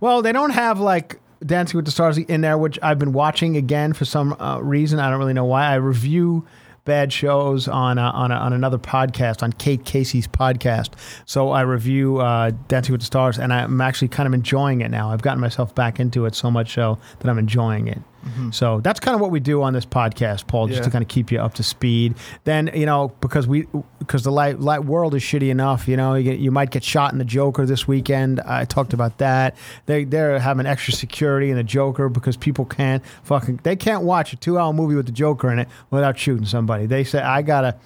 Well, 0.00 0.22
they 0.22 0.32
don't 0.32 0.50
have 0.50 0.80
like 0.80 1.20
Dancing 1.44 1.76
with 1.78 1.84
the 1.84 1.90
Stars 1.90 2.18
in 2.18 2.40
there, 2.40 2.58
which 2.58 2.78
I've 2.82 2.98
been 2.98 3.12
watching 3.12 3.56
again 3.56 3.92
for 3.92 4.04
some 4.04 4.34
uh, 4.40 4.58
reason. 4.60 4.98
I 4.98 5.10
don't 5.10 5.18
really 5.18 5.32
know 5.32 5.44
why. 5.44 5.66
I 5.66 5.74
review 5.76 6.44
bad 6.88 7.12
shows 7.12 7.68
on 7.68 7.98
uh, 7.98 8.10
on, 8.10 8.32
a, 8.32 8.34
on 8.34 8.52
another 8.52 8.78
podcast, 8.78 9.42
on 9.42 9.52
Kate 9.52 9.84
Casey's 9.84 10.26
podcast. 10.26 10.90
So 11.26 11.50
I 11.50 11.60
review 11.60 12.18
uh, 12.18 12.50
Dancing 12.66 12.92
with 12.92 13.02
the 13.02 13.06
Stars, 13.06 13.38
and 13.38 13.52
I'm 13.52 13.80
actually 13.80 14.08
kind 14.08 14.26
of 14.26 14.32
enjoying 14.32 14.80
it 14.80 14.90
now. 14.90 15.10
I've 15.10 15.22
gotten 15.22 15.40
myself 15.40 15.74
back 15.74 16.00
into 16.00 16.24
it 16.24 16.34
so 16.34 16.50
much 16.50 16.74
so 16.74 16.98
that 17.20 17.28
I'm 17.28 17.38
enjoying 17.38 17.86
it. 17.86 18.00
Mm-hmm. 18.28 18.50
So 18.50 18.80
that's 18.80 19.00
kind 19.00 19.14
of 19.14 19.20
what 19.20 19.30
we 19.30 19.40
do 19.40 19.62
on 19.62 19.72
this 19.72 19.86
podcast, 19.86 20.46
Paul, 20.46 20.66
just 20.68 20.78
Yeah. 20.78 20.84
to 20.84 20.90
kind 20.90 21.02
of 21.02 21.08
keep 21.08 21.32
you 21.32 21.40
up 21.40 21.54
to 21.54 21.62
speed. 21.62 22.14
Then 22.44 22.70
you 22.74 22.86
know 22.86 23.12
because 23.20 23.46
we 23.46 23.66
because 23.98 24.24
the 24.24 24.32
light, 24.32 24.60
light 24.60 24.84
world 24.84 25.14
is 25.14 25.22
shitty 25.22 25.48
enough. 25.50 25.88
You 25.88 25.96
know 25.96 26.14
you, 26.14 26.24
get, 26.24 26.38
you 26.38 26.50
might 26.50 26.70
get 26.70 26.84
shot 26.84 27.12
in 27.12 27.18
the 27.18 27.24
Joker 27.24 27.64
this 27.66 27.88
weekend. 27.88 28.40
I 28.40 28.64
talked 28.64 28.92
about 28.92 29.18
that. 29.18 29.56
They 29.86 30.04
they're 30.04 30.38
having 30.38 30.66
extra 30.66 30.92
security 30.92 31.50
in 31.50 31.56
the 31.56 31.64
Joker 31.64 32.08
because 32.08 32.36
people 32.36 32.64
can't 32.64 33.02
fucking 33.22 33.60
they 33.62 33.76
can't 33.76 34.02
watch 34.02 34.32
a 34.32 34.36
two 34.36 34.58
hour 34.58 34.72
movie 34.72 34.94
with 34.94 35.06
the 35.06 35.12
Joker 35.12 35.50
in 35.50 35.58
it 35.58 35.68
without 35.90 36.18
shooting 36.18 36.46
somebody. 36.46 36.86
They 36.86 37.04
say 37.04 37.20
I 37.20 37.42
gotta. 37.42 37.76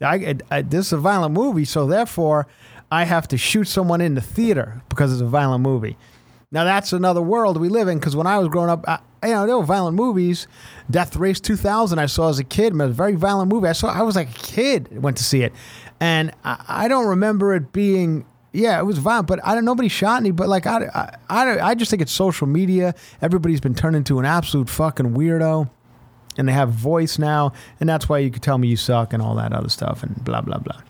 I, 0.00 0.34
I, 0.50 0.62
this 0.62 0.86
is 0.88 0.92
a 0.92 0.98
violent 0.98 1.32
movie, 1.34 1.64
so 1.64 1.86
therefore 1.86 2.46
I 2.90 3.04
have 3.04 3.26
to 3.28 3.38
shoot 3.38 3.64
someone 3.68 4.00
in 4.00 4.14
the 4.16 4.20
theater 4.20 4.82
because 4.88 5.12
it's 5.12 5.22
a 5.22 5.26
violent 5.26 5.62
movie. 5.62 5.96
Now 6.54 6.62
that's 6.62 6.92
another 6.92 7.20
world 7.20 7.60
we 7.60 7.68
live 7.68 7.88
in 7.88 7.98
because 7.98 8.14
when 8.14 8.28
I 8.28 8.38
was 8.38 8.46
growing 8.46 8.70
up, 8.70 8.84
I, 8.86 9.00
you 9.24 9.34
know, 9.34 9.44
there 9.44 9.58
were 9.58 9.64
violent 9.64 9.96
movies. 9.96 10.46
Death 10.88 11.16
Race 11.16 11.40
2000 11.40 11.98
I 11.98 12.06
saw 12.06 12.28
as 12.28 12.38
a 12.38 12.44
kid, 12.44 12.80
a 12.80 12.88
very 12.88 13.16
violent 13.16 13.52
movie. 13.52 13.66
I 13.66 13.72
saw, 13.72 13.88
I 13.88 14.02
was 14.02 14.14
like 14.14 14.30
a 14.30 14.40
kid, 14.40 15.02
went 15.02 15.16
to 15.16 15.24
see 15.24 15.42
it, 15.42 15.52
and 15.98 16.30
I, 16.44 16.64
I 16.68 16.88
don't 16.88 17.08
remember 17.08 17.54
it 17.54 17.72
being. 17.72 18.24
Yeah, 18.52 18.78
it 18.78 18.84
was 18.84 18.98
violent, 18.98 19.26
but 19.26 19.40
I 19.44 19.56
don't. 19.56 19.64
Nobody 19.64 19.88
shot 19.88 20.22
me. 20.22 20.30
But 20.30 20.48
like, 20.48 20.64
I, 20.64 20.86
I, 20.94 21.16
I, 21.28 21.70
I 21.70 21.74
just 21.74 21.90
think 21.90 22.00
it's 22.00 22.12
social 22.12 22.46
media. 22.46 22.94
Everybody's 23.20 23.60
been 23.60 23.74
turned 23.74 23.96
into 23.96 24.20
an 24.20 24.24
absolute 24.24 24.70
fucking 24.70 25.12
weirdo 25.12 25.68
and 26.36 26.48
they 26.48 26.52
have 26.52 26.70
voice 26.70 27.18
now, 27.18 27.52
and 27.80 27.88
that's 27.88 28.08
why 28.08 28.18
you 28.18 28.30
could 28.30 28.42
tell 28.42 28.58
me 28.58 28.68
you 28.68 28.76
suck 28.76 29.12
and 29.12 29.20
all 29.20 29.34
that 29.34 29.52
other 29.52 29.68
stuff 29.68 30.04
and 30.04 30.22
blah 30.24 30.40
blah 30.40 30.58
blah. 30.58 30.80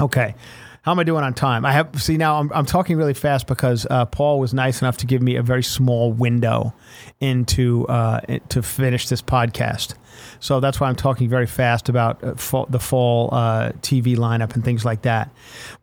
Okay, 0.00 0.36
how 0.82 0.90
am 0.90 0.98
I 0.98 1.04
doing 1.04 1.22
on 1.22 1.32
time? 1.32 1.64
I 1.64 1.72
have 1.72 2.02
see 2.02 2.16
now. 2.16 2.40
I'm, 2.40 2.50
I'm 2.52 2.66
talking 2.66 2.96
really 2.96 3.14
fast 3.14 3.46
because 3.46 3.86
uh, 3.88 4.04
Paul 4.06 4.40
was 4.40 4.52
nice 4.52 4.82
enough 4.82 4.96
to 4.98 5.06
give 5.06 5.22
me 5.22 5.36
a 5.36 5.42
very 5.42 5.62
small 5.62 6.12
window 6.12 6.74
into 7.20 7.86
uh, 7.86 8.20
to 8.48 8.62
finish 8.62 9.08
this 9.08 9.22
podcast. 9.22 9.94
So 10.40 10.58
that's 10.58 10.80
why 10.80 10.88
I'm 10.88 10.96
talking 10.96 11.28
very 11.28 11.46
fast 11.46 11.88
about 11.88 12.22
uh, 12.24 12.34
fall, 12.34 12.66
the 12.68 12.80
fall 12.80 13.28
uh, 13.32 13.70
TV 13.80 14.16
lineup 14.16 14.54
and 14.54 14.64
things 14.64 14.84
like 14.84 15.02
that. 15.02 15.30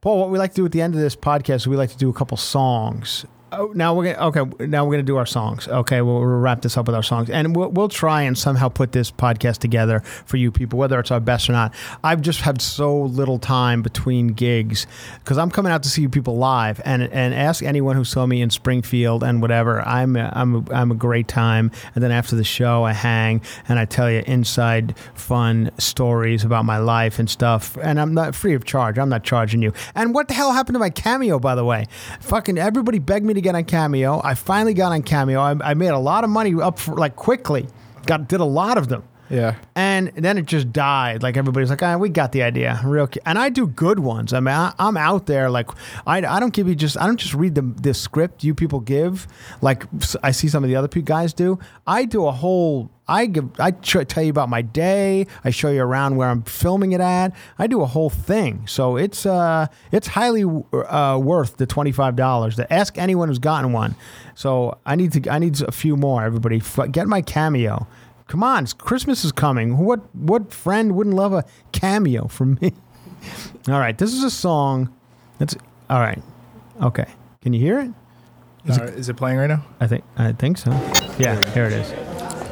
Paul, 0.02 0.20
what 0.20 0.30
we 0.32 0.38
like 0.38 0.52
to 0.52 0.56
do 0.56 0.66
at 0.66 0.74
the 0.74 0.82
end 0.82 0.96
of 0.96 1.00
this 1.00 1.16
podcast 1.16 1.56
is 1.56 1.68
we 1.68 1.78
like 1.78 1.92
to 1.92 1.98
do 1.98 2.10
a 2.10 2.14
couple 2.14 2.36
songs. 2.36 3.26
Oh, 3.52 3.72
now 3.74 3.96
we're 3.96 4.14
gonna 4.14 4.28
okay. 4.28 4.66
Now 4.68 4.86
we're 4.86 4.94
gonna 4.94 5.04
do 5.04 5.18
our 5.18 5.26
songs. 5.26 5.68
Okay, 5.68 6.02
we'll, 6.02 6.20
we'll 6.20 6.28
wrap 6.28 6.62
this 6.62 6.78
up 6.78 6.86
with 6.86 6.96
our 6.96 7.04
songs, 7.04 7.30
and 7.30 7.56
we'll, 7.56 7.70
we'll 7.70 7.90
try 7.90 8.22
and 8.22 8.38
somehow 8.38 8.70
put 8.70 8.92
this 8.92 9.10
podcast 9.10 9.58
together 9.58 10.02
for 10.26 10.38
you 10.38 10.52
people, 10.52 10.78
whether 10.78 11.00
it's 11.00 11.10
our 11.10 11.20
best 11.20 11.50
or 11.50 11.54
not. 11.54 11.74
I've 12.04 12.22
just 12.22 12.42
had 12.42 12.62
so 12.62 13.02
little 13.02 13.40
time 13.40 13.82
between 13.82 14.28
gigs 14.28 14.86
because 15.24 15.38
I'm 15.38 15.50
coming 15.50 15.72
out 15.72 15.84
to 15.84 15.90
see 15.90 16.04
you 16.04 16.10
people 16.10 16.38
live, 16.38 16.80
and 16.86 17.04
and 17.04 17.34
ask 17.34 17.64
anyone 17.64 17.96
who 17.96 18.04
saw 18.04 18.26
me 18.26 18.42
in 18.42 18.52
Springfield 18.52 19.24
and 19.24 19.42
whatever. 19.42 19.82
I'm 19.82 20.16
a, 20.16 20.32
I'm 20.34 20.56
a, 20.56 20.74
I'm 20.74 20.92
a 20.92 20.96
great 20.96 21.28
time, 21.28 21.72
and 21.96 22.04
then 22.04 22.12
after 22.12 22.36
the 22.36 22.44
show, 22.44 22.84
I 22.84 22.94
hang 22.94 23.42
and 23.68 23.80
I 23.80 23.86
tell 23.86 24.12
you 24.12 24.24
inside 24.28 24.96
fun 25.16 25.72
stories 25.80 26.44
about 26.44 26.66
my 26.66 26.78
life 26.78 27.18
and 27.18 27.30
stuff, 27.30 27.78
and 27.82 28.00
I'm 28.00 28.14
not 28.14 28.36
free 28.36 28.54
of 28.54 28.64
charge. 28.66 29.00
I'm 29.00 29.10
not 29.10 29.24
charging 29.24 29.62
you. 29.62 29.74
And 29.96 30.14
what 30.14 30.28
the 30.28 30.36
hell 30.36 30.52
happened 30.52 30.76
to 30.76 30.80
my 30.80 30.92
cameo, 30.92 31.40
by 31.40 31.56
the 31.56 31.66
way? 31.66 31.88
Fucking 32.20 32.58
everybody 32.58 33.00
begged 33.00 33.26
me 33.26 33.34
to 33.34 33.39
get 33.42 33.56
on 33.56 33.66
Cameo. 33.66 34.22
I 34.24 34.34
finally 34.36 34.74
got 34.74 34.92
on 34.92 35.04
Cameo. 35.04 35.40
I, 35.40 35.72
I 35.72 35.74
made 35.74 35.90
a 35.90 36.00
lot 36.00 36.24
of 36.24 36.30
money 36.30 36.54
up 36.62 36.80
for 36.80 36.96
like 36.96 37.16
quickly. 37.16 37.68
Got 38.06 38.28
did 38.28 38.40
a 38.40 38.46
lot 38.46 38.78
of 38.78 38.88
them. 38.88 39.04
Yeah. 39.30 39.56
And 39.76 40.12
then 40.16 40.38
it 40.38 40.46
just 40.46 40.74
died. 40.74 41.22
Like 41.24 41.38
everybody's 41.38 41.70
like, 41.70 41.84
ah, 41.84 41.98
we 41.98 42.10
got 42.10 42.32
the 42.32 42.44
idea. 42.44 42.80
Real, 42.84 43.08
ki-" 43.08 43.20
and 43.26 43.38
I 43.38 43.50
do 43.50 43.68
good 43.68 44.00
ones. 44.00 44.34
I 44.34 44.40
mean, 44.40 44.56
I, 44.56 44.74
I'm 44.80 44.98
out 44.98 45.28
there. 45.28 45.50
Like, 45.50 45.70
I, 46.08 46.18
I 46.26 46.40
don't 46.40 46.54
give 46.54 46.68
you 46.68 46.76
just, 46.76 47.00
I 47.00 47.06
don't 47.06 47.20
just 47.20 47.34
read 47.34 47.56
the 47.56 47.62
the 47.62 47.94
script 47.94 48.44
you 48.44 48.54
people 48.56 48.80
give. 48.80 49.28
Like 49.62 49.84
I 50.24 50.32
see 50.32 50.48
some 50.48 50.64
of 50.64 50.70
the 50.70 50.76
other 50.76 50.88
guys 51.02 51.34
do. 51.34 51.60
I 51.86 52.06
do 52.06 52.26
a 52.26 52.32
whole. 52.32 52.90
I 53.08 53.26
give. 53.26 53.60
I 53.60 53.72
tr- 53.72 54.04
tell 54.04 54.24
you 54.24 54.30
about 54.30 54.50
my 54.50 54.62
day. 54.62 55.26
I 55.44 55.50
show 55.50 55.70
you 55.70 55.82
around 55.82 56.16
where 56.18 56.30
I'm 56.30 56.44
filming 56.44 56.92
it 56.92 57.02
at. 57.02 57.34
I 57.58 57.68
do 57.68 57.82
a 57.82 57.86
whole 57.86 58.10
thing. 58.10 58.68
So 58.68 58.98
it's 58.98 59.26
uh 59.26 59.68
it's 59.92 60.08
highly 60.08 60.44
uh, 60.44 61.20
worth 61.22 61.58
the 61.58 61.66
twenty 61.66 61.92
five 61.92 62.16
dollars. 62.16 62.56
To 62.58 62.72
ask 62.72 62.98
anyone 62.98 63.28
who's 63.30 63.40
gotten 63.40 63.72
one. 63.72 63.96
So 64.36 64.78
I 64.86 64.96
need 64.96 65.14
to. 65.14 65.32
I 65.32 65.40
need 65.40 65.62
a 65.62 65.72
few 65.72 65.98
more. 65.98 66.24
Everybody, 66.24 66.62
get 66.92 67.08
my 67.08 67.22
cameo 67.22 67.88
Come 68.30 68.44
on, 68.44 68.60
it's- 68.64 68.74
Christmas 68.74 69.26
is 69.26 69.32
coming. 69.32 69.78
What 69.78 70.02
what 70.16 70.54
friend 70.54 70.96
wouldn't 70.96 71.16
love 71.16 71.34
a 71.34 71.44
cameo 71.72 72.28
from 72.28 72.60
me? 72.62 72.74
all 73.68 73.80
right, 73.80 73.98
this 73.98 74.14
is 74.14 74.24
a 74.24 74.30
song. 74.30 74.90
That's 75.40 75.56
all 75.90 76.00
right. 76.00 76.22
Okay, 76.80 77.08
can 77.42 77.54
you 77.54 77.60
hear 77.60 77.80
it? 77.80 77.92
Is 78.66 78.78
it, 78.78 78.82
uh, 78.82 78.86
is 78.86 79.10
it 79.10 79.16
playing 79.16 79.40
right 79.40 79.48
now? 79.48 79.66
I 79.80 79.88
think 79.88 80.04
I 80.16 80.32
think 80.32 80.60
so. 80.60 80.70
Yeah, 81.18 81.44
here 81.54 81.66
it 81.66 81.74
is. 81.74 81.92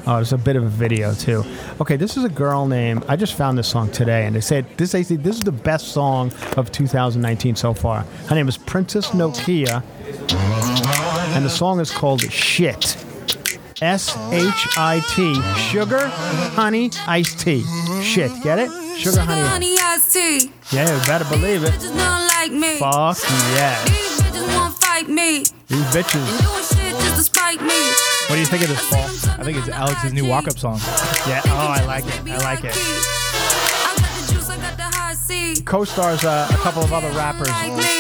Oh, 0.08 0.16
there's 0.16 0.34
a 0.34 0.38
bit 0.38 0.56
of 0.56 0.64
a 0.64 0.70
video 0.70 1.14
too. 1.14 1.44
Okay, 1.80 1.96
this 1.96 2.18
is 2.18 2.24
a 2.24 2.30
girl 2.30 2.66
named. 2.66 3.06
I 3.08 3.16
just 3.16 3.36
found 3.36 3.56
this 3.56 3.68
song 3.68 3.92
today, 3.92 4.26
and 4.26 4.36
they 4.36 4.42
said 4.42 4.66
this. 4.78 4.94
They 4.94 5.04
say 5.04 5.16
this 5.16 5.36
is 5.38 5.44
the 5.44 5.52
best 5.52 5.90
song 5.90 6.32
of 6.56 6.72
2019 6.72 7.56
so 7.56 7.76
far. 7.76 8.02
Her 8.30 8.36
name 8.36 8.48
is 8.48 8.58
Princess 8.58 9.10
Nokia, 9.10 9.84
and 11.36 11.46
the 11.46 11.50
song 11.52 11.80
is 11.80 11.92
called 11.92 12.22
"Shit." 12.32 12.98
S 13.82 14.18
H 14.32 14.68
I 14.76 15.02
T. 15.10 15.36
Sugar, 15.70 16.08
honey, 16.08 16.90
iced 17.06 17.40
tea. 17.40 17.64
Shit, 18.02 18.32
get 18.42 18.58
it? 18.58 18.72
Sugar, 18.98 19.22
honey. 19.22 19.42
honey 19.42 19.78
iced 19.80 20.14
tea. 20.14 20.52
Yeah, 20.72 20.92
you 20.92 21.06
better 21.06 21.26
believe 21.26 21.64
it. 21.64 21.74
Bitches 21.74 21.96
don't 21.96 22.28
like 22.28 22.52
me. 22.52 22.80
Fuck 22.80 23.18
yeah. 23.56 23.84
These 23.86 24.22
bitches 24.22 24.48
won't 24.56 24.74
fight 24.80 25.08
me. 25.08 25.46
These 25.68 25.86
bitches. 25.94 26.26
Doing 26.26 26.64
shit 26.64 27.02
just 27.02 27.16
to 27.18 27.24
spite 27.24 27.62
me. 27.62 27.80
What 28.28 28.36
do 28.36 28.40
you 28.40 28.46
think 28.48 28.64
of 28.64 28.70
this, 28.70 28.90
Paul? 28.90 29.06
I 29.40 29.44
think 29.44 29.58
it's 29.60 29.70
Alex's 29.70 30.12
new 30.12 30.26
walk-up 30.26 30.58
song. 30.58 30.80
Yeah. 31.28 31.42
Oh, 31.46 31.68
I 31.68 31.86
like 31.86 32.06
it. 32.06 32.20
I 32.32 32.38
like 32.40 32.64
it. 32.64 32.74
I 32.76 33.96
got 33.96 34.10
the 34.28 34.34
juice, 34.34 34.50
I 34.50 34.58
got 34.58 34.76
the 34.76 34.84
high 34.84 35.14
C. 35.14 35.62
co-stars 35.62 36.24
uh, 36.24 36.48
a 36.50 36.58
couple 36.58 36.82
of 36.84 36.92
other 36.94 37.10
rappers. 37.12 37.48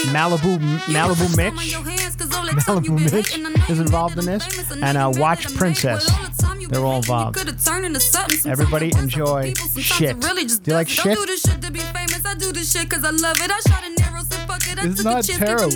Malibu 0.09 0.57
Malibu 0.87 1.37
Mitch, 1.37 1.75
Malibu 2.47 3.11
Mitch 3.11 3.37
is 3.69 3.79
involved 3.79 4.17
in 4.17 4.25
this, 4.25 4.71
and 4.71 4.97
uh, 4.97 5.11
Watch 5.15 5.53
Princess. 5.55 6.09
They're 6.69 6.83
all 6.83 6.97
involved. 6.97 7.37
Everybody 8.45 8.91
enjoy 8.97 9.53
shit. 9.79 10.19
Do 10.19 10.27
you 10.65 10.73
like 10.73 10.89
shit? 10.89 11.17
It's 14.79 15.03
not 15.03 15.23
terrible. 15.23 15.73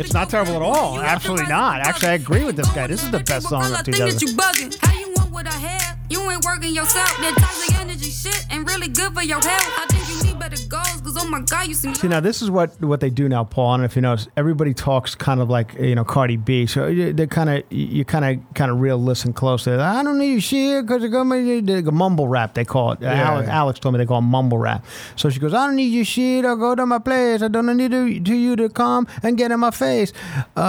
It's 0.00 0.12
not 0.12 0.30
terrible 0.30 0.56
at 0.56 0.62
all. 0.62 1.00
Absolutely 1.00 1.46
not. 1.46 1.80
Actually, 1.80 2.08
I 2.08 2.14
agree 2.14 2.44
with 2.44 2.56
this 2.56 2.70
guy. 2.72 2.86
This 2.86 3.02
is 3.02 3.10
the 3.10 3.20
best 3.20 3.48
song 3.48 3.72
of 3.72 3.82
2000. 3.84 4.22
you 4.22 4.28
bugging. 4.36 4.98
You 5.00 5.12
want 5.16 5.30
what 5.32 5.46
I 5.46 5.52
have? 5.52 5.98
You 6.08 6.20
ain't 6.30 6.44
working 6.44 6.74
yourself. 6.74 7.16
That 7.18 7.34
toxic 7.38 7.78
energy 7.80 8.10
shit 8.10 8.46
ain't 8.50 8.66
really 8.66 8.88
good 8.88 9.12
for 9.12 9.22
your 9.22 9.40
health. 9.40 9.72
I 9.78 9.86
think 9.90 10.08
you 10.08 10.30
need 10.30 10.38
better 10.38 10.56
goals, 10.68 10.87
cause 11.14 11.24
oh 11.24 11.28
my 11.28 11.40
god, 11.40 11.66
you 11.68 11.74
see 11.74 11.88
me. 11.88 11.94
See 11.94 12.08
now, 12.08 12.20
this 12.20 12.42
is 12.42 12.50
what 12.50 12.80
what 12.80 13.00
they 13.00 13.10
do 13.10 13.28
now, 13.28 13.44
Paul. 13.44 13.70
I 13.70 13.72
don't 13.74 13.80
know 13.80 13.84
if 13.86 13.96
you 13.96 14.02
notice. 14.02 14.28
Everybody 14.36 14.74
talks 14.74 15.14
kind 15.14 15.40
of 15.40 15.48
like 15.50 15.74
you 15.74 15.94
know 15.94 16.04
Cardi 16.04 16.36
B, 16.36 16.66
so 16.66 16.86
you- 16.86 17.12
they're 17.12 17.26
kind 17.26 17.50
of 17.50 17.62
you 17.70 18.04
kind 18.04 18.24
of 18.24 18.54
kind 18.54 18.70
of 18.70 18.80
real 18.80 18.98
listen 18.98 19.32
closely. 19.32 19.72
I 19.74 20.02
don't 20.02 20.18
need 20.18 20.32
your 20.32 20.40
shit 20.40 20.86
because 20.86 21.02
they 21.02 21.08
go 21.08 21.24
they 21.28 21.82
go 21.82 21.90
mumble 21.90 22.28
rap. 22.28 22.54
They 22.54 22.64
call 22.64 22.92
it. 22.92 23.02
Alex, 23.02 23.46
yeah. 23.48 23.58
Alex 23.58 23.78
told 23.80 23.94
me 23.94 23.98
they 23.98 24.06
call 24.06 24.18
it 24.18 24.22
mumble 24.22 24.58
rap. 24.58 24.84
So 25.16 25.30
she 25.30 25.38
goes, 25.40 25.54
I 25.54 25.66
don't 25.66 25.76
need 25.76 25.92
your 25.92 26.04
shit. 26.04 26.44
I'll 26.44 26.56
go 26.56 26.74
to 26.74 26.86
my 26.86 26.98
place. 26.98 27.42
I 27.42 27.48
don't 27.48 27.66
need 27.76 27.90
to, 27.90 28.20
to 28.20 28.34
you 28.34 28.56
to 28.56 28.68
come 28.68 29.06
and 29.22 29.36
get 29.36 29.50
in 29.50 29.60
my 29.60 29.70
face. 29.70 30.12
Uh, 30.56 30.60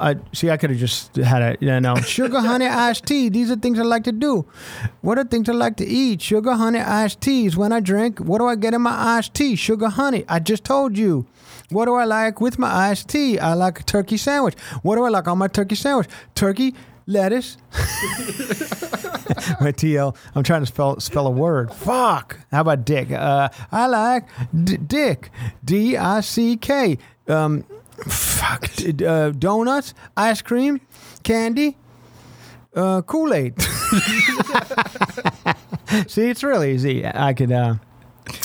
I, 0.00 0.10
I 0.10 0.16
see. 0.32 0.50
I 0.50 0.56
could 0.56 0.70
have 0.70 0.78
just 0.78 1.16
had 1.16 1.42
a 1.42 1.56
you 1.60 1.80
know 1.80 1.94
sugar, 2.16 2.40
honey, 2.40 2.66
iced 2.66 3.06
tea. 3.06 3.28
These 3.28 3.50
are 3.50 3.56
things 3.56 3.78
I 3.78 3.82
like 3.82 4.04
to 4.04 4.12
do. 4.12 4.46
What 5.00 5.18
are 5.18 5.24
things 5.24 5.48
I 5.48 5.52
like 5.52 5.76
to 5.78 5.86
eat? 5.86 6.22
Sugar, 6.22 6.52
honey, 6.52 6.78
iced 6.80 7.20
teas. 7.20 7.56
When 7.56 7.72
I 7.72 7.80
drink, 7.80 8.18
what 8.20 8.38
do 8.38 8.46
I 8.46 8.56
get 8.56 8.74
in 8.74 8.82
my 8.82 9.16
iced 9.16 9.34
tea? 9.34 9.56
Sugar, 9.56 9.87
honey. 9.90 10.24
I 10.28 10.38
just 10.38 10.64
told 10.64 10.96
you. 10.96 11.26
What 11.70 11.84
do 11.84 11.94
I 11.94 12.04
like 12.04 12.40
with 12.40 12.58
my 12.58 12.88
iced 12.90 13.08
tea? 13.08 13.38
I 13.38 13.52
like 13.54 13.80
a 13.80 13.82
turkey 13.82 14.16
sandwich. 14.16 14.54
What 14.82 14.96
do 14.96 15.04
I 15.04 15.10
like 15.10 15.28
on 15.28 15.36
my 15.36 15.48
turkey 15.48 15.74
sandwich? 15.74 16.08
Turkey, 16.34 16.74
lettuce. 17.06 17.58
my 19.60 19.72
TL. 19.72 20.16
I'm 20.34 20.42
trying 20.42 20.62
to 20.62 20.66
spell 20.66 20.98
spell 21.00 21.26
a 21.26 21.30
word. 21.30 21.70
Fuck. 21.72 22.38
How 22.50 22.62
about 22.62 22.86
dick? 22.86 23.10
Uh, 23.10 23.50
I 23.70 23.86
like 23.86 24.24
d- 24.64 24.78
dick. 24.78 25.30
D 25.64 25.96
I 25.98 26.20
C 26.20 26.56
K. 26.56 26.96
Um, 27.28 27.64
fuck. 28.06 28.72
D- 28.76 29.04
uh, 29.04 29.30
donuts, 29.32 29.92
ice 30.16 30.40
cream, 30.40 30.80
candy, 31.22 31.76
uh, 32.74 33.02
Kool 33.02 33.34
Aid. 33.34 33.60
See, 36.06 36.28
it's 36.30 36.42
really 36.42 36.72
easy. 36.72 37.06
I 37.06 37.34
could. 37.34 37.52
Uh, 37.52 37.74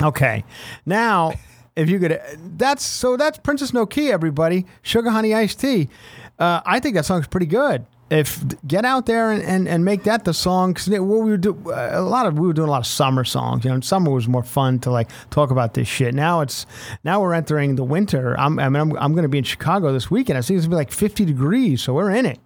okay, 0.01 0.43
now 0.85 1.33
if 1.75 1.89
you 1.89 1.99
could, 1.99 2.21
that's 2.57 2.83
so 2.83 3.17
that's 3.17 3.37
Princess 3.39 3.71
Nokia. 3.71 4.11
Everybody, 4.11 4.65
sugar 4.81 5.09
honey 5.09 5.33
iced 5.33 5.59
tea. 5.59 5.89
Uh, 6.37 6.61
I 6.65 6.79
think 6.79 6.95
that 6.95 7.05
song's 7.05 7.27
pretty 7.27 7.45
good. 7.45 7.85
If 8.09 8.43
get 8.67 8.85
out 8.85 9.07
there 9.07 9.31
and, 9.31 9.41
and, 9.41 9.67
and 9.67 9.83
make 9.83 10.03
that 10.03 10.23
the 10.23 10.35
song, 10.35 10.73
because 10.73 10.87
what 10.87 11.01
we 11.01 11.31
were 11.31 11.37
do 11.37 11.71
uh, 11.71 11.89
a 11.93 12.01
lot 12.01 12.27
of 12.27 12.37
we 12.37 12.45
were 12.45 12.53
doing 12.53 12.67
a 12.67 12.71
lot 12.71 12.81
of 12.81 12.85
summer 12.85 13.23
songs. 13.23 13.65
You 13.65 13.71
know, 13.71 13.79
summer 13.79 14.11
was 14.11 14.27
more 14.27 14.43
fun 14.43 14.77
to 14.79 14.91
like 14.91 15.09
talk 15.31 15.49
about 15.49 15.73
this 15.73 15.87
shit. 15.87 16.13
Now 16.13 16.41
it's 16.41 16.67
now 17.03 17.21
we're 17.21 17.33
entering 17.33 17.75
the 17.75 17.83
winter. 17.83 18.39
I'm 18.39 18.59
I 18.59 18.69
mean 18.69 18.81
I'm, 18.81 18.97
I'm 18.97 19.13
going 19.13 19.23
to 19.23 19.29
be 19.29 19.39
in 19.39 19.43
Chicago 19.43 19.91
this 19.91 20.11
weekend. 20.11 20.37
I 20.37 20.41
think 20.41 20.57
it's 20.57 20.67
gonna 20.67 20.75
be 20.75 20.77
like 20.77 20.91
50 20.91 21.25
degrees, 21.25 21.81
so 21.81 21.93
we're 21.93 22.11
in 22.11 22.25
it. 22.25 22.39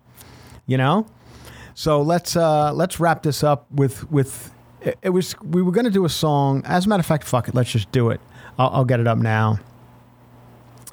You 0.67 0.77
know. 0.77 1.07
So 1.73 2.01
let's 2.01 2.35
uh, 2.35 2.71
let's 2.73 2.99
wrap 2.99 3.23
this 3.23 3.43
up 3.43 3.69
with 3.71 4.09
with 4.09 4.51
it, 4.87 4.97
it 5.01 5.09
was 5.09 5.35
we 5.41 5.61
were 5.61 5.71
going 5.71 5.85
to 5.85 5.91
do 5.91 6.05
a 6.05 6.09
song. 6.09 6.63
As 6.65 6.85
a 6.85 6.89
matter 6.89 7.01
of 7.01 7.05
fact, 7.05 7.25
fuck 7.25 7.47
it, 7.47 7.55
let's 7.55 7.71
just 7.71 7.91
do 7.91 8.09
it. 8.09 8.21
I'll, 8.57 8.69
I'll 8.69 8.85
get 8.85 8.99
it 8.99 9.07
up 9.07 9.17
now, 9.17 9.59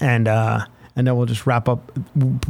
and 0.01 0.27
uh, 0.27 0.67
and 0.97 1.07
then 1.07 1.17
we'll 1.17 1.27
just 1.27 1.47
wrap 1.47 1.69
up 1.69 1.97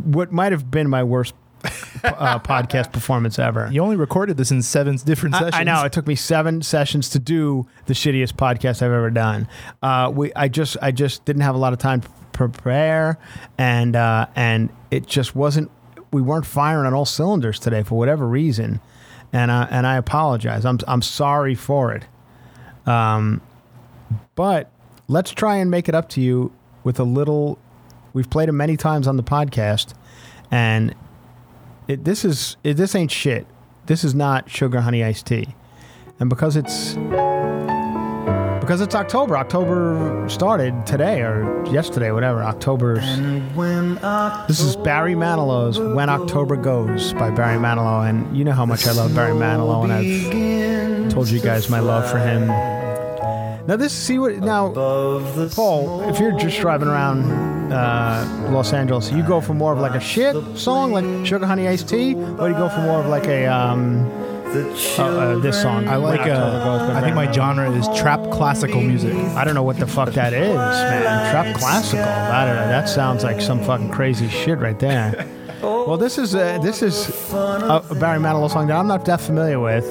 what 0.04 0.32
might 0.32 0.52
have 0.52 0.70
been 0.70 0.88
my 0.88 1.04
worst 1.04 1.34
uh, 1.64 1.68
podcast 2.40 2.92
performance 2.92 3.38
ever. 3.38 3.68
You 3.70 3.82
only 3.82 3.96
recorded 3.96 4.36
this 4.36 4.50
in 4.50 4.62
seven 4.62 4.96
different 4.96 5.34
I, 5.34 5.38
sessions. 5.38 5.54
I 5.54 5.64
know 5.64 5.84
it 5.84 5.92
took 5.92 6.06
me 6.06 6.14
seven 6.14 6.62
sessions 6.62 7.10
to 7.10 7.18
do 7.18 7.66
the 7.86 7.94
shittiest 7.94 8.32
podcast 8.32 8.76
I've 8.76 8.92
ever 8.92 9.10
done. 9.10 9.46
Uh, 9.82 10.10
we 10.14 10.32
I 10.34 10.48
just 10.48 10.76
I 10.80 10.92
just 10.92 11.24
didn't 11.26 11.42
have 11.42 11.54
a 11.54 11.58
lot 11.58 11.72
of 11.74 11.78
time 11.78 12.00
to 12.00 12.08
prepare, 12.32 13.18
and 13.58 13.94
uh, 13.96 14.26
and 14.34 14.70
it 14.90 15.06
just 15.06 15.36
wasn't. 15.36 15.70
We 16.10 16.22
weren't 16.22 16.46
firing 16.46 16.86
on 16.86 16.94
all 16.94 17.04
cylinders 17.04 17.58
today 17.58 17.82
for 17.82 17.98
whatever 17.98 18.26
reason, 18.26 18.80
and 19.34 19.50
I 19.50 19.64
and 19.64 19.86
I 19.86 19.96
apologize. 19.96 20.64
I'm 20.64 20.78
I'm 20.88 21.02
sorry 21.02 21.54
for 21.54 21.92
it. 21.92 22.04
Um, 22.86 23.42
but 24.36 24.70
let's 25.08 25.32
try 25.32 25.56
and 25.56 25.70
make 25.70 25.88
it 25.88 25.94
up 25.94 26.08
to 26.10 26.20
you 26.22 26.52
with 26.84 26.98
a 26.98 27.04
little. 27.04 27.58
We've 28.14 28.30
played 28.30 28.48
it 28.48 28.52
many 28.52 28.76
times 28.76 29.08
on 29.08 29.16
the 29.16 29.24
podcast, 29.24 29.92
and 30.50 30.94
it, 31.88 32.04
this 32.04 32.24
is 32.24 32.56
it, 32.62 32.74
this 32.74 32.94
ain't 32.94 33.10
shit. 33.10 33.46
This 33.86 34.04
is 34.04 34.14
not 34.14 34.48
sugar 34.48 34.82
honey 34.82 35.02
iced 35.02 35.26
tea, 35.26 35.54
and 36.20 36.30
because 36.30 36.56
it's 36.56 36.94
because 38.64 38.80
it's 38.80 38.94
October. 38.94 39.36
October 39.36 40.26
started 40.26 40.86
today 40.86 41.20
or 41.20 41.66
yesterday, 41.66 42.10
whatever. 42.12 42.42
October's. 42.42 43.04
This 44.48 44.60
is 44.60 44.74
Barry 44.76 45.14
Manilow's 45.14 45.78
"When 45.78 46.08
October 46.08 46.56
Goes" 46.56 47.12
by 47.12 47.30
Barry 47.30 47.58
Manilow, 47.58 48.08
and 48.08 48.34
you 48.34 48.42
know 48.42 48.52
how 48.52 48.64
much 48.64 48.86
I 48.86 48.92
love 48.92 49.14
Barry 49.14 49.34
Manilow, 49.34 49.84
and 49.84 49.92
I've 49.92 51.12
told 51.12 51.28
you 51.28 51.40
guys 51.40 51.68
my 51.68 51.80
love 51.80 52.10
for 52.10 52.18
him. 52.18 52.46
Now 53.66 53.76
this 53.76 53.92
see 53.92 54.18
what 54.18 54.36
now, 54.38 54.72
Paul. 54.72 56.08
If 56.08 56.18
you're 56.18 56.38
just 56.38 56.58
driving 56.60 56.88
around 56.88 57.70
uh, 57.70 58.48
Los 58.50 58.72
Angeles, 58.72 59.12
you 59.12 59.22
go 59.22 59.42
for 59.42 59.52
more 59.52 59.74
of 59.74 59.78
like 59.78 59.94
a 59.94 60.00
shit 60.00 60.34
song, 60.56 60.92
like 60.92 61.26
Sugar 61.26 61.46
Honey 61.46 61.68
Iced 61.68 61.88
Tea, 61.88 62.14
or 62.14 62.48
you 62.48 62.54
go 62.54 62.70
for 62.70 62.80
more 62.80 63.00
of 63.00 63.06
like 63.06 63.26
a 63.26 63.46
um, 63.46 64.10
uh, 64.56 65.02
uh, 65.02 65.38
this 65.38 65.60
song. 65.60 65.88
I 65.88 65.96
like. 65.96 66.20
When 66.20 66.30
October 66.30 66.64
Goes 66.64 66.80
by 66.88 66.94
Uh, 66.94 66.98
I 66.98 67.00
think 67.02 67.16
my 67.16 67.30
genre 67.32 67.70
is 67.70 67.88
trap 67.98 68.20
classical 68.30 68.80
music. 68.80 69.14
I 69.14 69.44
don't 69.44 69.54
know 69.54 69.62
what 69.62 69.78
the 69.78 69.86
fuck 69.86 70.10
that 70.12 70.32
is, 70.32 70.54
man. 70.56 71.30
Trap 71.30 71.56
classical. 71.56 72.04
I 72.04 72.44
don't 72.46 72.56
know. 72.56 72.68
That 72.68 72.88
sounds 72.88 73.24
like 73.24 73.40
some 73.40 73.62
fucking 73.62 73.90
crazy 73.90 74.28
shit 74.28 74.58
right 74.58 74.78
there. 74.78 75.26
Well, 75.64 75.96
this 75.96 76.18
is 76.18 76.34
uh, 76.34 76.58
this 76.58 76.82
is 76.82 77.08
a, 77.32 77.82
a 77.88 77.94
Barry 77.94 78.18
Manilow 78.18 78.50
song 78.50 78.66
that 78.66 78.76
I'm 78.76 78.86
not 78.86 79.06
that 79.06 79.18
familiar 79.18 79.58
with, 79.58 79.86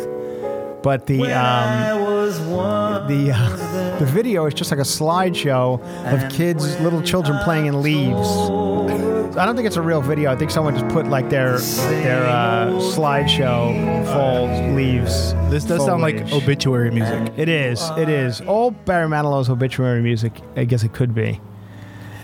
but 0.84 1.08
the 1.08 1.22
um, 1.24 1.28
the 3.08 3.32
uh, 3.34 3.98
the 3.98 4.06
video 4.06 4.46
is 4.46 4.54
just 4.54 4.70
like 4.70 4.80
a 4.80 4.84
slideshow 4.84 5.82
of 6.14 6.32
kids, 6.32 6.80
little 6.80 7.02
children 7.02 7.40
playing 7.44 7.66
in 7.66 7.82
leaves. 7.82 9.13
I 9.36 9.48
don't 9.48 9.56
think 9.56 9.66
it's 9.66 9.78
a 9.78 9.82
real 9.82 10.02
video. 10.02 10.32
I 10.32 10.36
think 10.36 10.52
someone 10.52 10.78
just 10.78 10.88
put 10.94 11.08
like 11.08 11.32
their 11.32 11.58
their 11.58 12.24
uh, 12.28 12.68
slideshow 12.94 14.06
fall 14.14 14.46
leaves. 14.76 15.34
This 15.50 15.64
does 15.64 15.84
sound 15.84 16.04
like 16.04 16.18
foliage. 16.18 16.34
obituary 16.34 16.92
music. 16.92 17.34
It 17.36 17.50
is. 17.50 17.90
It 17.98 18.10
is. 18.10 18.42
All 18.42 18.70
Barry 18.70 19.08
Manilow's 19.08 19.50
obituary 19.50 20.04
music, 20.04 20.40
I 20.56 20.66
guess 20.66 20.84
it 20.84 20.94
could 20.94 21.16
be. 21.16 21.42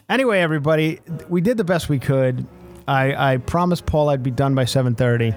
Anyway, 0.07 0.39
everybody, 0.39 0.99
we 1.29 1.41
did 1.41 1.57
the 1.57 1.63
best 1.63 1.89
we 1.89 1.97
could. 1.97 2.45
I, 2.87 3.33
I 3.33 3.37
promised 3.37 3.87
Paul 3.87 4.09
I'd 4.09 4.21
be 4.21 4.31
done 4.31 4.53
by 4.53 4.65
7.30. 4.65 5.35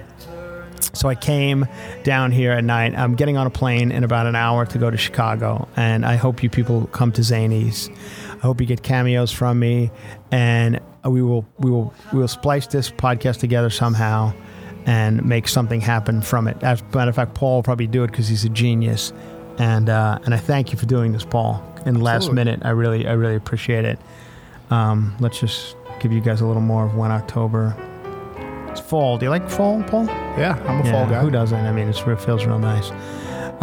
So 0.95 1.09
I 1.09 1.15
came 1.15 1.67
down 2.03 2.31
here 2.31 2.51
at 2.51 2.63
night. 2.63 2.95
I'm 2.95 3.15
getting 3.15 3.35
on 3.35 3.47
a 3.47 3.51
plane 3.51 3.91
in 3.91 4.03
about 4.03 4.27
an 4.27 4.35
hour 4.35 4.65
to 4.67 4.77
go 4.77 4.91
to 4.91 4.97
Chicago. 4.97 5.67
And 5.75 6.05
I 6.05 6.17
hope 6.17 6.43
you 6.43 6.51
people 6.51 6.85
come 6.87 7.11
to 7.13 7.21
Zanies. 7.21 7.89
I 8.35 8.39
hope 8.39 8.61
you 8.61 8.67
get 8.67 8.83
cameos 8.83 9.31
from 9.31 9.59
me. 9.59 9.89
And 10.31 10.79
we 11.09 11.21
will 11.21 11.45
we 11.59 11.69
will 11.71 11.93
we 12.11 12.19
will 12.19 12.27
splice 12.27 12.67
this 12.67 12.89
podcast 12.91 13.39
together 13.39 13.69
somehow. 13.69 14.33
and 14.85 15.23
make 15.25 15.47
something 15.47 15.79
happen 15.79 16.21
from 16.21 16.45
it. 16.45 16.61
As 16.61 16.81
a 16.81 16.95
matter 16.97 17.07
of 17.07 17.15
fact, 17.15 17.35
Paul 17.35 17.55
will 17.55 17.63
probably 17.63 17.87
do 17.87 18.03
it 18.03 18.07
because 18.11 18.27
he's 18.27 18.43
a 18.43 18.49
genius. 18.49 19.13
And 19.57 19.87
uh, 19.87 20.19
and 20.25 20.33
I 20.33 20.37
thank 20.37 20.73
you 20.73 20.77
for 20.77 20.85
doing 20.85 21.13
this, 21.13 21.23
Paul. 21.23 21.63
In 21.85 21.93
the 21.93 21.99
last 22.01 22.15
Absolutely. 22.27 22.43
minute, 22.43 22.59
I 22.65 22.71
really 22.71 23.07
I 23.07 23.13
really 23.13 23.35
appreciate 23.35 23.85
it. 23.85 23.97
Um, 24.71 25.15
let's 25.21 25.39
just 25.39 25.77
give 26.01 26.11
you 26.11 26.19
guys 26.19 26.41
a 26.41 26.45
little 26.45 26.61
more 26.61 26.85
of 26.85 26.95
when 26.95 27.11
October. 27.11 27.73
It's 28.69 28.81
fall. 28.81 29.17
Do 29.17 29.25
you 29.25 29.29
like 29.29 29.49
fall, 29.49 29.81
Paul? 29.83 30.05
Yeah, 30.05 30.61
I'm 30.67 30.81
a 30.81 30.83
Yeah, 30.85 30.91
fall 30.91 31.05
guy. 31.07 31.21
Who 31.21 31.29
doesn't? 31.29 31.65
I 31.65 31.71
mean, 31.71 31.87
it's, 31.87 31.99
it 32.01 32.19
feels 32.19 32.43
real 32.45 32.59
nice. 32.59 32.89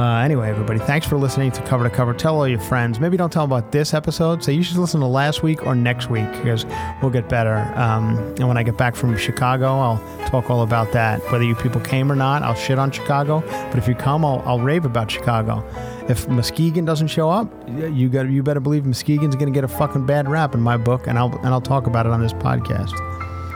Uh, 0.01 0.23
anyway, 0.23 0.49
everybody, 0.49 0.79
thanks 0.79 1.07
for 1.07 1.19
listening 1.19 1.53
to 1.53 1.61
Cover 1.65 1.85
to 1.85 1.95
Cover. 1.95 2.15
Tell 2.15 2.35
all 2.35 2.49
your 2.49 2.59
friends. 2.59 2.99
Maybe 2.99 3.19
don't 3.19 3.31
tell 3.31 3.47
them 3.47 3.53
about 3.53 3.71
this 3.71 3.93
episode. 3.93 4.43
Say 4.43 4.55
you 4.55 4.63
should 4.63 4.79
listen 4.79 4.99
to 5.01 5.07
last 5.07 5.43
week 5.43 5.67
or 5.67 5.75
next 5.75 6.09
week 6.09 6.25
because 6.33 6.65
we'll 7.03 7.11
get 7.11 7.29
better. 7.29 7.57
Um, 7.77 8.17
and 8.39 8.49
when 8.49 8.57
I 8.57 8.63
get 8.63 8.79
back 8.79 8.95
from 8.95 9.15
Chicago, 9.19 9.67
I'll 9.67 9.99
talk 10.31 10.49
all 10.49 10.63
about 10.63 10.93
that. 10.93 11.21
Whether 11.31 11.45
you 11.45 11.55
people 11.55 11.83
came 11.83 12.11
or 12.11 12.17
not, 12.17 12.43
I'll 12.43 12.55
shit 12.55 12.79
on 12.79 12.91
Chicago. 12.91 13.41
But 13.47 13.77
if 13.77 13.87
you 13.87 13.95
come, 13.95 14.25
I'll, 14.25 14.43
I'll 14.47 14.61
rave 14.61 14.87
about 14.87 15.11
Chicago. 15.11 15.63
If 16.09 16.27
Muskegon 16.29 16.87
doesn't 16.87 17.09
show 17.09 17.29
up, 17.29 17.53
you 17.69 18.09
got 18.09 18.31
you 18.31 18.43
better 18.43 18.61
believe 18.61 18.87
Muskegon's 18.87 19.37
going 19.37 19.53
to 19.53 19.55
get 19.55 19.65
a 19.65 19.69
fucking 19.69 20.07
bad 20.07 20.31
rap 20.31 20.55
in 20.55 20.63
my 20.63 20.79
book, 20.79 21.09
and 21.09 21.19
I'll 21.19 21.37
and 21.41 21.49
I'll 21.49 21.61
talk 21.61 21.87
about 21.87 22.07
it 22.07 22.13
on 22.13 22.23
this 22.23 22.33
podcast. 22.33 23.10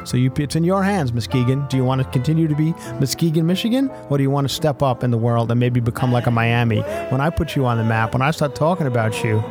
So 0.05 0.17
you, 0.17 0.33
it's 0.37 0.57
in 0.57 0.65
your 0.65 0.83
hands, 0.83 1.13
Muskegon. 1.13 1.67
Do 1.69 1.77
you 1.77 1.85
want 1.85 2.03
to 2.03 2.09
continue 2.11 2.47
to 2.47 2.55
be 2.55 2.73
Muskegon, 3.01 3.47
Michigan, 3.47 3.91
or 4.11 4.19
do 4.19 4.23
you 4.23 4.31
want 4.31 4.49
to 4.49 4.55
step 4.55 4.83
up 4.83 5.03
in 5.03 5.11
the 5.11 5.19
world 5.19 5.51
and 5.51 5.59
maybe 5.59 5.81
become 5.81 6.13
like 6.13 6.27
a 6.27 6.31
Miami? 6.31 6.81
When 7.11 7.21
I 7.21 7.31
put 7.31 7.57
you 7.57 7.67
on 7.67 7.79
the 7.79 7.85
map, 7.85 8.13
when 8.13 8.23
I 8.23 8.31
start 8.31 8.55
talking 8.55 8.87
about 8.87 9.25
you, 9.25 9.43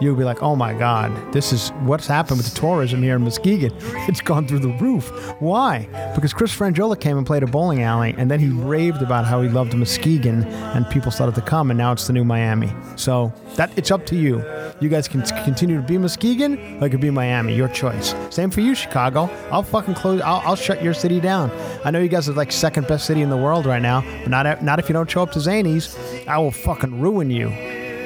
you'll 0.00 0.16
be 0.16 0.24
like, 0.24 0.42
"Oh 0.42 0.56
my 0.56 0.72
God, 0.74 1.10
this 1.32 1.52
is 1.52 1.70
what's 1.84 2.06
happened 2.06 2.38
with 2.38 2.52
the 2.52 2.60
tourism 2.60 3.02
here 3.02 3.16
in 3.16 3.22
Muskegon. 3.22 3.72
It's 4.08 4.20
gone 4.20 4.46
through 4.46 4.60
the 4.60 4.76
roof. 4.80 5.10
Why? 5.40 5.88
Because 6.14 6.32
Chris 6.32 6.54
Franjola 6.54 6.98
came 6.98 7.18
and 7.18 7.26
played 7.26 7.42
a 7.42 7.46
bowling 7.46 7.82
alley, 7.82 8.14
and 8.16 8.30
then 8.30 8.38
he 8.38 8.48
raved 8.48 9.02
about 9.02 9.24
how 9.24 9.42
he 9.42 9.48
loved 9.48 9.74
Muskegon, 9.74 10.44
and 10.44 10.88
people 10.90 11.10
started 11.10 11.34
to 11.34 11.40
come, 11.40 11.70
and 11.70 11.78
now 11.78 11.92
it's 11.92 12.06
the 12.06 12.12
new 12.12 12.24
Miami. 12.24 12.72
So 12.94 13.32
that 13.56 13.76
it's 13.76 13.90
up 13.90 14.06
to 14.06 14.16
you. 14.16 14.44
You 14.80 14.88
guys 14.88 15.08
can 15.08 15.22
continue 15.44 15.76
to 15.76 15.82
be 15.82 15.98
Muskegon, 15.98 16.80
or 16.80 16.86
it 16.86 16.90
could 16.90 17.00
be 17.00 17.10
Miami. 17.10 17.54
Your 17.54 17.68
choice. 17.68 18.14
Same 18.30 18.50
for 18.50 18.60
you, 18.60 18.74
Chicago. 18.74 19.28
I'll 19.50 19.62
fucking 19.62 19.94
close. 19.94 20.20
I'll, 20.20 20.42
I'll 20.44 20.56
shut 20.56 20.82
your 20.82 20.94
city 20.94 21.20
down. 21.20 21.50
I 21.84 21.90
know 21.90 21.98
you 21.98 22.08
guys 22.08 22.28
are 22.28 22.34
like 22.34 22.52
second 22.52 22.86
best 22.86 23.06
city 23.06 23.22
in 23.22 23.30
the 23.30 23.36
world 23.36 23.66
right 23.66 23.82
now, 23.82 24.02
but 24.22 24.28
not 24.28 24.62
not 24.62 24.78
if 24.78 24.88
you 24.88 24.92
don't 24.92 25.10
show 25.10 25.22
up 25.22 25.32
to 25.32 25.38
Zanies. 25.38 25.96
I 26.28 26.38
will 26.38 26.50
fucking 26.50 27.00
ruin 27.00 27.30
you. 27.30 27.50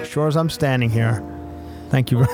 Sure 0.05 0.29
as 0.29 0.37
I'm 0.37 0.51
standing 0.51 0.91
here. 0.91 1.23
Thank 1.91 2.11
you. 2.11 2.19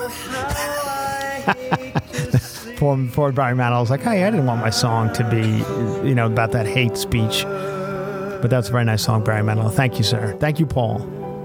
poor, 2.76 3.08
poor 3.12 3.32
Barry 3.32 3.56
Manilow 3.56 3.80
was 3.80 3.90
like, 3.90 4.02
hey, 4.02 4.24
I 4.24 4.30
didn't 4.30 4.46
want 4.46 4.60
my 4.60 4.70
song 4.70 5.12
to 5.14 5.28
be, 5.28 5.58
you 6.06 6.14
know, 6.14 6.26
about 6.26 6.52
that 6.52 6.66
hate 6.66 6.96
speech. 6.96 7.42
But 7.44 8.50
that's 8.50 8.68
a 8.68 8.72
very 8.72 8.84
nice 8.84 9.02
song, 9.02 9.24
Barry 9.24 9.42
Manilow. 9.42 9.72
Thank 9.72 9.98
you, 9.98 10.04
sir. 10.04 10.36
Thank 10.38 10.60
you, 10.60 10.66
Paul. 10.66 11.00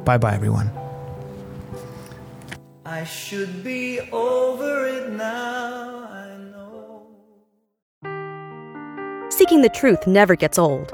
Bye 0.06 0.18
bye, 0.18 0.34
everyone. 0.34 0.70
I 2.86 3.06
should 3.06 3.64
be 3.64 4.02
over 4.12 4.88
it 4.88 5.14
now, 5.14 6.08
I 6.10 6.36
know. 6.52 7.08
Seeking 9.30 9.62
the 9.62 9.70
truth 9.70 10.06
never 10.06 10.36
gets 10.36 10.60
old. 10.60 10.94